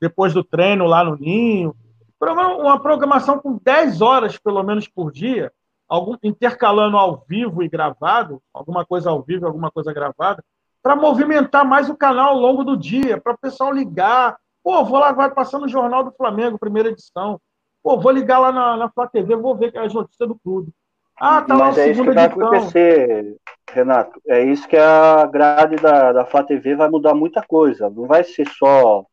depois 0.00 0.32
do 0.32 0.44
treino 0.44 0.86
lá 0.86 1.02
no 1.02 1.16
Ninho. 1.16 1.74
Uma 2.20 2.80
programação 2.80 3.38
com 3.38 3.58
10 3.62 4.00
horas, 4.00 4.38
pelo 4.38 4.62
menos, 4.62 4.88
por 4.88 5.10
dia, 5.12 5.52
algum, 5.88 6.16
intercalando 6.22 6.96
ao 6.96 7.24
vivo 7.28 7.62
e 7.62 7.68
gravado, 7.68 8.40
alguma 8.52 8.84
coisa 8.84 9.10
ao 9.10 9.22
vivo, 9.22 9.46
alguma 9.46 9.70
coisa 9.70 9.92
gravada, 9.92 10.44
para 10.82 10.94
movimentar 10.94 11.64
mais 11.64 11.88
o 11.88 11.96
canal 11.96 12.30
ao 12.30 12.38
longo 12.38 12.64
do 12.64 12.76
dia, 12.76 13.20
para 13.20 13.32
o 13.32 13.38
pessoal 13.38 13.72
ligar. 13.72 14.36
Pô, 14.62 14.84
vou 14.84 14.98
lá, 14.98 15.12
vai 15.12 15.30
passando 15.30 15.64
o 15.64 15.68
Jornal 15.68 16.04
do 16.04 16.12
Flamengo, 16.12 16.58
primeira 16.58 16.88
edição. 16.88 17.40
Pô, 17.82 17.98
vou 17.98 18.12
ligar 18.12 18.38
lá 18.38 18.52
na, 18.52 18.76
na 18.76 18.90
Flá 18.90 19.06
TV, 19.06 19.36
vou 19.36 19.56
ver 19.56 19.76
as 19.78 19.92
notícias 19.92 20.28
do 20.28 20.38
clube. 20.38 20.72
Ah, 21.20 21.42
tá 21.42 21.54
Mas 21.54 21.76
lá 21.76 21.82
é 21.82 21.90
isso 21.90 22.04
que 22.04 22.10
vai 22.10 22.24
edição. 22.26 22.46
acontecer, 22.46 23.36
Renato. 23.72 24.20
É 24.26 24.42
isso 24.44 24.68
que 24.68 24.76
a 24.76 25.26
grade 25.26 25.76
da, 25.76 26.12
da 26.12 26.24
Flá 26.24 26.42
TV 26.44 26.76
vai 26.76 26.88
mudar 26.88 27.14
muita 27.14 27.42
coisa. 27.42 27.90
Não 27.90 28.06
vai 28.06 28.22
ser 28.22 28.46
só. 28.48 29.04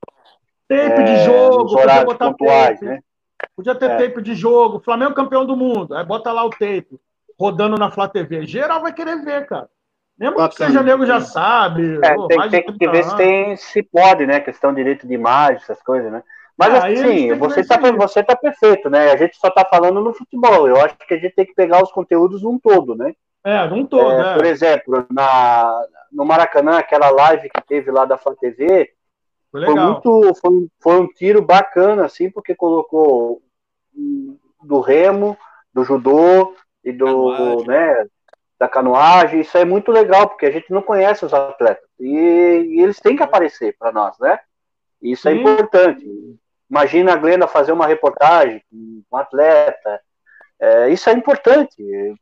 Tempo 0.67 1.01
é, 1.01 1.03
de 1.03 1.23
jogo, 1.23 1.75
podia 1.75 2.05
botar 2.05 2.31
pontuais, 2.31 2.79
tape. 2.79 2.85
Né? 2.85 2.99
Podia 3.55 3.75
ter 3.75 3.89
é. 3.89 3.97
tape 3.97 4.21
de 4.21 4.35
jogo. 4.35 4.79
Flamengo 4.79 5.13
campeão 5.13 5.45
do 5.45 5.55
mundo. 5.55 5.95
Aí 5.95 6.05
bota 6.05 6.31
lá 6.31 6.43
o 6.45 6.49
tape 6.49 6.99
rodando 7.39 7.77
na 7.77 7.91
Flá 7.91 8.07
TV. 8.07 8.45
Geral 8.45 8.81
vai 8.81 8.93
querer 8.93 9.23
ver, 9.23 9.45
cara. 9.47 9.67
Mesmo 10.17 10.37
Bacana. 10.37 10.49
que 10.49 10.55
seja 10.57 10.83
nego 10.83 11.05
já 11.05 11.19
sabe. 11.21 11.99
É, 12.03 12.15
tem, 12.27 12.49
tem 12.49 12.77
que 12.77 12.89
ver 12.89 13.03
se, 13.03 13.17
tem, 13.17 13.57
se 13.57 13.83
pode, 13.83 14.25
né? 14.25 14.39
Questão 14.39 14.71
de 14.71 14.77
direito 14.77 15.07
de 15.07 15.13
imagem, 15.13 15.57
essas 15.57 15.81
coisas, 15.81 16.11
né? 16.11 16.23
Mas 16.57 16.73
ah, 16.73 16.87
assim, 16.87 17.33
você 17.33 17.59
está 17.59 17.77
você 17.91 18.23
tá 18.23 18.35
perfeito, 18.35 18.89
né? 18.89 19.11
A 19.11 19.17
gente 19.17 19.35
só 19.37 19.49
está 19.49 19.65
falando 19.65 20.01
no 20.01 20.13
futebol. 20.13 20.67
Eu 20.67 20.77
acho 20.77 20.95
que 20.97 21.13
a 21.13 21.17
gente 21.17 21.35
tem 21.35 21.45
que 21.45 21.53
pegar 21.53 21.83
os 21.83 21.91
conteúdos 21.91 22.41
num 22.41 22.57
todo, 22.57 22.95
né? 22.95 23.13
É, 23.43 23.67
num 23.67 23.85
todo, 23.85 24.11
é, 24.11 24.17
né? 24.17 24.33
Por 24.35 24.45
exemplo, 24.45 25.05
na, 25.11 25.85
no 26.11 26.25
Maracanã, 26.25 26.77
aquela 26.77 27.09
live 27.09 27.49
que 27.49 27.61
teve 27.61 27.91
lá 27.91 28.05
da 28.05 28.17
Fã 28.17 28.33
TV, 28.33 28.91
foi, 29.51 29.65
foi 29.65 29.75
muito. 29.75 30.33
Foi, 30.35 30.67
foi, 30.79 30.99
um 30.99 31.07
tiro 31.07 31.41
bacana, 31.41 32.05
assim, 32.05 32.29
porque 32.31 32.55
colocou 32.55 33.41
do 34.63 34.79
remo, 34.79 35.37
do 35.73 35.83
judô 35.83 36.55
e 36.83 36.91
do. 36.91 37.63
né, 37.65 38.05
da 38.57 38.69
canoagem. 38.69 39.41
Isso 39.41 39.57
é 39.57 39.65
muito 39.65 39.91
legal, 39.91 40.29
porque 40.29 40.45
a 40.45 40.51
gente 40.51 40.71
não 40.71 40.81
conhece 40.81 41.25
os 41.25 41.33
atletas. 41.33 41.83
E, 41.99 42.07
e 42.07 42.81
eles 42.81 42.99
têm 42.99 43.15
que 43.15 43.23
aparecer 43.23 43.75
para 43.77 43.91
nós, 43.91 44.17
né? 44.19 44.39
Isso 45.01 45.27
é 45.27 45.33
Sim. 45.33 45.37
é 45.37 45.41
importante. 45.41 46.05
Imagina 46.69 47.13
a 47.13 47.15
Glenda 47.15 47.47
fazer 47.47 47.71
uma 47.71 47.87
reportagem 47.87 48.61
com 48.69 49.01
um 49.11 49.17
atleta. 49.17 50.01
É, 50.59 50.89
isso 50.89 51.09
é 51.09 51.13
importante. 51.13 51.75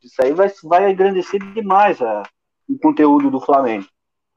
Isso 0.04 0.22
aí 0.22 0.34
vai, 0.34 0.52
vai 0.64 0.92
engrandecer 0.92 1.40
demais 1.54 2.02
a, 2.02 2.24
o 2.70 2.78
conteúdo 2.78 3.30
do 3.30 3.40
Flamengo. 3.40 3.86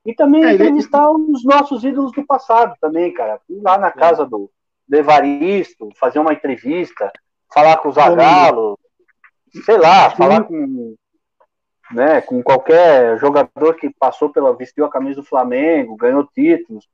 E 0.05 0.15
também 0.15 0.45
é, 0.45 0.55
entrevistar 0.55 1.03
ele... 1.03 1.33
os 1.33 1.45
nossos 1.45 1.83
ídolos 1.83 2.13
do 2.13 2.25
passado 2.25 2.75
também, 2.81 3.13
cara. 3.13 3.41
Ir 3.49 3.61
lá 3.61 3.77
na 3.77 3.91
casa 3.91 4.25
do, 4.25 4.51
do 4.89 4.97
Evaristo, 4.97 5.89
fazer 5.99 6.21
uma 6.21 6.33
entrevista, 6.33 7.11
falar 7.53 7.79
com 7.79 7.89
o 7.89 7.93
Zagallo, 7.93 8.79
sei 9.65 9.79
lá, 9.79 10.11
falar 10.11 10.45
com, 10.45 10.95
né, 11.93 12.21
com 12.21 12.43
qualquer 12.43 13.19
jogador 13.19 13.75
que 13.75 13.91
passou 13.99 14.31
pela, 14.31 14.55
vestiu 14.55 14.85
a 14.85 14.91
camisa 14.91 15.21
do 15.21 15.27
Flamengo, 15.27 15.97
ganhou 15.97 16.27
títulos. 16.27 16.87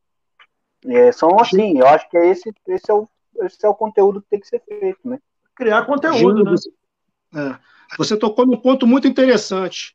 É, 0.86 1.12
são 1.12 1.38
assim, 1.38 1.78
eu 1.78 1.86
acho 1.86 2.08
que 2.10 2.16
é 2.16 2.28
esse, 2.28 2.52
esse, 2.68 2.90
é 2.90 2.94
o, 2.94 3.08
esse 3.42 3.64
é 3.64 3.68
o 3.68 3.74
conteúdo 3.74 4.20
que 4.20 4.28
tem 4.28 4.40
que 4.40 4.48
ser 4.48 4.60
feito, 4.60 4.98
né? 5.04 5.18
Criar 5.54 5.84
conteúdo, 5.84 6.44
né? 6.44 6.54
É. 7.34 7.58
Você 7.98 8.16
tocou 8.16 8.46
num 8.46 8.56
ponto 8.56 8.86
muito 8.86 9.06
interessante. 9.06 9.94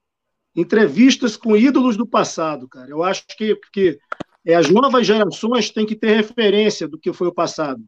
Entrevistas 0.56 1.36
com 1.36 1.56
ídolos 1.56 1.98
do 1.98 2.08
passado, 2.08 2.68
cara. 2.68 2.90
Eu 2.90 3.04
acho 3.04 3.26
que, 3.38 3.56
que 3.72 4.00
é, 4.46 4.56
as 4.56 4.70
novas 4.70 5.06
gerações 5.06 5.70
têm 5.70 5.86
que 5.86 5.96
ter 5.96 6.16
referência 6.16 6.88
do 6.88 6.98
que 6.98 7.14
foi 7.14 7.28
o 7.28 7.34
passado. 7.34 7.84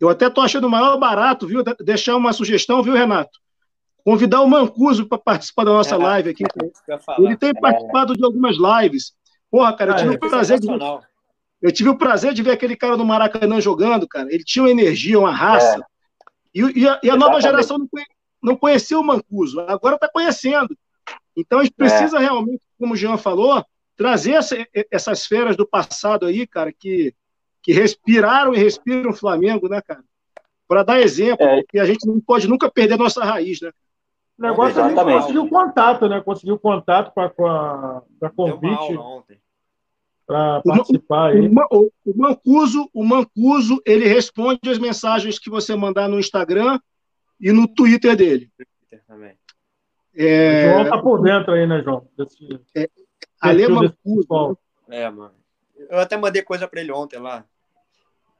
Eu 0.00 0.08
até 0.08 0.26
estou 0.26 0.42
achando 0.42 0.68
maior 0.68 0.98
barato, 0.98 1.46
viu? 1.46 1.62
Deixar 1.80 2.16
uma 2.16 2.32
sugestão, 2.32 2.82
viu, 2.82 2.94
Renato? 2.94 3.38
Convidar 4.04 4.40
o 4.40 4.48
Mancuso 4.48 5.06
para 5.06 5.18
participar 5.18 5.64
da 5.64 5.72
nossa 5.72 5.94
é, 5.94 5.98
live 5.98 6.30
aqui. 6.30 6.42
É 6.88 6.98
Ele 7.18 7.36
tem 7.36 7.54
participado 7.54 8.16
de 8.16 8.24
algumas 8.24 8.56
lives. 8.56 9.12
Porra, 9.48 9.76
cara, 9.76 9.92
eu 9.92 9.96
tive 9.96 10.14
ah, 10.14 10.16
o 10.16 10.18
prazer 10.18 10.58
de. 10.58 10.66
Eu 11.62 11.70
tive 11.70 11.88
o 11.88 11.96
prazer 11.96 12.34
de 12.34 12.42
ver 12.42 12.50
aquele 12.50 12.74
cara 12.74 12.96
do 12.96 13.04
Maracanã 13.04 13.60
jogando, 13.60 14.08
cara. 14.08 14.26
Ele 14.34 14.42
tinha 14.42 14.64
uma 14.64 14.70
energia, 14.70 15.18
uma 15.18 15.30
raça. 15.30 15.78
É. 15.78 15.82
E, 16.52 16.80
e, 16.80 16.88
a, 16.88 17.00
e, 17.04 17.08
a, 17.08 17.16
nova 17.16 17.40
geração 17.40 17.78
não, 17.78 17.86
conhe, 17.86 18.04
não 18.42 18.56
conheceu 18.56 19.00
o 19.00 19.04
Mancuso, 19.04 19.60
agora 19.60 19.94
está 19.94 20.08
conhecendo. 20.08 20.76
Então 21.36 21.60
a 21.60 21.64
gente 21.64 21.74
precisa 21.74 22.18
é. 22.18 22.20
realmente, 22.20 22.60
como 22.78 22.94
o 22.94 22.96
Jean 22.96 23.16
falou, 23.16 23.64
trazer 23.96 24.32
essa, 24.32 24.56
essas 24.90 25.24
feras 25.24 25.56
do 25.56 25.66
passado 25.66 26.26
aí, 26.26 26.46
cara, 26.48 26.72
que, 26.72 27.14
que 27.62 27.72
respiraram 27.72 28.52
e 28.52 28.58
respiram 28.58 29.10
o 29.10 29.16
Flamengo, 29.16 29.68
né, 29.68 29.80
cara? 29.80 30.02
Para 30.66 30.82
dar 30.82 31.00
exemplo, 31.00 31.46
é. 31.46 31.60
porque 31.60 31.78
a 31.78 31.84
gente 31.84 32.06
não 32.06 32.20
pode 32.20 32.48
nunca 32.48 32.68
perder 32.70 32.94
a 32.94 32.98
nossa 32.98 33.24
raiz, 33.24 33.60
né? 33.60 33.70
O 34.36 34.42
negócio 34.42 34.80
é 34.80 34.84
a 34.84 35.04
conseguir 35.04 35.38
o 35.38 35.48
contato, 35.48 36.08
né? 36.08 36.20
Conseguir 36.20 36.52
o 36.52 36.58
contato 36.58 37.12
para 37.14 38.30
convite. 38.30 38.96
ontem 38.96 39.38
para 40.32 40.62
participar. 40.62 41.34
O, 41.34 41.46
o, 41.70 41.90
o, 42.06 42.16
Mancuso, 42.16 42.88
o 42.94 43.04
Mancuso, 43.04 43.80
ele 43.84 44.06
responde 44.06 44.60
as 44.70 44.78
mensagens 44.78 45.38
que 45.38 45.50
você 45.50 45.76
mandar 45.76 46.08
no 46.08 46.18
Instagram 46.18 46.78
e 47.40 47.52
no 47.52 47.68
Twitter 47.68 48.16
dele. 48.16 48.50
também. 49.06 49.34
É... 50.14 50.66
O 50.66 50.72
João 50.72 50.90
tá 50.90 50.98
por 51.02 51.22
dentro 51.22 51.52
aí, 51.52 51.66
né, 51.66 51.82
João? 51.82 52.08
Desse, 52.16 52.60
é, 52.74 52.88
Ale 53.40 53.68
Mancuso. 53.68 54.58
É, 54.88 55.10
mano. 55.10 55.34
Eu 55.90 55.98
até 55.98 56.16
mandei 56.16 56.42
coisa 56.42 56.66
para 56.66 56.80
ele 56.80 56.92
ontem 56.92 57.18
lá. 57.18 57.44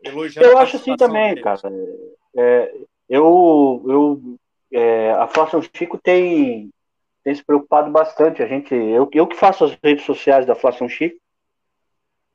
Elogiando 0.03 0.49
eu 0.49 0.59
acho 0.59 0.77
assim 0.77 0.97
também, 0.97 1.31
dele. 1.31 1.43
cara. 1.43 1.61
É, 2.37 2.75
eu, 3.09 3.85
eu, 3.87 4.39
é, 4.73 5.13
a 5.13 5.27
Flávio 5.29 5.63
Chico 5.75 5.99
tem, 5.99 6.71
tem 7.23 7.35
se 7.35 7.45
preocupado 7.45 7.91
bastante. 7.91 8.43
A 8.43 8.47
gente, 8.47 8.75
eu, 8.75 9.09
eu 9.13 9.27
que 9.27 9.37
faço 9.37 9.65
as 9.65 9.77
redes 9.83 10.05
sociais 10.05 10.47
da 10.47 10.55
Flávio 10.55 10.89
Chico, 10.89 11.22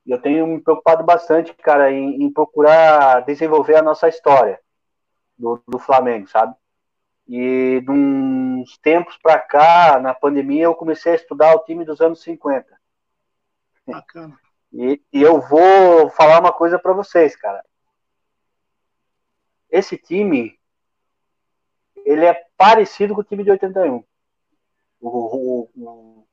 e 0.07 0.11
eu 0.11 0.21
tenho 0.21 0.47
me 0.47 0.61
preocupado 0.61 1.03
bastante, 1.03 1.53
cara, 1.53 1.91
em, 1.91 2.23
em 2.23 2.31
procurar 2.31 3.25
desenvolver 3.25 3.75
a 3.75 3.81
nossa 3.81 4.07
história 4.07 4.57
do, 5.37 5.61
do 5.67 5.77
Flamengo, 5.77 6.29
sabe? 6.29 6.55
E 7.27 7.81
de 7.81 7.91
uns 7.91 8.77
tempos 8.77 9.17
para 9.17 9.37
cá, 9.37 9.99
na 9.99 10.13
pandemia, 10.13 10.63
eu 10.63 10.73
comecei 10.73 11.11
a 11.11 11.15
estudar 11.15 11.53
o 11.53 11.65
time 11.65 11.83
dos 11.83 11.99
anos 11.99 12.21
50. 12.21 12.65
Bacana. 13.85 14.39
E, 14.71 15.01
e 15.11 15.21
eu 15.21 15.41
vou 15.41 16.09
falar 16.11 16.39
uma 16.39 16.53
coisa 16.53 16.79
para 16.79 16.93
vocês, 16.93 17.35
cara. 17.35 17.61
Esse 19.69 19.97
time, 19.97 20.57
ele 22.05 22.25
é 22.25 22.45
parecido 22.55 23.13
com 23.13 23.19
o 23.19 23.25
time 23.25 23.43
de 23.43 23.51
81. 23.51 24.01
O, 25.01 25.09
o, 25.09 25.69
o, 25.75 26.27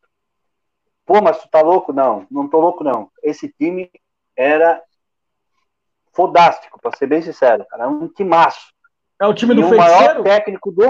Pô, 1.07 1.21
mas 1.21 1.41
tu 1.41 1.49
tá 1.49 1.61
louco? 1.61 1.93
Não, 1.93 2.27
não 2.31 2.49
tô 2.49 2.61
louco, 2.61 2.83
não. 2.83 3.11
Esse 3.23 3.49
time 3.49 3.91
era 4.37 4.83
fodástico, 6.13 6.81
pra 6.81 6.97
ser 6.97 7.07
bem 7.07 7.21
sincero, 7.21 7.67
cara. 7.67 7.85
Era 7.85 7.93
um 7.93 8.09
timaço. 8.09 8.73
É 9.21 9.27
o 9.27 9.35
time 9.35 9.55
do 9.55 9.61
e 9.61 9.65
o 9.65 9.77
maior 9.77 10.23
técnico 10.23 10.73
do 10.73 10.89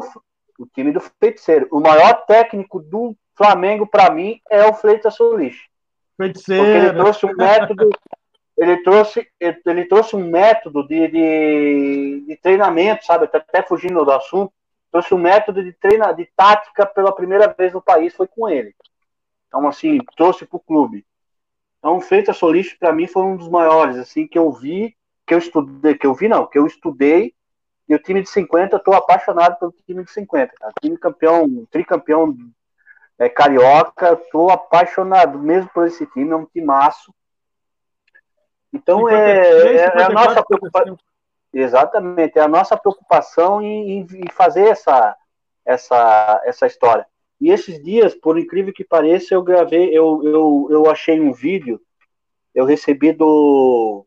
O 0.58 0.66
time 0.66 0.92
do 0.92 1.00
Feiticeiro. 1.00 1.66
O 1.70 1.80
maior 1.80 2.24
técnico 2.26 2.80
do 2.80 3.16
Flamengo, 3.34 3.86
para 3.86 4.10
mim, 4.10 4.40
é 4.48 4.64
o 4.64 4.74
Freitas 4.74 5.14
Solis. 5.14 5.56
Feiticeiro. 6.16 6.64
Porque 6.64 6.78
ele 6.78 6.92
trouxe 6.92 7.26
um 7.26 7.34
método. 7.34 7.90
ele 8.56 8.82
trouxe, 8.82 9.28
ele 9.40 9.84
trouxe 9.86 10.14
um 10.14 10.30
método 10.30 10.86
de, 10.86 11.08
de, 11.08 12.24
de 12.28 12.36
treinamento, 12.36 13.04
sabe? 13.04 13.28
Até 13.32 13.62
fugindo 13.62 14.04
do 14.04 14.12
assunto. 14.12 14.52
Trouxe 14.92 15.12
um 15.12 15.18
método 15.18 15.64
de 15.64 15.72
treina, 15.72 16.12
de 16.12 16.24
tática 16.36 16.86
pela 16.86 17.12
primeira 17.12 17.52
vez 17.52 17.72
no 17.72 17.82
país, 17.82 18.14
foi 18.14 18.28
com 18.28 18.48
ele. 18.48 18.72
Então, 19.54 19.68
assim, 19.68 19.98
trouxe 20.16 20.44
para 20.44 20.56
o 20.56 20.60
clube. 20.60 21.06
Então, 21.78 22.00
Freitas 22.00 22.36
Solis, 22.36 22.74
para 22.74 22.92
mim, 22.92 23.06
foi 23.06 23.22
um 23.22 23.36
dos 23.36 23.48
maiores, 23.48 23.96
assim, 23.96 24.26
que 24.26 24.36
eu 24.36 24.50
vi, 24.50 24.96
que 25.24 25.32
eu 25.32 25.38
estudei, 25.38 25.94
que 25.94 26.06
eu 26.06 26.12
vi 26.12 26.26
não, 26.26 26.44
que 26.44 26.58
eu 26.58 26.66
estudei 26.66 27.32
e 27.88 27.94
o 27.94 27.98
time 27.98 28.20
de 28.20 28.28
50, 28.28 28.74
eu 28.74 28.80
tô 28.80 28.92
apaixonado 28.92 29.56
pelo 29.58 29.72
time 29.86 30.02
de 30.02 30.10
50, 30.10 30.54
cara. 30.58 30.72
Time 30.82 30.98
campeão, 30.98 31.66
tricampeão 31.70 32.36
é, 33.16 33.28
carioca, 33.28 34.16
tô 34.32 34.50
apaixonado 34.50 35.38
mesmo 35.38 35.70
por 35.72 35.86
esse 35.86 36.04
time, 36.06 36.32
é 36.32 36.36
um 36.36 36.46
timaço. 36.46 37.14
Então 38.72 39.08
é, 39.08 39.40
é, 39.40 39.76
é, 39.76 40.02
a 40.02 40.08
nossa 40.08 40.42
preocupação. 40.42 40.98
Exatamente, 41.52 42.38
é 42.40 42.42
a 42.42 42.48
nossa 42.48 42.76
preocupação 42.76 43.62
em, 43.62 44.00
em, 44.00 44.28
fazer 44.32 44.66
essa, 44.66 45.16
essa, 45.64 46.42
essa 46.44 46.66
história. 46.66 47.06
E 47.40 47.50
esses 47.50 47.82
dias, 47.82 48.14
por 48.14 48.38
incrível 48.38 48.72
que 48.72 48.84
pareça, 48.84 49.34
eu 49.34 49.42
gravei, 49.42 49.88
eu, 49.88 50.22
eu, 50.24 50.68
eu 50.70 50.90
achei 50.90 51.20
um 51.20 51.32
vídeo, 51.32 51.80
eu 52.54 52.64
recebi 52.64 53.12
do. 53.12 54.06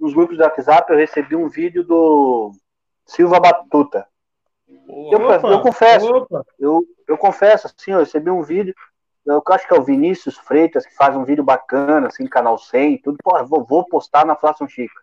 Nos 0.00 0.14
grupos 0.14 0.36
do 0.36 0.44
WhatsApp, 0.44 0.92
eu 0.92 0.98
recebi 0.98 1.34
um 1.34 1.48
vídeo 1.48 1.82
do 1.82 2.52
Silva 3.04 3.40
Batuta. 3.40 4.06
Eu, 4.68 5.20
eu, 5.20 5.60
confesso, 5.60 6.26
eu, 6.58 6.84
eu 7.06 7.18
confesso, 7.18 7.66
assim, 7.66 7.92
eu 7.92 8.00
recebi 8.00 8.30
um 8.30 8.42
vídeo, 8.42 8.74
eu 9.26 9.42
acho 9.48 9.66
que 9.66 9.74
é 9.74 9.78
o 9.78 9.82
Vinícius 9.82 10.36
Freitas, 10.38 10.86
que 10.86 10.94
faz 10.94 11.16
um 11.16 11.24
vídeo 11.24 11.42
bacana, 11.42 12.06
assim, 12.06 12.26
canal 12.26 12.56
100, 12.58 12.98
tudo, 13.02 13.18
pô, 13.22 13.44
vou, 13.44 13.64
vou 13.64 13.84
postar 13.84 14.24
na 14.24 14.36
Flação 14.36 14.68
Chica. 14.68 15.00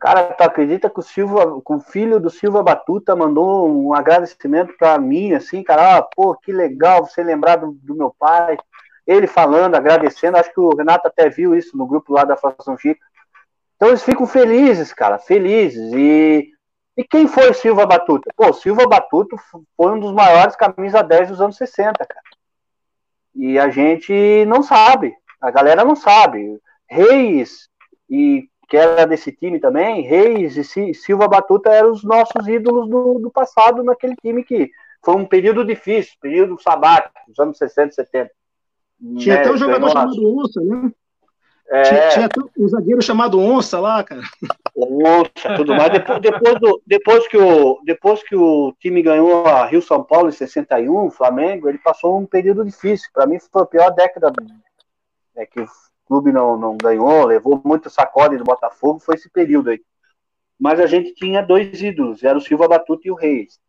Cara, 0.00 0.32
tu 0.32 0.42
acredita 0.42 0.88
que 0.88 0.98
o 0.98 1.02
Silva, 1.02 1.60
que 1.60 1.72
o 1.72 1.80
filho 1.80 2.18
do 2.18 2.30
Silva 2.30 2.62
Batuta 2.62 3.14
mandou 3.14 3.70
um 3.70 3.92
agradecimento 3.92 4.74
para 4.78 4.98
mim, 4.98 5.34
assim, 5.34 5.62
cara, 5.62 5.98
ah, 5.98 6.02
pô, 6.02 6.34
que 6.34 6.50
legal 6.52 7.04
você 7.04 7.22
lembrar 7.22 7.56
do, 7.56 7.72
do, 7.72 7.94
meu 7.94 8.14
pai. 8.18 8.56
Ele 9.06 9.26
falando, 9.26 9.74
agradecendo, 9.74 10.38
acho 10.38 10.52
que 10.52 10.60
o 10.60 10.74
Renato 10.74 11.06
até 11.06 11.28
viu 11.28 11.54
isso 11.54 11.76
no 11.76 11.86
grupo 11.86 12.14
lá 12.14 12.24
da 12.24 12.36
Flação 12.36 12.78
Chica. 12.78 13.00
Então 13.76 13.88
eles 13.88 14.02
ficam 14.02 14.26
felizes, 14.26 14.92
cara, 14.92 15.18
felizes. 15.18 15.92
E 15.92 16.50
e 17.00 17.04
quem 17.04 17.26
foi 17.26 17.54
Silva 17.54 17.86
Batuta? 17.86 18.30
Pô, 18.36 18.52
Silva 18.52 18.86
Batuta 18.86 19.34
foi 19.74 19.92
um 19.92 19.98
dos 19.98 20.12
maiores 20.12 20.54
camisa 20.54 21.02
10 21.02 21.30
dos 21.30 21.40
anos 21.40 21.56
60, 21.56 21.92
cara. 22.04 22.26
E 23.34 23.58
a 23.58 23.70
gente 23.70 24.44
não 24.46 24.62
sabe, 24.62 25.16
a 25.40 25.50
galera 25.50 25.82
não 25.82 25.96
sabe. 25.96 26.60
Reis, 26.86 27.70
e 28.06 28.49
que 28.70 28.76
era 28.76 29.04
desse 29.04 29.32
time 29.32 29.58
também, 29.58 30.02
Reis 30.02 30.56
e 30.56 30.94
Silva 30.94 31.26
Batuta 31.26 31.70
eram 31.70 31.90
os 31.90 32.04
nossos 32.04 32.46
ídolos 32.46 32.88
do, 32.88 33.18
do 33.18 33.28
passado 33.28 33.82
naquele 33.82 34.14
time 34.14 34.44
que 34.44 34.70
foi 35.04 35.16
um 35.16 35.26
período 35.26 35.64
difícil, 35.64 36.14
período 36.20 36.56
sabático, 36.62 37.12
dos 37.26 37.38
anos 37.40 37.58
60 37.58 37.92
70. 37.92 38.30
Tinha 39.18 39.34
né, 39.34 39.40
até 39.40 39.50
um 39.50 39.56
jogador 39.56 39.88
chamado 39.88 40.38
Onça, 40.38 40.60
né? 40.60 40.92
É... 41.68 41.82
Tinha, 41.82 42.28
tinha 42.28 42.28
um 42.58 42.68
zagueiro 42.68 43.02
chamado 43.02 43.40
Onça 43.40 43.80
lá, 43.80 44.04
cara. 44.04 44.22
Onça, 44.76 45.56
tudo 45.56 45.74
mais. 45.74 45.90
Depois, 45.90 46.20
depois, 46.20 46.60
do, 46.60 46.82
depois, 46.86 47.28
que 47.28 47.36
o, 47.36 47.80
depois 47.84 48.22
que 48.22 48.36
o 48.36 48.72
time 48.78 49.02
ganhou 49.02 49.46
a 49.46 49.66
Rio 49.66 49.82
São 49.82 50.04
Paulo 50.04 50.28
em 50.28 50.32
61, 50.32 51.06
o 51.06 51.10
Flamengo, 51.10 51.68
ele 51.68 51.78
passou 51.78 52.16
um 52.16 52.26
período 52.26 52.64
difícil. 52.64 53.08
Para 53.12 53.26
mim 53.26 53.38
foi 53.40 53.62
a 53.62 53.66
pior 53.66 53.90
década 53.90 54.32
né, 55.34 55.46
que 55.46 55.64
clube 56.10 56.32
não, 56.32 56.56
não 56.56 56.76
ganhou, 56.76 57.24
levou 57.24 57.62
muito 57.64 57.88
sacode 57.88 58.36
do 58.36 58.42
Botafogo, 58.42 58.98
foi 58.98 59.14
esse 59.14 59.30
período 59.30 59.70
aí. 59.70 59.80
Mas 60.58 60.80
a 60.80 60.86
gente 60.86 61.14
tinha 61.14 61.40
dois 61.40 61.80
ídolos, 61.80 62.24
era 62.24 62.36
o 62.36 62.40
Silva 62.40 62.66
Batuta 62.66 63.02
e 63.04 63.12
o 63.12 63.14
Reis. 63.14 63.60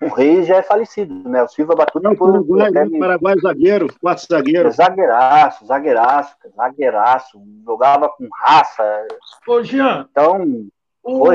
O 0.00 0.06
Reis 0.06 0.46
já 0.46 0.58
é 0.58 0.62
falecido, 0.62 1.28
né? 1.28 1.42
O 1.42 1.48
Silva 1.48 1.74
Batuta 1.74 2.08
não, 2.08 2.16
foi 2.16 2.70
né? 2.70 2.98
Paraguai 2.98 3.34
zagueiro, 3.42 3.88
quatro 4.00 4.24
zagueiros. 4.30 4.76
Zagueiraço, 4.76 5.66
zagueiraço, 5.66 6.36
zagueiraço, 6.56 7.42
jogava 7.66 8.08
com 8.08 8.28
raça. 8.32 9.06
Ô, 9.46 9.62
Jean. 9.62 10.06
Então. 10.10 10.68
O, 11.02 11.28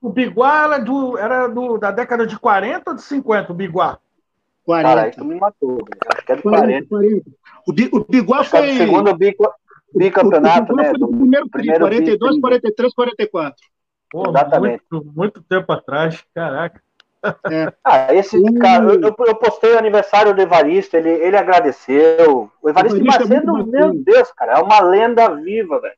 o 0.00 0.10
Biguá 0.10 0.64
era, 0.64 0.78
do, 0.78 1.18
era 1.18 1.48
do, 1.48 1.76
da 1.76 1.90
década 1.90 2.24
de 2.24 2.38
40 2.38 2.90
ou 2.90 2.96
de 2.96 3.02
50, 3.02 3.52
o 3.52 3.54
Biguá? 3.54 3.98
40. 4.68 4.94
Cara, 4.94 5.08
isso 5.08 5.24
me 5.24 5.34
matou. 5.36 5.78
Acho 6.14 6.26
que 6.26 6.32
é 6.32 6.36
de 6.36 6.42
40. 6.42 6.88
40. 6.88 7.30
O, 7.66 7.72
Bi, 7.72 7.88
o 7.90 8.04
Biguá 8.04 8.44
foi. 8.44 8.68
É 8.68 8.76
segundo 8.76 9.16
bico, 9.16 9.50
bicampeonato, 9.94 10.70
o, 10.70 10.74
o 10.74 10.76
né? 10.76 10.90
Foi 10.90 10.98
do 10.98 11.08
primeiro, 11.08 11.48
primeiro 11.48 11.80
42, 11.80 12.34
bico. 12.34 12.40
43, 12.42 12.94
44. 12.94 13.56
Pô, 14.10 14.28
Exatamente. 14.28 14.82
Muito, 14.92 15.12
muito 15.16 15.42
tempo 15.42 15.72
atrás, 15.72 16.22
caraca. 16.34 16.82
É. 17.50 17.72
Ah, 17.82 18.14
esse 18.14 18.40
cara, 18.56 18.84
eu, 18.92 19.00
eu, 19.00 19.34
postei 19.36 19.72
o 19.72 19.78
aniversário 19.78 20.34
do 20.34 20.42
Evaristo, 20.42 20.98
ele, 20.98 21.08
ele 21.08 21.36
agradeceu. 21.36 22.50
O 22.62 22.68
Evaristo, 22.68 22.98
Evaristo 22.98 23.22
é 23.22 23.40
Macedo, 23.40 23.58
é 23.58 23.64
meu 23.64 23.94
Deus, 23.94 24.30
cara, 24.32 24.58
é 24.58 24.62
uma 24.62 24.80
lenda 24.80 25.34
viva, 25.34 25.80
velho. 25.80 25.96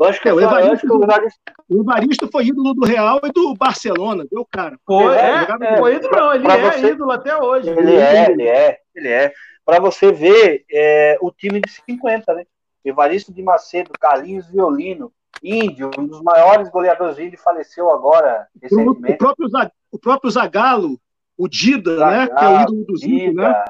Eu 0.00 0.06
acho 0.06 0.22
que, 0.22 0.30
é, 0.30 0.32
o, 0.32 0.40
Evaristo, 0.40 0.86
que 0.86 0.92
o, 0.94 1.04
Evaristo... 1.04 1.40
o 1.68 1.80
Evaristo 1.82 2.28
foi 2.32 2.46
ídolo 2.46 2.72
do 2.72 2.86
Real 2.86 3.20
e 3.22 3.30
do 3.30 3.54
Barcelona, 3.54 4.24
viu, 4.32 4.46
cara? 4.50 4.78
Foi, 4.86 5.14
é, 5.14 5.46
é, 5.60 5.76
foi 5.76 5.96
ídolo, 5.96 6.16
não, 6.16 6.34
ele 6.34 6.48
é 6.50 6.72
você... 6.72 6.90
ídolo 6.92 7.10
até 7.10 7.36
hoje. 7.36 7.68
Ele 7.68 7.96
é, 7.96 8.30
ele 8.30 8.48
é, 8.48 8.78
ele 8.94 9.08
é. 9.08 9.32
Para 9.62 9.78
você 9.78 10.10
ver 10.10 10.64
é, 10.72 11.18
o 11.20 11.30
time 11.30 11.60
de 11.60 11.70
50, 11.70 12.32
né? 12.32 12.46
Evaristo 12.82 13.30
de 13.30 13.42
Macedo, 13.42 13.90
Carlinhos 14.00 14.48
Violino, 14.48 15.12
Índio, 15.42 15.90
um 15.98 16.06
dos 16.06 16.22
maiores 16.22 16.70
goleadores 16.70 17.18
índio, 17.18 17.38
faleceu 17.38 17.90
agora 17.90 18.48
recentemente. 18.60 19.14
O 19.14 19.18
próprio, 19.18 19.48
o 19.92 19.98
próprio 19.98 20.30
Zagalo, 20.30 20.98
o 21.36 21.46
Dida, 21.46 21.98
Zagalo, 21.98 22.16
né? 22.16 22.26
Que 22.26 22.44
é 22.44 22.48
o 22.48 22.62
ídolo 22.62 22.84
dos 22.86 23.02
índios, 23.02 23.34
né? 23.34 23.64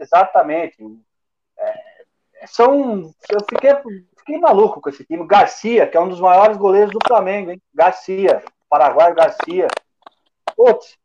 Exatamente. 0.00 0.76
É, 1.58 1.74
são. 2.46 3.12
Eu 3.30 3.40
fiquei, 3.46 3.70
fiquei 4.24 4.38
maluco 4.38 4.80
com 4.80 4.88
esse 4.88 5.04
time. 5.04 5.26
Garcia, 5.26 5.86
que 5.86 5.96
é 5.96 6.00
um 6.00 6.08
dos 6.08 6.20
maiores 6.20 6.56
goleiros 6.56 6.90
do 6.90 6.98
Flamengo, 7.06 7.50
hein? 7.50 7.62
Garcia, 7.74 8.42
Paraguai 8.68 9.14
Garcia. 9.14 9.68
Putz, 10.56 10.96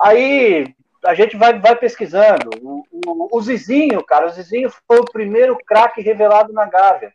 aí 0.00 0.74
a 1.04 1.14
gente 1.14 1.36
vai, 1.36 1.58
vai 1.58 1.76
pesquisando. 1.76 2.50
O, 2.60 2.84
o, 3.06 3.38
o 3.38 3.40
Zizinho, 3.40 4.02
cara, 4.04 4.26
o 4.26 4.30
Zizinho 4.30 4.70
foi 4.86 4.98
o 4.98 5.04
primeiro 5.04 5.56
craque 5.64 6.00
revelado 6.00 6.52
na 6.52 6.66
Gávea. 6.66 7.12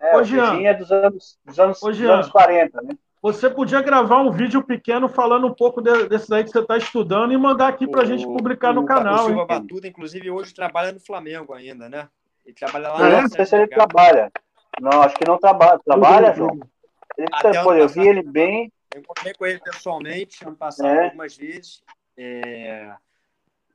É, 0.00 0.16
Ô, 0.16 0.24
Jean, 0.24 0.62
é 0.62 0.72
dos 0.72 0.90
anos, 0.90 1.38
dos 1.44 1.60
anos, 1.60 1.82
Ô, 1.82 1.90
dos 1.90 2.00
anos 2.00 2.28
40, 2.30 2.80
né? 2.82 2.94
Você 3.22 3.50
podia 3.50 3.82
gravar 3.82 4.22
um 4.22 4.30
vídeo 4.30 4.62
pequeno 4.62 5.06
falando 5.06 5.46
um 5.46 5.52
pouco 5.52 5.82
de, 5.82 6.08
desse 6.08 6.30
daí 6.30 6.42
que 6.42 6.48
você 6.48 6.60
está 6.60 6.78
estudando 6.78 7.34
e 7.34 7.36
mandar 7.36 7.68
aqui 7.68 7.86
para 7.86 8.00
a 8.00 8.04
gente 8.06 8.24
publicar 8.24 8.72
no 8.72 8.86
canal. 8.86 9.24
O 9.24 9.26
Silva 9.26 9.44
Batuta, 9.44 9.86
inclusive, 9.86 10.30
hoje 10.30 10.54
trabalha 10.54 10.90
no 10.90 11.00
Flamengo 11.00 11.52
ainda, 11.52 11.86
né? 11.86 12.08
Ele 12.46 12.54
trabalha 12.54 12.88
lá. 12.88 12.98
Não, 12.98 13.22
não 13.22 13.28
sei 13.28 13.44
se 13.44 13.54
ele 13.54 13.66
trabalha. 13.66 14.32
Não, 14.80 15.02
acho 15.02 15.16
que 15.16 15.26
não 15.26 15.38
trabalha. 15.38 15.78
Trabalha, 15.84 16.34
João? 16.34 16.58
Ele, 17.16 17.28
pô, 17.62 17.74
eu 17.74 17.88
vi 17.88 18.06
ele 18.08 18.22
bem. 18.22 18.72
Eu 18.94 19.00
encontrei 19.00 19.34
com 19.34 19.46
ele 19.46 19.60
pessoalmente 19.60 20.44
ano 20.44 20.56
passado 20.56 20.88
é. 20.88 21.04
algumas 21.04 21.36
vezes. 21.36 21.82
É... 22.16 22.92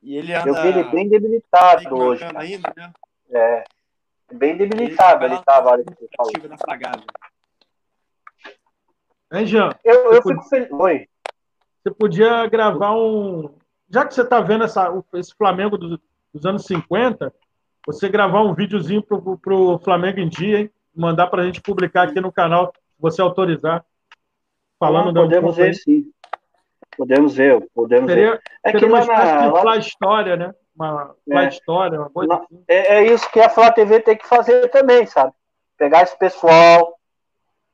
E 0.01 0.17
ele 0.17 0.33
anda... 0.33 0.49
Eu 0.49 0.61
vi 0.61 0.67
ele 0.67 0.83
bem 0.85 1.07
debilitado 1.07 1.95
hoje. 1.95 2.23
Ainda, 2.35 2.73
né? 2.75 2.91
É. 3.31 3.63
Bem 4.33 4.57
debilitado 4.57 5.25
ele 5.25 5.35
estava. 5.35 5.75
Ele 5.75 6.47
da 6.47 6.57
Fragada. 6.57 7.03
Hein, 9.31 9.45
Jean? 9.45 9.69
Eu, 9.83 10.13
eu 10.13 10.21
fico 10.21 10.43
feliz. 10.43 10.71
Oi. 10.71 11.07
Você 11.81 11.91
podia 11.91 12.47
gravar 12.47 12.93
um. 12.95 13.55
Já 13.89 14.05
que 14.05 14.13
você 14.13 14.21
está 14.21 14.41
vendo 14.41 14.63
essa, 14.63 14.91
esse 15.13 15.35
Flamengo 15.35 15.77
dos, 15.77 15.99
dos, 16.33 16.45
anos 16.45 16.65
50, 16.65 17.31
você 17.85 18.09
gravar 18.09 18.41
um 18.41 18.55
videozinho 18.55 19.03
para 19.03 19.53
o 19.53 19.79
Flamengo 19.79 20.19
em 20.19 20.27
Dia, 20.27 20.61
hein? 20.61 20.71
Mandar 20.95 21.27
para 21.27 21.41
a 21.41 21.45
gente 21.45 21.61
publicar 21.61 22.03
aqui 22.03 22.21
no 22.21 22.31
canal, 22.31 22.71
se 22.75 23.01
você 23.01 23.21
autorizar. 23.21 23.83
Falando 24.79 25.11
Não, 25.11 25.23
podemos 25.23 25.55
ver, 25.55 25.73
sim. 25.73 26.05
Podemos 26.97 27.35
ver, 27.35 27.67
podemos 27.73 28.09
seria, 28.09 28.31
ver. 28.31 28.41
É 28.63 28.71
seria 28.71 28.79
que 28.79 28.85
uma 28.85 28.99
espécie 28.99 29.51
de 29.51 29.63
lá... 29.63 29.77
história, 29.77 30.35
né? 30.37 30.53
Uma 30.77 31.15
é. 31.29 31.47
história, 31.47 31.99
uma 31.99 32.09
coisa 32.09 32.35
assim. 32.35 32.63
É, 32.67 32.97
é 32.97 33.03
isso 33.05 33.29
que 33.31 33.39
a 33.39 33.49
Flá 33.49 33.71
TV 33.71 33.99
tem 34.01 34.17
que 34.17 34.27
fazer 34.27 34.69
também, 34.69 35.05
sabe? 35.05 35.33
Pegar 35.77 36.03
esse 36.03 36.17
pessoal, 36.17 36.97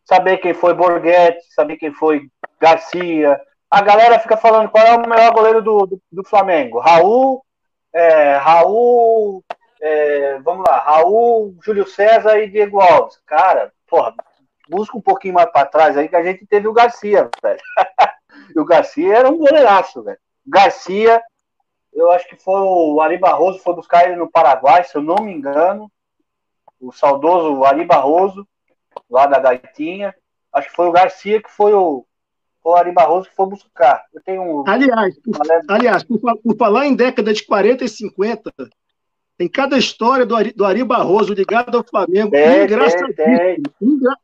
saber 0.06 0.38
quem 0.38 0.54
foi 0.54 0.74
Borghetti, 0.74 1.42
saber 1.54 1.78
quem 1.78 1.92
foi 1.92 2.30
Garcia. 2.60 3.40
A 3.70 3.82
galera 3.82 4.20
fica 4.20 4.38
falando 4.38 4.70
qual 4.70 4.86
é 4.86 4.96
o 4.96 5.10
melhor 5.10 5.34
goleiro 5.34 5.62
do, 5.62 5.86
do, 5.86 6.02
do 6.12 6.24
Flamengo. 6.24 6.80
Raul, 6.80 7.44
é, 7.94 8.38
Raul, 8.38 9.44
é, 9.82 10.40
vamos 10.40 10.64
lá, 10.68 10.78
Raul, 10.78 11.58
Júlio 11.64 11.88
César 11.88 12.38
e 12.38 12.50
Diego 12.50 12.80
Alves. 12.80 13.20
Cara, 13.26 13.74
porra, 13.88 14.14
busca 14.70 14.96
um 14.96 15.02
pouquinho 15.02 15.34
mais 15.34 15.52
para 15.52 15.66
trás 15.66 15.98
aí 15.98 16.08
que 16.08 16.16
a 16.16 16.24
gente 16.24 16.46
teve 16.46 16.68
o 16.68 16.74
Garcia, 16.74 17.30
velho. 17.42 17.60
e 18.56 18.60
o 18.60 18.66
Garcia 18.66 19.18
era 19.18 19.30
um 19.30 19.38
goleiraço, 19.38 20.04
velho. 20.04 20.20
Garcia, 20.46 21.22
Eu 21.92 22.12
acho 22.12 22.28
que 22.30 22.36
foi 22.38 22.62
o 22.62 23.02
Ari 23.02 23.18
Barroso, 23.18 23.60
foi 23.60 23.76
buscar 23.76 24.06
ele 24.06 24.16
no 24.16 24.30
Paraguai, 24.30 24.84
se 24.84 24.96
eu 24.96 25.02
não 25.02 25.16
me 25.16 25.34
engano. 25.34 25.92
O 26.80 26.92
saudoso 26.92 27.64
Ari 27.66 27.84
Barroso, 27.84 28.48
lá 29.10 29.26
da 29.26 29.40
Gaitinha. 29.40 30.16
Acho 30.54 30.70
que 30.70 30.76
foi 30.76 30.88
o 30.88 30.92
Garcia 30.92 31.42
que 31.42 31.50
foi 31.50 31.74
o, 31.74 32.06
o 32.64 32.76
Ari 32.76 32.92
Barroso 32.92 33.30
que 33.30 33.36
foi 33.36 33.48
buscar. 33.48 34.06
Eu 34.14 34.22
tenho 34.24 34.42
um... 34.42 34.64
Aliás, 34.68 35.20
por, 35.20 35.36
aliás 35.70 36.04
por, 36.04 36.20
por, 36.20 36.58
falar 36.58 36.86
em 36.86 36.96
década 36.96 37.34
de 37.34 37.46
40 37.46 37.84
e 37.84 37.90
50, 37.90 38.52
tem 39.42 39.48
cada 39.50 39.76
história 39.76 40.24
do 40.24 40.36
Ari, 40.36 40.54
do 40.54 40.64
Ari 40.64 40.84
Barroso 40.84 41.34
ligado 41.34 41.76
ao 41.76 41.84
Flamengo. 41.84 42.30
Tem, 42.30 42.64
engraçadíssimo. 42.64 43.16
Tem, 43.16 43.58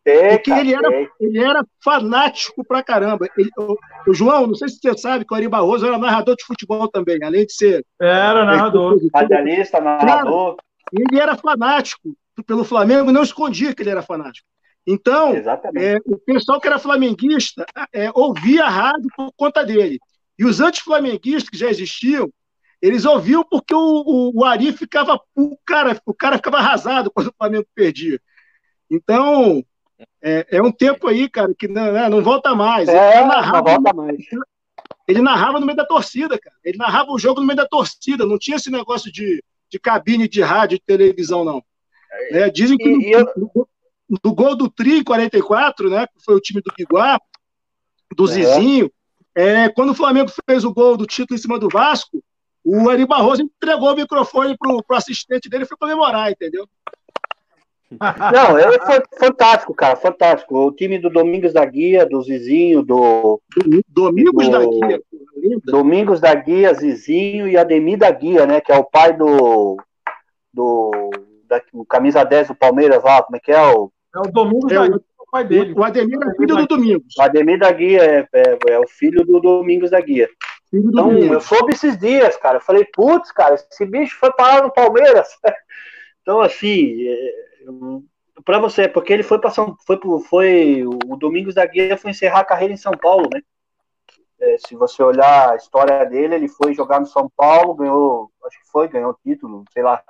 tem, 0.04 0.30
porque 0.30 0.52
ele 0.52 0.76
era, 0.76 1.10
ele 1.20 1.40
era 1.40 1.66
fanático 1.84 2.64
pra 2.64 2.84
caramba. 2.84 3.28
Ele, 3.36 3.50
o, 3.58 3.76
o, 4.08 4.14
João, 4.14 4.46
não 4.46 4.54
sei 4.54 4.70
se 4.70 4.78
você 4.80 4.96
sabe 4.96 5.26
que 5.26 5.34
o 5.34 5.36
Ari 5.36 5.48
Barroso 5.48 5.88
era 5.88 5.98
narrador 5.98 6.36
de 6.36 6.46
futebol 6.46 6.88
também, 6.88 7.18
além 7.24 7.48
de 7.48 7.54
ser. 7.54 7.84
Era 8.00 8.46
narrador. 8.46 9.00
Radialista, 9.12 9.82
narrador. 9.82 10.56
ele 10.94 11.20
era 11.20 11.36
fanático 11.36 12.16
pelo 12.46 12.64
Flamengo, 12.64 13.12
não 13.12 13.24
escondia 13.24 13.74
que 13.74 13.82
ele 13.82 13.90
era 13.90 14.04
fanático. 14.04 14.48
Então, 14.86 15.34
é, 15.76 15.98
o 16.06 16.20
pessoal 16.20 16.62
que 16.62 16.68
era 16.68 16.78
flamenguista 16.78 17.66
é, 17.92 18.12
ouvia 18.14 18.66
a 18.66 18.70
rádio 18.70 19.08
por 19.16 19.32
conta 19.36 19.66
dele. 19.66 19.98
E 20.38 20.46
os 20.46 20.62
anti-flamenguistas 20.62 21.50
que 21.50 21.58
já 21.58 21.72
existiam, 21.72 22.30
eles 22.82 23.06
ouviam 23.06 23.44
porque 23.44 23.74
o, 23.74 23.80
o, 23.80 24.40
o, 24.40 24.46
Ari 24.46 24.72
ficava. 24.72 25.20
O 25.36 25.58
cara, 25.66 26.00
o 26.06 26.14
cara 26.14 26.38
ficava 26.38 26.58
arrasado 26.58 27.12
quando 27.12 27.28
o 27.28 27.36
Flamengo 27.38 27.66
perdia. 27.74 28.20
Então, 28.90 29.64
é, 30.22 30.46
é 30.52 30.62
um 30.62 30.72
tempo 30.72 31.08
aí, 31.08 31.30
cara, 31.30 31.54
que 31.58 31.68
não, 31.68 31.92
né, 31.92 32.08
não 32.10 32.22
volta 32.22 32.54
mais. 32.54 32.88
É, 32.88 33.26
narrava, 33.26 33.58
não 33.58 33.64
volta 33.64 33.94
mais. 33.94 34.18
Ele 35.08 35.22
narrava 35.22 35.60
no 35.60 35.66
meio 35.66 35.78
da 35.78 35.86
torcida, 35.86 36.38
cara. 36.38 36.56
Ele 36.64 36.78
narrava 36.78 37.12
o 37.12 37.20
jogo 37.20 37.40
no 37.40 37.48
meio 37.48 37.58
da 37.58 37.68
torcida. 37.68 38.26
Não 38.26 38.38
tinha 38.38 38.58
esse 38.58 38.70
negócio 38.70 39.12
de, 39.12 39.44
de 39.70 39.80
cabine 39.80 40.28
de 40.28 40.42
rádio, 40.42 40.78
de 40.78 40.84
televisão, 40.86 41.44
não. 41.44 41.64
É, 42.32 42.50
dizem 42.50 42.78
que 42.78 42.90
e, 42.90 43.18
no, 43.36 43.68
no, 44.24 44.36
gol 44.36 44.56
do 44.56 44.70
Tri 44.70 45.04
44, 45.04 45.90
né, 45.90 46.08
que 46.08 46.24
foi 46.24 46.36
o 46.36 46.40
time 46.40 46.62
do 46.62 46.74
Biguá, 46.78 47.20
do 48.16 48.26
é. 48.26 48.28
Zizinho, 48.28 48.92
é, 49.36 49.70
quando 49.70 49.92
o 49.92 49.96
Flamengo 49.96 50.32
fez 50.50 50.64
o 50.64 50.74
gol 50.74 50.98
do 50.98 51.06
título 51.06 51.38
em 51.38 51.42
cima 51.42 51.60
do 51.60 51.70
Vasco, 51.70 52.24
o 52.70 52.90
Ari 52.90 53.06
Barroso 53.06 53.42
entregou 53.42 53.94
o 53.94 53.96
microfone 53.96 54.58
pro, 54.58 54.84
pro 54.84 54.98
assistente 54.98 55.48
dele 55.48 55.64
e 55.64 55.68
foi 55.68 55.78
comemorar, 55.78 56.30
entendeu? 56.30 56.68
Não, 58.34 58.60
ele 58.60 58.78
foi 58.80 59.02
fantástico, 59.18 59.74
cara, 59.74 59.96
fantástico. 59.96 60.58
O 60.58 60.72
time 60.74 61.00
do 61.00 61.10
Domingos 61.10 61.54
da 61.54 61.64
Guia, 61.64 62.06
do 62.06 62.22
Zizinho, 62.22 62.84
do. 62.84 63.40
Domingos 63.88 64.50
do, 64.50 64.52
da 64.52 64.66
Guia. 64.66 65.02
Domingos 65.64 66.20
da 66.20 66.36
Guia, 66.36 66.74
Zizinho 66.74 67.48
e 67.48 67.56
Ademir 67.56 67.98
da 67.98 68.12
Guia, 68.12 68.46
né? 68.46 68.60
Que 68.60 68.74
é 68.74 68.78
o 68.78 68.84
pai 68.84 69.14
do. 69.14 69.78
do 70.54 70.92
da, 71.48 71.62
o 71.72 71.86
camisa 71.86 72.26
10 72.26 72.50
do 72.50 72.56
Palmeiras 72.56 73.02
lá, 73.02 73.24
como 73.24 73.38
é 73.38 73.40
que 73.40 73.54
é 73.54 73.62
o. 73.62 73.90
É 74.14 74.20
o 74.20 74.24
Domingos 74.24 74.70
é, 74.70 74.76
da 74.76 74.88
Guia, 74.88 74.96
é 74.96 75.24
o 75.24 75.32
pai 75.32 75.46
dele. 75.46 75.74
O 75.74 75.84
Ademir 75.86 76.20
é 76.22 76.36
filho 76.36 76.56
do 76.58 76.68
Domingos. 76.68 77.16
O 77.18 77.22
Ademir 77.22 77.60
da 77.60 77.72
Guia 77.72 78.04
é, 78.04 78.28
é, 78.34 78.58
é 78.72 78.80
o 78.80 78.88
filho 78.90 79.24
do 79.24 79.40
Domingos 79.40 79.92
da 79.92 80.02
Guia. 80.02 80.28
Então, 80.72 81.18
eu 81.18 81.40
soube 81.40 81.74
esses 81.74 81.98
dias, 81.98 82.36
cara. 82.38 82.58
Eu 82.58 82.62
falei, 82.62 82.86
putz, 82.94 83.32
cara, 83.32 83.56
esse 83.56 83.86
bicho 83.86 84.18
foi 84.18 84.32
parar 84.34 84.64
no 84.64 84.72
Palmeiras. 84.72 85.28
então, 86.22 86.42
assim, 86.42 87.08
é, 87.08 87.34
para 88.44 88.60
você, 88.60 88.88
porque 88.88 89.14
ele 89.14 89.24
foi 89.24 89.40
para 89.40 89.50
São, 89.50 89.76
foi, 89.86 90.00
foi 90.30 90.84
o 90.86 91.16
Domingos 91.16 91.56
da 91.56 91.66
Guia 91.66 91.98
foi 91.98 92.12
encerrar 92.12 92.42
a 92.42 92.46
carreira 92.46 92.74
em 92.74 92.78
São 92.78 92.92
Paulo, 92.92 93.30
né? 93.34 93.42
É, 94.40 94.58
se 94.60 94.76
você 94.76 95.02
olhar 95.02 95.52
a 95.52 95.56
história 95.56 96.06
dele, 96.06 96.36
ele 96.36 96.48
foi 96.48 96.74
jogar 96.74 97.00
no 97.00 97.08
São 97.08 97.32
Paulo, 97.36 97.74
ganhou, 97.74 98.30
acho 98.46 98.60
que 98.60 98.70
foi, 98.70 98.88
ganhou 98.88 99.18
título, 99.24 99.64
sei 99.74 99.82
lá. 99.82 100.04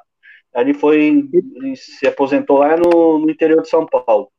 Ele 0.56 0.74
foi, 0.74 1.30
ele 1.32 1.76
se 1.76 2.08
aposentou 2.08 2.58
lá 2.58 2.76
no, 2.76 3.20
no 3.20 3.30
interior 3.30 3.62
de 3.62 3.70
São 3.70 3.86
Paulo. 3.86 4.30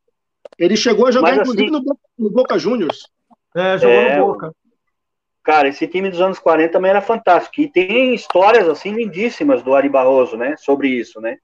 Ele 0.58 0.76
chegou 0.76 1.06
a 1.06 1.10
jogar, 1.10 1.30
Mas, 1.30 1.38
inclusive, 1.40 1.74
assim, 1.74 1.84
no, 1.86 1.98
no 2.18 2.30
Boca 2.30 2.58
Juniors. 2.58 3.08
É, 3.54 3.78
jogou 3.78 3.96
é, 3.96 4.18
no 4.18 4.26
Boca. 4.26 4.52
Cara, 5.48 5.66
esse 5.66 5.86
time 5.86 6.10
dos 6.10 6.20
anos 6.20 6.38
40 6.38 6.70
também 6.74 6.90
era 6.90 7.00
fantástico. 7.00 7.58
E 7.62 7.72
tem 7.72 8.12
histórias, 8.12 8.68
assim, 8.68 8.92
lindíssimas 8.92 9.62
do 9.62 9.74
Ari 9.74 9.88
Barroso, 9.88 10.36
né? 10.36 10.54
Sobre 10.58 10.88
isso, 10.88 11.22
né? 11.22 11.38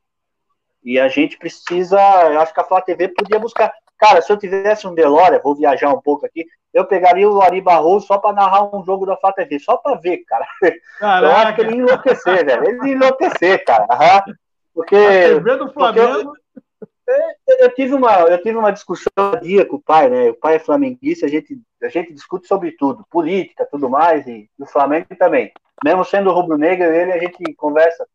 E 0.84 1.00
a 1.00 1.08
gente 1.08 1.38
precisa, 1.38 1.98
eu 2.30 2.38
acho 2.38 2.52
que 2.52 2.60
a 2.60 2.64
Flá 2.64 2.82
TV 2.82 3.08
podia 3.08 3.38
buscar. 3.38 3.72
Cara, 3.96 4.20
se 4.20 4.30
eu 4.30 4.36
tivesse 4.36 4.86
um 4.86 4.94
Delória, 4.94 5.40
vou 5.42 5.56
viajar 5.56 5.88
um 5.88 6.02
pouco 6.02 6.26
aqui, 6.26 6.44
eu 6.74 6.84
pegaria 6.84 7.26
o 7.26 7.40
Ari 7.40 7.62
Barroso 7.62 8.06
só 8.06 8.18
para 8.18 8.34
narrar 8.34 8.76
um 8.76 8.84
jogo 8.84 9.06
da 9.06 9.16
Flá 9.16 9.32
TV, 9.32 9.58
só 9.58 9.78
para 9.78 9.96
ver, 9.96 10.18
cara. 10.26 10.46
Caraca. 11.00 11.26
Eu 11.26 11.36
acho 11.38 11.54
que 11.54 11.60
ele 11.62 11.70
ia 11.70 11.78
enlouquecer, 11.78 12.44
velho. 12.44 12.68
Ele 12.68 12.86
ia 12.86 12.92
enlouquecer, 12.92 13.64
cara. 13.64 13.86
Uhum. 13.90 14.34
Porque. 14.74 14.96
A 14.96 15.34
TV 15.34 15.56
do 15.56 15.72
Flamengo. 15.72 16.34
Porque 16.52 16.63
eu, 17.06 17.58
eu, 17.60 17.74
tive 17.74 17.94
uma, 17.94 18.12
eu 18.22 18.42
tive 18.42 18.56
uma 18.56 18.72
discussão 18.72 19.08
dia 19.42 19.64
com 19.66 19.76
o 19.76 19.82
pai, 19.82 20.08
né? 20.08 20.30
O 20.30 20.34
pai 20.34 20.56
é 20.56 20.58
flamenguista, 20.58 21.26
a 21.26 21.28
gente, 21.28 21.58
a 21.82 21.88
gente 21.88 22.12
discute 22.12 22.46
sobre 22.46 22.72
tudo, 22.72 23.04
política, 23.10 23.68
tudo 23.70 23.88
mais, 23.88 24.26
e, 24.26 24.48
e 24.58 24.62
o 24.62 24.66
Flamengo 24.66 25.06
também. 25.18 25.52
Mesmo 25.84 26.04
sendo 26.04 26.32
rubro-negro, 26.32 26.86
ele 26.86 27.12
a 27.12 27.18
gente 27.18 27.54
conversa. 27.54 28.06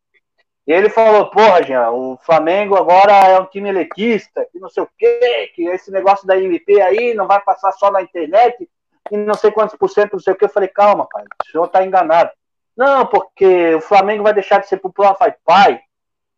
E 0.66 0.72
ele 0.72 0.88
falou, 0.88 1.30
porra, 1.30 1.62
Jean, 1.62 1.90
o 1.90 2.18
Flamengo 2.18 2.76
agora 2.76 3.12
é 3.12 3.40
um 3.40 3.46
time 3.46 3.68
elitista, 3.68 4.46
que 4.52 4.58
não 4.58 4.68
sei 4.68 4.82
o 4.82 4.88
quê, 4.96 5.50
que 5.54 5.66
esse 5.66 5.90
negócio 5.90 6.26
da 6.26 6.38
MP 6.38 6.80
aí 6.80 7.14
não 7.14 7.26
vai 7.26 7.40
passar 7.40 7.72
só 7.72 7.90
na 7.90 8.02
internet, 8.02 8.68
e 9.10 9.16
não 9.16 9.34
sei 9.34 9.50
quantos 9.50 9.76
por 9.76 9.88
cento, 9.88 10.12
não 10.12 10.20
sei 10.20 10.32
o 10.32 10.36
que. 10.36 10.44
Eu 10.44 10.48
falei, 10.48 10.68
calma, 10.68 11.08
pai, 11.10 11.24
o 11.24 11.50
senhor 11.50 11.68
tá 11.68 11.84
enganado. 11.84 12.30
Não, 12.76 13.04
porque 13.06 13.74
o 13.74 13.80
Flamengo 13.80 14.22
vai 14.22 14.32
deixar 14.32 14.58
de 14.58 14.68
ser 14.68 14.76
popular. 14.78 15.14
Pai, 15.14 15.34
pai, 15.44 15.80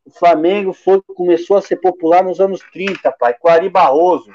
o 0.04 0.10
Flamengo 0.10 0.72
foi, 0.72 1.00
começou 1.14 1.56
a 1.56 1.62
ser 1.62 1.76
popular 1.76 2.24
nos 2.24 2.40
anos 2.40 2.60
30, 2.72 3.12
pai, 3.12 3.34
com 3.34 3.48
o 3.48 3.50
Ari 3.50 3.68
Barroso. 3.68 4.30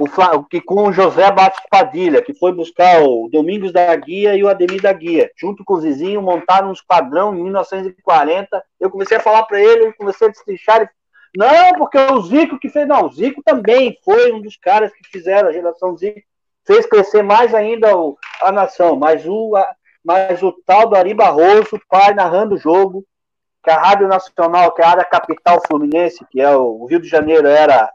O, 0.00 0.42
que 0.42 0.60
com 0.60 0.88
o 0.88 0.92
José 0.92 1.30
Bates 1.30 1.62
Padilha, 1.70 2.20
que 2.20 2.34
foi 2.34 2.52
buscar 2.52 3.00
o 3.00 3.28
Domingos 3.30 3.72
da 3.72 3.94
Guia 3.94 4.34
e 4.34 4.42
o 4.42 4.48
Ademir 4.48 4.82
da 4.82 4.92
Guia, 4.92 5.30
junto 5.36 5.64
com 5.64 5.74
o 5.74 5.80
Zizinho, 5.80 6.20
montaram 6.20 6.70
um 6.70 6.72
esquadrão 6.72 7.32
em 7.32 7.44
1940. 7.44 8.64
Eu 8.80 8.90
comecei 8.90 9.18
a 9.18 9.20
falar 9.20 9.44
para 9.44 9.60
ele, 9.60 9.84
ele 9.84 9.92
comecei 9.92 10.26
a 10.26 10.30
destrinchar. 10.30 10.80
Ele, 10.80 10.90
não, 11.36 11.74
porque 11.78 11.96
o 11.96 12.20
Zico 12.22 12.58
que 12.58 12.68
fez. 12.68 12.88
Não, 12.88 13.06
o 13.06 13.12
Zico 13.12 13.40
também 13.44 13.96
foi 14.04 14.32
um 14.32 14.40
dos 14.40 14.56
caras 14.56 14.92
que 14.92 15.08
fizeram 15.08 15.48
a 15.48 15.52
geração 15.52 15.96
Zico, 15.96 16.20
fez 16.66 16.86
crescer 16.86 17.22
mais 17.22 17.54
ainda 17.54 17.96
o, 17.96 18.18
a 18.40 18.50
nação. 18.50 18.96
Mas 18.96 19.24
o, 19.24 19.54
a, 19.54 19.76
mas 20.04 20.42
o 20.42 20.50
tal 20.66 20.88
do 20.88 20.96
Ari 20.96 21.14
Barroso, 21.14 21.80
pai 21.88 22.14
narrando 22.14 22.56
o 22.56 22.58
jogo, 22.58 23.04
que 23.64 23.70
a 23.70 23.78
Rádio 23.78 24.06
Nacional, 24.06 24.72
que 24.72 24.82
é 24.82 24.84
a 24.84 24.90
área 24.90 25.04
capital 25.04 25.58
fluminense, 25.66 26.24
que 26.30 26.40
é 26.40 26.54
o, 26.54 26.84
Rio 26.84 27.00
de 27.00 27.08
Janeiro 27.08 27.48
era 27.48 27.90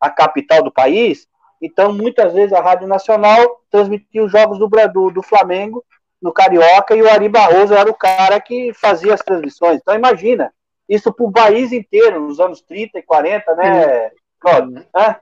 a 0.00 0.08
capital 0.08 0.62
do 0.62 0.72
país, 0.72 1.26
então 1.60 1.92
muitas 1.92 2.32
vezes 2.32 2.52
a 2.52 2.60
Rádio 2.60 2.86
Nacional 2.86 3.60
transmitia 3.68 4.24
os 4.24 4.30
jogos 4.30 4.58
do, 4.60 4.68
do, 4.68 5.10
do 5.10 5.22
Flamengo 5.22 5.84
no 6.22 6.32
Carioca 6.32 6.94
e 6.94 7.02
o 7.02 7.10
Ari 7.10 7.28
Barroso 7.28 7.74
era 7.74 7.90
o 7.90 7.94
cara 7.94 8.40
que 8.40 8.72
fazia 8.74 9.12
as 9.12 9.20
transmissões. 9.20 9.80
Então 9.80 9.94
imagina, 9.94 10.52
isso 10.88 11.12
para 11.12 11.26
o 11.26 11.32
país 11.32 11.72
inteiro, 11.72 12.20
nos 12.20 12.38
anos 12.38 12.62
30 12.62 13.00
e 13.00 13.02
40, 13.02 13.54
né, 13.56 14.10
Claudio? 14.38 14.84
É. 14.96 15.16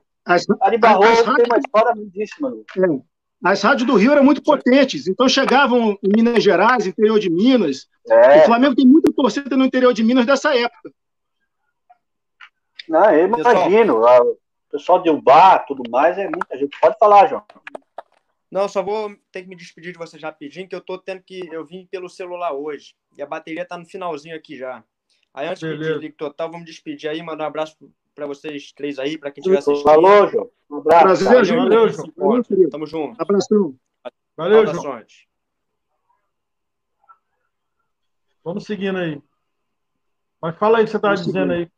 Ari 0.61 0.77
Barroso 0.77 1.35
tem 1.35 1.45
uma 1.45 1.57
história 1.57 1.93
lindíssima. 1.95 2.53
É. 2.77 2.99
As 3.43 3.61
rádios 3.61 3.87
do 3.87 3.95
Rio 3.95 4.11
eram 4.11 4.23
muito 4.23 4.41
potentes, 4.41 5.07
então 5.07 5.29
chegavam 5.29 5.97
em 6.03 6.09
Minas 6.15 6.43
Gerais, 6.43 6.85
interior 6.85 7.19
de 7.19 7.29
Minas. 7.29 7.87
É. 8.09 8.41
O 8.41 8.45
Flamengo 8.45 8.75
tem 8.75 8.85
muita 8.85 9.11
torcida 9.13 9.55
no 9.57 9.65
interior 9.65 9.93
de 9.93 10.03
Minas 10.03 10.25
dessa 10.25 10.55
época. 10.55 10.91
Não, 12.87 13.11
eu 13.11 13.27
imagino. 13.27 14.01
O 14.01 14.37
pessoal 14.71 15.01
de 15.01 15.09
Ubá, 15.09 15.59
tudo 15.59 15.83
mais, 15.89 16.17
é 16.17 16.23
muita 16.23 16.57
gente. 16.57 16.77
Pode 16.79 16.97
falar, 16.97 17.27
João. 17.27 17.43
Não, 18.49 18.67
só 18.69 18.81
vou 18.81 19.13
ter 19.31 19.43
que 19.43 19.49
me 19.49 19.55
despedir 19.55 19.91
de 19.91 19.97
vocês 19.97 20.23
rapidinho, 20.23 20.67
que 20.67 20.75
eu 20.75 20.81
tô 20.81 20.97
tendo 20.97 21.21
que. 21.21 21.47
Eu 21.51 21.65
vim 21.65 21.85
pelo 21.89 22.09
celular 22.09 22.53
hoje. 22.53 22.95
E 23.17 23.21
a 23.21 23.25
bateria 23.25 23.65
tá 23.65 23.77
no 23.77 23.85
finalzinho 23.85 24.35
aqui 24.35 24.57
já. 24.57 24.83
Aí 25.33 25.47
antes 25.47 25.61
Beleza. 25.61 25.83
que 25.83 25.89
desligue 25.89 26.15
total, 26.15 26.49
vamos 26.49 26.65
despedir 26.65 27.09
aí, 27.09 27.21
mandar 27.21 27.43
um 27.43 27.47
abraço 27.47 27.75
para 28.15 28.25
vocês 28.25 28.71
três 28.71 28.97
aí, 28.97 29.17
para 29.17 29.31
quem 29.31 29.41
estiver 29.41 29.59
assistindo. 29.59 29.83
Falou, 29.83 30.27
João. 30.27 30.49
Um 30.69 30.77
abraço. 30.77 31.23
Prazer, 31.23 31.45
João. 31.45 31.63
Valeu, 31.63 31.89
João. 31.89 32.69
Tamo 32.71 32.87
junto. 32.87 33.21
Abração. 33.21 33.75
Valeu, 34.35 34.65
João. 34.65 35.03
Vamos 38.47 38.63
seguindo 38.63 38.97
aí. 38.97 39.21
Mas 40.41 40.55
fala 40.55 40.77
aí 40.77 40.83
o 40.83 40.85
que 40.85 40.91
você 40.91 40.95
estava 40.95 41.15
dizendo 41.15 41.51
aí. 41.51 41.69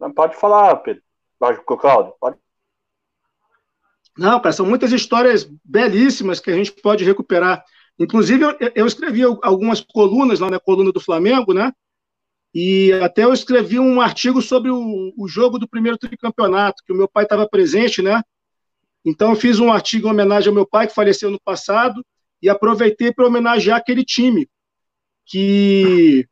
Não, 0.00 0.12
pode 0.12 0.34
falar, 0.34 0.74
Pedro. 0.78 1.00
Claudio, 1.38 2.12
pode. 2.20 2.36
Não, 4.18 4.40
cara, 4.40 4.52
são 4.52 4.66
muitas 4.66 4.90
histórias 4.90 5.48
belíssimas 5.64 6.40
que 6.40 6.50
a 6.50 6.56
gente 6.56 6.72
pode 6.72 7.04
recuperar. 7.04 7.64
Inclusive, 7.96 8.42
eu, 8.42 8.72
eu 8.74 8.84
escrevi 8.84 9.22
algumas 9.22 9.80
colunas 9.80 10.40
lá 10.40 10.50
na 10.50 10.58
coluna 10.58 10.90
do 10.90 11.00
Flamengo, 11.00 11.54
né? 11.54 11.72
E 12.52 12.92
até 12.94 13.22
eu 13.22 13.32
escrevi 13.32 13.78
um 13.78 14.00
artigo 14.00 14.42
sobre 14.42 14.72
o, 14.72 15.14
o 15.16 15.28
jogo 15.28 15.56
do 15.56 15.68
primeiro 15.68 15.96
tricampeonato, 15.98 16.82
que 16.84 16.92
o 16.92 16.96
meu 16.96 17.06
pai 17.06 17.22
estava 17.22 17.48
presente, 17.48 18.02
né? 18.02 18.24
Então 19.04 19.30
eu 19.30 19.36
fiz 19.36 19.60
um 19.60 19.70
artigo 19.72 20.08
em 20.08 20.10
homenagem 20.10 20.48
ao 20.48 20.54
meu 20.54 20.66
pai, 20.66 20.88
que 20.88 20.94
faleceu 20.96 21.30
no 21.30 21.40
passado, 21.40 22.04
e 22.42 22.48
aproveitei 22.48 23.12
para 23.12 23.24
homenagear 23.24 23.78
aquele 23.78 24.04
time. 24.04 24.48
Que 25.26 26.26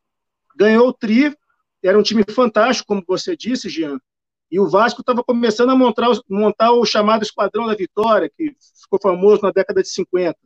ganhou 0.56 0.88
o 0.88 0.92
tri, 0.92 1.34
era 1.82 1.98
um 1.98 2.02
time 2.02 2.24
fantástico, 2.28 2.88
como 2.88 3.02
você 3.06 3.36
disse, 3.36 3.68
Jean, 3.68 3.98
e 4.50 4.58
o 4.58 4.68
Vasco 4.68 5.00
estava 5.00 5.22
começando 5.22 5.70
a 5.70 5.76
montar, 5.76 6.08
montar 6.28 6.72
o 6.72 6.84
chamado 6.84 7.22
Esquadrão 7.22 7.66
da 7.66 7.74
Vitória, 7.74 8.28
que 8.36 8.54
ficou 8.80 8.98
famoso 9.00 9.42
na 9.42 9.52
década 9.52 9.80
de 9.80 9.88
50. 9.88 10.36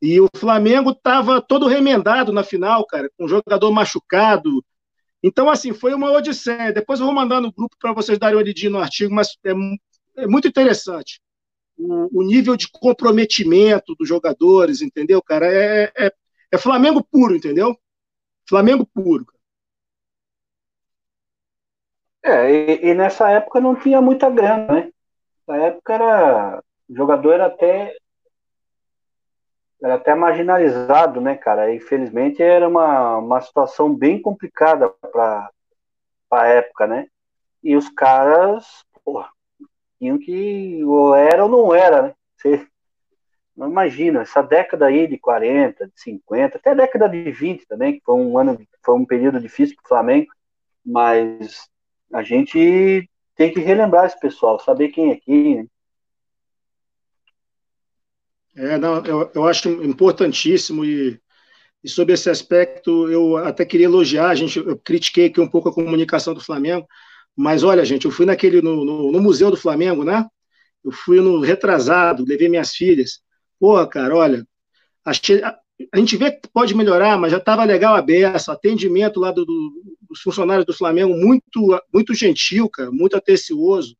E 0.00 0.18
o 0.18 0.28
Flamengo 0.34 0.92
estava 0.92 1.42
todo 1.42 1.66
remendado 1.66 2.32
na 2.32 2.42
final, 2.42 2.86
cara, 2.86 3.10
com 3.16 3.26
um 3.26 3.28
jogador 3.28 3.70
machucado. 3.70 4.64
Então, 5.22 5.50
assim, 5.50 5.74
foi 5.74 5.92
uma 5.92 6.10
odisseia. 6.10 6.72
Depois 6.72 6.98
eu 6.98 7.06
vou 7.06 7.14
mandar 7.14 7.42
no 7.42 7.52
grupo 7.52 7.76
para 7.78 7.92
vocês 7.92 8.18
darem 8.18 8.36
uma 8.36 8.42
olhadinha 8.42 8.70
no 8.70 8.78
artigo, 8.78 9.14
mas 9.14 9.36
é, 9.44 9.52
é 10.22 10.26
muito 10.26 10.48
interessante. 10.48 11.20
O, 11.76 12.20
o, 12.20 12.22
nível 12.22 12.56
de 12.56 12.68
comprometimento 12.70 13.94
dos 13.98 14.08
jogadores, 14.08 14.80
entendeu, 14.80 15.22
cara? 15.22 15.46
É, 15.46 15.92
é, 15.96 16.12
é 16.52 16.58
Flamengo 16.58 17.02
puro, 17.02 17.34
entendeu? 17.34 17.78
Flamengo 18.48 18.86
puro. 18.86 19.26
É, 22.22 22.50
e, 22.50 22.90
e, 22.90 22.94
nessa 22.94 23.30
época 23.30 23.60
não 23.60 23.74
tinha 23.74 24.00
muita 24.00 24.28
grana, 24.28 24.72
né? 24.72 24.92
Na 25.46 25.56
época 25.56 25.94
era. 25.94 26.62
O 26.88 26.94
jogador 26.94 27.32
era 27.32 27.46
até. 27.46 27.96
Era 29.82 29.94
até 29.94 30.14
marginalizado, 30.14 31.20
né, 31.20 31.36
cara? 31.36 31.74
Infelizmente 31.74 32.42
era 32.42 32.68
uma, 32.68 33.16
uma 33.16 33.40
situação 33.40 33.94
bem 33.94 34.20
complicada 34.20 34.90
para 34.90 35.50
a 36.30 36.46
época, 36.46 36.86
né? 36.86 37.06
E 37.62 37.74
os 37.76 37.88
caras, 37.88 38.84
porra, 39.04 39.30
tinham 39.98 40.18
que. 40.18 40.84
Ou 40.84 41.14
era 41.14 41.44
ou 41.44 41.50
não 41.50 41.74
era, 41.74 42.02
né? 42.02 42.14
imagina, 43.68 44.22
essa 44.22 44.42
década 44.42 44.86
aí 44.86 45.06
de 45.06 45.18
40, 45.18 45.86
de 45.86 46.00
50, 46.00 46.56
até 46.56 46.70
a 46.70 46.74
década 46.74 47.08
de 47.08 47.30
20 47.30 47.66
também, 47.66 47.94
que 47.94 48.04
foi 48.04 48.14
um 48.14 48.38
ano, 48.38 48.58
foi 48.84 48.94
um 48.94 49.04
período 49.04 49.40
difícil 49.40 49.76
para 49.76 49.84
o 49.84 49.88
Flamengo, 49.88 50.28
mas 50.84 51.68
a 52.12 52.22
gente 52.22 53.08
tem 53.36 53.52
que 53.52 53.60
relembrar 53.60 54.06
esse 54.06 54.18
pessoal, 54.18 54.58
saber 54.60 54.88
quem 54.88 55.10
é 55.10 55.16
quem. 55.16 55.56
Né? 55.56 55.66
É, 58.56 58.78
não, 58.78 59.04
eu, 59.04 59.30
eu 59.34 59.46
acho 59.46 59.68
importantíssimo 59.84 60.84
e, 60.84 61.20
e 61.82 61.88
sobre 61.88 62.14
esse 62.14 62.28
aspecto 62.28 63.08
eu 63.10 63.36
até 63.36 63.64
queria 63.64 63.86
elogiar, 63.86 64.28
a 64.28 64.34
gente, 64.34 64.58
eu 64.58 64.76
critiquei 64.78 65.26
aqui 65.26 65.40
um 65.40 65.48
pouco 65.48 65.68
a 65.68 65.74
comunicação 65.74 66.34
do 66.34 66.40
Flamengo, 66.40 66.86
mas 67.36 67.62
olha, 67.62 67.84
gente, 67.84 68.04
eu 68.04 68.10
fui 68.10 68.26
naquele, 68.26 68.60
no, 68.60 68.84
no, 68.84 69.12
no 69.12 69.20
Museu 69.20 69.50
do 69.50 69.56
Flamengo, 69.56 70.04
né? 70.04 70.26
Eu 70.84 70.92
fui 70.92 71.20
no 71.20 71.40
retrasado, 71.40 72.24
levei 72.26 72.48
minhas 72.48 72.72
filhas. 72.72 73.20
Pô, 73.60 73.86
cara, 73.86 74.16
olha, 74.16 74.46
achei, 75.04 75.42
a 75.44 75.98
gente 75.98 76.16
vê 76.16 76.32
que 76.32 76.48
pode 76.52 76.74
melhorar, 76.74 77.18
mas 77.18 77.30
já 77.30 77.38
estava 77.38 77.64
legal 77.64 77.94
a 77.94 78.02
beça, 78.02 78.52
atendimento 78.52 79.20
lá 79.20 79.30
do, 79.30 79.44
do, 79.44 79.96
dos 80.08 80.20
funcionários 80.22 80.66
do 80.66 80.72
Flamengo 80.72 81.14
muito, 81.14 81.80
muito 81.92 82.14
gentil, 82.14 82.68
cara, 82.70 82.90
muito 82.90 83.16
atencioso. 83.16 83.94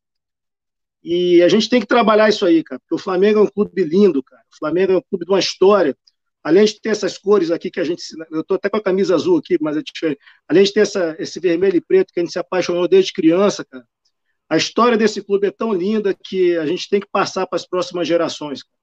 E 1.03 1.41
a 1.41 1.47
gente 1.47 1.69
tem 1.69 1.79
que 1.79 1.87
trabalhar 1.87 2.29
isso 2.29 2.45
aí, 2.45 2.63
cara, 2.63 2.79
porque 2.79 2.95
o 2.95 3.03
Flamengo 3.03 3.39
é 3.39 3.43
um 3.43 3.47
clube 3.47 3.83
lindo, 3.83 4.21
cara. 4.23 4.43
O 4.51 4.57
Flamengo 4.57 4.93
é 4.93 4.97
um 4.97 5.01
clube 5.01 5.25
de 5.25 5.31
uma 5.31 5.39
história. 5.39 5.95
Além 6.43 6.65
de 6.65 6.79
ter 6.81 6.89
essas 6.89 7.17
cores 7.17 7.51
aqui 7.51 7.69
que 7.69 7.79
a 7.79 7.83
gente. 7.83 8.03
Eu 8.31 8.41
estou 8.41 8.55
até 8.55 8.69
com 8.69 8.77
a 8.77 8.83
camisa 8.83 9.13
azul 9.13 9.37
aqui, 9.37 9.57
mas 9.61 9.77
é 9.77 9.81
diferente. 9.81 10.19
Além 10.47 10.63
de 10.63 10.73
ter 10.73 10.81
essa, 10.81 11.15
esse 11.19 11.39
vermelho 11.39 11.77
e 11.77 11.81
preto 11.81 12.11
que 12.11 12.19
a 12.19 12.23
gente 12.23 12.33
se 12.33 12.39
apaixonou 12.39 12.87
desde 12.87 13.13
criança, 13.13 13.63
cara. 13.63 13.85
A 14.49 14.57
história 14.57 14.97
desse 14.97 15.23
clube 15.23 15.47
é 15.47 15.51
tão 15.51 15.71
linda 15.73 16.13
que 16.13 16.57
a 16.57 16.65
gente 16.65 16.89
tem 16.89 16.99
que 16.99 17.07
passar 17.11 17.47
para 17.47 17.55
as 17.55 17.65
próximas 17.65 18.07
gerações. 18.07 18.63
Cara. 18.63 18.80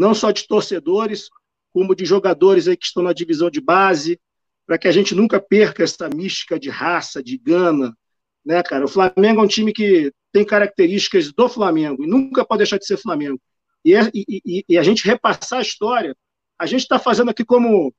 Não 0.00 0.14
só 0.14 0.30
de 0.30 0.46
torcedores, 0.48 1.28
como 1.74 1.94
de 1.94 2.06
jogadores 2.06 2.66
aí 2.66 2.74
que 2.74 2.86
estão 2.86 3.02
na 3.02 3.12
divisão 3.12 3.50
de 3.50 3.60
base, 3.60 4.18
para 4.66 4.78
que 4.78 4.88
a 4.88 4.92
gente 4.92 5.14
nunca 5.14 5.38
perca 5.38 5.84
essa 5.84 6.08
mística 6.08 6.58
de 6.58 6.70
raça, 6.70 7.22
de 7.22 7.36
gana, 7.36 7.94
né, 8.42 8.62
cara? 8.62 8.86
O 8.86 8.88
Flamengo 8.88 9.42
é 9.42 9.44
um 9.44 9.46
time 9.46 9.74
que 9.74 10.10
tem 10.32 10.42
características 10.42 11.30
do 11.30 11.46
Flamengo 11.50 12.02
e 12.02 12.06
nunca 12.06 12.46
pode 12.46 12.60
deixar 12.60 12.78
de 12.78 12.86
ser 12.86 12.96
Flamengo. 12.96 13.38
E, 13.84 13.94
é, 13.94 14.10
e, 14.14 14.64
e 14.66 14.78
a 14.78 14.82
gente 14.82 15.04
repassar 15.06 15.58
a 15.58 15.62
história, 15.62 16.16
a 16.58 16.64
gente 16.64 16.80
está 16.80 16.98
fazendo 16.98 17.30
aqui 17.30 17.44
como 17.44 17.94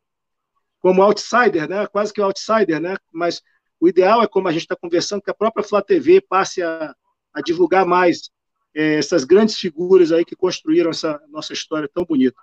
como 0.80 1.04
outsider, 1.04 1.70
né? 1.70 1.86
Quase 1.86 2.12
que 2.12 2.20
outsider, 2.20 2.82
né? 2.82 2.98
Mas 3.14 3.44
o 3.80 3.88
ideal 3.88 4.24
é 4.24 4.28
como 4.28 4.48
a 4.48 4.52
gente 4.52 4.64
está 4.64 4.76
conversando 4.76 5.22
que 5.22 5.30
a 5.30 5.36
própria 5.36 5.64
Flá 5.64 5.84
TV 5.84 6.20
passe 6.20 6.64
a, 6.64 6.96
a 7.32 7.42
divulgar 7.44 7.86
mais 7.86 8.32
essas 8.74 9.24
grandes 9.24 9.58
figuras 9.58 10.12
aí 10.12 10.24
que 10.24 10.36
construíram 10.36 10.92
essa 10.92 11.22
nossa 11.30 11.54
história 11.54 11.90
tão 11.94 12.06
bonita. 12.06 12.40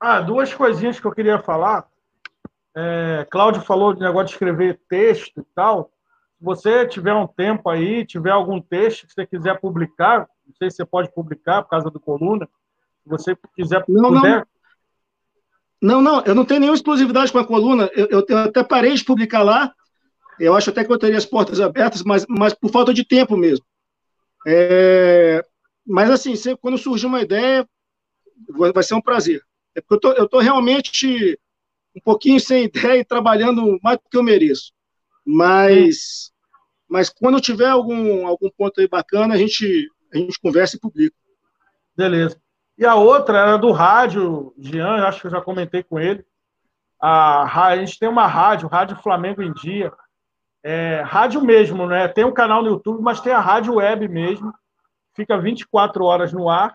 Ah, 0.00 0.20
duas 0.20 0.52
coisinhas 0.52 0.98
que 0.98 1.06
eu 1.06 1.12
queria 1.12 1.38
falar. 1.38 1.86
É, 2.74 3.26
Cláudio 3.30 3.62
falou 3.62 3.92
de 3.92 4.00
negócio 4.00 4.28
de 4.28 4.32
escrever 4.32 4.80
texto 4.88 5.40
e 5.40 5.44
tal. 5.54 5.92
Se 6.38 6.44
você 6.44 6.86
tiver 6.86 7.14
um 7.14 7.26
tempo 7.26 7.68
aí, 7.68 8.04
tiver 8.04 8.30
algum 8.30 8.60
texto 8.60 9.06
que 9.06 9.12
você 9.12 9.26
quiser 9.26 9.60
publicar, 9.60 10.28
não 10.46 10.54
sei 10.56 10.70
se 10.70 10.76
você 10.76 10.84
pode 10.84 11.12
publicar 11.12 11.62
por 11.62 11.70
causa 11.70 11.90
do 11.90 12.00
coluna. 12.00 12.48
Se 13.02 13.08
você 13.08 13.36
quiser 13.54 13.84
não, 13.88 14.14
puder... 14.14 14.38
não. 14.38 14.46
Não, 15.82 16.00
não, 16.00 16.22
eu 16.24 16.34
não 16.34 16.44
tenho 16.44 16.60
nenhuma 16.60 16.76
exclusividade 16.76 17.32
com 17.32 17.38
a 17.38 17.46
coluna. 17.46 17.90
Eu, 17.92 18.06
eu, 18.08 18.26
eu, 18.28 18.38
até 18.38 18.62
parei 18.62 18.94
de 18.94 19.04
publicar 19.04 19.42
lá. 19.42 19.74
Eu 20.38 20.54
acho 20.54 20.70
até 20.70 20.84
que 20.84 20.92
eu 20.92 20.98
teria 20.98 21.18
as 21.18 21.26
portas 21.26 21.60
abertas, 21.60 22.04
mas, 22.04 22.24
mas 22.28 22.54
por 22.54 22.70
falta 22.70 22.94
de 22.94 23.04
tempo 23.04 23.36
mesmo. 23.36 23.66
É, 24.46 25.44
mas 25.86 26.10
assim, 26.10 26.36
sempre, 26.36 26.60
quando 26.60 26.78
surgir 26.78 27.06
uma 27.06 27.20
ideia, 27.20 27.68
vai 28.74 28.82
ser 28.82 28.94
um 28.94 29.00
prazer. 29.00 29.42
É 29.74 29.80
porque 29.80 30.06
eu 30.06 30.14
tô, 30.14 30.28
tô 30.28 30.38
realmente 30.40 31.38
um 31.94 32.00
pouquinho 32.00 32.40
sem 32.40 32.64
ideia 32.64 33.00
e 33.00 33.04
trabalhando 33.04 33.78
mais 33.82 33.98
do 33.98 34.04
que 34.10 34.16
eu 34.16 34.22
mereço. 34.22 34.72
Mas, 35.24 36.32
mas 36.88 37.08
quando 37.08 37.40
tiver 37.40 37.68
algum, 37.68 38.26
algum 38.26 38.50
ponto 38.50 38.80
aí 38.80 38.88
bacana, 38.88 39.34
a 39.34 39.38
gente, 39.38 39.88
a 40.12 40.18
gente 40.18 40.40
conversa 40.40 40.76
e 40.76 40.80
publica. 40.80 41.16
Beleza. 41.96 42.40
E 42.76 42.84
a 42.84 42.94
outra 42.94 43.38
era 43.38 43.56
do 43.56 43.70
rádio, 43.70 44.54
Jean, 44.58 45.06
acho 45.06 45.20
que 45.20 45.26
eu 45.26 45.30
já 45.30 45.40
comentei 45.40 45.82
com 45.82 46.00
ele. 46.00 46.24
A, 47.00 47.66
a 47.66 47.76
gente 47.76 47.98
tem 47.98 48.08
uma 48.08 48.26
rádio, 48.26 48.68
Rádio 48.68 48.96
Flamengo 48.96 49.42
em 49.42 49.52
Dia. 49.52 49.92
É, 50.64 51.02
rádio 51.04 51.42
mesmo, 51.42 51.86
né? 51.86 52.06
Tem 52.08 52.24
um 52.24 52.32
canal 52.32 52.62
no 52.62 52.68
YouTube, 52.68 53.02
mas 53.02 53.20
tem 53.20 53.32
a 53.32 53.40
rádio 53.40 53.74
web 53.74 54.06
mesmo. 54.08 54.52
Fica 55.14 55.36
24 55.36 56.04
horas 56.04 56.32
no 56.32 56.48
ar, 56.48 56.74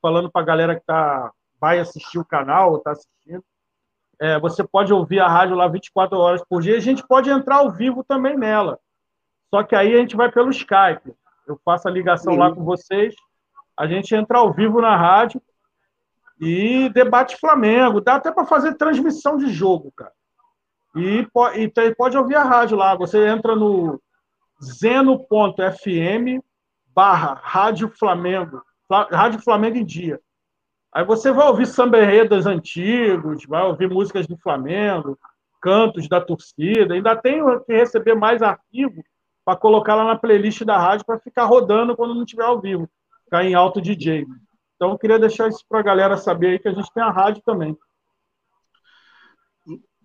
falando 0.00 0.30
para 0.30 0.42
a 0.42 0.44
galera 0.44 0.74
que 0.74 0.80
está 0.80 1.30
vai 1.60 1.78
assistir 1.78 2.18
o 2.18 2.24
canal 2.24 2.70
ou 2.70 2.78
está 2.78 2.92
assistindo. 2.92 3.44
É, 4.20 4.38
você 4.38 4.66
pode 4.66 4.92
ouvir 4.92 5.20
a 5.20 5.28
rádio 5.28 5.56
lá 5.56 5.68
24 5.68 6.16
horas 6.18 6.42
por 6.48 6.62
dia. 6.62 6.76
A 6.76 6.80
gente 6.80 7.06
pode 7.06 7.30
entrar 7.30 7.56
ao 7.56 7.70
vivo 7.70 8.04
também 8.04 8.36
nela. 8.36 8.78
Só 9.52 9.62
que 9.62 9.74
aí 9.74 9.94
a 9.94 9.98
gente 9.98 10.16
vai 10.16 10.30
pelo 10.30 10.50
Skype. 10.50 11.14
Eu 11.46 11.60
faço 11.64 11.88
a 11.88 11.90
ligação 11.90 12.36
lá 12.36 12.52
com 12.52 12.64
vocês. 12.64 13.14
A 13.76 13.86
gente 13.86 14.14
entra 14.14 14.38
ao 14.38 14.52
vivo 14.52 14.80
na 14.80 14.96
rádio 14.96 15.40
e 16.40 16.88
debate 16.90 17.36
Flamengo. 17.36 18.00
Dá 18.00 18.16
até 18.16 18.30
para 18.30 18.44
fazer 18.44 18.74
transmissão 18.74 19.36
de 19.36 19.50
jogo, 19.50 19.92
cara. 19.92 20.12
E, 20.96 21.26
e 21.56 21.94
pode 21.94 22.16
ouvir 22.16 22.36
a 22.36 22.44
rádio 22.44 22.76
lá. 22.76 22.94
Você 22.94 23.26
entra 23.26 23.54
no 23.54 24.00
zeno.fm 24.62 26.42
barra 26.94 27.40
Rádio 27.42 27.88
Flamengo. 27.88 28.62
Rádio 28.90 29.40
Flamengo 29.40 29.76
em 29.76 29.84
Dia. 29.84 30.20
Aí 30.92 31.04
você 31.04 31.30
vai 31.30 31.46
ouvir 31.46 31.66
samba 31.66 32.02
enredas 32.02 32.46
antigos, 32.46 33.44
vai 33.44 33.62
ouvir 33.64 33.88
músicas 33.88 34.26
do 34.26 34.36
Flamengo, 34.38 35.18
cantos 35.60 36.08
da 36.08 36.20
torcida. 36.20 36.94
Ainda 36.94 37.14
tem 37.14 37.42
que 37.66 37.72
receber 37.72 38.14
mais 38.14 38.42
arquivo 38.42 39.02
para 39.44 39.56
colocar 39.56 39.94
lá 39.94 40.04
na 40.04 40.16
playlist 40.16 40.62
da 40.64 40.78
rádio 40.78 41.04
para 41.06 41.18
ficar 41.18 41.44
rodando 41.44 41.96
quando 41.96 42.14
não 42.14 42.22
estiver 42.22 42.44
ao 42.44 42.60
vivo, 42.60 42.88
ficar 43.24 43.44
em 43.44 43.54
alto 43.54 43.80
DJ. 43.80 44.26
Então 44.76 44.90
eu 44.90 44.98
queria 44.98 45.18
deixar 45.18 45.48
isso 45.48 45.64
para 45.68 45.80
a 45.80 45.82
galera 45.82 46.16
saber 46.16 46.48
aí 46.48 46.58
que 46.58 46.68
a 46.68 46.72
gente 46.72 46.92
tem 46.92 47.02
a 47.02 47.10
rádio 47.10 47.42
também. 47.44 47.76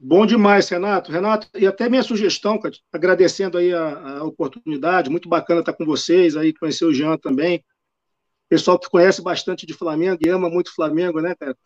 Bom 0.05 0.25
demais, 0.25 0.67
Renato. 0.67 1.11
Renato, 1.11 1.47
e 1.55 1.65
até 1.65 1.87
minha 1.87 2.03
sugestão, 2.03 2.59
agradecendo 2.91 3.57
aí 3.57 3.73
a, 3.73 4.17
a 4.19 4.23
oportunidade, 4.23 5.09
muito 5.09 5.29
bacana 5.29 5.61
estar 5.61 5.73
com 5.73 5.85
vocês, 5.85 6.35
aí 6.35 6.53
conhecer 6.53 6.85
o 6.85 6.93
Jean 6.93 7.17
também 7.17 7.63
pessoal 8.53 8.77
que 8.77 8.89
conhece 8.89 9.19
bastante 9.21 9.65
de 9.65 9.73
Flamengo 9.73 10.19
e 10.23 10.29
ama 10.29 10.47
muito 10.47 10.73
Flamengo, 10.75 11.19
né, 11.19 11.33
cara? 11.33 11.57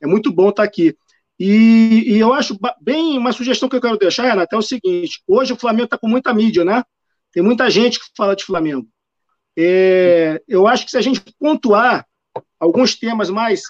É 0.00 0.06
muito 0.06 0.32
bom 0.32 0.48
estar 0.48 0.64
aqui. 0.64 0.96
E, 1.38 2.04
e, 2.06 2.18
eu 2.18 2.32
acho 2.32 2.58
bem 2.80 3.16
uma 3.16 3.32
sugestão 3.32 3.68
que 3.68 3.76
eu 3.76 3.80
quero 3.80 3.96
deixar, 3.96 4.24
Renato, 4.24 4.54
é 4.54 4.58
o 4.58 4.62
seguinte: 4.62 5.22
hoje 5.26 5.52
o 5.52 5.56
Flamengo 5.56 5.84
está 5.84 5.98
com 5.98 6.08
muita 6.08 6.34
mídia, 6.34 6.64
né? 6.64 6.82
Tem 7.32 7.42
muita 7.42 7.70
gente 7.70 7.98
que 8.00 8.06
fala 8.16 8.34
de 8.34 8.44
Flamengo. 8.44 8.88
É, 9.56 10.42
eu 10.48 10.66
acho 10.66 10.84
que 10.84 10.90
se 10.90 10.98
a 10.98 11.00
gente 11.00 11.22
pontuar 11.38 12.06
alguns 12.58 12.96
temas 12.96 13.30
mais 13.30 13.62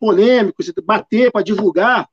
polêmicos, 0.00 0.72
bater 0.84 1.30
para 1.30 1.44
divulgar 1.44 2.08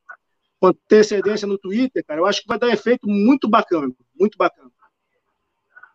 antecedência 0.68 1.48
no 1.48 1.58
Twitter, 1.58 2.04
cara, 2.06 2.20
eu 2.20 2.26
acho 2.26 2.42
que 2.42 2.48
vai 2.48 2.60
dar 2.60 2.70
efeito 2.70 3.08
muito 3.08 3.48
bacana, 3.48 3.94
muito 4.20 4.38
bacana. 4.38 4.70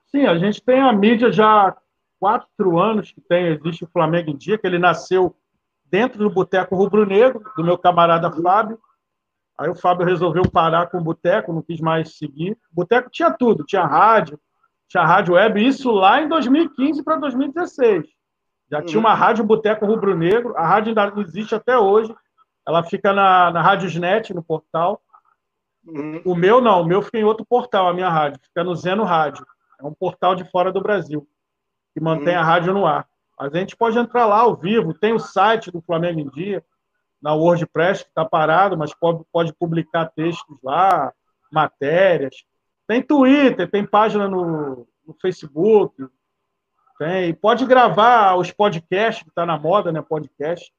Sim, 0.06 0.26
a 0.26 0.38
gente 0.38 0.62
tem 0.62 0.80
a 0.80 0.92
mídia 0.92 1.30
já 1.30 1.76
quatro 2.18 2.78
anos 2.78 3.12
que 3.12 3.20
tem, 3.20 3.48
existe 3.48 3.84
o 3.84 3.90
Flamengo 3.92 4.30
em 4.30 4.36
Dia, 4.36 4.56
que 4.56 4.66
ele 4.66 4.78
nasceu 4.78 5.36
dentro 5.84 6.18
do 6.18 6.30
Boteco 6.30 6.74
Rubro 6.74 7.04
Negro, 7.04 7.44
do 7.56 7.64
meu 7.64 7.76
camarada 7.76 8.30
Flávio. 8.30 8.78
Aí 9.58 9.68
o 9.68 9.74
Fábio 9.74 10.06
resolveu 10.06 10.42
parar 10.50 10.86
com 10.86 10.98
o 10.98 11.02
Boteco, 11.02 11.52
não 11.52 11.62
quis 11.62 11.80
mais 11.80 12.16
seguir. 12.16 12.56
Boteco 12.72 13.10
tinha 13.10 13.30
tudo, 13.30 13.64
tinha 13.64 13.84
rádio, 13.84 14.38
tinha 14.88 15.04
rádio 15.04 15.34
web, 15.34 15.64
isso 15.64 15.90
lá 15.90 16.22
em 16.22 16.28
2015 16.28 17.02
para 17.04 17.16
2016. 17.16 18.06
Já 18.70 18.78
uhum. 18.78 18.84
tinha 18.86 19.00
uma 19.00 19.14
rádio 19.14 19.44
Boteco 19.44 19.86
Rubro 19.86 20.16
Negro, 20.16 20.56
a 20.56 20.66
rádio 20.66 20.88
ainda 20.88 21.20
existe 21.20 21.54
até 21.54 21.78
hoje, 21.78 22.14
ela 22.66 22.82
fica 22.82 23.12
na, 23.12 23.50
na 23.50 23.62
Rádiosnet, 23.62 24.32
no 24.32 24.42
portal. 24.42 25.00
Uhum. 25.86 26.22
O 26.24 26.34
meu 26.34 26.60
não, 26.60 26.82
o 26.82 26.84
meu 26.84 27.02
fica 27.02 27.18
em 27.18 27.24
outro 27.24 27.44
portal, 27.44 27.88
a 27.88 27.94
minha 27.94 28.08
rádio, 28.08 28.40
fica 28.42 28.64
no 28.64 28.74
Zeno 28.74 29.04
Rádio. 29.04 29.44
É 29.80 29.84
um 29.84 29.92
portal 29.92 30.34
de 30.34 30.44
fora 30.50 30.72
do 30.72 30.80
Brasil, 30.80 31.28
que 31.92 32.00
mantém 32.00 32.34
uhum. 32.34 32.40
a 32.40 32.44
rádio 32.44 32.72
no 32.72 32.86
ar. 32.86 33.06
Mas 33.38 33.54
a 33.54 33.58
gente 33.58 33.76
pode 33.76 33.98
entrar 33.98 34.26
lá 34.26 34.40
ao 34.40 34.56
vivo, 34.56 34.94
tem 34.94 35.12
o 35.12 35.18
site 35.18 35.70
do 35.70 35.82
Flamengo 35.82 36.20
em 36.20 36.30
Dia, 36.30 36.64
na 37.20 37.34
WordPress, 37.34 38.04
que 38.04 38.10
está 38.10 38.24
parado, 38.24 38.76
mas 38.76 38.94
pode, 38.94 39.22
pode 39.32 39.52
publicar 39.54 40.06
textos 40.06 40.56
lá, 40.62 41.12
matérias. 41.50 42.44
Tem 42.86 43.02
Twitter, 43.02 43.70
tem 43.70 43.84
página 43.84 44.28
no, 44.28 44.86
no 45.06 45.14
Facebook, 45.20 46.06
tem. 46.98 47.34
Pode 47.34 47.64
gravar 47.66 48.36
os 48.36 48.50
podcasts, 48.50 49.22
que 49.22 49.30
está 49.30 49.44
na 49.44 49.58
moda, 49.58 49.90
né? 49.90 50.02
Podcast. 50.02 50.72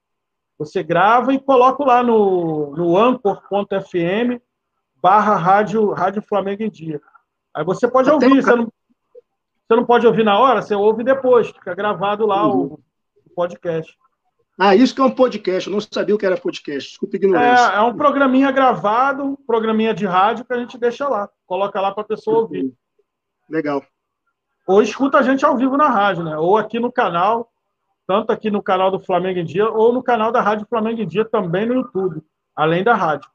Você 0.57 0.82
grava 0.82 1.34
e 1.34 1.40
coloca 1.40 1.84
lá 1.84 2.02
no, 2.02 2.76
no 2.76 2.98
anchor.fm 2.98 4.41
barra 5.02 5.36
rádio, 5.36 5.91
rádio 5.91 6.22
Flamengo 6.22 6.64
em 6.64 6.69
Dia. 6.69 7.02
Aí 7.53 7.64
você 7.64 7.88
pode 7.88 8.10
Até 8.10 8.26
ouvir, 8.26 8.41
você 8.41 8.56
não, 8.56 8.65
você 8.65 9.76
não 9.76 9.86
pode 9.86 10.07
ouvir 10.07 10.23
na 10.23 10.40
hora, 10.40 10.61
você 10.61 10.73
ouve 10.73 11.03
depois, 11.03 11.48
fica 11.49 11.76
gravado 11.76 12.26
lá 12.26 12.48
uhum. 12.48 12.64
o, 12.64 12.80
o 13.26 13.30
podcast. 13.36 13.95
Ah, 14.57 14.73
isso 14.73 14.95
que 14.95 15.02
é 15.02 15.03
um 15.03 15.11
podcast. 15.11 15.68
Eu 15.68 15.73
não 15.73 15.82
sabia 15.82 16.15
o 16.15 16.18
que 16.18 16.26
era 16.26 16.38
podcast. 16.38 16.90
Desculpa 16.90 17.18
ignorância. 17.18 17.73
É, 17.73 17.76
é 17.76 17.82
um 17.82 17.95
programinha 17.95 18.52
gravado, 18.52 19.23
um 19.23 19.36
programinha 19.36 19.94
de 19.94 20.06
rádio 20.06 20.45
que 20.45 20.53
a 20.53 20.57
gente 20.57 20.77
deixa 20.77 21.07
lá. 21.10 21.30
Coloca 21.45 21.80
lá 21.82 21.91
para 21.91 22.03
a 22.03 22.07
pessoa 22.07 22.40
ouvir. 22.40 22.73
Legal. 23.49 23.84
Ou 24.65 24.82
escuta 24.82 25.18
a 25.18 25.22
gente 25.22 25.45
ao 25.45 25.57
vivo 25.57 25.76
na 25.76 25.90
rádio, 25.90 26.23
né? 26.23 26.38
Ou 26.38 26.57
aqui 26.57 26.80
no 26.80 26.91
canal, 26.91 27.52
tanto 28.07 28.32
aqui 28.32 28.49
no 28.52 28.61
canal 28.61 28.91
do 28.91 28.99
Flamengo 28.99 29.40
em 29.40 29.45
Dia, 29.45 29.69
ou 29.69 29.91
no 29.91 30.03
canal 30.03 30.32
da 30.32 30.41
Rádio 30.41 30.68
Flamengo 30.68 31.02
em 31.02 31.07
Dia 31.07 31.26
também 31.26 31.65
no 31.65 31.76
YouTube, 31.76 32.23
além 32.56 32.84
da 32.84 32.95
rádio. 32.95 33.30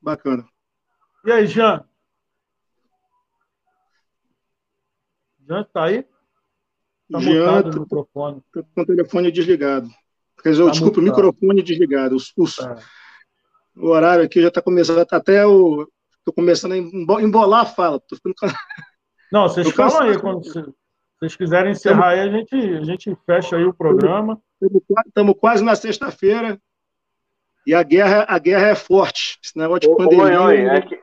Bacana. 0.00 0.46
E 1.24 1.32
aí, 1.32 1.46
Jean? 1.46 1.84
Jean, 5.46 5.64
tá 5.64 5.84
aí? 5.84 6.06
Tá 7.10 7.18
Jean, 7.18 7.62
o 7.62 7.80
microfone. 7.80 8.42
Tô 8.52 8.64
com 8.64 8.80
o 8.80 8.86
telefone 8.86 9.30
desligado. 9.30 9.88
Quer 10.42 10.50
dizer, 10.50 10.64
tá 10.64 10.70
desculpa, 10.70 11.00
o 11.00 11.02
microfone 11.02 11.62
desligado. 11.62 12.16
Os, 12.16 12.32
os, 12.36 12.58
é. 12.60 12.76
O 13.76 13.88
horário 13.88 14.24
aqui 14.24 14.40
já 14.40 14.48
está 14.48 14.62
começando, 14.62 15.04
tá 15.04 15.18
até 15.18 15.46
o. 15.46 15.86
Estou 16.18 16.34
começando 16.34 16.72
a 16.72 16.76
embolar 16.76 17.62
a 17.62 17.66
fala. 17.66 18.00
Tô 18.00 18.16
ficando... 18.16 18.54
Não, 19.32 19.48
vocês 19.48 19.66
Tô 19.68 19.72
falam 19.72 20.02
aí, 20.02 20.18
quando 20.18 20.42
vocês 21.20 21.36
quiserem 21.36 21.72
encerrar 21.72 22.10
aí, 22.10 22.20
a 22.20 22.28
gente, 22.28 22.56
a 22.56 22.82
gente 22.82 23.14
fecha 23.26 23.56
aí 23.56 23.64
o 23.64 23.74
programa. 23.74 24.40
Estamos 25.06 25.36
quase 25.38 25.62
na 25.62 25.76
sexta-feira 25.76 26.58
e 27.66 27.74
a 27.74 27.82
guerra, 27.82 28.24
a 28.26 28.38
guerra 28.38 28.68
é 28.68 28.74
forte. 28.74 29.38
Esse 29.44 29.56
negócio 29.58 29.80
de 29.80 29.96
pandemia. 29.96 30.40
Oi, 30.40 30.66
oi, 30.66 30.76
é 30.76 30.80
que, 30.80 31.00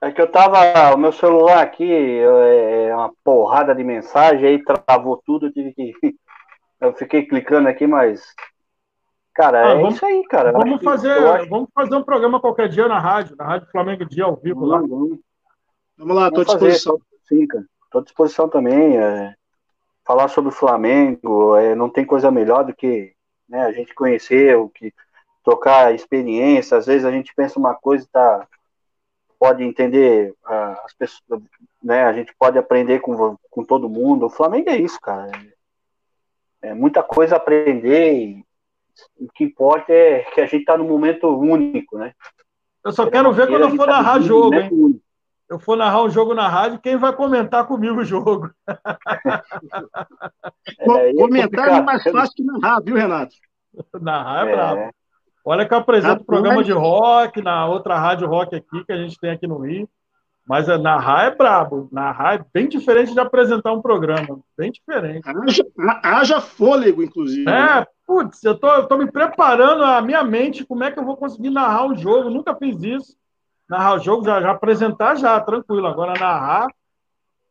é 0.00 0.10
que 0.10 0.20
eu 0.20 0.26
tava. 0.26 0.92
O 0.94 0.98
meu 0.98 1.12
celular 1.12 1.62
aqui 1.62 1.88
é, 1.88 2.88
é 2.88 2.96
uma 2.96 3.12
porrada 3.22 3.72
de 3.72 3.84
mensagem, 3.84 4.48
aí 4.48 4.64
travou 4.64 5.22
tudo, 5.24 5.46
eu 5.46 5.52
tive 5.52 5.72
que. 5.72 5.92
Eu 6.78 6.92
fiquei 6.92 7.24
clicando 7.24 7.70
aqui, 7.70 7.86
mas. 7.86 8.34
Cara, 9.34 9.66
ah, 9.66 9.70
é 9.70 9.74
vamos, 9.76 9.94
isso 9.94 10.04
aí, 10.04 10.22
cara. 10.24 10.52
Vamos 10.52 10.82
fazer, 10.82 11.10
acho... 11.10 11.48
vamos 11.48 11.70
fazer 11.74 11.96
um 11.96 12.02
programa 12.02 12.38
qualquer 12.38 12.68
dia 12.68 12.86
na 12.86 12.98
rádio, 12.98 13.34
na 13.34 13.46
Rádio 13.46 13.70
Flamengo 13.70 14.04
Dia 14.04 14.24
ao 14.24 14.36
vivo 14.36 14.66
lá. 14.66 14.80
Vamos, 14.80 15.18
vamos 15.96 16.14
lá, 16.14 16.28
estou 16.28 16.42
à 16.42 16.44
disposição. 16.44 17.00
Sim, 17.26 17.46
cara. 17.46 17.64
Estou 17.96 18.00
à 18.00 18.04
disposição 18.04 18.48
também. 18.48 18.98
É, 18.98 19.34
falar 20.04 20.28
sobre 20.28 20.50
o 20.50 20.54
Flamengo, 20.54 21.56
é, 21.56 21.74
não 21.74 21.88
tem 21.88 22.04
coisa 22.04 22.30
melhor 22.30 22.64
do 22.64 22.74
que 22.74 23.12
né, 23.48 23.62
a 23.62 23.72
gente 23.72 23.94
conhecer, 23.94 24.56
o 24.56 24.68
que 24.68 24.92
trocar 25.44 25.94
experiência. 25.94 26.76
Às 26.76 26.86
vezes 26.86 27.04
a 27.04 27.10
gente 27.10 27.34
pensa 27.34 27.58
uma 27.58 27.74
coisa 27.74 28.04
e 28.04 28.08
tá 28.08 28.46
pode 29.38 29.62
entender 29.62 30.30
uh, 30.46 30.80
as 30.84 30.94
pessoas, 30.94 31.42
né? 31.82 32.04
A 32.04 32.12
gente 32.14 32.34
pode 32.38 32.58
aprender 32.58 33.00
com, 33.00 33.36
com 33.50 33.64
todo 33.64 33.88
mundo. 33.88 34.26
O 34.26 34.30
Flamengo 34.30 34.70
é 34.70 34.78
isso, 34.78 34.98
cara. 34.98 35.30
É, 36.62 36.68
é 36.68 36.74
muita 36.74 37.02
coisa 37.02 37.34
a 37.34 37.38
aprender. 37.38 38.14
E, 38.14 38.46
o 39.20 39.28
que 39.30 39.44
importa 39.44 39.92
é 39.92 40.20
que 40.20 40.40
a 40.40 40.46
gente 40.46 40.60
está 40.60 40.78
num 40.78 40.88
momento 40.88 41.28
único, 41.28 41.98
né? 41.98 42.14
Eu 42.82 42.92
só 42.92 43.10
quero 43.10 43.30
ver 43.30 43.46
quando 43.46 43.62
eu 43.62 43.76
for 43.76 43.84
tá 43.84 43.92
narrar 43.92 44.20
jogo, 44.20 44.54
hein? 44.54 45.02
Eu 45.48 45.60
for 45.60 45.76
narrar 45.76 46.02
um 46.02 46.10
jogo 46.10 46.34
na 46.34 46.48
rádio, 46.48 46.80
quem 46.80 46.96
vai 46.96 47.14
comentar 47.14 47.66
comigo 47.66 48.00
o 48.00 48.04
jogo? 48.04 48.50
É, 50.78 51.10
é, 51.10 51.14
comentar 51.14 51.68
é 51.68 51.80
mais 51.80 52.02
fácil 52.02 52.34
que 52.34 52.42
narrar, 52.42 52.80
viu, 52.80 52.96
Renato? 52.96 53.34
narrar 54.00 54.46
é, 54.46 54.50
é 54.50 54.54
brabo. 54.54 54.94
Olha 55.44 55.66
que 55.66 55.72
eu 55.72 55.78
apresento 55.78 56.22
o 56.22 56.26
programa 56.26 56.62
de 56.64 56.72
rock 56.72 57.40
na 57.40 57.66
outra 57.66 57.96
rádio 57.98 58.26
rock 58.26 58.54
aqui 58.54 58.84
que 58.84 58.92
a 58.92 58.96
gente 58.96 59.18
tem 59.18 59.30
aqui 59.30 59.46
no 59.46 59.58
Rio. 59.58 59.88
Mas 60.46 60.68
é, 60.68 60.78
narrar 60.78 61.26
é 61.26 61.34
brabo. 61.34 61.88
Narrar 61.90 62.34
é 62.34 62.44
bem 62.52 62.68
diferente 62.68 63.12
de 63.12 63.20
apresentar 63.20 63.72
um 63.72 63.82
programa. 63.82 64.40
Bem 64.56 64.70
diferente. 64.70 65.28
Haja, 65.28 65.64
haja 66.02 66.40
fôlego, 66.40 67.02
inclusive. 67.02 67.48
É, 67.48 67.86
putz, 68.06 68.42
eu 68.44 68.56
tô, 68.56 68.68
eu 68.68 68.86
tô 68.86 68.96
me 68.96 69.10
preparando 69.10 69.82
a 69.82 70.00
minha 70.00 70.22
mente 70.22 70.64
como 70.64 70.84
é 70.84 70.90
que 70.90 70.98
eu 70.98 71.04
vou 71.04 71.16
conseguir 71.16 71.50
narrar 71.50 71.86
um 71.86 71.96
jogo. 71.96 72.30
Nunca 72.30 72.54
fiz 72.54 72.80
isso. 72.82 73.16
Narrar 73.68 73.94
o 73.94 73.98
jogo, 73.98 74.24
já, 74.24 74.40
já 74.40 74.50
apresentar 74.50 75.16
já, 75.16 75.40
tranquilo. 75.40 75.86
Agora 75.86 76.18
narrar, 76.18 76.68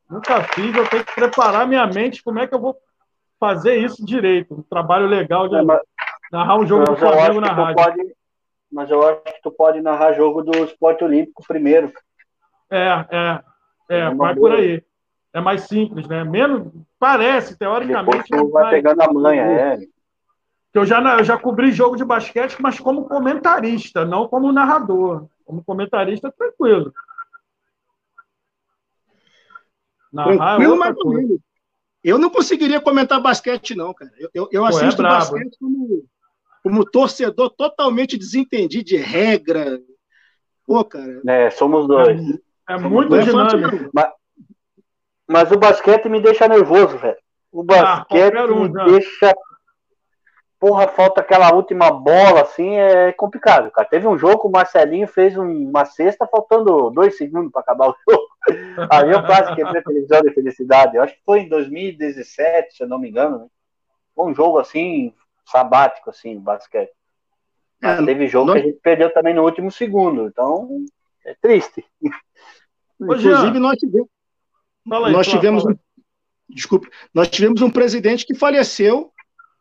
nunca 0.09 0.41
fiz. 0.43 0.75
Eu 0.75 0.87
tenho 0.89 1.03
que 1.03 1.15
preparar 1.15 1.67
minha 1.67 1.85
mente 1.87 2.23
como 2.23 2.39
é 2.39 2.47
que 2.47 2.55
eu 2.55 2.59
vou 2.59 2.77
fazer 3.39 3.77
isso 3.77 4.05
direito. 4.05 4.53
Um 4.53 4.63
trabalho 4.63 5.07
legal 5.07 5.47
de. 5.47 5.55
É, 5.55 5.61
mas 5.61 5.81
Narrar 6.31 6.57
um 6.57 6.65
jogo 6.65 6.83
mas 6.87 6.89
do 6.89 6.97
Flamengo 6.97 7.41
na 7.41 7.53
rádio. 7.53 7.75
Pode, 7.75 8.15
mas 8.71 8.89
eu 8.89 9.07
acho 9.07 9.21
que 9.23 9.41
tu 9.41 9.51
pode 9.51 9.81
narrar 9.81 10.13
jogo 10.13 10.41
do 10.41 10.63
esporte 10.63 11.03
olímpico 11.03 11.43
primeiro. 11.47 11.93
É, 12.69 13.05
é. 13.09 13.39
É, 13.89 13.99
é 13.99 14.13
vai 14.13 14.35
por 14.35 14.51
aí. 14.51 14.83
É 15.33 15.41
mais 15.41 15.61
simples, 15.63 16.07
né? 16.07 16.23
Menos, 16.23 16.71
parece, 16.97 17.57
teoricamente. 17.57 18.29
Depois 18.29 18.51
vai 18.51 18.69
pegando 18.71 19.01
a 19.01 19.13
manha, 19.13 19.43
é. 19.43 19.77
Eu 20.73 20.85
já, 20.85 20.99
eu 21.17 21.23
já 21.23 21.37
cobri 21.37 21.71
jogo 21.71 21.95
de 21.95 22.03
basquete, 22.03 22.57
mas 22.59 22.79
como 22.79 23.05
comentarista, 23.05 24.03
não 24.03 24.27
como 24.27 24.51
narrador. 24.51 25.25
Como 25.45 25.63
comentarista, 25.63 26.31
tranquilo. 26.31 26.91
Narrar 30.11 30.57
tranquilo, 30.57 30.73
é 30.73 30.77
mas 30.77 30.95
Eu 32.03 32.17
não 32.17 32.30
conseguiria 32.30 32.81
comentar 32.81 33.22
basquete, 33.22 33.76
não, 33.76 33.93
cara. 33.93 34.11
Eu, 34.17 34.30
eu, 34.34 34.49
eu 34.51 34.65
assisto 34.65 35.01
Pô, 35.01 35.07
é 35.07 35.11
basquete 35.11 35.57
como, 35.59 36.05
como 36.63 36.85
torcedor 36.85 37.51
totalmente 37.51 38.17
desentendido 38.17 38.84
de 38.84 38.97
regra. 38.97 39.80
Pô, 40.65 40.84
cara. 40.84 41.22
É, 41.27 41.51
somos 41.51 41.88
dois. 41.88 42.19
É, 42.67 42.73
é 42.73 42.77
muito 42.77 43.09
dois. 43.09 43.26
dinâmico. 43.26 43.89
Mas, 43.93 44.11
mas, 45.27 45.51
o 45.51 45.57
basquete 45.57 46.09
me 46.09 46.19
deixa 46.19 46.47
nervoso, 46.47 46.97
velho. 46.97 47.17
O 47.51 47.61
ah, 47.61 47.65
basquete 47.65 48.35
ah, 48.35 48.45
um, 48.45 48.63
me 48.63 48.73
já. 48.73 48.85
deixa. 48.85 49.35
Porra, 50.60 50.88
falta 50.88 51.22
aquela 51.22 51.53
última 51.53 51.91
bola, 51.91 52.41
assim, 52.41 52.76
é 52.76 53.11
complicado, 53.11 53.69
cara. 53.72 53.88
Teve 53.88 54.07
um 54.07 54.18
jogo 54.18 54.41
que 54.41 54.48
o 54.48 54.52
Marcelinho 54.52 55.07
fez 55.07 55.38
uma 55.38 55.86
cesta 55.86 56.26
faltando 56.26 56.90
dois 56.91 57.18
segundos 57.18 57.52
para 57.52 57.61
acabar 57.61 57.90
o 57.90 57.95
jogo. 58.10 58.27
Aí 58.90 59.11
eu 59.11 59.23
quase 59.26 59.53
quebrei 59.53 59.82
a 59.82 59.84
televisão 59.84 60.22
de 60.22 60.34
felicidade. 60.34 60.95
Eu 60.95 61.03
acho 61.03 61.14
que 61.14 61.23
foi 61.26 61.41
em 61.41 61.49
2017, 61.49 62.77
se 62.77 62.84
eu 62.84 62.88
não 62.88 62.98
me 62.98 63.10
engano. 63.10 63.40
Né? 63.40 63.45
Foi 64.15 64.32
um 64.32 64.34
jogo 64.34 64.57
assim, 64.57 65.14
sabático, 65.45 66.10
assim, 66.10 66.40
basquete. 66.40 66.91
Mas 67.82 67.99
é, 67.99 68.06
teve 68.06 68.27
jogo 68.27 68.48
nós... 68.48 68.56
que 68.56 68.61
a 68.61 68.72
gente 68.72 68.80
perdeu 68.82 69.14
também 69.14 69.34
no 69.34 69.44
último 69.44 69.69
segundo, 69.69 70.27
então 70.27 70.86
é 71.26 71.36
triste. 71.41 71.86
Inclusive, 72.99 73.60
nós 73.60 73.77
tivemos. 73.77 74.10
Aí, 74.90 75.11
nós 75.11 75.27
tivemos 75.27 75.65
um, 75.65 75.76
desculpe, 76.48 76.90
nós 77.14 77.27
tivemos 77.27 77.61
um 77.61 77.69
presidente 77.69 78.26
que 78.26 78.36
faleceu 78.36 79.11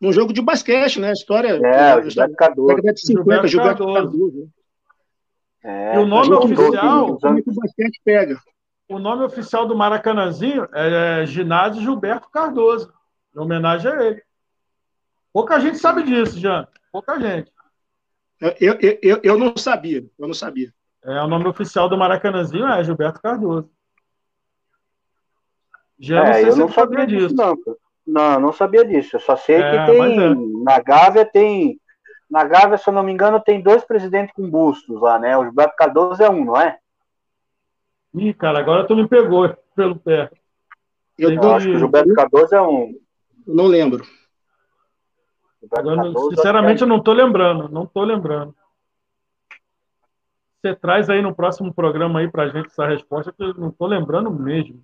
num 0.04 0.12
jogo 0.12 0.32
de 0.34 0.42
basquete, 0.42 1.00
né? 1.00 1.08
A 1.08 1.12
história. 1.12 1.48
É, 1.48 1.96
o 1.96 2.02
Gilberto 2.02 2.36
Cardoso. 2.36 2.68
Década 2.68 2.92
de 2.92 3.00
50, 3.00 3.48
Gilberto, 3.48 3.86
Cardoso. 3.92 4.50
É, 5.62 5.94
e 5.94 5.98
o 5.98 6.06
nome 6.06 6.34
oficial. 6.34 7.08
É 7.08 7.28
o 7.28 7.54
basquete 7.54 8.00
pega? 8.04 8.38
O 8.86 8.98
nome 8.98 9.24
oficial 9.24 9.66
do 9.66 9.74
Maracanãzinho 9.74 10.68
é 10.74 11.24
Ginásio 11.24 11.80
Gilberto 11.80 12.28
Cardoso, 12.30 12.92
em 13.34 13.40
homenagem 13.40 13.90
a 13.90 14.04
ele. 14.04 14.22
Pouca 15.32 15.58
gente 15.58 15.78
sabe 15.78 16.02
disso, 16.02 16.38
Jean. 16.38 16.68
Pouca 16.92 17.18
gente. 17.18 17.50
Eu, 18.38 18.54
eu, 18.60 18.98
eu, 19.02 19.20
eu 19.22 19.38
não 19.38 19.56
sabia. 19.56 20.04
Eu 20.18 20.26
não 20.26 20.34
sabia. 20.34 20.72
É, 21.02 21.22
o 21.22 21.26
nome 21.26 21.48
oficial 21.48 21.88
do 21.88 21.96
Maracanãzinho 21.96 22.66
é 22.66 22.84
Gilberto 22.84 23.22
Cardoso. 23.22 23.70
Já 25.98 26.18
é, 26.18 26.26
não 26.26 26.34
sei 26.34 26.48
eu 26.48 26.52
se 26.52 26.58
não 26.58 26.68
sabia, 26.68 27.00
sabia 27.00 27.06
disso. 27.06 27.34
Não. 27.34 27.56
Não, 28.06 28.40
não 28.40 28.52
sabia 28.52 28.84
disso. 28.84 29.16
Eu 29.16 29.20
só 29.20 29.36
sei 29.36 29.56
é, 29.56 29.70
que 29.70 29.92
tem. 29.92 30.20
É. 30.20 30.34
Na 30.62 30.80
Gávea 30.80 31.24
tem 31.24 31.78
na 32.30 32.42
Gávea, 32.42 32.76
se 32.76 32.88
eu 32.88 32.92
não 32.92 33.02
me 33.02 33.12
engano, 33.12 33.40
tem 33.40 33.62
dois 33.62 33.84
presidentes 33.84 34.34
com 34.34 34.50
bustos 34.50 35.00
lá, 35.00 35.18
né? 35.18 35.36
O 35.36 35.44
Gilberto 35.44 35.76
Cardoso 35.76 36.22
é 36.22 36.28
um, 36.28 36.44
não 36.44 36.56
é? 36.56 36.78
Ih, 38.14 38.34
cara, 38.34 38.58
agora 38.58 38.86
tu 38.86 38.96
me 38.96 39.06
pegou 39.06 39.56
pelo 39.76 39.96
pé. 39.96 40.30
Eu, 41.16 41.30
eu 41.30 41.52
acho 41.54 41.66
que 41.66 41.74
o 41.74 41.78
Gilberto 41.78 42.12
Cardoso 42.14 42.54
é 42.54 42.60
um. 42.60 42.92
Eu 43.46 43.54
não 43.54 43.66
lembro. 43.66 44.04
Agora, 45.70 46.12
sinceramente, 46.30 46.82
é... 46.82 46.84
eu 46.84 46.88
não 46.88 46.96
estou 46.96 47.14
lembrando. 47.14 47.68
Não 47.68 47.84
estou 47.84 48.02
lembrando. 48.02 48.54
Você 50.60 50.74
traz 50.74 51.08
aí 51.08 51.22
no 51.22 51.34
próximo 51.34 51.72
programa 51.72 52.20
aí 52.20 52.28
pra 52.28 52.48
gente 52.48 52.66
essa 52.66 52.86
resposta, 52.86 53.32
que 53.32 53.42
eu 53.42 53.54
não 53.54 53.68
estou 53.68 53.86
lembrando 53.86 54.30
mesmo. 54.30 54.82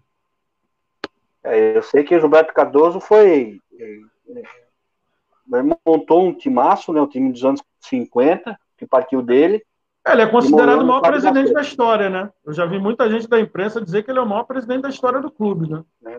É, 1.42 1.76
eu 1.76 1.82
sei 1.82 2.04
que 2.04 2.14
o 2.14 2.20
Gilberto 2.20 2.52
Cardoso 2.52 3.00
foi. 3.00 3.58
Ele 3.78 5.76
montou 5.86 6.22
um 6.22 6.34
timaço, 6.34 6.92
né? 6.92 7.00
Um 7.00 7.08
time 7.08 7.32
dos 7.32 7.44
anos 7.44 7.62
50, 7.80 8.58
que 8.76 8.86
partiu 8.86 9.22
dele. 9.22 9.64
É, 10.06 10.12
ele 10.12 10.22
é 10.22 10.26
considerado 10.26 10.80
o 10.80 10.86
maior 10.86 11.02
presidente 11.02 11.52
da 11.52 11.60
história, 11.60 12.08
né? 12.08 12.30
Eu 12.44 12.52
já 12.52 12.64
vi 12.64 12.78
muita 12.78 13.10
gente 13.10 13.28
da 13.28 13.38
imprensa 13.38 13.80
dizer 13.80 14.02
que 14.02 14.10
ele 14.10 14.18
é 14.18 14.22
o 14.22 14.28
maior 14.28 14.44
presidente 14.44 14.82
da 14.82 14.88
história 14.88 15.20
do 15.20 15.30
clube, 15.30 15.68
né? 15.68 15.84
É, 16.06 16.18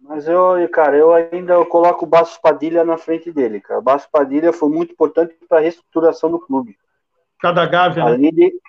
mas 0.00 0.28
eu, 0.28 0.68
cara, 0.70 0.96
eu 0.96 1.12
ainda 1.12 1.54
eu 1.54 1.66
coloco 1.66 2.04
o 2.04 2.08
Basso 2.08 2.40
Padilha 2.40 2.84
na 2.84 2.96
frente 2.96 3.32
dele, 3.32 3.60
cara. 3.60 3.80
O 3.80 3.82
Basso 3.82 4.08
Padilha 4.10 4.52
foi 4.52 4.68
muito 4.68 4.92
importante 4.92 5.34
para 5.48 5.58
a 5.58 5.60
reestruturação 5.60 6.30
do 6.30 6.38
clube. 6.38 6.76
Cada 7.40 7.66
Gávea, 7.66 8.04
né? 8.04 8.10
além 8.10 8.22
né? 8.22 8.30
De, 8.30 8.60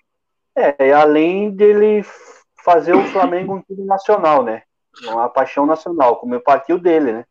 é, 0.55 0.93
além 0.93 1.51
dele 1.51 2.03
fazer 2.63 2.93
o 2.93 3.03
Flamengo 3.05 3.55
um 3.55 3.61
time 3.61 3.85
nacional, 3.85 4.43
né? 4.43 4.63
Uma 5.03 5.29
paixão 5.29 5.65
nacional, 5.65 6.17
como 6.17 6.33
eu 6.33 6.41
partiu 6.41 6.79
dele, 6.79 7.11
né? 7.11 7.25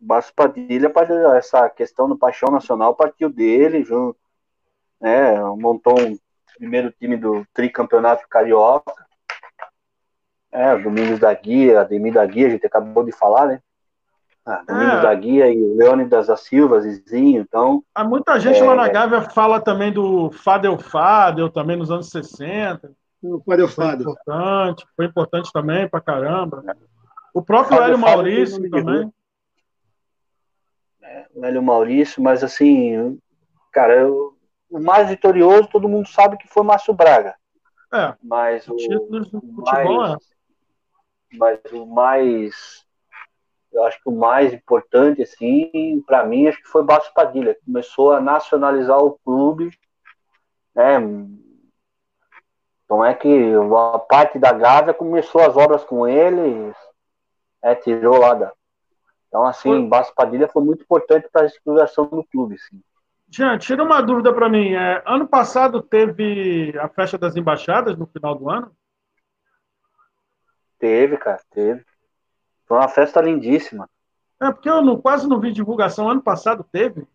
O 0.00 0.06
Basso 0.06 0.32
Padilha, 0.34 0.92
essa 1.36 1.68
questão 1.70 2.08
do 2.08 2.18
paixão 2.18 2.50
nacional 2.50 2.94
partiu 2.94 3.30
dele, 3.30 3.82
junto 3.84 4.18
né? 5.00 5.38
Montou 5.58 5.98
um 5.98 6.18
primeiro 6.56 6.90
time 6.92 7.16
do 7.16 7.46
tricampeonato 7.52 8.26
carioca. 8.28 9.06
É, 10.50 10.74
o 10.74 10.82
Domingos 10.82 11.18
da 11.18 11.32
Guia, 11.34 11.80
Ademir 11.80 12.14
da 12.14 12.24
Guia, 12.24 12.46
a 12.46 12.50
gente 12.50 12.66
acabou 12.66 13.04
de 13.04 13.12
falar, 13.12 13.46
né? 13.46 13.60
Ah, 14.44 14.62
Domingos 14.66 14.98
é. 14.98 15.02
da 15.02 15.14
Guia 15.14 15.52
e 15.52 15.60
o 15.60 15.76
Leônidas 15.76 16.28
da 16.28 16.36
Silva, 16.36 16.80
Zizinho, 16.80 17.42
então... 17.42 17.82
Há 17.94 18.04
muita 18.04 18.38
gente 18.38 18.60
é, 18.60 18.64
lá 18.64 18.74
na 18.74 18.88
Gávea 18.88 19.22
fala 19.22 19.60
também 19.60 19.92
do 19.92 20.30
Fadel 20.30 20.78
Fadel, 20.78 21.50
também 21.50 21.76
nos 21.76 21.90
anos 21.90 22.08
60. 22.08 22.90
O 23.22 23.40
Fadel 23.42 23.68
Fadel. 23.68 24.04
Foi 24.04 24.12
importante, 24.12 24.86
foi 24.96 25.06
importante 25.06 25.52
também 25.52 25.88
pra 25.88 26.00
caramba. 26.00 26.62
O 27.34 27.42
próprio 27.42 27.82
Hélio 27.82 27.98
Maurício 27.98 28.70
também. 28.70 29.12
É, 31.02 31.26
o 31.34 31.44
Hélio 31.44 31.62
Maurício, 31.62 32.22
mas 32.22 32.42
assim, 32.42 33.18
cara, 33.72 33.94
eu, 33.94 34.36
o 34.70 34.80
mais 34.80 35.08
vitorioso, 35.08 35.68
todo 35.68 35.88
mundo 35.88 36.08
sabe 36.08 36.36
que 36.36 36.48
foi 36.48 36.62
Márcio 36.62 36.94
Braga. 36.94 37.34
É. 37.92 38.14
Mas 38.22 38.66
o, 38.68 38.74
o 38.74 39.62
mais, 39.62 40.22
é. 40.22 41.36
mas 41.36 41.60
o 41.72 41.86
mais, 41.86 42.86
eu 43.72 43.84
acho 43.84 44.02
que 44.02 44.08
o 44.08 44.12
mais 44.12 44.52
importante, 44.52 45.22
assim, 45.22 46.02
para 46.06 46.24
mim, 46.24 46.46
acho 46.46 46.58
que 46.62 46.68
foi 46.68 46.82
Baixo 46.82 47.12
Padilha. 47.14 47.56
Começou 47.64 48.12
a 48.12 48.20
nacionalizar 48.20 48.98
o 48.98 49.18
clube, 49.18 49.70
né? 50.74 50.98
Então 52.86 53.04
é 53.04 53.12
que 53.12 53.28
a 53.92 53.98
parte 53.98 54.38
da 54.38 54.52
Gávea 54.52 54.94
começou 54.94 55.42
as 55.42 55.56
obras 55.56 55.84
com 55.84 56.06
ele, 56.06 56.72
é, 57.62 57.74
tirou 57.74 58.18
lá 58.18 58.32
da. 58.32 58.52
Então, 59.28 59.44
assim, 59.44 59.88
Baixo 59.88 60.14
Padilha 60.14 60.48
foi 60.48 60.62
muito 60.64 60.82
importante 60.82 61.28
para 61.30 61.42
a 61.42 61.46
estruturação 61.46 62.06
do 62.06 62.24
clube, 62.24 62.56
sim. 62.58 62.80
Jean, 63.28 63.58
tira 63.58 63.82
uma 63.82 64.00
dúvida 64.00 64.32
para 64.32 64.48
mim. 64.48 64.72
É, 64.72 65.02
ano 65.04 65.26
passado 65.26 65.82
teve 65.82 66.72
a 66.78 66.88
festa 66.88 67.18
das 67.18 67.36
embaixadas 67.36 67.96
no 67.96 68.06
final 68.06 68.36
do 68.36 68.48
ano? 68.48 68.70
Teve, 70.78 71.16
cara, 71.16 71.40
teve. 71.50 71.84
Foi 72.66 72.78
uma 72.78 72.88
festa 72.88 73.20
lindíssima. 73.20 73.90
É, 74.40 74.50
porque 74.52 74.68
eu 74.68 74.80
não, 74.80 75.00
quase 75.00 75.28
não 75.28 75.40
vi 75.40 75.52
divulgação. 75.52 76.08
Ano 76.08 76.22
passado 76.22 76.64
teve? 76.70 77.06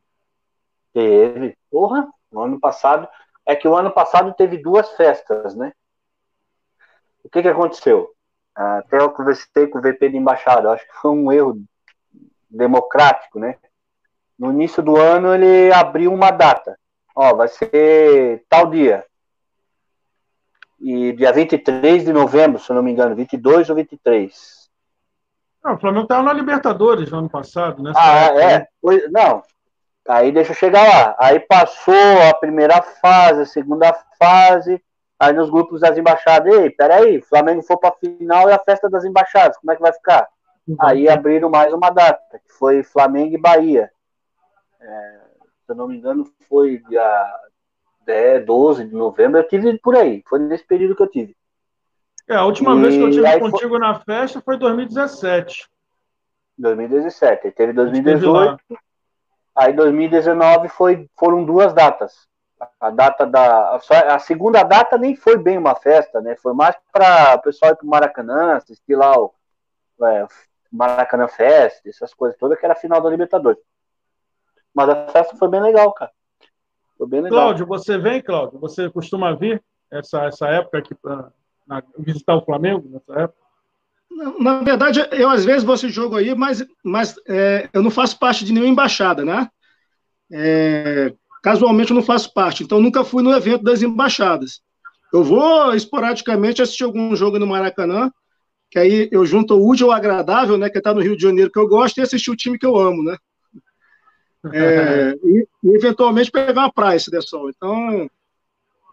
Teve. 0.94 1.58
Porra, 1.70 2.08
no 2.32 2.42
ano 2.42 2.60
passado. 2.60 3.08
É 3.46 3.56
que 3.56 3.68
o 3.68 3.76
ano 3.76 3.92
passado 3.92 4.34
teve 4.34 4.58
duas 4.58 4.90
festas, 4.92 5.56
né? 5.56 5.74
O 7.24 7.30
que 7.30 7.42
que 7.42 7.48
aconteceu? 7.48 8.14
Até 8.56 9.00
eu 9.00 9.12
conversei 9.12 9.68
com 9.68 9.80
o 9.80 9.82
VP 9.82 10.10
de 10.10 10.18
embaixada. 10.18 10.72
Acho 10.72 10.88
que 10.88 10.96
foi 10.96 11.12
um 11.12 11.32
erro 11.32 11.64
democrático, 12.50 13.40
né? 13.40 13.58
no 14.42 14.52
início 14.52 14.82
do 14.82 14.98
ano 14.98 15.36
ele 15.36 15.72
abriu 15.72 16.12
uma 16.12 16.32
data. 16.32 16.76
Ó, 17.16 17.36
vai 17.36 17.48
ser 17.48 18.44
tal 18.50 18.72
dia. 18.72 19.06
E 20.80 21.14
dia 21.14 21.32
23 21.32 22.06
de 22.06 22.12
novembro, 22.12 22.58
se 22.58 22.74
não 22.74 22.82
me 22.82 22.92
engano, 22.92 23.16
22 23.16 23.70
ou 23.70 23.76
23. 23.76 24.68
Não, 25.64 25.76
o 25.76 25.78
Flamengo 25.80 26.06
estava 26.06 26.24
na 26.24 26.34
Libertadores 26.34 27.12
no 27.12 27.20
ano 27.20 27.30
passado, 27.30 27.84
né? 27.84 27.94
Ah, 27.96 28.30
é? 28.30 28.60
Né? 28.60 28.68
Não. 29.12 29.44
Aí 30.08 30.32
deixa 30.32 30.52
eu 30.52 30.56
chegar 30.56 30.84
lá. 30.88 31.16
Aí 31.20 31.40
passou 31.40 31.94
a 32.30 32.34
primeira 32.34 32.82
fase, 32.82 33.42
a 33.42 33.46
segunda 33.46 33.94
fase. 34.18 34.82
Aí 35.20 35.34
nos 35.34 35.50
grupos 35.50 35.82
das 35.82 35.98
embaixadas, 35.98 36.52
ei, 36.52 36.70
peraí, 36.72 37.20
o 37.20 37.24
Flamengo 37.24 37.62
for 37.62 37.78
para 37.78 37.96
final 37.96 38.50
e 38.50 38.54
a 38.54 38.60
festa 38.60 38.90
das 38.90 39.06
embaixadas, 39.06 39.56
como 39.58 39.72
é 39.72 39.76
que 39.76 39.82
vai 39.82 39.94
ficar? 39.94 40.28
Uhum. 40.68 40.76
Aí 40.80 41.08
abriram 41.08 41.50
mais 41.50 41.72
uma 41.72 41.92
data, 41.92 42.40
que 42.40 42.54
foi 42.54 42.82
Flamengo 42.82 43.36
e 43.36 43.40
Bahia. 43.40 43.92
É, 44.80 45.20
se 45.66 45.72
eu 45.72 45.76
não 45.76 45.88
me 45.88 45.98
engano, 45.98 46.26
foi 46.50 46.80
dia 46.90 47.36
10, 48.06 48.46
12 48.46 48.86
de 48.86 48.96
novembro. 48.96 49.40
Eu 49.40 49.48
tive 49.48 49.78
por 49.78 49.96
aí. 49.96 50.24
Foi 50.28 50.40
nesse 50.40 50.66
período 50.66 50.96
que 50.96 51.04
eu 51.04 51.08
tive. 51.08 51.36
É, 52.28 52.36
a 52.36 52.46
última 52.46 52.76
e 52.76 52.82
vez 52.82 52.96
que 52.96 53.02
eu 53.02 53.12
tive 53.12 53.40
contigo 53.40 53.70
foi... 53.70 53.80
na 53.80 54.00
festa 54.00 54.42
foi 54.42 54.58
2017. 54.58 55.70
2017. 56.58 57.48
Aí 57.48 57.52
teve 57.52 57.74
2018. 57.74 58.58
Aí 59.56 59.74
2019 59.74 60.70
foi, 60.70 61.10
foram 61.18 61.44
duas 61.44 61.74
datas. 61.74 62.28
A 62.80 62.92
data 62.92 63.26
da. 63.26 63.80
A 64.10 64.20
segunda 64.20 64.62
data 64.64 64.98
nem 64.98 65.16
foi 65.16 65.38
bem 65.38 65.58
uma 65.58 65.74
festa, 65.76 66.22
né? 66.22 66.36
Foi 66.36 66.54
mais 66.54 66.76
para 66.92 67.36
o 67.36 67.42
pessoal 67.42 67.72
ir 67.72 67.76
para 67.76 67.86
o 67.86 67.90
Maracanã, 67.90 68.54
assistir 68.54 68.96
lá 68.96 69.18
o 69.18 69.34
é, 70.04 70.28
Maracanã 70.72 71.28
Fest, 71.28 71.86
essas 71.88 72.14
coisas 72.14 72.38
todas, 72.38 72.60
que 72.60 72.66
era 72.66 72.74
a 72.74 72.78
final 72.78 73.02
da 73.02 73.10
Libertadores. 73.10 73.62
Mas 74.74 74.90
a 74.90 75.08
festa 75.08 75.36
foi 75.36 75.50
bem 75.50 75.62
legal, 75.62 75.92
cara. 75.92 76.12
Foi 76.98 77.08
bem 77.08 77.22
legal. 77.22 77.40
Cláudio, 77.40 77.66
você 77.66 77.98
vem, 77.98 78.22
Cláudio? 78.22 78.60
Você 78.60 78.90
costuma 78.90 79.36
vir 79.36 79.62
essa, 79.90 80.26
essa 80.26 80.48
época 80.48 80.78
aqui 80.78 80.94
para 80.96 81.32
visitar 81.98 82.36
o 82.36 82.46
Flamengo 82.46 82.88
nessa 82.88 83.22
época? 83.22 83.41
Na 84.40 84.62
verdade, 84.62 85.00
eu 85.12 85.30
às 85.30 85.46
vezes 85.46 85.64
vou 85.64 85.76
esse 85.76 85.90
jogo 85.90 86.16
aí, 86.16 86.36
mas, 86.36 86.64
mas 86.84 87.16
é, 87.28 87.70
eu 87.74 87.82
não 87.82 87.90
faço 87.90 88.20
parte 88.20 88.46
de 88.46 88.54
nenhuma 88.54 88.72
embaixada, 88.72 89.24
né? 89.24 89.50
É, 90.32 91.14
casualmente 91.42 91.92
eu 91.92 91.96
não 91.96 92.04
faço 92.04 92.34
parte, 92.34 92.64
então 92.64 92.80
nunca 92.80 93.04
fui 93.04 93.24
no 93.24 93.34
evento 93.34 93.64
das 93.64 93.82
embaixadas. 93.82 94.62
Eu 95.12 95.24
vou 95.24 95.74
esporadicamente 95.74 96.62
assistir 96.62 96.84
algum 96.84 97.16
jogo 97.16 97.40
no 97.40 97.48
Maracanã, 97.48 98.12
que 98.70 98.80
aí 98.80 99.10
eu 99.12 99.26
junto 99.26 99.56
o 99.56 99.70
útil 99.70 99.88
ao 99.92 99.98
agradável, 99.98 100.58
né? 100.58 100.70
Que 100.70 100.78
está 100.78 100.94
no 100.94 101.02
Rio 101.02 101.18
de 101.18 101.24
Janeiro 101.24 101.52
que 101.52 101.60
eu 101.60 101.68
gosto, 101.68 101.98
e 101.98 102.02
assistir 102.02 102.32
o 102.32 102.36
time 102.36 102.58
que 102.58 102.66
eu 102.66 102.78
amo, 102.78 103.04
né? 103.04 103.18
é, 104.54 105.16
e, 105.24 105.48
e, 105.64 105.76
eventualmente 105.76 106.32
pegar 106.32 106.62
uma 106.62 106.72
praia 106.72 107.00
se 107.00 107.12
der 107.12 107.22
sol. 107.22 107.50
Então, 107.50 108.10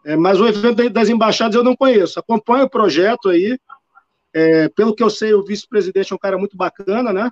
é, 0.05 0.17
mas 0.17 0.41
o 0.41 0.47
evento 0.47 0.91
das 0.91 1.09
embaixadas 1.09 1.55
eu 1.55 1.65
não 1.65 1.77
conheço. 1.77 2.19
Acompanho 2.19 2.65
o 2.65 2.71
projeto 2.71 3.29
aí. 3.29 3.59
É, 4.33 4.69
pelo 4.69 4.95
que 4.95 5.03
eu 5.03 5.11
sei, 5.11 5.33
o 5.33 5.45
vice-presidente 5.45 6.13
é 6.13 6.17
um 6.17 6.19
cara 6.19 6.39
muito 6.39 6.57
bacana, 6.57 7.13
né? 7.13 7.31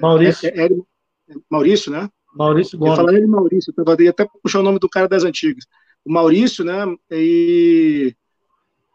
Maurício. 0.00 0.48
É, 0.48 0.66
é, 0.66 0.66
é 0.66 1.34
Maurício, 1.50 1.90
né? 1.90 2.08
Maurício 2.34 2.78
Gomes. 2.78 2.98
Eu 2.98 3.04
falei 3.04 3.26
Maurício, 3.26 3.74
eu 3.76 4.08
até 4.08 4.26
puxar 4.42 4.60
o 4.60 4.62
nome 4.62 4.78
do 4.78 4.88
cara 4.88 5.08
das 5.08 5.24
antigas. 5.24 5.64
O 6.04 6.12
Maurício, 6.12 6.64
né? 6.64 6.84
E 7.10 8.14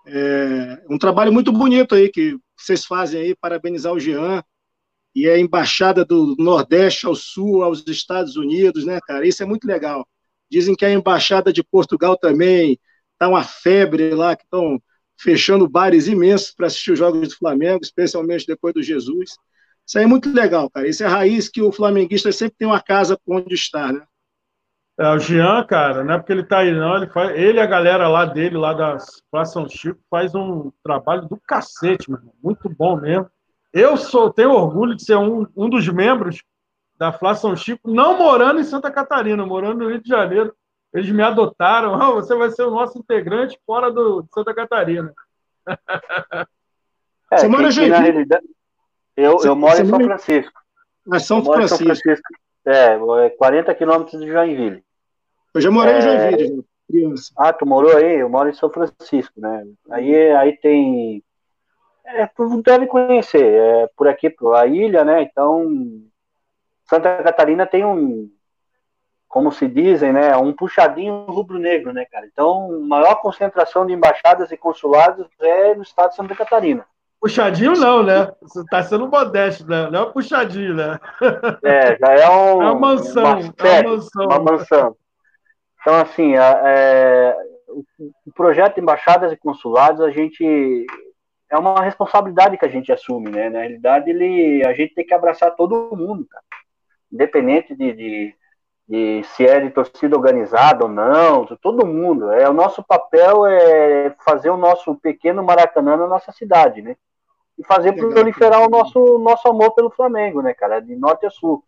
é 0.08 0.84
um 0.90 0.98
trabalho 0.98 1.34
muito 1.34 1.52
bonito 1.52 1.96
aí 1.96 2.10
que 2.10 2.38
vocês 2.58 2.86
fazem 2.86 3.22
aí, 3.22 3.36
parabenizar 3.36 3.92
o 3.94 4.00
Jean, 4.00 4.44
e 5.14 5.28
a 5.30 5.38
embaixada 5.38 6.04
do 6.04 6.36
Nordeste 6.38 7.06
ao 7.06 7.16
Sul, 7.16 7.64
aos 7.64 7.86
Estados 7.88 8.36
Unidos, 8.36 8.86
né, 8.86 9.00
cara? 9.06 9.28
Isso 9.28 9.42
é 9.42 9.46
muito 9.46 9.66
legal. 9.66 10.08
Dizem 10.50 10.76
que 10.76 10.86
a 10.86 10.92
embaixada 10.92 11.52
de 11.52 11.64
Portugal 11.64 12.18
também 12.18 12.80
tá 13.18 13.28
uma 13.28 13.44
febre 13.44 14.14
lá, 14.14 14.36
que 14.36 14.44
estão 14.44 14.82
fechando 15.18 15.68
bares 15.68 16.08
imensos 16.08 16.52
para 16.52 16.68
assistir 16.68 16.92
os 16.92 17.00
jogos 17.00 17.30
do 17.30 17.38
Flamengo, 17.38 17.80
especialmente 17.82 18.46
depois 18.46 18.74
do 18.74 18.84
Jesus. 18.84 19.32
Isso 19.86 19.98
aí 19.98 20.04
é 20.04 20.08
muito 20.08 20.32
legal, 20.32 20.70
cara. 20.70 20.88
Isso 20.88 21.04
é 21.04 21.06
a 21.06 21.10
raiz 21.10 21.48
que 21.48 21.62
o 21.62 21.72
flamenguista 21.72 22.32
sempre 22.32 22.58
tem 22.58 22.68
uma 22.68 22.82
casa 22.82 23.20
onde 23.28 23.54
estar, 23.54 23.94
né? 23.94 24.02
É, 24.98 25.10
o 25.10 25.20
Jean, 25.20 25.64
cara, 25.66 26.04
não 26.04 26.14
é 26.14 26.18
porque 26.18 26.32
ele 26.32 26.44
tá 26.44 26.60
aí, 26.60 26.72
não. 26.74 26.96
Ele, 26.96 27.08
faz, 27.08 27.38
ele 27.38 27.60
e 27.60 27.62
a 27.62 27.66
galera 27.66 28.08
lá 28.08 28.26
dele, 28.26 28.58
lá 28.58 28.74
da 28.74 28.98
São 29.46 29.68
Chico, 29.68 30.00
faz 30.10 30.34
um 30.34 30.72
trabalho 30.82 31.28
do 31.28 31.38
cacete, 31.38 32.10
mano. 32.10 32.32
Muito 32.42 32.70
bom 32.70 33.00
mesmo. 33.00 33.30
Eu 33.74 33.98
sou, 33.98 34.32
tenho 34.32 34.52
orgulho 34.52 34.96
de 34.96 35.04
ser 35.04 35.18
um, 35.18 35.46
um 35.56 35.70
dos 35.70 35.88
membros 35.90 36.42
da 36.98 37.12
Flá 37.12 37.36
São 37.36 37.56
Chico, 37.58 37.92
não 37.92 38.18
morando 38.18 38.62
em 38.62 38.64
Santa 38.64 38.90
Catarina, 38.90 39.46
morando 39.46 39.84
no 39.84 39.90
Rio 39.90 40.02
de 40.02 40.08
Janeiro. 40.08 40.56
Eles 40.96 41.12
me 41.12 41.22
adotaram. 41.22 41.94
Oh, 41.94 42.16
você 42.24 42.34
vai 42.36 42.50
ser 42.50 42.64
o 42.64 42.72
nosso 42.72 42.98
integrante 42.98 43.60
fora 43.66 43.92
do, 43.92 44.22
de 44.22 44.30
Santa 44.34 44.54
Catarina. 44.54 45.14
É, 47.32 47.38
você 47.38 47.48
mora 47.48 47.68
em 47.68 47.72
Joinville? 47.72 48.28
Eu, 49.18 49.38
eu 49.44 49.56
moro 49.56 49.82
em 49.82 49.86
São 49.86 50.00
Francisco. 50.00 50.62
Mas 51.06 51.26
São 51.26 51.44
Francisco. 51.44 51.78
São 51.78 51.86
Francisco. 51.86 52.28
É, 52.66 53.30
40 53.32 53.72
é 53.72 53.76
quilômetros 53.76 54.22
de 54.22 54.28
Joinville. 54.28 54.84
Eu 55.54 55.62
já 55.62 55.70
morei 55.70 55.94
é... 55.94 55.98
em 55.98 56.02
Joinville, 56.02 56.66
criança. 56.88 57.34
Ah, 57.38 57.52
tu 57.52 57.66
morou 57.66 57.96
aí? 57.96 58.20
Eu 58.20 58.30
moro 58.30 58.50
em 58.50 58.54
São 58.54 58.70
Francisco, 58.70 59.34
né? 59.38 59.66
Aí, 59.90 60.32
aí 60.32 60.58
tem. 60.58 61.24
É, 62.06 62.28
tu 62.28 62.62
deve 62.62 62.86
conhecer, 62.86 63.44
é 63.44 63.90
por 63.98 64.08
aqui, 64.08 64.34
a 64.56 64.68
ilha, 64.68 65.04
né? 65.04 65.24
Então, 65.24 65.68
Santa 66.88 67.24
Catarina 67.24 67.66
tem 67.66 67.84
um, 67.84 68.30
como 69.36 69.52
se 69.52 69.68
dizem, 69.68 70.14
né, 70.14 70.34
um 70.38 70.54
puxadinho 70.54 71.26
rubro-negro, 71.26 71.92
né, 71.92 72.06
cara? 72.06 72.26
Então, 72.26 72.80
maior 72.88 73.16
concentração 73.16 73.86
de 73.86 73.92
embaixadas 73.92 74.50
e 74.50 74.56
consulados 74.56 75.28
é 75.42 75.76
no 75.76 75.84
estado 75.84 76.12
de 76.12 76.16
Santa 76.16 76.34
Catarina. 76.34 76.86
Puxadinho 77.20 77.74
não, 77.74 78.02
né? 78.02 78.32
Você 78.42 78.62
está 78.62 78.82
sendo 78.82 79.10
modesto, 79.10 79.68
né? 79.68 79.90
Não 79.92 80.04
é 80.04 80.06
puxadinho, 80.10 80.74
né? 80.74 80.98
É, 81.66 81.98
já 81.98 82.14
é 82.14 82.30
um. 82.30 82.64
É 82.64 82.72
uma 82.72 82.76
mansão. 82.76 83.24
Uma, 83.26 83.42
é 83.42 83.82
uma 83.82 83.90
mansão. 83.90 84.26
Uma 84.26 84.40
mansão. 84.40 84.96
Então, 85.82 85.96
assim, 85.96 86.34
é, 86.38 87.36
o 87.68 88.32
projeto 88.34 88.76
de 88.76 88.82
embaixadas 88.82 89.34
e 89.34 89.38
consulados, 89.38 90.00
a 90.00 90.12
gente. 90.12 90.86
É 91.52 91.58
uma 91.58 91.84
responsabilidade 91.84 92.58
que 92.58 92.66
a 92.66 92.70
gente 92.70 92.90
assume, 92.90 93.30
né? 93.32 93.50
Na 93.50 93.60
realidade, 93.60 94.10
ele, 94.10 94.66
a 94.66 94.72
gente 94.72 94.96
tem 94.96 95.06
que 95.06 95.14
abraçar 95.14 95.54
todo 95.58 95.94
mundo, 95.94 96.26
cara. 96.26 96.46
Independente 97.12 97.76
de, 97.76 97.92
de, 97.92 98.36
de 98.88 99.24
se 99.24 99.46
é 99.46 99.60
de 99.60 99.72
torcida 99.72 100.16
organizada 100.16 100.86
ou 100.86 100.92
não, 100.92 101.46
todo 101.62 101.86
mundo. 101.86 102.32
É, 102.32 102.48
o 102.50 102.54
nosso 102.54 102.84
papel 102.84 103.46
é 103.46 104.16
fazer 104.24 104.50
o 104.50 104.58
nosso 104.58 104.96
pequeno 104.96 105.44
Maracanã 105.44 105.98
na 105.98 106.08
nossa 106.08 106.32
cidade, 106.32 106.82
né? 106.82 106.96
e 107.58 107.64
fazer 107.64 107.94
proliferar 107.94 108.62
o 108.62 108.70
nosso, 108.70 109.18
nosso 109.20 109.48
amor 109.48 109.72
pelo 109.74 109.90
Flamengo, 109.90 110.42
né, 110.42 110.54
cara, 110.54 110.80
de 110.80 110.96
norte 110.96 111.26
a 111.26 111.30
sul. 111.30 111.64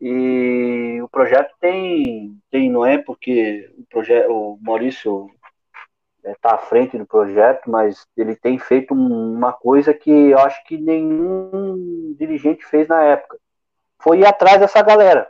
E 0.00 1.00
o 1.02 1.08
projeto 1.08 1.52
tem, 1.60 2.38
tem 2.50 2.70
não 2.70 2.86
é 2.86 2.98
porque 2.98 3.70
o, 3.76 3.84
projeto, 3.90 4.30
o 4.30 4.58
Maurício 4.62 5.28
está 6.24 6.50
é, 6.50 6.54
à 6.54 6.58
frente 6.58 6.96
do 6.96 7.04
projeto, 7.04 7.68
mas 7.68 8.06
ele 8.16 8.36
tem 8.36 8.58
feito 8.58 8.94
uma 8.94 9.52
coisa 9.52 9.92
que 9.92 10.10
eu 10.10 10.38
acho 10.38 10.62
que 10.64 10.78
nenhum 10.78 12.14
dirigente 12.16 12.64
fez 12.64 12.86
na 12.86 13.02
época. 13.02 13.38
Foi 14.00 14.20
ir 14.20 14.26
atrás 14.26 14.60
dessa 14.60 14.80
galera. 14.82 15.28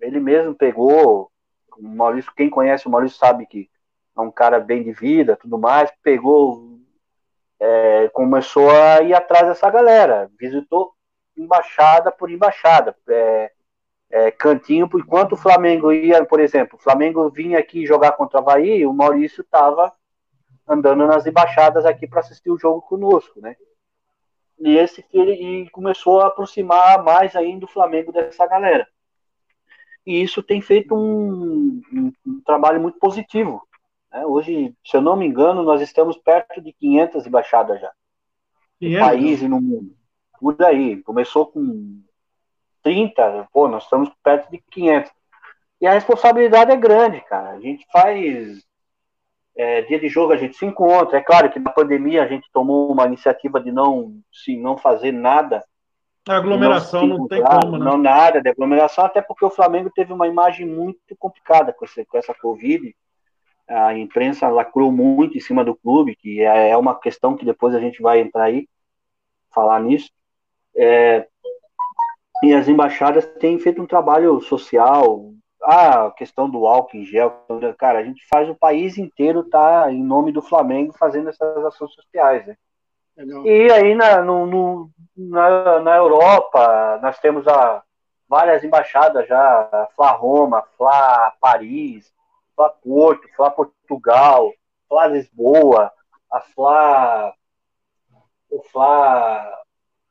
Ele 0.00 0.20
mesmo 0.20 0.54
pegou, 0.54 1.30
o 1.78 1.88
Maurício, 1.88 2.32
quem 2.36 2.50
conhece 2.50 2.86
o 2.86 2.90
Maurício 2.90 3.18
sabe 3.18 3.46
que 3.46 3.68
é 4.16 4.20
um 4.20 4.30
cara 4.30 4.58
bem 4.58 4.82
de 4.82 4.92
vida, 4.92 5.36
tudo 5.36 5.58
mais, 5.58 5.90
pegou 6.02 6.76
é, 7.58 8.08
começou 8.08 8.70
a 8.70 9.02
ir 9.02 9.14
atrás 9.14 9.46
dessa 9.46 9.70
galera, 9.70 10.30
visitou 10.38 10.92
embaixada 11.36 12.10
por 12.10 12.30
embaixada, 12.30 12.96
é, 13.08 13.52
é, 14.10 14.30
cantinho, 14.30 14.88
enquanto 14.94 15.32
o 15.32 15.36
Flamengo 15.36 15.92
ia, 15.92 16.24
por 16.24 16.40
exemplo, 16.40 16.78
o 16.78 16.82
Flamengo 16.82 17.28
vinha 17.30 17.58
aqui 17.58 17.86
jogar 17.86 18.12
contra 18.12 18.38
o 18.38 18.42
Havaí, 18.42 18.86
o 18.86 18.92
Maurício 18.92 19.42
estava 19.42 19.92
andando 20.66 21.06
nas 21.06 21.26
embaixadas 21.26 21.84
aqui 21.84 22.06
para 22.06 22.20
assistir 22.20 22.50
o 22.50 22.58
jogo 22.58 22.82
conosco, 22.82 23.40
né? 23.40 23.56
E 24.58 24.76
esse 24.76 25.04
e 25.12 25.68
começou 25.70 26.20
a 26.20 26.28
aproximar 26.28 27.02
mais 27.04 27.36
ainda 27.36 27.66
o 27.66 27.68
Flamengo 27.68 28.10
dessa 28.10 28.46
galera. 28.46 28.88
E 30.06 30.22
isso 30.22 30.42
tem 30.42 30.60
feito 30.60 30.94
um, 30.94 31.82
um, 31.92 32.12
um 32.24 32.40
trabalho 32.42 32.80
muito 32.80 32.98
positivo, 32.98 33.66
né? 34.16 34.24
Hoje, 34.24 34.74
se 34.84 34.96
eu 34.96 35.00
não 35.02 35.16
me 35.16 35.26
engano, 35.26 35.62
nós 35.62 35.82
estamos 35.82 36.16
perto 36.16 36.60
de 36.60 36.72
500 36.72 37.26
embaixadas 37.26 37.80
já. 37.80 37.92
500? 38.80 39.00
No 39.00 39.06
país 39.06 39.42
e 39.42 39.48
no 39.48 39.60
mundo. 39.60 39.96
Por 40.40 40.62
aí. 40.62 41.02
Começou 41.02 41.46
com 41.46 42.00
30, 42.82 43.48
pô, 43.52 43.68
nós 43.68 43.84
estamos 43.84 44.10
perto 44.22 44.50
de 44.50 44.62
500. 44.70 45.10
E 45.80 45.86
a 45.86 45.92
responsabilidade 45.92 46.70
é 46.70 46.76
grande, 46.76 47.20
cara. 47.22 47.50
A 47.50 47.60
gente 47.60 47.86
faz. 47.92 48.64
É, 49.58 49.82
dia 49.82 49.98
de 49.98 50.08
jogo 50.08 50.32
a 50.32 50.36
gente 50.36 50.56
se 50.56 50.66
encontra. 50.66 51.18
É 51.18 51.22
claro 51.22 51.50
que 51.50 51.58
na 51.58 51.70
pandemia 51.70 52.22
a 52.22 52.26
gente 52.26 52.50
tomou 52.52 52.92
uma 52.92 53.06
iniciativa 53.06 53.58
de 53.58 53.72
não, 53.72 54.20
se 54.32 54.56
não 54.56 54.76
fazer 54.76 55.12
nada. 55.12 55.64
A 56.28 56.36
aglomeração 56.36 57.06
não, 57.06 57.18
não 57.18 57.28
tem 57.28 57.42
como, 57.42 57.78
né? 57.78 57.84
Não 57.84 57.98
nada 57.98 58.40
de 58.40 58.48
aglomeração, 58.48 59.04
até 59.04 59.20
porque 59.20 59.44
o 59.44 59.50
Flamengo 59.50 59.90
teve 59.94 60.12
uma 60.12 60.26
imagem 60.26 60.66
muito 60.66 60.98
complicada 61.18 61.72
com, 61.72 61.84
esse, 61.84 62.04
com 62.04 62.18
essa 62.18 62.34
Covid 62.34 62.94
a 63.68 63.96
imprensa 63.98 64.48
lacrou 64.48 64.92
muito 64.92 65.36
em 65.36 65.40
cima 65.40 65.64
do 65.64 65.74
clube, 65.74 66.14
que 66.14 66.40
é, 66.40 66.70
é 66.70 66.76
uma 66.76 66.98
questão 66.98 67.36
que 67.36 67.44
depois 67.44 67.74
a 67.74 67.80
gente 67.80 68.00
vai 68.00 68.20
entrar 68.20 68.44
aí, 68.44 68.68
falar 69.52 69.80
nisso. 69.80 70.10
É, 70.76 71.26
e 72.42 72.54
as 72.54 72.68
embaixadas 72.68 73.26
têm 73.40 73.58
feito 73.58 73.82
um 73.82 73.86
trabalho 73.86 74.40
social. 74.40 75.32
Ah, 75.62 76.06
a 76.06 76.10
questão 76.12 76.48
do 76.48 76.66
álcool 76.66 76.98
em 76.98 77.04
gel, 77.04 77.44
cara, 77.76 77.98
a 77.98 78.04
gente 78.04 78.24
faz 78.28 78.48
o 78.48 78.54
país 78.54 78.98
inteiro 78.98 79.42
tá 79.42 79.90
em 79.90 80.02
nome 80.02 80.30
do 80.30 80.42
Flamengo 80.42 80.92
fazendo 80.96 81.28
essas 81.28 81.64
ações 81.64 81.92
sociais, 81.92 82.46
né? 82.46 82.56
E 83.44 83.72
aí 83.72 83.94
na, 83.94 84.20
no, 84.22 84.46
no, 84.46 84.90
na, 85.16 85.80
na 85.80 85.96
Europa 85.96 86.98
nós 87.02 87.18
temos 87.18 87.46
a, 87.48 87.82
várias 88.28 88.64
embaixadas 88.64 89.26
já, 89.26 89.88
Fla 89.94 90.10
Roma, 90.12 90.62
Fla 90.76 91.32
Paris, 91.40 92.12
Flá 92.54 92.70
Porto, 92.70 93.28
Flá 93.36 93.50
Portugal, 93.50 94.52
Flá 94.88 95.06
Lisboa, 95.06 95.92
a 96.30 96.40
Flá. 96.40 97.34
O 98.48 98.62
Flá, 98.62 99.62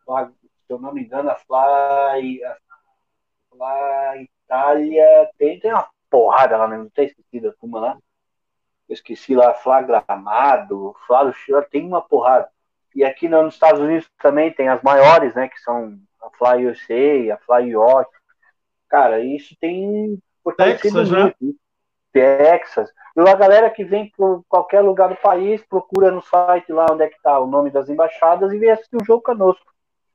Flá, 0.04 0.28
se 0.28 0.74
eu 0.74 0.78
não 0.78 0.94
me 0.94 1.04
engano, 1.04 1.30
a 1.30 1.36
Flá. 1.36 2.14
A 2.16 2.58
Flá 3.50 4.18
Itália. 4.18 5.30
Tem, 5.38 5.60
tem 5.60 5.72
uma 5.72 5.88
porrada 6.10 6.58
lá, 6.58 6.68
né? 6.68 6.78
não 6.78 6.90
tem 6.90 7.06
esquecido 7.06 7.50
a 7.50 7.54
turma 7.54 7.80
lá. 7.80 7.98
Eu 8.88 8.94
esqueci 8.94 9.36
lá, 9.36 9.54
Flá 9.54 9.82
Gramado, 9.82 10.96
Flá 11.08 11.24
do 11.24 11.34
Chile, 11.34 11.66
tem 11.72 11.86
uma 11.86 12.02
porrada. 12.02 12.50
E 12.96 13.04
aqui 13.04 13.28
nos 13.28 13.54
Estados 13.54 13.82
Unidos 13.82 14.10
também 14.22 14.54
tem 14.54 14.70
as 14.70 14.82
maiores, 14.82 15.36
né? 15.36 15.50
Que 15.50 15.60
são 15.60 16.00
a 16.22 16.30
Fly 16.38 16.66
USA, 16.66 17.34
a 17.34 17.38
Fly 17.46 17.72
York. 17.72 18.10
Cara, 18.88 19.20
isso 19.20 19.54
tem 19.60 20.18
Texas, 20.58 21.12
muito. 21.12 21.36
Né? 21.42 21.54
Texas. 22.14 22.90
E 23.18 23.20
a 23.20 23.36
galera 23.36 23.70
que 23.70 23.84
vem 23.84 24.10
por 24.16 24.44
qualquer 24.48 24.82
lugar 24.82 25.10
do 25.10 25.16
país 25.18 25.62
procura 25.70 26.12
no 26.12 26.22
site 26.22 26.72
lá 26.72 26.86
onde 26.90 27.04
é 27.04 27.10
que 27.10 27.18
está 27.18 27.38
o 27.40 27.48
nome 27.48 27.70
das 27.70 27.90
embaixadas 27.90 28.54
e 28.54 28.58
vem 28.58 28.72
assistir 28.72 28.96
o 28.96 29.06
jogo 29.06 29.22
conosco. 29.22 29.66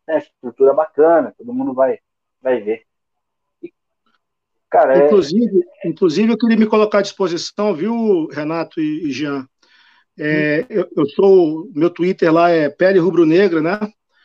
É, 0.09 0.19
estrutura 0.19 0.73
bacana, 0.73 1.35
todo 1.37 1.53
mundo 1.53 1.75
vai, 1.75 1.99
vai 2.43 2.61
ver. 2.61 2.85
E, 3.63 3.73
cara, 4.71 4.99
é 4.99 5.07
inclusive, 5.07 5.65
é... 5.85 5.89
inclusive, 5.89 6.33
eu 6.33 6.39
queria 6.39 6.57
me 6.57 6.67
colocar 6.67 6.99
à 6.99 7.03
disposição, 7.03 7.75
viu, 7.75 8.27
Renato 8.29 8.81
e, 8.81 9.09
e 9.09 9.13
Jean? 9.13 9.47
É, 10.19 10.67
eu, 10.69 10.89
eu, 10.97 11.07
sou, 11.11 11.71
meu 11.75 11.91
Twitter 11.91 12.33
lá 12.33 12.51
é 12.51 12.69
Pele 12.69 12.99
Rubro 12.99 13.25
Negra, 13.25 13.63
né? 13.63 13.79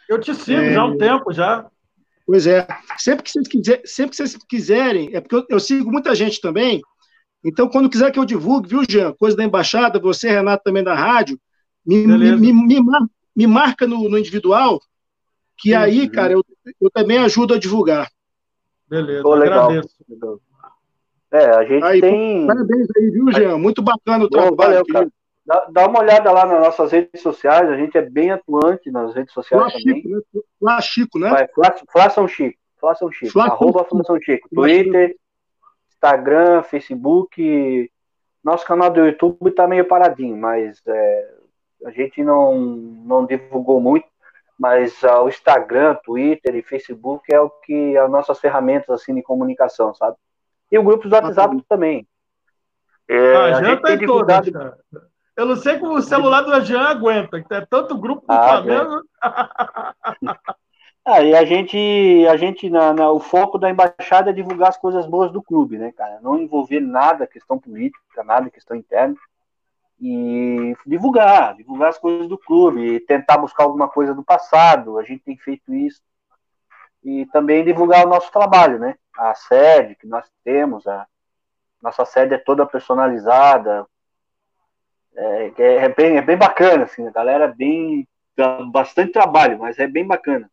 Eu 0.10 0.20
te 0.20 0.34
sigo 0.36 0.60
é, 0.60 0.74
já 0.74 0.82
há 0.82 0.86
um 0.86 0.98
tempo 0.98 1.32
já. 1.32 1.66
Pois 2.26 2.48
é. 2.48 2.68
Sempre 2.98 3.24
que 3.24 3.32
vocês, 3.32 3.48
quiser, 3.48 3.82
sempre 3.86 4.12
que 4.12 4.18
vocês 4.18 4.38
quiserem, 4.50 5.10
é 5.14 5.22
porque 5.22 5.36
eu, 5.36 5.46
eu 5.50 5.60
sigo 5.60 5.92
muita 5.92 6.14
gente 6.16 6.42
também 6.42 6.82
então, 7.46 7.70
quando 7.70 7.92
quiser 7.92 8.12
que 8.12 8.18
eu 8.18 8.26
divulgue, 8.26 8.70
viu, 8.70 8.82
Jean? 8.90 9.14
Coisa 9.14 9.38
da 9.38 9.44
embaixada, 9.44 10.00
você, 10.00 10.30
Renato, 10.30 10.64
também 10.64 10.84
da 10.84 10.96
rádio, 10.96 11.40
me, 11.86 12.08
me, 12.08 12.36
me, 12.36 12.52
me, 12.52 12.82
me 13.36 13.48
marca 13.48 13.86
no, 13.86 14.10
no, 14.10 14.18
individual, 14.18 14.82
que 15.56 15.70
Sim, 15.70 15.76
aí, 15.76 16.10
cara, 16.10 16.34
eu, 16.34 16.44
eu 16.82 16.90
também 16.90 17.20
ajudo 17.20 17.54
a 17.54 17.60
divulgar. 17.60 18.10
Beleza, 18.90 19.22
Pô, 19.22 19.36
legal. 19.36 19.70
agradeço. 19.70 19.96
É, 21.32 21.46
a 21.52 21.64
gente 21.64 21.84
aí, 21.84 22.02
tem. 22.02 22.48
Parabéns 22.48 22.88
aí, 22.98 23.12
viu, 23.12 23.32
Jean? 23.32 23.60
Muito 23.60 23.84
bacana 23.84 24.26
o 24.26 24.30
trabalho. 24.30 24.56
Valeu, 24.56 24.86
cara. 24.88 25.08
Dá, 25.46 25.68
dá, 25.70 25.88
uma 25.88 26.00
olhada 26.00 26.32
lá 26.32 26.46
nas 26.46 26.60
nossas 26.60 26.92
redes 26.92 27.22
sociais, 27.22 27.70
a 27.70 27.78
gente 27.78 27.96
é 27.96 28.02
bem 28.02 28.32
atuante 28.32 28.90
nas 28.90 29.14
redes 29.14 29.32
sociais 29.32 29.72
Flá 29.72 29.72
também. 29.72 30.02
Chico, 30.02 30.10
né? 30.10 30.42
Flá 30.60 30.82
Chico, 30.82 31.20
né? 31.20 31.30
Vai, 31.30 31.48
Flá, 31.50 31.76
Flá 31.92 32.10
São 32.10 32.28
Chico. 32.28 32.60
Flá 32.80 32.96
São 32.96 33.12
Chico. 33.12 33.32
Flá 33.32 33.46
arroba 33.46 33.84
Flá 33.84 34.04
São 34.04 34.20
Chico. 34.20 34.50
Twitter, 34.50 35.16
Instagram, 35.90 36.64
Facebook. 36.64 37.92
Nosso 38.44 38.66
canal 38.66 38.90
do 38.90 39.06
YouTube 39.06 39.50
está 39.50 39.68
meio 39.68 39.86
paradinho, 39.86 40.36
mas 40.36 40.82
é, 40.88 41.34
a 41.86 41.92
gente 41.92 42.24
não, 42.24 42.58
não 42.58 43.26
divulgou 43.26 43.80
muito. 43.80 44.08
Mas 44.58 45.04
uh, 45.04 45.24
o 45.24 45.30
Instagram, 45.30 45.96
Twitter 46.04 46.56
e 46.56 46.64
Facebook 46.64 47.32
é 47.32 47.40
o 47.40 47.50
que 47.50 47.98
as 47.98 48.10
nossas 48.10 48.40
ferramentas 48.40 48.90
assim 48.90 49.14
de 49.14 49.22
comunicação, 49.22 49.94
sabe? 49.94 50.16
E 50.72 50.78
o 50.78 50.84
grupo 50.84 51.08
do 51.08 51.14
WhatsApp 51.14 51.58
ah, 51.58 51.66
também. 51.68 52.08
É, 53.08 53.36
ah, 53.36 53.58
a 53.58 53.64
gente 53.64 53.82
tem 53.84 53.98
divulgado... 53.98 54.50
eu 55.36 55.46
não 55.46 55.56
sei 55.56 55.78
como 55.80 55.96
o 55.96 56.02
celular 56.02 56.42
do 56.42 56.62
Jean 56.62 56.82
aguenta, 56.82 57.42
que 57.42 57.54
é 57.54 57.66
tanto 57.66 57.98
grupo 57.98 58.26
do 58.26 58.34
ah, 58.34 58.48
Flamengo. 58.48 59.02
Ah, 61.08 61.22
e 61.22 61.36
a 61.36 61.46
gente, 61.46 61.78
a 62.28 62.36
gente 62.36 62.68
na, 62.68 62.92
na, 62.92 63.12
o 63.12 63.20
foco 63.20 63.60
da 63.60 63.70
embaixada 63.70 64.32
é 64.32 64.34
divulgar 64.34 64.70
as 64.70 64.78
coisas 64.78 65.06
boas 65.06 65.32
do 65.32 65.40
clube, 65.40 65.78
né, 65.78 65.92
cara? 65.92 66.20
Não 66.20 66.36
envolver 66.36 66.80
nada, 66.80 67.28
questão 67.28 67.60
política, 67.60 68.24
nada, 68.24 68.50
questão 68.50 68.76
interna. 68.76 69.16
E 70.02 70.76
divulgar, 70.84 71.56
divulgar 71.56 71.90
as 71.90 72.00
coisas 72.00 72.28
do 72.28 72.40
clube, 72.40 73.00
tentar 73.02 73.38
buscar 73.38 73.66
alguma 73.66 73.88
coisa 73.88 74.16
do 74.16 74.24
passado, 74.24 74.98
a 74.98 75.04
gente 75.04 75.24
tem 75.24 75.38
feito 75.38 75.72
isso. 75.76 76.02
E 77.04 77.28
também 77.28 77.64
divulgar 77.64 78.04
o 78.04 78.10
nosso 78.10 78.32
trabalho, 78.32 78.80
né? 78.80 78.96
A 79.16 79.36
sede 79.36 79.96
que 79.96 80.08
nós 80.08 80.28
temos, 80.44 80.88
a 80.88 81.06
nossa 81.84 82.04
sede 82.04 82.34
é 82.34 82.40
toda 82.40 82.66
personalizada, 82.66 83.86
é, 85.16 85.52
é, 85.58 85.76
é, 85.86 85.90
bem, 85.90 86.18
é 86.18 86.22
bem 86.22 86.38
bacana, 86.38 86.84
assim, 86.84 87.08
a 87.08 87.12
galera 87.12 87.48
bem. 87.48 88.08
bastante 88.72 89.12
trabalho, 89.12 89.60
mas 89.60 89.80
é 89.80 89.88
bem 89.88 90.06
bacana. 90.06 90.50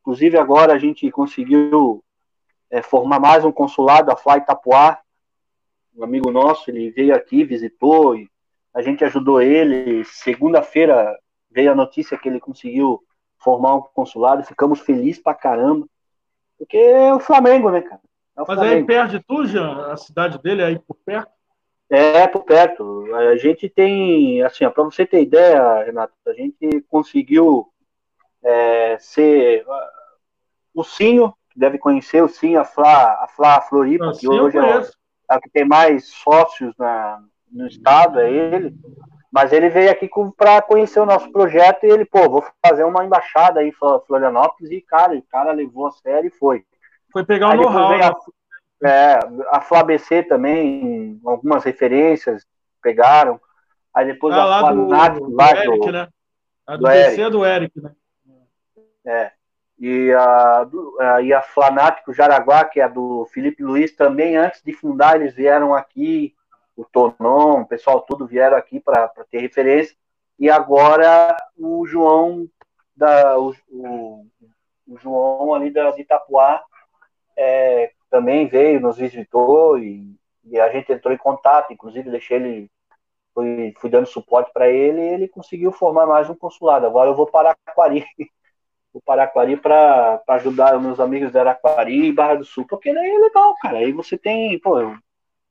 Inclusive, 0.00 0.38
agora 0.38 0.72
a 0.72 0.78
gente 0.78 1.10
conseguiu 1.10 2.02
é, 2.70 2.82
formar 2.82 3.18
mais 3.18 3.44
um 3.44 3.52
consulado, 3.52 4.10
a 4.10 4.16
Fly 4.16 4.38
Itapuá, 4.38 4.98
um 5.96 6.04
amigo 6.04 6.30
nosso, 6.30 6.70
ele 6.70 6.90
veio 6.90 7.14
aqui, 7.14 7.44
visitou, 7.44 8.16
e 8.16 8.28
a 8.74 8.82
gente 8.82 9.04
ajudou 9.04 9.40
ele. 9.40 10.04
Segunda-feira 10.04 11.16
veio 11.50 11.72
a 11.72 11.74
notícia 11.74 12.18
que 12.18 12.28
ele 12.28 12.40
conseguiu 12.40 13.02
formar 13.38 13.76
um 13.76 13.82
consulado, 13.82 14.44
ficamos 14.44 14.80
felizes 14.80 15.22
pra 15.22 15.34
caramba, 15.34 15.86
porque 16.58 16.76
é 16.76 17.14
o 17.14 17.20
Flamengo, 17.20 17.70
né, 17.70 17.80
cara? 17.80 18.00
É 18.36 18.40
Mas 18.40 18.46
Flamengo. 18.46 18.74
aí 18.74 18.84
perto 18.84 19.10
de 19.10 19.20
tu, 19.20 19.46
Jean? 19.46 19.92
A 19.92 19.96
cidade 19.96 20.42
dele 20.42 20.62
é 20.62 20.66
aí 20.66 20.78
por 20.78 20.96
perto? 21.04 21.30
É, 21.90 22.26
por 22.26 22.44
perto. 22.44 23.14
A 23.14 23.36
gente 23.36 23.68
tem, 23.68 24.42
assim, 24.42 24.68
para 24.68 24.84
você 24.84 25.04
ter 25.04 25.22
ideia, 25.22 25.84
Renato, 25.84 26.12
a 26.26 26.32
gente 26.32 26.80
conseguiu 26.88 27.68
é, 28.42 28.96
ser 28.98 29.64
o 30.74 30.82
Sinho, 30.82 31.32
que 31.50 31.58
deve 31.58 31.78
conhecer 31.78 32.22
o 32.22 32.28
Sinho, 32.28 32.60
a 32.60 32.64
Flá, 32.64 33.22
a 33.22 33.28
Flá 33.28 33.60
Floripa, 33.60 34.12
que 34.18 34.28
hoje 34.28 34.58
é, 34.58 34.78
é, 34.78 34.82
a 35.28 35.40
que 35.40 35.48
tem 35.50 35.64
mais 35.64 36.08
sócios 36.08 36.74
na, 36.78 37.22
no 37.50 37.66
estado, 37.66 38.20
é 38.20 38.30
ele. 38.30 38.74
Mas 39.30 39.52
ele 39.52 39.68
veio 39.68 39.90
aqui 39.90 40.08
para 40.36 40.62
conhecer 40.62 41.00
o 41.00 41.06
nosso 41.06 41.30
projeto 41.32 41.84
e 41.84 41.90
ele, 41.90 42.04
pô, 42.04 42.28
vou 42.30 42.44
fazer 42.64 42.84
uma 42.84 43.04
embaixada 43.04 43.60
aí 43.60 43.68
em 43.68 43.72
Florianópolis 44.06 44.70
e, 44.70 44.80
cara, 44.80 45.14
o 45.14 45.22
cara 45.22 45.52
levou 45.52 45.88
a 45.88 45.90
sério 45.90 46.28
e 46.28 46.38
foi. 46.38 46.64
Foi 47.12 47.24
pegar 47.24 47.50
o 47.50 47.56
know-how. 47.56 47.98
É, 48.84 49.18
a 49.48 49.62
FlaBC 49.62 50.24
também, 50.24 51.18
algumas 51.24 51.64
referências 51.64 52.46
pegaram. 52.82 53.40
Aí 53.94 54.06
depois 54.06 54.34
ah, 54.34 54.42
a 54.42 54.44
lá 54.44 54.72
do, 54.72 54.88
lá 54.88 55.08
do, 55.08 55.40
Eric, 55.40 55.92
né? 55.92 56.08
A 56.66 56.76
do, 56.76 56.82
do 56.82 56.88
BC 56.88 57.22
é 57.22 57.30
do 57.30 57.46
Eric, 57.46 57.80
né? 57.80 57.92
É. 59.06 59.32
E 59.78 60.12
a, 60.12 60.66
a, 61.00 61.22
e 61.22 61.32
a 61.32 61.40
Flanático 61.40 62.12
Jaraguá, 62.12 62.64
que 62.64 62.78
é 62.78 62.84
a 62.84 62.88
do 62.88 63.26
Felipe 63.32 63.62
Luiz, 63.62 63.92
também 63.92 64.36
antes 64.36 64.62
de 64.62 64.72
fundar, 64.72 65.16
eles 65.16 65.34
vieram 65.34 65.74
aqui, 65.74 66.34
o 66.76 66.84
Tonon, 66.84 67.62
o 67.62 67.66
pessoal 67.66 68.02
tudo 68.02 68.26
vieram 68.26 68.56
aqui 68.56 68.80
para 68.80 69.08
ter 69.30 69.40
referência. 69.40 69.96
E 70.38 70.50
agora 70.50 71.34
o 71.56 71.86
João 71.86 72.46
da 72.94 73.38
o, 73.38 73.54
o, 73.70 74.26
o 74.88 74.98
João 74.98 75.54
ali 75.54 75.70
da, 75.70 75.90
de 75.90 76.02
Itapuá 76.02 76.62
é, 77.36 77.92
também 78.14 78.46
veio, 78.46 78.80
nos 78.80 78.96
visitou 78.96 79.76
e, 79.76 80.16
e, 80.44 80.60
a 80.60 80.70
gente 80.70 80.92
entrou 80.92 81.12
em 81.12 81.18
contato, 81.18 81.72
inclusive 81.72 82.12
deixei 82.12 82.36
ele, 82.36 82.70
fui, 83.34 83.74
fui 83.76 83.90
dando 83.90 84.06
suporte 84.06 84.52
para 84.52 84.68
ele 84.68 85.00
e 85.00 85.14
ele 85.14 85.26
conseguiu 85.26 85.72
formar 85.72 86.06
mais 86.06 86.30
um 86.30 86.34
consulado. 86.36 86.86
Agora 86.86 87.10
eu 87.10 87.16
vou 87.16 87.26
para 87.26 87.56
Araquari, 87.66 88.06
vou 88.94 89.02
para 89.04 89.22
Araquari 89.22 89.56
para 89.56 90.22
ajudar 90.28 90.76
os 90.76 90.82
meus 90.82 91.00
amigos 91.00 91.32
de 91.32 91.38
Araquari 91.40 92.04
e 92.04 92.12
Barra 92.12 92.36
do 92.36 92.44
Sul, 92.44 92.64
porque 92.68 92.94
daí 92.94 93.10
é 93.10 93.18
legal, 93.18 93.56
cara. 93.60 93.78
Aí 93.78 93.90
você 93.90 94.16
tem, 94.16 94.60
pô, 94.60 94.78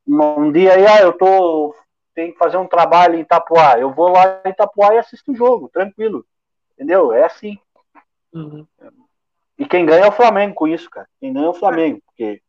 um 0.08 0.50
dia 0.50 0.76
aí, 0.76 0.88
ah, 0.88 1.02
eu 1.02 1.12
tô, 1.12 1.76
tem 2.16 2.32
que 2.32 2.38
fazer 2.38 2.56
um 2.56 2.68
trabalho 2.68 3.16
em 3.16 3.24
Itapuá, 3.24 3.78
eu 3.78 3.94
vou 3.94 4.08
lá 4.08 4.42
em 4.46 4.52
Itapuá 4.52 4.94
e 4.94 5.00
assisto 5.00 5.34
o 5.34 5.36
jogo, 5.36 5.68
tranquilo, 5.68 6.26
entendeu? 6.72 7.12
É 7.12 7.26
assim. 7.26 7.60
Uhum. 8.34 8.66
E 9.60 9.66
quem 9.66 9.86
ganha 9.86 10.06
é 10.06 10.08
o 10.08 10.14
Flamengo 10.14 10.56
com 10.56 10.66
isso, 10.66 10.90
cara. 10.90 11.10
Quem 11.20 11.34
ganha 11.34 11.48
é 11.48 11.50
o 11.50 11.54
Flamengo, 11.54 12.02
porque. 12.06 12.42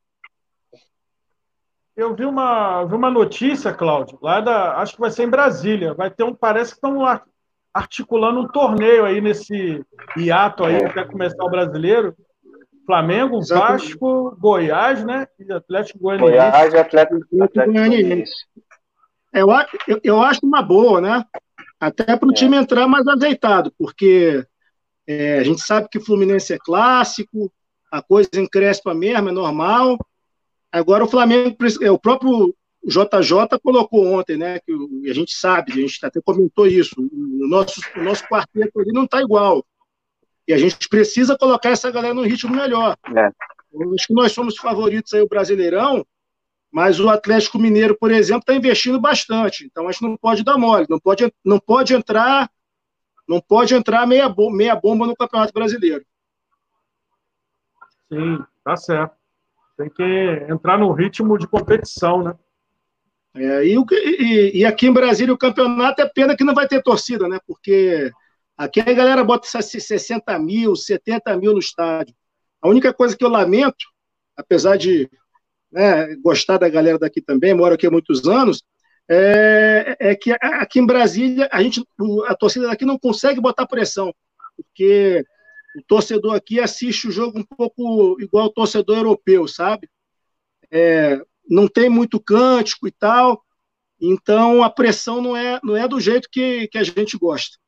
Eu 1.97 2.15
vi 2.15 2.25
uma, 2.25 2.85
vi 2.85 2.95
uma 2.95 3.11
notícia, 3.11 3.73
Cláudio, 3.73 4.19
lá 4.21 4.41
da. 4.41 4.79
Acho 4.79 4.95
que 4.95 5.01
vai 5.01 5.11
ser 5.11 5.25
em 5.25 5.31
Brasília. 5.31 5.95
Vai 5.95 6.11
ter 6.11 6.25
um. 6.25 6.35
Parece 6.35 6.73
que 6.73 6.79
estão 6.79 7.01
articulando 7.73 8.41
um 8.41 8.49
torneio 8.49 9.05
aí 9.05 9.21
nesse 9.21 9.85
hiato 10.17 10.65
aí, 10.65 10.77
é. 10.77 10.87
até 10.87 11.05
começar 11.05 11.43
o 11.45 11.51
brasileiro. 11.51 12.15
Flamengo, 12.87 13.41
Vasco, 13.49 14.37
Goiás, 14.39 15.05
né? 15.05 15.27
E 15.39 15.51
Atlético 15.53 15.99
Goianiense. 16.01 16.33
Goiás 16.33 16.75
e 16.75 16.77
Atlético, 16.77 17.43
Atlético 17.43 17.73
Goianiense. 17.73 18.33
Eu, 19.33 19.49
eu, 19.89 20.01
eu 20.05 20.23
acho 20.23 20.41
uma 20.45 20.63
boa, 20.63 21.01
né? 21.01 21.25
Até 21.81 22.17
para 22.17 22.29
o 22.29 22.33
é. 22.33 22.35
time 22.35 22.57
entrar 22.57 22.87
mais 22.87 23.07
azeitado, 23.07 23.73
porque 23.79 24.45
é, 25.07 25.39
a 25.39 25.43
gente 25.43 25.61
sabe 25.61 25.89
que 25.89 25.99
o 25.99 26.05
Fluminense 26.05 26.53
é 26.53 26.59
clássico, 26.59 27.53
a 27.91 28.03
coisa 28.03 28.29
encrespa 28.37 28.95
mesmo, 28.95 29.29
é 29.29 29.33
normal. 29.33 29.97
Agora 30.75 31.05
o 31.05 31.09
Flamengo, 31.09 31.57
é, 31.83 31.91
o 31.91 31.99
próprio 31.99 32.53
JJ 32.85 33.59
colocou 33.63 34.07
ontem, 34.07 34.37
né? 34.37 34.59
Que 34.59 34.73
a 35.09 35.15
gente 35.15 35.33
sabe, 35.33 35.73
a 35.73 35.77
gente 35.77 36.05
até 36.05 36.21
comentou 36.21 36.67
isso. 36.67 36.97
O 37.01 37.47
nosso, 37.47 37.81
o 37.97 38.03
nosso 38.03 38.27
quarteto 38.27 38.81
ali 38.81 38.93
não 38.93 39.05
está 39.05 39.23
igual. 39.23 39.65
E 40.49 40.53
a 40.53 40.59
gente 40.59 40.89
precisa 40.89 41.39
colocar 41.39 41.71
essa 41.71 41.91
galera 41.93 42.13
no 42.13 42.23
ritmo 42.23 42.55
melhor. 42.55 42.97
É. 43.17 43.27
acho 43.95 44.07
que 44.09 44.15
nós 44.15 44.33
somos 44.33 44.57
favoritos 44.57 45.15
aí 45.15 45.21
o 45.21 45.29
Brasileirão, 45.29 46.05
mas 46.73 46.99
o 46.99 47.09
Atlético 47.09 47.57
Mineiro, 47.57 47.97
por 47.97 48.11
exemplo, 48.11 48.41
está 48.41 48.55
investindo 48.55 49.01
bastante. 49.01 49.65
Então 49.65 49.87
a 49.87 49.93
gente 49.93 50.03
não 50.03 50.17
pode 50.17 50.43
dar 50.43 50.59
mole, 50.59 50.87
não 50.91 50.99
pode, 50.99 51.33
não 51.45 51.61
pode 51.61 51.95
entrar 51.95 52.51
não 53.27 53.41
pode 53.41 53.75
entrar 53.75 54.07
meia, 54.07 54.29
bomba, 54.29 54.57
meia 54.57 54.77
bomba 54.77 55.07
no 55.07 55.17
Campeonato 55.17 55.53
Brasileiro. 55.53 56.05
Sim, 58.13 58.45
tá 58.63 58.77
certo. 58.77 59.24
Tem 59.77 59.91
que 59.91 60.47
entrar 60.49 60.79
no 60.79 60.93
ritmo 60.93 61.37
de 61.37 61.47
competição, 61.47 62.23
né? 62.23 62.35
É, 63.37 63.67
e, 63.67 63.75
e, 63.75 64.59
e, 64.61 64.65
aqui 64.65 64.87
em 64.87 64.93
Brasília 64.93 65.35
o 65.35 65.39
campeonato 65.39 66.01
é 66.01 66.09
pena 66.09 66.37
que 66.37 66.45
não 66.45 66.55
vai 66.55 66.69
ter 66.69 66.81
torcida, 66.83 67.29
né? 67.29 67.41
Porque 67.47 68.13
aqui 68.57 68.79
a 68.81 68.93
galera 68.93 69.25
bota 69.25 69.49
60 69.49 70.39
mil, 70.39 70.77
70 70.77 71.37
mil 71.37 71.53
no 71.53 71.59
estádio. 71.59 72.15
A 72.63 72.69
única 72.69 72.95
coisa 72.95 73.17
que 73.17 73.25
eu 73.25 73.29
lamento, 73.29 73.85
apesar 74.37 74.77
de 74.77 75.11
né, 75.73 76.15
gostar 76.23 76.59
da 76.59 76.69
galera 76.69 76.99
daqui 76.99 77.21
também, 77.21 77.53
moro 77.53 77.75
aqui 77.75 77.87
há 77.87 77.91
muitos 77.91 78.27
anos, 78.29 78.63
é, 79.09 79.97
é, 79.99 80.15
que 80.15 80.33
aqui 80.41 80.79
em 80.79 80.87
Brasília 80.87 81.49
a 81.53 81.61
gente, 81.61 81.85
a 82.29 82.35
torcida 82.37 82.69
daqui 82.69 82.85
não 82.85 82.99
consegue 82.99 83.41
botar 83.41 83.67
pressão, 83.67 84.15
porque 84.57 85.25
o 85.77 85.83
torcedor 85.87 86.35
aqui 86.35 86.61
assiste 86.61 87.09
o 87.09 87.13
jogo 87.13 87.39
um 87.39 87.45
pouco 87.45 88.21
igual 88.21 88.47
o 88.47 88.53
torcedor 88.53 88.99
europeu, 88.99 89.49
sabe? 89.49 89.89
É, 90.71 91.21
não 91.49 91.69
tem 91.69 91.89
muito 91.89 92.21
cântico 92.21 92.87
e 92.87 92.93
tal, 92.93 93.43
então 94.01 94.63
a 94.63 94.71
pressão 94.71 95.21
não 95.21 95.37
é, 95.37 95.61
não 95.63 95.77
é 95.77 95.87
do 95.87 96.01
jeito 96.01 96.29
que, 96.31 96.69
que 96.69 96.79
a 96.79 96.83
gente 96.83 97.19
gosta. 97.19 97.59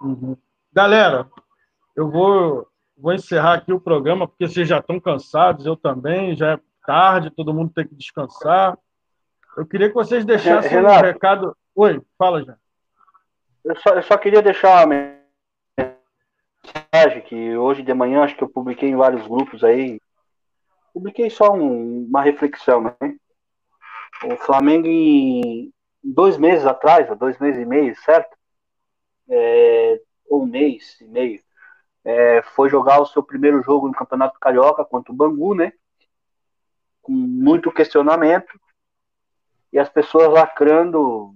Uhum. 0.00 0.36
Galera, 0.72 1.30
eu 1.94 2.10
vou, 2.10 2.66
vou 2.96 3.12
encerrar 3.12 3.54
aqui 3.54 3.72
o 3.72 3.80
programa, 3.80 4.26
porque 4.26 4.48
vocês 4.48 4.68
já 4.68 4.78
estão 4.78 4.98
cansados, 4.98 5.64
eu 5.64 5.76
também, 5.76 6.34
já 6.34 6.52
é 6.52 6.60
tarde, 6.84 7.30
todo 7.30 7.54
mundo 7.54 7.72
tem 7.72 7.86
que 7.86 7.94
descansar. 7.94 8.76
Eu 9.56 9.66
queria 9.66 9.88
que 9.88 9.94
vocês 9.94 10.24
deixassem 10.24 10.70
Renato, 10.70 11.04
um 11.04 11.06
recado. 11.06 11.56
Oi, 11.74 12.02
fala 12.18 12.42
já. 12.44 12.56
Eu 13.64 13.76
só, 13.76 13.90
eu 13.90 14.02
só 14.02 14.16
queria 14.16 14.42
deixar 14.42 14.84
uma 14.84 15.21
mensagem 17.02 17.22
que 17.22 17.56
hoje 17.56 17.82
de 17.82 17.92
manhã 17.92 18.22
acho 18.22 18.36
que 18.36 18.44
eu 18.44 18.48
publiquei 18.48 18.88
em 18.88 18.96
vários 18.96 19.26
grupos 19.26 19.64
aí. 19.64 20.00
Publiquei 20.92 21.30
só 21.30 21.52
um, 21.52 22.04
uma 22.04 22.22
reflexão, 22.22 22.80
né? 22.82 22.94
O 24.24 24.36
Flamengo 24.36 24.86
em 24.86 25.72
dois 26.02 26.36
meses 26.36 26.64
atrás, 26.64 27.08
ou 27.10 27.16
dois 27.16 27.38
meses 27.38 27.60
e 27.60 27.66
meio, 27.66 27.96
certo? 27.96 28.36
É, 29.28 30.00
ou 30.28 30.42
um 30.42 30.46
mês 30.46 31.00
e 31.00 31.04
meio, 31.06 31.40
é, 32.04 32.42
foi 32.42 32.68
jogar 32.68 33.00
o 33.00 33.06
seu 33.06 33.22
primeiro 33.22 33.62
jogo 33.62 33.88
no 33.88 33.94
Campeonato 33.94 34.38
Carioca 34.38 34.84
contra 34.84 35.12
o 35.12 35.16
Bangu, 35.16 35.54
né? 35.54 35.72
Com 37.00 37.12
muito 37.12 37.72
questionamento 37.72 38.60
e 39.72 39.78
as 39.78 39.88
pessoas 39.88 40.28
lacrando, 40.28 41.34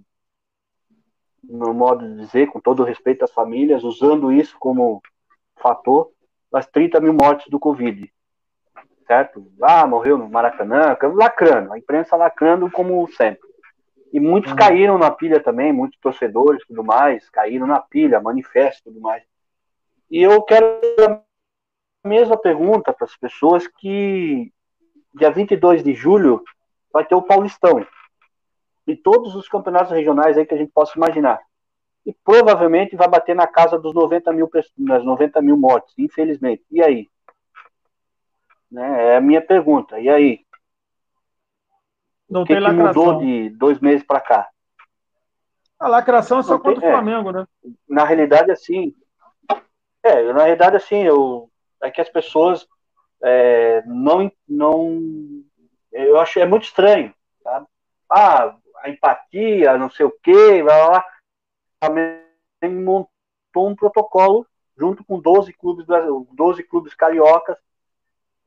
no 1.43 1.73
modo 1.73 2.07
de 2.07 2.21
dizer, 2.21 2.49
com 2.49 2.61
todo 2.61 2.85
respeito 2.85 3.25
às 3.25 3.33
famílias, 3.33 3.83
usando 3.83 4.31
isso 4.31 4.57
como 4.59 5.03
fator 5.67 6.11
das 6.51 6.67
30 6.67 7.01
mil 7.01 7.13
mortes 7.13 7.49
do 7.49 7.59
Covid. 7.59 8.13
Certo? 9.07 9.47
Ah, 9.63 9.87
morreu 9.87 10.17
no 10.19 10.29
Maracanã, 10.29 10.97
lacrando, 11.15 11.73
a 11.73 11.79
imprensa 11.79 12.17
lacrando 12.17 12.71
como 12.71 13.07
sempre. 13.09 13.49
E 14.13 14.21
muitos 14.21 14.53
uhum. 14.53 14.57
caíram 14.57 14.99
na 14.99 15.11
pilha 15.11 15.41
também, 15.41 15.73
muitos 15.73 15.99
torcedores 16.01 16.65
tudo 16.67 16.83
mais, 16.85 17.29
caíram 17.31 17.67
na 17.67 17.81
pilha, 17.81 18.21
manifesto 18.21 18.85
tudo 18.85 19.01
mais. 19.01 19.23
E 20.11 20.23
eu 20.23 20.41
quero 20.43 20.81
mesma 22.05 22.37
pergunta 22.37 22.93
para 22.93 23.05
as 23.05 23.17
pessoas 23.17 23.67
que 23.67 24.53
dia 25.15 25.31
22 25.31 25.83
de 25.83 25.93
julho 25.93 26.43
vai 26.93 27.05
ter 27.05 27.15
o 27.15 27.23
Paulistão. 27.23 27.85
E 28.87 28.95
todos 28.95 29.35
os 29.35 29.49
campeonatos 29.49 29.93
regionais 29.93 30.39
aí 30.39 30.47
que 30.47 30.55
a 30.55 30.59
gente 30.59 30.71
possa 30.73 30.97
imaginar. 30.97 31.41
E 32.07 32.15
provavelmente 32.25 32.95
vai 32.95 33.09
bater 33.09 33.35
na 33.35 33.49
casa 33.49 33.77
dos 33.77 33.93
90 33.93 34.33
mil, 34.33 34.49
nas 34.79 35.05
90 35.05 35.43
mil 35.43 35.57
mortes, 35.57 35.93
infelizmente. 35.99 36.65
E 36.71 36.81
aí? 36.81 37.11
Né? 38.71 39.15
É 39.15 39.17
a 39.17 39.21
minha 39.21 39.43
pergunta. 39.43 39.99
E 39.99 40.09
aí? 40.09 40.47
Não 42.31 42.43
o 42.43 42.47
que, 42.47 42.55
que 42.55 42.71
mudou 42.71 43.19
de 43.19 43.51
dois 43.51 43.81
meses 43.81 44.07
para 44.07 44.21
cá? 44.21 44.49
A 45.79 45.89
lacração 45.89 46.39
é 46.39 46.43
só 46.45 46.59
contra 46.59 46.85
o 46.85 46.89
é. 46.89 46.93
Flamengo, 46.93 47.33
né? 47.33 47.47
Na 47.89 48.05
realidade, 48.05 48.53
assim. 48.53 48.95
É, 50.03 50.33
na 50.33 50.45
realidade, 50.45 50.77
assim, 50.77 51.03
eu, 51.03 51.51
é 51.83 51.91
que 51.91 52.01
as 52.01 52.09
pessoas 52.09 52.67
é, 53.23 53.83
não, 53.85 54.31
não. 54.49 55.01
Eu 55.93 56.21
acho 56.21 56.39
é 56.39 56.47
muito 56.47 56.65
estranho. 56.65 57.13
Tá? 57.43 57.67
Ah, 58.09 58.57
a 58.83 58.91
empatia, 58.91 59.77
não 59.77 59.91
sei 59.91 60.07
o 60.07 60.15
quê, 60.23 60.63
blá, 60.63 60.77
blá, 60.77 60.89
blá. 60.91 61.16
Montou 62.69 63.69
um 63.69 63.75
protocolo 63.75 64.47
junto 64.77 65.05
com 65.05 65.19
12 65.19 65.53
clubes, 65.53 65.87
12 66.33 66.63
clubes 66.65 66.95
cariocas 66.95 67.57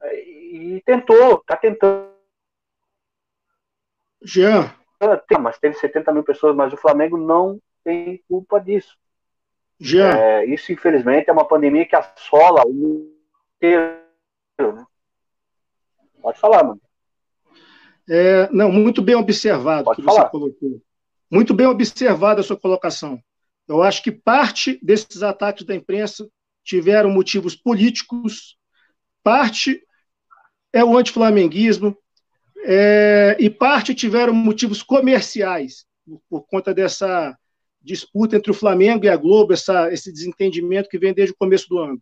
é, 0.01 0.29
e 0.29 0.81
tentou, 0.85 1.35
está 1.35 1.55
tentando. 1.55 2.09
Jean. 4.21 4.73
Mas 5.39 5.57
teve 5.57 5.75
70 5.75 6.11
mil 6.11 6.23
pessoas, 6.23 6.55
mas 6.55 6.73
o 6.73 6.77
Flamengo 6.77 7.17
não 7.17 7.59
tem 7.83 8.21
culpa 8.27 8.59
disso. 8.59 8.97
Jean. 9.79 10.15
É, 10.17 10.45
isso, 10.45 10.71
infelizmente, 10.71 11.29
é 11.29 11.33
uma 11.33 11.47
pandemia 11.47 11.85
que 11.85 11.95
assola 11.95 12.63
o 12.65 12.73
mundo 12.73 13.15
inteiro. 13.55 13.97
Né? 14.59 14.85
Pode 16.21 16.39
falar, 16.39 16.63
mano. 16.63 16.81
É, 18.09 18.49
não, 18.51 18.71
muito 18.71 19.01
bem 19.01 19.15
observado 19.15 19.85
Pode 19.85 19.97
que 19.97 20.03
falar. 20.03 20.23
você 20.23 20.31
colocou. 20.31 20.81
Muito 21.31 21.53
bem 21.53 21.67
observada 21.67 22.41
a 22.41 22.43
sua 22.43 22.57
colocação. 22.57 23.21
Eu 23.69 23.83
acho 23.83 24.01
que 24.01 24.11
parte 24.11 24.79
desses 24.81 25.21
ataques 25.21 25.63
da 25.63 25.75
imprensa 25.75 26.27
tiveram 26.63 27.11
motivos 27.11 27.55
políticos, 27.55 28.57
parte 29.23 29.79
é 30.73 30.83
o 30.83 30.97
antiflamenguismo, 30.97 31.95
é, 32.65 33.37
e 33.39 33.47
parte 33.47 33.93
tiveram 33.93 34.33
motivos 34.33 34.81
comerciais, 34.81 35.85
por, 36.27 36.41
conta 36.47 36.73
dessa 36.73 37.37
disputa 37.81 38.35
entre 38.35 38.51
o 38.51 38.55
Flamengo 38.55 39.05
e 39.05 39.09
a 39.09 39.15
Globo, 39.15 39.53
essa, 39.53 39.93
esse 39.93 40.11
desentendimento 40.11 40.89
que 40.89 40.97
vem 40.97 41.13
desde 41.13 41.33
o 41.33 41.37
começo 41.37 41.69
do 41.69 41.77
ano. 41.77 42.01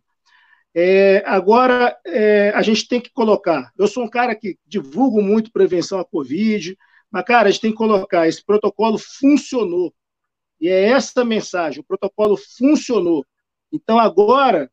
É, 0.74 1.22
agora, 1.26 1.96
é, 2.06 2.50
a 2.54 2.62
gente 2.62 2.88
tem 2.88 3.00
que 3.00 3.10
colocar. 3.10 3.70
Eu 3.78 3.86
sou 3.86 4.04
um 4.04 4.08
cara 4.08 4.34
que 4.34 4.56
divulgo 4.66 5.22
muito 5.22 5.52
prevenção 5.52 6.00
à 6.00 6.04
Covid, 6.04 6.76
mas, 7.10 7.24
cara, 7.24 7.48
a 7.48 7.50
gente 7.50 7.60
tem 7.60 7.70
que 7.70 7.76
colocar: 7.76 8.26
esse 8.26 8.44
protocolo 8.44 8.98
funcionou. 8.98 9.92
E 10.60 10.68
é 10.68 10.90
essa 10.90 11.24
mensagem: 11.24 11.80
o 11.80 11.84
protocolo 11.84 12.36
funcionou. 12.36 13.24
Então, 13.72 13.98
agora, 13.98 14.70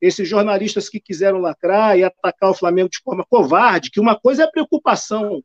esses 0.00 0.28
jornalistas 0.28 0.88
que 0.88 1.00
quiseram 1.00 1.38
lacrar 1.38 1.98
e 1.98 2.04
atacar 2.04 2.50
o 2.50 2.54
Flamengo 2.54 2.88
de 2.88 3.00
forma 3.02 3.24
covarde, 3.28 3.90
que 3.90 4.00
uma 4.00 4.18
coisa 4.18 4.42
é 4.42 4.46
a 4.46 4.50
preocupação, 4.50 5.42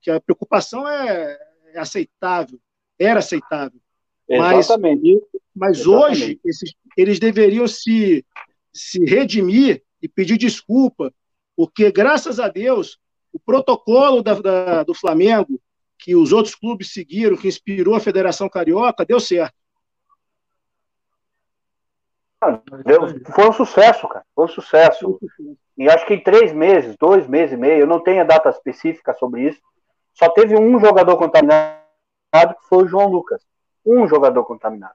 que 0.00 0.10
a 0.10 0.20
preocupação 0.20 0.88
é, 0.88 1.38
é 1.74 1.78
aceitável, 1.78 2.60
era 2.98 3.18
aceitável. 3.18 3.80
Exatamente. 4.28 5.02
Mas, 5.02 5.42
mas 5.54 5.80
Exatamente. 5.80 6.12
hoje, 6.12 6.40
esses, 6.44 6.74
eles 6.96 7.18
deveriam 7.18 7.66
se 7.66 8.24
se 8.72 9.04
redimir 9.04 9.82
e 10.00 10.08
pedir 10.08 10.38
desculpa, 10.38 11.12
porque, 11.54 11.92
graças 11.92 12.40
a 12.40 12.48
Deus, 12.48 12.98
o 13.32 13.38
protocolo 13.38 14.22
da, 14.22 14.34
da, 14.40 14.82
do 14.82 14.94
Flamengo, 14.94 15.60
que 16.02 16.16
os 16.16 16.32
outros 16.32 16.56
clubes 16.56 16.92
seguiram, 16.92 17.36
que 17.36 17.46
inspirou 17.46 17.94
a 17.94 18.00
Federação 18.00 18.48
Carioca, 18.48 19.04
deu 19.04 19.20
certo. 19.20 19.54
Deu, 22.84 23.06
foi 23.32 23.48
um 23.48 23.52
sucesso, 23.52 24.08
cara. 24.08 24.24
Foi 24.34 24.46
um 24.46 24.48
sucesso. 24.48 25.20
E 25.78 25.88
acho 25.88 26.04
que 26.04 26.14
em 26.14 26.22
três 26.22 26.52
meses, 26.52 26.96
dois 26.96 27.28
meses 27.28 27.52
e 27.52 27.56
meio, 27.56 27.82
eu 27.82 27.86
não 27.86 28.00
tenho 28.00 28.20
a 28.20 28.24
data 28.24 28.50
específica 28.50 29.14
sobre 29.14 29.42
isso. 29.48 29.60
Só 30.12 30.28
teve 30.28 30.58
um 30.58 30.78
jogador 30.80 31.16
contaminado, 31.16 31.78
que 32.32 32.68
foi 32.68 32.84
o 32.84 32.88
João 32.88 33.06
Lucas. 33.06 33.40
Um 33.86 34.08
jogador 34.08 34.44
contaminado. 34.44 34.94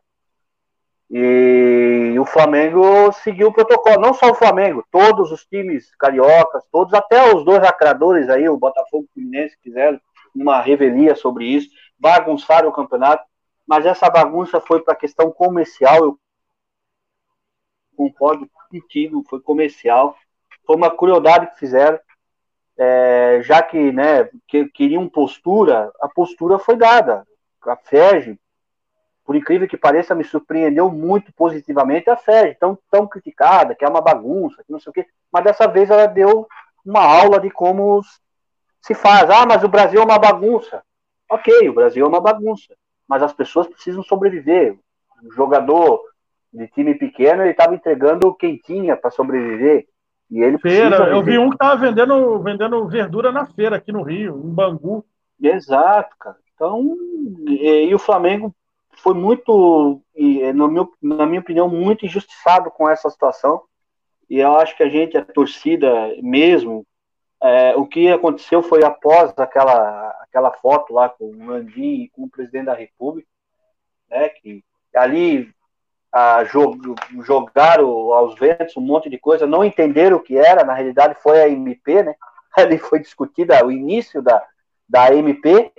E 1.09 2.17
o 2.19 2.25
Flamengo 2.25 3.13
seguiu 3.13 3.47
o 3.47 3.53
protocolo, 3.53 4.01
não 4.01 4.13
só 4.13 4.31
o 4.31 4.35
Flamengo, 4.35 4.85
todos 4.91 5.31
os 5.31 5.45
times 5.45 5.95
cariocas, 5.95 6.65
todos, 6.69 6.93
até 6.93 7.33
os 7.33 7.45
dois 7.45 7.61
lacradores 7.61 8.29
aí, 8.29 8.49
o 8.49 8.57
Botafogo 8.57 9.03
e 9.03 9.05
o 9.05 9.13
Fluminense, 9.13 9.55
fizeram 9.63 9.97
uma 10.35 10.61
revelia 10.61 11.15
sobre 11.15 11.45
isso, 11.45 11.69
bagunçaram 11.97 12.69
o 12.69 12.73
campeonato, 12.73 13.23
mas 13.65 13.85
essa 13.85 14.09
bagunça 14.09 14.61
foi 14.61 14.81
para 14.81 14.93
a 14.93 14.97
questão 14.97 15.31
comercial, 15.31 15.97
eu 15.97 16.19
concordo 17.95 18.49
contigo, 18.69 19.23
foi 19.29 19.41
comercial, 19.41 20.15
foi 20.65 20.75
uma 20.75 20.95
crueldade 20.95 21.47
que 21.47 21.59
fizeram, 21.59 21.99
é, 22.77 23.41
já 23.43 23.61
que, 23.61 23.91
né, 23.91 24.29
que, 24.47 24.65
queriam 24.69 25.09
postura, 25.09 25.91
a 25.99 26.07
postura 26.07 26.59
foi 26.59 26.77
dada, 26.77 27.25
a 27.65 27.75
FERJ 27.75 28.39
por 29.27 29.35
incrível 29.35 29.67
que 29.67 29.75
pareça, 29.75 30.15
me 30.15 30.23
surpreendeu 30.23 30.89
muito 30.89 31.33
positivamente 31.33 32.09
a 32.09 32.15
Sérgio, 32.15 32.55
tão, 32.57 32.79
tão 32.89 33.05
criticada, 33.05 33.75
que 33.75 33.83
é 33.83 33.89
uma 33.89 33.99
bagunça, 33.99 34.63
que 34.63 34.71
não 34.71 34.79
sei 34.79 34.89
o 34.89 34.93
quê, 34.93 35.05
mas 35.29 35.43
dessa 35.43 35.67
vez 35.67 35.89
ela 35.89 36.05
deu 36.05 36.47
uma 36.85 37.01
aula 37.01 37.37
de 37.37 37.49
como 37.49 38.01
se 38.87 38.95
faz. 38.95 39.29
Ah, 39.29 39.45
mas 39.45 39.63
o 39.63 39.67
Brasil 39.67 40.01
é 40.01 40.05
uma 40.05 40.17
bagunça. 40.17 40.81
Ok, 41.29 41.67
o 41.67 41.73
Brasil 41.73 42.05
é 42.05 42.07
uma 42.07 42.21
bagunça, 42.21 42.73
mas 43.07 43.21
as 43.21 43.33
pessoas 43.33 43.67
precisam 43.67 44.01
sobreviver. 44.01 44.79
O 45.21 45.31
jogador 45.33 46.01
de 46.53 46.67
time 46.69 46.95
pequeno, 46.95 47.43
ele 47.43 47.51
estava 47.51 47.75
entregando 47.75 48.33
quem 48.35 48.57
tinha 48.57 48.95
para 48.95 49.11
sobreviver. 49.11 49.85
E 50.31 50.41
ele 50.41 50.57
feira, 50.57 51.09
eu 51.09 51.21
vi 51.21 51.37
um 51.37 51.49
que 51.49 51.55
estava 51.55 51.75
vendendo, 51.75 52.39
vendendo 52.39 52.87
verdura 52.87 53.31
na 53.31 53.45
feira 53.45 53.75
aqui 53.75 53.91
no 53.91 54.03
Rio, 54.03 54.41
em 54.43 54.53
Bangu. 54.53 55.05
Exato, 55.41 56.15
cara. 56.17 56.37
Então, 56.53 56.97
e, 57.47 57.89
e 57.89 57.93
o 57.93 57.99
Flamengo 57.99 58.55
foi 58.93 59.13
muito, 59.13 60.01
no 60.55 60.67
meu, 60.67 60.91
na 61.01 61.25
minha 61.25 61.41
opinião, 61.41 61.69
muito 61.69 62.05
injustiçado 62.05 62.71
com 62.71 62.89
essa 62.89 63.09
situação. 63.09 63.61
E 64.29 64.39
eu 64.39 64.55
acho 64.57 64.75
que 64.75 64.83
a 64.83 64.89
gente, 64.89 65.17
a 65.17 65.23
torcida 65.23 65.89
mesmo, 66.21 66.85
é, 67.41 67.75
o 67.75 67.85
que 67.85 68.09
aconteceu 68.11 68.63
foi 68.63 68.83
após 68.83 69.33
aquela, 69.37 70.09
aquela 70.21 70.51
foto 70.51 70.93
lá 70.93 71.09
com 71.09 71.25
o 71.25 71.45
Landim 71.45 72.03
e 72.03 72.09
com 72.09 72.23
o 72.23 72.29
presidente 72.29 72.65
da 72.65 72.73
República, 72.73 73.27
né, 74.09 74.29
que 74.29 74.63
ali 74.95 75.53
a, 76.11 76.43
jog, 76.45 76.79
jogaram 77.23 77.87
aos 78.13 78.37
ventos 78.39 78.75
um 78.75 78.81
monte 78.81 79.09
de 79.09 79.19
coisa, 79.19 79.45
não 79.45 79.63
entenderam 79.63 80.17
o 80.17 80.21
que 80.21 80.37
era, 80.37 80.63
na 80.63 80.73
realidade 80.73 81.15
foi 81.21 81.41
a 81.41 81.49
MP, 81.49 82.03
né? 82.03 82.15
Ali 82.55 82.79
foi 82.79 82.99
discutida 82.99 83.63
o 83.63 83.71
início 83.71 84.21
da, 84.21 84.43
da 84.89 85.13
MP, 85.13 85.71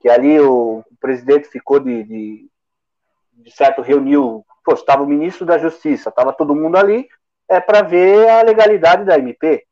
que 0.00 0.08
ali 0.10 0.38
o, 0.38 0.84
o 0.90 0.96
presidente 1.00 1.48
ficou 1.48 1.80
de, 1.80 2.04
de, 2.04 2.50
de, 3.32 3.50
certo 3.50 3.80
reuniu, 3.80 4.44
estava 4.68 5.02
o 5.02 5.06
ministro 5.06 5.46
da 5.46 5.56
Justiça, 5.56 6.10
estava 6.10 6.32
todo 6.32 6.54
mundo 6.54 6.76
ali, 6.76 7.08
é 7.48 7.58
para 7.58 7.80
ver 7.80 8.28
a 8.28 8.42
legalidade 8.42 9.04
da 9.04 9.18
MP. 9.18 9.66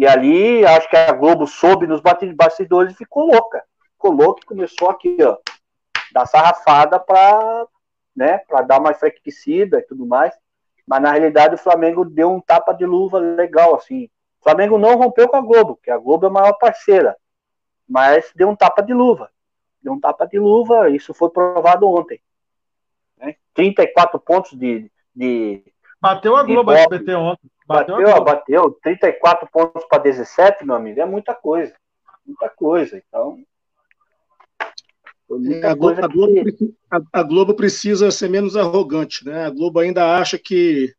E 0.00 0.06
ali, 0.06 0.64
acho 0.64 0.88
que 0.88 0.96
a 0.96 1.12
Globo 1.12 1.46
soube 1.46 1.86
nos 1.86 2.00
bastidores 2.00 2.94
e 2.94 2.96
ficou 2.96 3.26
louca. 3.26 3.62
Ficou 3.92 4.12
louca 4.12 4.40
e 4.42 4.46
começou 4.46 4.88
aqui, 4.88 5.16
ó, 5.22 5.36
dar 6.12 6.24
sarrafada 6.24 6.98
para 6.98 7.66
né, 8.16 8.38
para 8.38 8.62
dar 8.62 8.80
uma 8.80 8.92
enfraquecida 8.92 9.78
e 9.78 9.82
tudo 9.82 10.06
mais. 10.06 10.32
Mas 10.86 11.02
na 11.02 11.12
realidade 11.12 11.54
o 11.54 11.58
Flamengo 11.58 12.04
deu 12.04 12.32
um 12.32 12.40
tapa 12.40 12.72
de 12.72 12.86
luva 12.86 13.18
legal, 13.18 13.74
assim. 13.74 14.06
O 14.40 14.44
Flamengo 14.44 14.78
não 14.78 14.96
rompeu 14.96 15.28
com 15.28 15.36
a 15.36 15.40
Globo, 15.42 15.78
que 15.82 15.90
a 15.90 15.98
Globo 15.98 16.24
é 16.24 16.28
a 16.28 16.32
maior 16.32 16.54
parceira, 16.54 17.14
mas 17.86 18.32
deu 18.34 18.48
um 18.48 18.56
tapa 18.56 18.82
de 18.82 18.94
luva 18.94 19.30
deu 19.82 19.92
um 19.92 20.00
tapa 20.00 20.26
de 20.26 20.38
luva, 20.38 20.90
isso 20.90 21.14
foi 21.14 21.30
provado 21.30 21.88
ontem. 21.88 22.20
Né? 23.16 23.36
34 23.54 24.18
pontos 24.20 24.52
de. 24.52 24.90
de 25.14 25.62
bateu 26.00 26.36
a 26.36 26.42
Globo 26.42 26.72
SBT 26.72 27.14
ontem. 27.14 27.50
Bateu, 27.70 27.96
bateu, 27.98 28.24
bateu 28.24 28.78
34 28.82 29.48
pontos 29.48 29.84
para 29.84 30.02
17, 30.02 30.66
meu 30.66 30.74
amigo, 30.74 31.00
é 31.00 31.06
muita 31.06 31.32
coisa. 31.36 31.72
Muita 32.26 32.48
coisa. 32.48 33.00
Então. 33.06 33.38
É, 35.52 35.64
a, 35.64 35.74
Globo, 35.74 36.04
a, 36.04 36.08
Globo, 36.08 36.34
a, 36.90 37.00
a, 37.12 37.22
Globo, 37.22 37.54
precisa 37.54 38.10
ser 38.10 38.28
menos 38.28 38.56
arrogante, 38.56 39.24
né? 39.24 39.46
A 39.46 39.50
Globo 39.50 39.78
ainda 39.78 40.16
acha 40.18 40.36
que, 40.36 40.92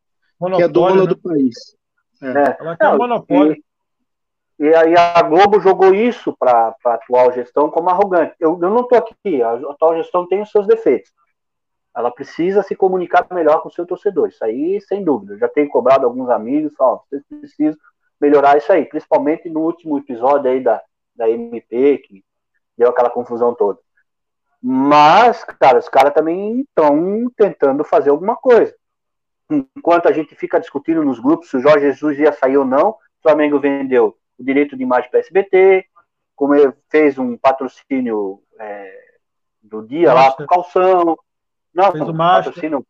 que 0.56 0.64
é 0.64 0.68
dona 0.69 1.02
né? 1.02 1.07
do 1.07 1.18
país. 1.18 1.76
É. 2.23 2.27
É. 2.27 2.57
Ela 2.57 2.77
quer 2.77 2.98
monopólio. 2.98 3.61
E, 4.57 4.64
e 4.64 4.73
aí 4.73 4.95
a 4.95 5.22
Globo 5.23 5.60
jogou 5.60 5.93
isso 5.93 6.34
para 6.39 6.73
a 6.85 6.93
atual 6.93 7.34
gestão 7.34 7.69
como 7.69 7.89
arrogante. 7.89 8.34
Eu, 8.39 8.52
eu 8.61 8.69
não 8.69 8.84
estou 8.84 8.98
aqui, 8.98 9.41
a 9.41 9.56
atual 9.56 9.98
gestão 9.98 10.26
tem 10.26 10.41
os 10.41 10.49
seus 10.49 10.65
defeitos. 10.65 11.11
Ela 11.95 12.11
precisa 12.11 12.63
se 12.63 12.76
comunicar 12.76 13.27
melhor 13.31 13.61
com 13.61 13.69
o 13.69 13.72
seu 13.72 13.85
torcedor. 13.85 14.30
Isso 14.30 14.43
aí, 14.43 14.80
sem 14.81 15.03
dúvida. 15.03 15.34
Eu 15.34 15.39
já 15.39 15.47
tenho 15.47 15.69
cobrado 15.69 16.05
alguns 16.05 16.30
amigos, 16.30 16.73
ó, 16.80 17.01
vocês 17.09 17.23
precisam 17.27 17.77
melhorar 18.19 18.57
isso 18.57 18.72
aí, 18.72 18.85
principalmente 18.85 19.49
no 19.49 19.61
último 19.61 19.97
episódio 19.97 20.49
aí 20.49 20.61
da, 20.61 20.81
da 21.15 21.30
MP, 21.30 21.97
que 21.99 22.23
deu 22.77 22.89
aquela 22.89 23.09
confusão 23.09 23.53
toda. 23.53 23.80
Mas, 24.61 25.43
cara, 25.43 25.80
os 25.80 25.89
caras 25.89 26.13
também 26.13 26.61
estão 26.61 27.30
tentando 27.35 27.84
fazer 27.84 28.11
alguma 28.11 28.35
coisa. 28.35 28.73
Enquanto 29.49 30.07
a 30.07 30.11
gente 30.11 30.35
fica 30.35 30.59
discutindo 30.59 31.03
nos 31.03 31.19
grupos 31.19 31.49
se 31.49 31.57
o 31.57 31.59
Jorge 31.59 31.88
Jesus 31.88 32.19
ia 32.19 32.31
sair 32.31 32.57
ou 32.57 32.65
não, 32.65 32.91
o 32.91 32.97
Flamengo 33.23 33.59
vendeu 33.59 34.15
o 34.38 34.43
direito 34.43 34.77
de 34.77 34.84
imagem 34.84 35.09
para 35.09 35.19
SBT, 35.19 35.85
como 36.35 36.55
ele 36.55 36.72
fez 36.89 37.18
um 37.18 37.35
patrocínio 37.35 38.41
é, 38.59 38.99
do 39.61 39.85
dia 39.85 40.13
Nossa. 40.13 40.22
lá 40.22 40.31
para 40.31 40.47
calção. 40.47 41.18
Não, 41.73 41.91
fez 41.91 42.07
o 42.07 42.15
patrocínio. 42.15 42.85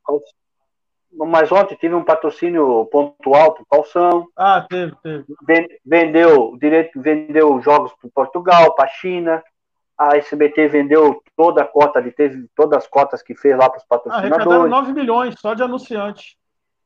Mas 1.13 1.51
ontem 1.51 1.75
tive 1.75 1.93
um 1.93 2.05
patrocínio 2.05 2.85
pontual 2.85 3.53
para 3.53 3.65
calção. 3.69 4.27
Ah, 4.35 4.65
teve, 4.69 4.95
teve. 5.03 5.25
Vendeu 5.85 6.57
direito, 6.57 7.01
vendeu 7.01 7.61
jogos 7.61 7.91
para 7.99 8.09
Portugal, 8.13 8.73
para 8.75 8.85
a 8.85 8.87
China 8.87 9.43
a 10.01 10.17
SBT 10.17 10.67
vendeu 10.67 11.21
toda 11.37 11.61
a 11.61 11.65
cota 11.65 12.01
de 12.01 12.11
teve 12.11 12.49
todas 12.55 12.79
as 12.79 12.87
cotas 12.87 13.21
que 13.21 13.35
fez 13.35 13.55
lá 13.55 13.69
para 13.69 13.77
os 13.77 13.85
patrocinadores. 13.85 14.65
Ah, 14.65 14.67
9 14.67 14.93
milhões 14.93 15.35
só 15.39 15.53
de 15.53 15.61
anunciante. 15.61 16.37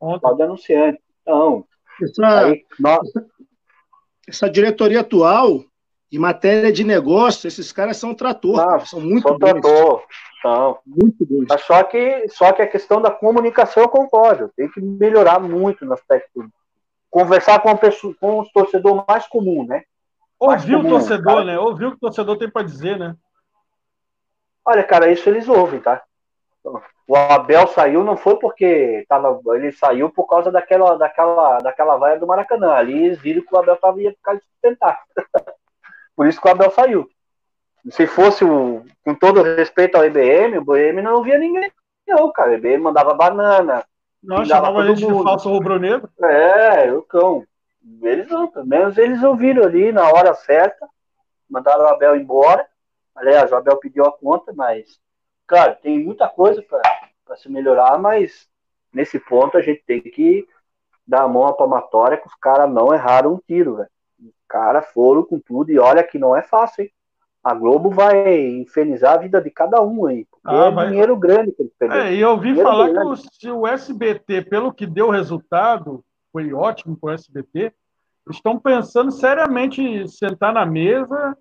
Ontem. 0.01 0.27
Só 0.27 0.33
de 0.33 0.43
anunciante. 0.43 1.01
Então, 1.21 1.65
essa, 2.01 2.39
aí, 2.45 2.65
nós... 2.77 3.09
essa 4.27 4.49
diretoria 4.49 4.99
atual, 4.99 5.63
em 6.11 6.19
matéria 6.19 6.73
de 6.73 6.83
negócio, 6.83 7.47
esses 7.47 7.71
caras 7.71 7.95
são 7.95 8.13
trator, 8.13 8.57
Não, 8.57 8.79
são 8.81 8.99
muito 8.99 9.29
são 9.29 9.39
bons. 9.39 9.61
Trator, 9.61 10.03
são. 10.45 10.79
Muito 10.85 11.25
bons. 11.25 11.45
Mas 11.49 11.61
só 11.61 11.83
que, 11.83 12.27
só 12.29 12.53
que 12.53 12.61
a 12.61 12.67
questão 12.67 13.01
da 13.01 13.09
comunicação 13.09 13.83
eu 13.83 13.89
concordo. 13.89 14.51
Tem 14.55 14.69
que 14.69 14.79
melhorar 14.79 15.39
muito 15.39 15.83
no 15.85 15.93
aspecto. 15.93 16.47
Conversar 17.09 17.59
com, 17.61 17.75
pessoa, 17.75 18.13
com 18.19 18.39
os 18.39 18.51
torcedores 18.51 19.03
mais 19.07 19.25
comum, 19.27 19.65
né? 19.65 19.83
Ouvir 20.39 20.75
o 20.75 20.87
torcedor, 20.87 21.33
cara. 21.33 21.45
né? 21.45 21.59
Ouvir 21.59 21.85
o 21.85 21.91
que 21.91 21.97
o 21.97 22.01
torcedor 22.01 22.37
tem 22.37 22.49
para 22.49 22.65
dizer, 22.65 22.99
né? 22.99 23.15
Olha, 24.63 24.83
cara, 24.83 25.11
isso 25.11 25.27
eles 25.29 25.47
ouvem, 25.47 25.79
tá? 25.79 26.03
O 27.07 27.15
Abel 27.15 27.67
saiu 27.67 28.03
não 28.03 28.17
foi 28.17 28.37
porque 28.37 29.05
tava, 29.07 29.39
ele 29.55 29.71
saiu 29.71 30.09
por 30.09 30.25
causa 30.27 30.51
daquela, 30.51 30.95
daquela, 30.97 31.59
daquela 31.59 31.97
vaia 31.97 32.19
do 32.19 32.27
Maracanã. 32.27 32.71
Ali 32.71 33.05
eles 33.05 33.19
viram 33.19 33.43
que 33.43 33.53
o 33.53 33.57
Abel 33.57 33.77
tava, 33.77 34.01
ia 34.01 34.11
ficar 34.11 34.35
de 34.35 34.43
sustentar. 34.43 34.99
por 36.15 36.27
isso 36.27 36.41
que 36.41 36.47
o 36.47 36.51
Abel 36.51 36.71
saiu. 36.71 37.07
Se 37.89 38.07
fosse 38.07 38.43
o, 38.43 38.83
com 39.03 39.13
todo 39.13 39.43
respeito 39.43 39.95
ao 39.95 40.05
IBM, 40.05 40.57
o 40.57 40.77
IBM 40.77 41.01
não 41.01 41.21
via 41.21 41.37
ninguém, 41.37 41.71
não, 42.07 42.31
cara. 42.31 42.51
O 42.51 42.53
IBM 42.55 42.79
mandava 42.79 43.13
banana. 43.13 43.85
Não, 44.23 44.43
chamava 44.43 44.79
a 44.79 44.87
gente 44.87 45.03
mundo. 45.05 45.17
de 45.17 45.23
falso 45.23 45.49
rubro-negro. 45.49 46.09
É, 46.23 46.91
o 46.91 47.01
cão. 47.03 47.45
Eles 48.01 48.27
não, 48.27 48.47
pelo 48.47 48.65
menos 48.65 48.97
eles 48.97 49.21
ouviram 49.21 49.63
ali 49.63 49.91
na 49.91 50.09
hora 50.09 50.33
certa, 50.33 50.87
mandaram 51.47 51.85
o 51.85 51.87
Abel 51.87 52.15
embora. 52.15 52.67
Aliás, 53.15 53.51
o 53.51 53.55
Abel 53.55 53.77
pediu 53.77 54.03
a 54.05 54.11
conta, 54.11 54.51
mas, 54.53 54.99
claro, 55.45 55.77
tem 55.81 56.03
muita 56.03 56.27
coisa 56.27 56.63
para 56.63 57.35
se 57.35 57.49
melhorar, 57.49 57.99
mas 57.99 58.49
nesse 58.91 59.19
ponto 59.19 59.57
a 59.57 59.61
gente 59.61 59.83
tem 59.85 60.01
que 60.01 60.47
dar 61.05 61.21
a 61.21 61.27
mão 61.27 61.45
à 61.45 61.53
palmatória 61.53 62.17
que 62.17 62.27
os 62.27 62.35
caras 62.35 62.69
não 62.69 62.93
erraram 62.93 63.33
um 63.33 63.39
tiro, 63.45 63.75
velho. 63.75 63.89
Os 64.19 64.33
caras 64.47 64.87
foram 64.91 65.23
com 65.23 65.39
tudo 65.39 65.71
e 65.71 65.77
olha 65.77 66.03
que 66.03 66.17
não 66.17 66.35
é 66.35 66.41
fácil, 66.41 66.83
hein? 66.83 66.91
A 67.45 67.53
Globo 67.53 67.91
vai 67.91 68.47
infernizar 68.55 69.13
a 69.13 69.17
vida 69.17 69.39
de 69.39 69.51
cada 69.51 69.79
um 69.79 70.07
aí. 70.07 70.25
Ah, 70.43 70.65
é 70.65 70.71
vai... 70.71 70.87
dinheiro 70.87 71.15
grande 71.15 71.51
que 71.51 71.61
eles 71.61 71.73
perderam. 71.77 72.03
É, 72.03 72.11
e 72.11 72.19
eu 72.19 72.31
ouvi 72.31 72.47
dinheiro 72.47 72.67
falar 72.67 72.89
grande. 72.89 73.21
que 73.39 73.51
o, 73.51 73.59
o 73.59 73.67
SBT, 73.67 74.41
pelo 74.41 74.73
que 74.73 74.87
deu 74.87 75.11
resultado, 75.11 76.03
foi 76.33 76.51
ótimo 76.51 76.97
para 76.99 77.11
o 77.11 77.13
SBT, 77.13 77.71
estão 78.31 78.57
pensando 78.57 79.11
seriamente 79.11 79.79
em 79.79 80.07
sentar 80.07 80.51
na 80.51 80.65
mesa 80.65 81.37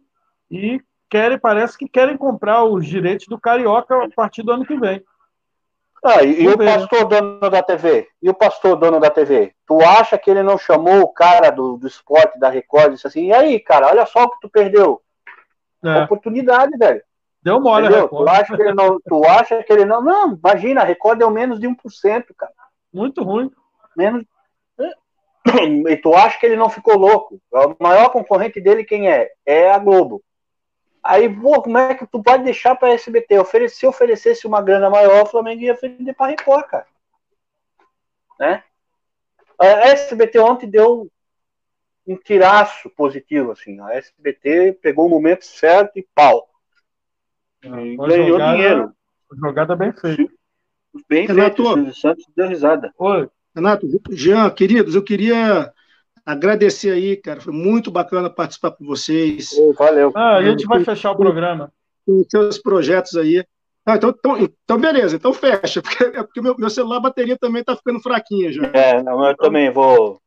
e 0.51 0.79
querem, 1.09 1.39
parece 1.39 1.79
que 1.79 1.89
querem 1.89 2.19
comprar 2.19 2.65
os 2.65 2.85
direitos 2.85 3.27
do 3.27 3.41
Carioca 3.41 4.05
a 4.05 4.11
partir 4.11 4.43
do 4.43 4.53
ano 4.53 4.67
que 4.67 4.77
vem. 4.77 5.03
Ah, 6.05 6.23
e, 6.23 6.43
e 6.43 6.49
o 6.49 6.59
pastor 6.59 7.09
né? 7.09 7.19
dono 7.19 7.51
da 7.51 7.63
TV? 7.63 8.09
E 8.21 8.29
o 8.29 8.35
pastor 8.35 8.77
dono 8.77 9.01
da 9.01 9.09
TV? 9.09 9.55
Tu 9.67 9.81
acha 9.81 10.19
que 10.19 10.31
ele 10.31 10.43
não 10.43 10.59
chamou 10.59 11.01
o 11.01 11.09
cara 11.09 11.49
do, 11.49 11.79
do 11.79 11.87
esporte, 11.87 12.39
da 12.39 12.51
Record, 12.51 12.89
e 12.89 12.95
disse 12.97 13.07
assim, 13.07 13.29
e 13.29 13.33
aí, 13.33 13.59
cara, 13.59 13.87
olha 13.87 14.05
só 14.05 14.25
o 14.25 14.31
que 14.31 14.41
tu 14.43 14.51
perdeu. 14.51 15.01
É. 15.85 16.05
Oportunidade, 16.05 16.77
velho. 16.78 17.02
Deu 17.43 17.61
mole 17.61 17.86
Entendeu? 17.86 18.09
Tu 18.09 18.28
acha, 18.28 18.56
que 18.56 18.62
ele 18.62 18.74
não, 18.74 19.01
tu 19.01 19.24
acha 19.27 19.62
que 19.62 19.73
ele 19.73 19.85
não... 19.85 20.02
Não, 20.02 20.32
imagina, 20.35 20.81
a 20.81 20.85
Record 20.85 21.19
deu 21.19 21.31
menos 21.31 21.61
de 21.61 21.69
1%, 21.69 21.77
cara. 22.36 22.52
Muito 22.93 23.23
ruim. 23.23 23.51
Menos, 23.97 24.24
e 25.89 25.97
tu 25.97 26.15
acha 26.15 26.39
que 26.39 26.47
ele 26.47 26.56
não 26.56 26.70
ficou 26.70 26.97
louco? 26.97 27.40
O 27.52 27.77
maior 27.78 28.11
concorrente 28.11 28.61
dele 28.61 28.85
quem 28.85 29.11
é? 29.11 29.31
É 29.44 29.70
a 29.70 29.78
Globo. 29.78 30.23
Aí, 31.02 31.28
pô, 31.28 31.61
como 31.61 31.77
é 31.77 31.94
que 31.94 32.06
tu 32.06 32.23
pode 32.23 32.44
deixar 32.44 32.74
para 32.74 32.94
SBT? 32.94 33.39
Oferecer, 33.39 33.77
se 33.77 33.86
oferecesse 33.86 34.47
uma 34.47 34.62
grana 34.62 34.89
maior, 34.89 35.23
o 35.23 35.27
Flamengo 35.27 35.61
ia 35.61 35.74
vender 35.74 36.15
para 36.15 36.31
Record, 36.31 36.66
cara. 36.66 36.86
Né? 38.40 38.65
A 39.61 39.66
SBT 39.89 40.39
ontem 40.39 40.69
deu 40.69 41.09
um 42.07 42.17
tiraço 42.17 42.91
positivo, 42.91 43.53
assim. 43.53 43.81
A 43.81 43.95
SBT 43.95 44.79
pegou 44.83 45.07
o 45.07 45.09
momento 45.09 45.45
certo 45.45 45.99
e 45.99 46.07
pau. 46.15 46.49
E 47.63 47.97
ganhou 47.97 48.29
jogada, 48.29 48.53
dinheiro. 48.53 48.93
Jogada 49.33 49.77
bem 49.77 49.93
feita. 49.93 50.33
Bem 51.09 51.27
feita. 51.27 51.63
O 51.63 51.95
Santos 51.95 52.25
deu 52.37 52.49
risada. 52.49 52.93
Oi. 52.99 53.29
Renato, 53.55 53.87
Jean, 54.11 54.51
queridos, 54.51 54.95
eu 54.95 55.03
queria 55.03 55.73
agradecer 56.27 56.91
aí, 56.91 57.17
cara. 57.17 57.41
Foi 57.41 57.53
muito 57.53 57.91
bacana 57.91 58.29
participar 58.29 58.73
com 58.73 58.85
vocês. 58.85 59.51
Valeu. 59.79 60.13
Ah, 60.15 60.37
a 60.37 60.43
gente 60.43 60.67
vai 60.67 60.85
fechar 60.85 61.13
o 61.13 61.17
programa. 61.17 61.73
Com 62.05 62.23
seus 62.29 62.59
projetos 62.59 63.17
aí. 63.17 63.45
Ah, 63.87 63.97
então, 63.97 64.11
então, 64.11 64.39
então, 64.39 64.79
beleza, 64.79 65.15
então 65.15 65.33
fecha, 65.35 65.83
porque, 65.83 66.05
é 66.05 66.23
porque 66.23 66.41
meu, 66.41 66.57
meu 66.57 66.71
celular, 66.71 66.97
a 66.97 67.01
bateria 67.01 67.37
também 67.37 67.63
tá 67.63 67.77
ficando 67.77 68.01
fraquinha 68.01 68.51
já. 68.51 68.65
É, 68.73 69.03
não, 69.03 69.23
eu 69.29 69.37
também 69.37 69.71
vou, 69.71 70.19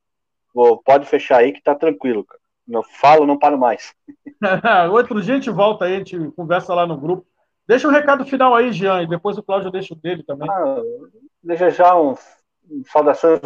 vou. 0.58 0.82
Pode 0.82 1.06
fechar 1.06 1.38
aí 1.38 1.54
que 1.54 1.62
tá 1.62 1.76
tranquilo, 1.76 2.26
cara. 2.26 2.42
Não 2.68 2.82
falo, 2.82 3.28
não 3.28 3.38
paro 3.38 3.58
mais. 3.58 3.94
Outro 4.92 5.22
dia 5.22 5.36
a 5.36 5.38
gente 5.38 5.52
volta 5.52 5.86
aí, 5.86 5.94
a 5.94 5.98
gente 6.00 6.32
conversa 6.32 6.74
lá 6.74 6.88
no 6.88 6.98
grupo. 6.98 7.26
Deixa 7.68 7.88
um 7.88 7.92
recado 7.92 8.26
final 8.26 8.56
aí, 8.56 8.72
Jean, 8.72 9.04
e 9.04 9.08
depois 9.08 9.38
o 9.38 9.44
Cláudio 9.44 9.72
deixa 9.72 9.94
o 9.94 9.98
dele 9.98 10.24
também. 10.24 10.50
Ah, 10.50 10.82
deixa 11.44 11.70
já 11.70 11.96
um 11.96 12.16
saudações 12.92 13.40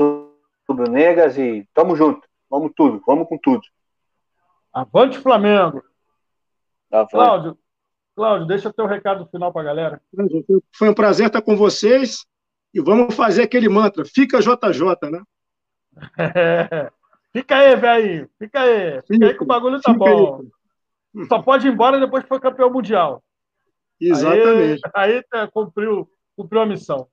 rubro-negras 0.68 1.38
e 1.38 1.68
tamo 1.74 1.96
junto. 1.96 2.26
Vamos 2.50 2.72
tudo, 2.76 3.02
vamos 3.06 3.28
com 3.28 3.38
tudo. 3.38 3.62
Avante 4.74 5.20
Flamengo. 5.20 5.84
Avante. 6.92 7.12
Cláudio, 7.12 7.58
Cláudio, 8.16 8.48
deixa 8.48 8.74
teu 8.74 8.86
recado 8.86 9.28
final 9.28 9.52
para 9.52 9.62
a 9.62 9.66
galera. 9.66 10.02
Foi 10.74 10.90
um 10.90 10.94
prazer 10.94 11.28
estar 11.28 11.42
com 11.42 11.56
vocês 11.56 12.26
e 12.74 12.80
vamos 12.80 13.16
fazer 13.16 13.44
aquele 13.44 13.68
mantra. 13.68 14.06
Fica 14.06 14.40
JJ, 14.40 15.10
né? 15.12 15.24
É. 16.18 16.92
Fica 17.34 17.58
aí, 17.58 17.76
velho. 17.76 18.30
Fica 18.38 18.62
aí. 18.62 19.02
Fica, 19.04 19.26
aí 19.26 19.34
que 19.34 19.44
o 19.44 19.48
bagulho 19.48 19.80
tá 19.82 19.94
bom. 19.94 20.42
Aí. 21.16 21.26
Só 21.28 21.42
pode 21.42 21.68
ir 21.68 21.72
embora 21.72 22.00
depois 22.00 22.24
que 22.24 22.30
for 22.30 22.40
campeão 22.40 22.72
mundial. 22.72 23.24
Exatamente. 24.00 24.82
Aí, 24.94 25.14
aí 25.14 25.24
é, 25.34 25.48
cumpriu, 25.48 26.10
cumpriu 26.36 26.62
a 26.62 26.66
missão. 26.66 27.08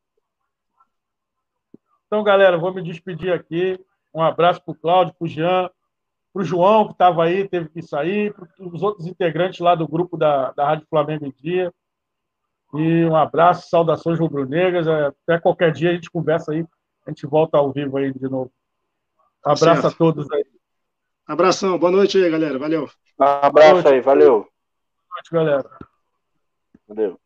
Então, 2.07 2.23
galera, 2.23 2.57
vou 2.57 2.73
me 2.73 2.83
despedir 2.83 3.33
aqui. 3.33 3.79
Um 4.15 4.23
abraço 4.23 4.63
para 4.65 4.73
o 4.73 4.75
Cláudio, 4.75 5.15
para 5.15 5.25
o 5.25 5.29
Jean, 5.29 5.71
para 6.33 6.43
o 6.43 6.45
João, 6.45 6.87
que 6.87 6.93
estava 6.93 7.25
aí, 7.25 7.47
teve 7.47 7.69
que 7.69 7.83
sair, 7.83 8.33
para 8.33 8.49
os 8.59 8.83
outros 8.83 9.07
integrantes 9.07 9.61
lá 9.61 9.75
do 9.75 9.87
grupo 9.87 10.17
da, 10.17 10.51
da 10.53 10.65
Rádio 10.65 10.87
Flamengo 10.89 11.27
em 11.27 11.35
Dia. 11.43 11.73
E 12.75 13.05
um 13.05 13.15
abraço, 13.15 13.69
saudações 13.69 14.19
rubro-negras. 14.19 14.89
Até 14.89 15.39
qualquer 15.39 15.73
dia 15.73 15.91
a 15.91 15.95
gente 15.95 16.11
conversa 16.11 16.53
aí, 16.53 16.65
a 17.07 17.11
gente 17.11 17.27
volta 17.27 17.59
ao 17.59 17.73
vivo 17.73 17.97
aí 17.99 18.13
de 18.13 18.29
novo. 18.29 18.51
Abraço 19.45 19.83
certo. 19.83 19.87
a 19.87 19.91
todos 19.97 20.31
aí. 20.33 20.45
Abração, 21.27 21.79
boa 21.79 21.93
noite 21.93 22.17
aí, 22.17 22.31
galera. 22.31 22.59
Valeu. 22.59 22.89
Abraço 23.19 23.89
aí, 23.89 24.01
valeu. 24.01 24.41
Boa 24.41 24.51
noite, 25.15 25.31
galera. 25.31 25.79
Valeu. 26.87 27.21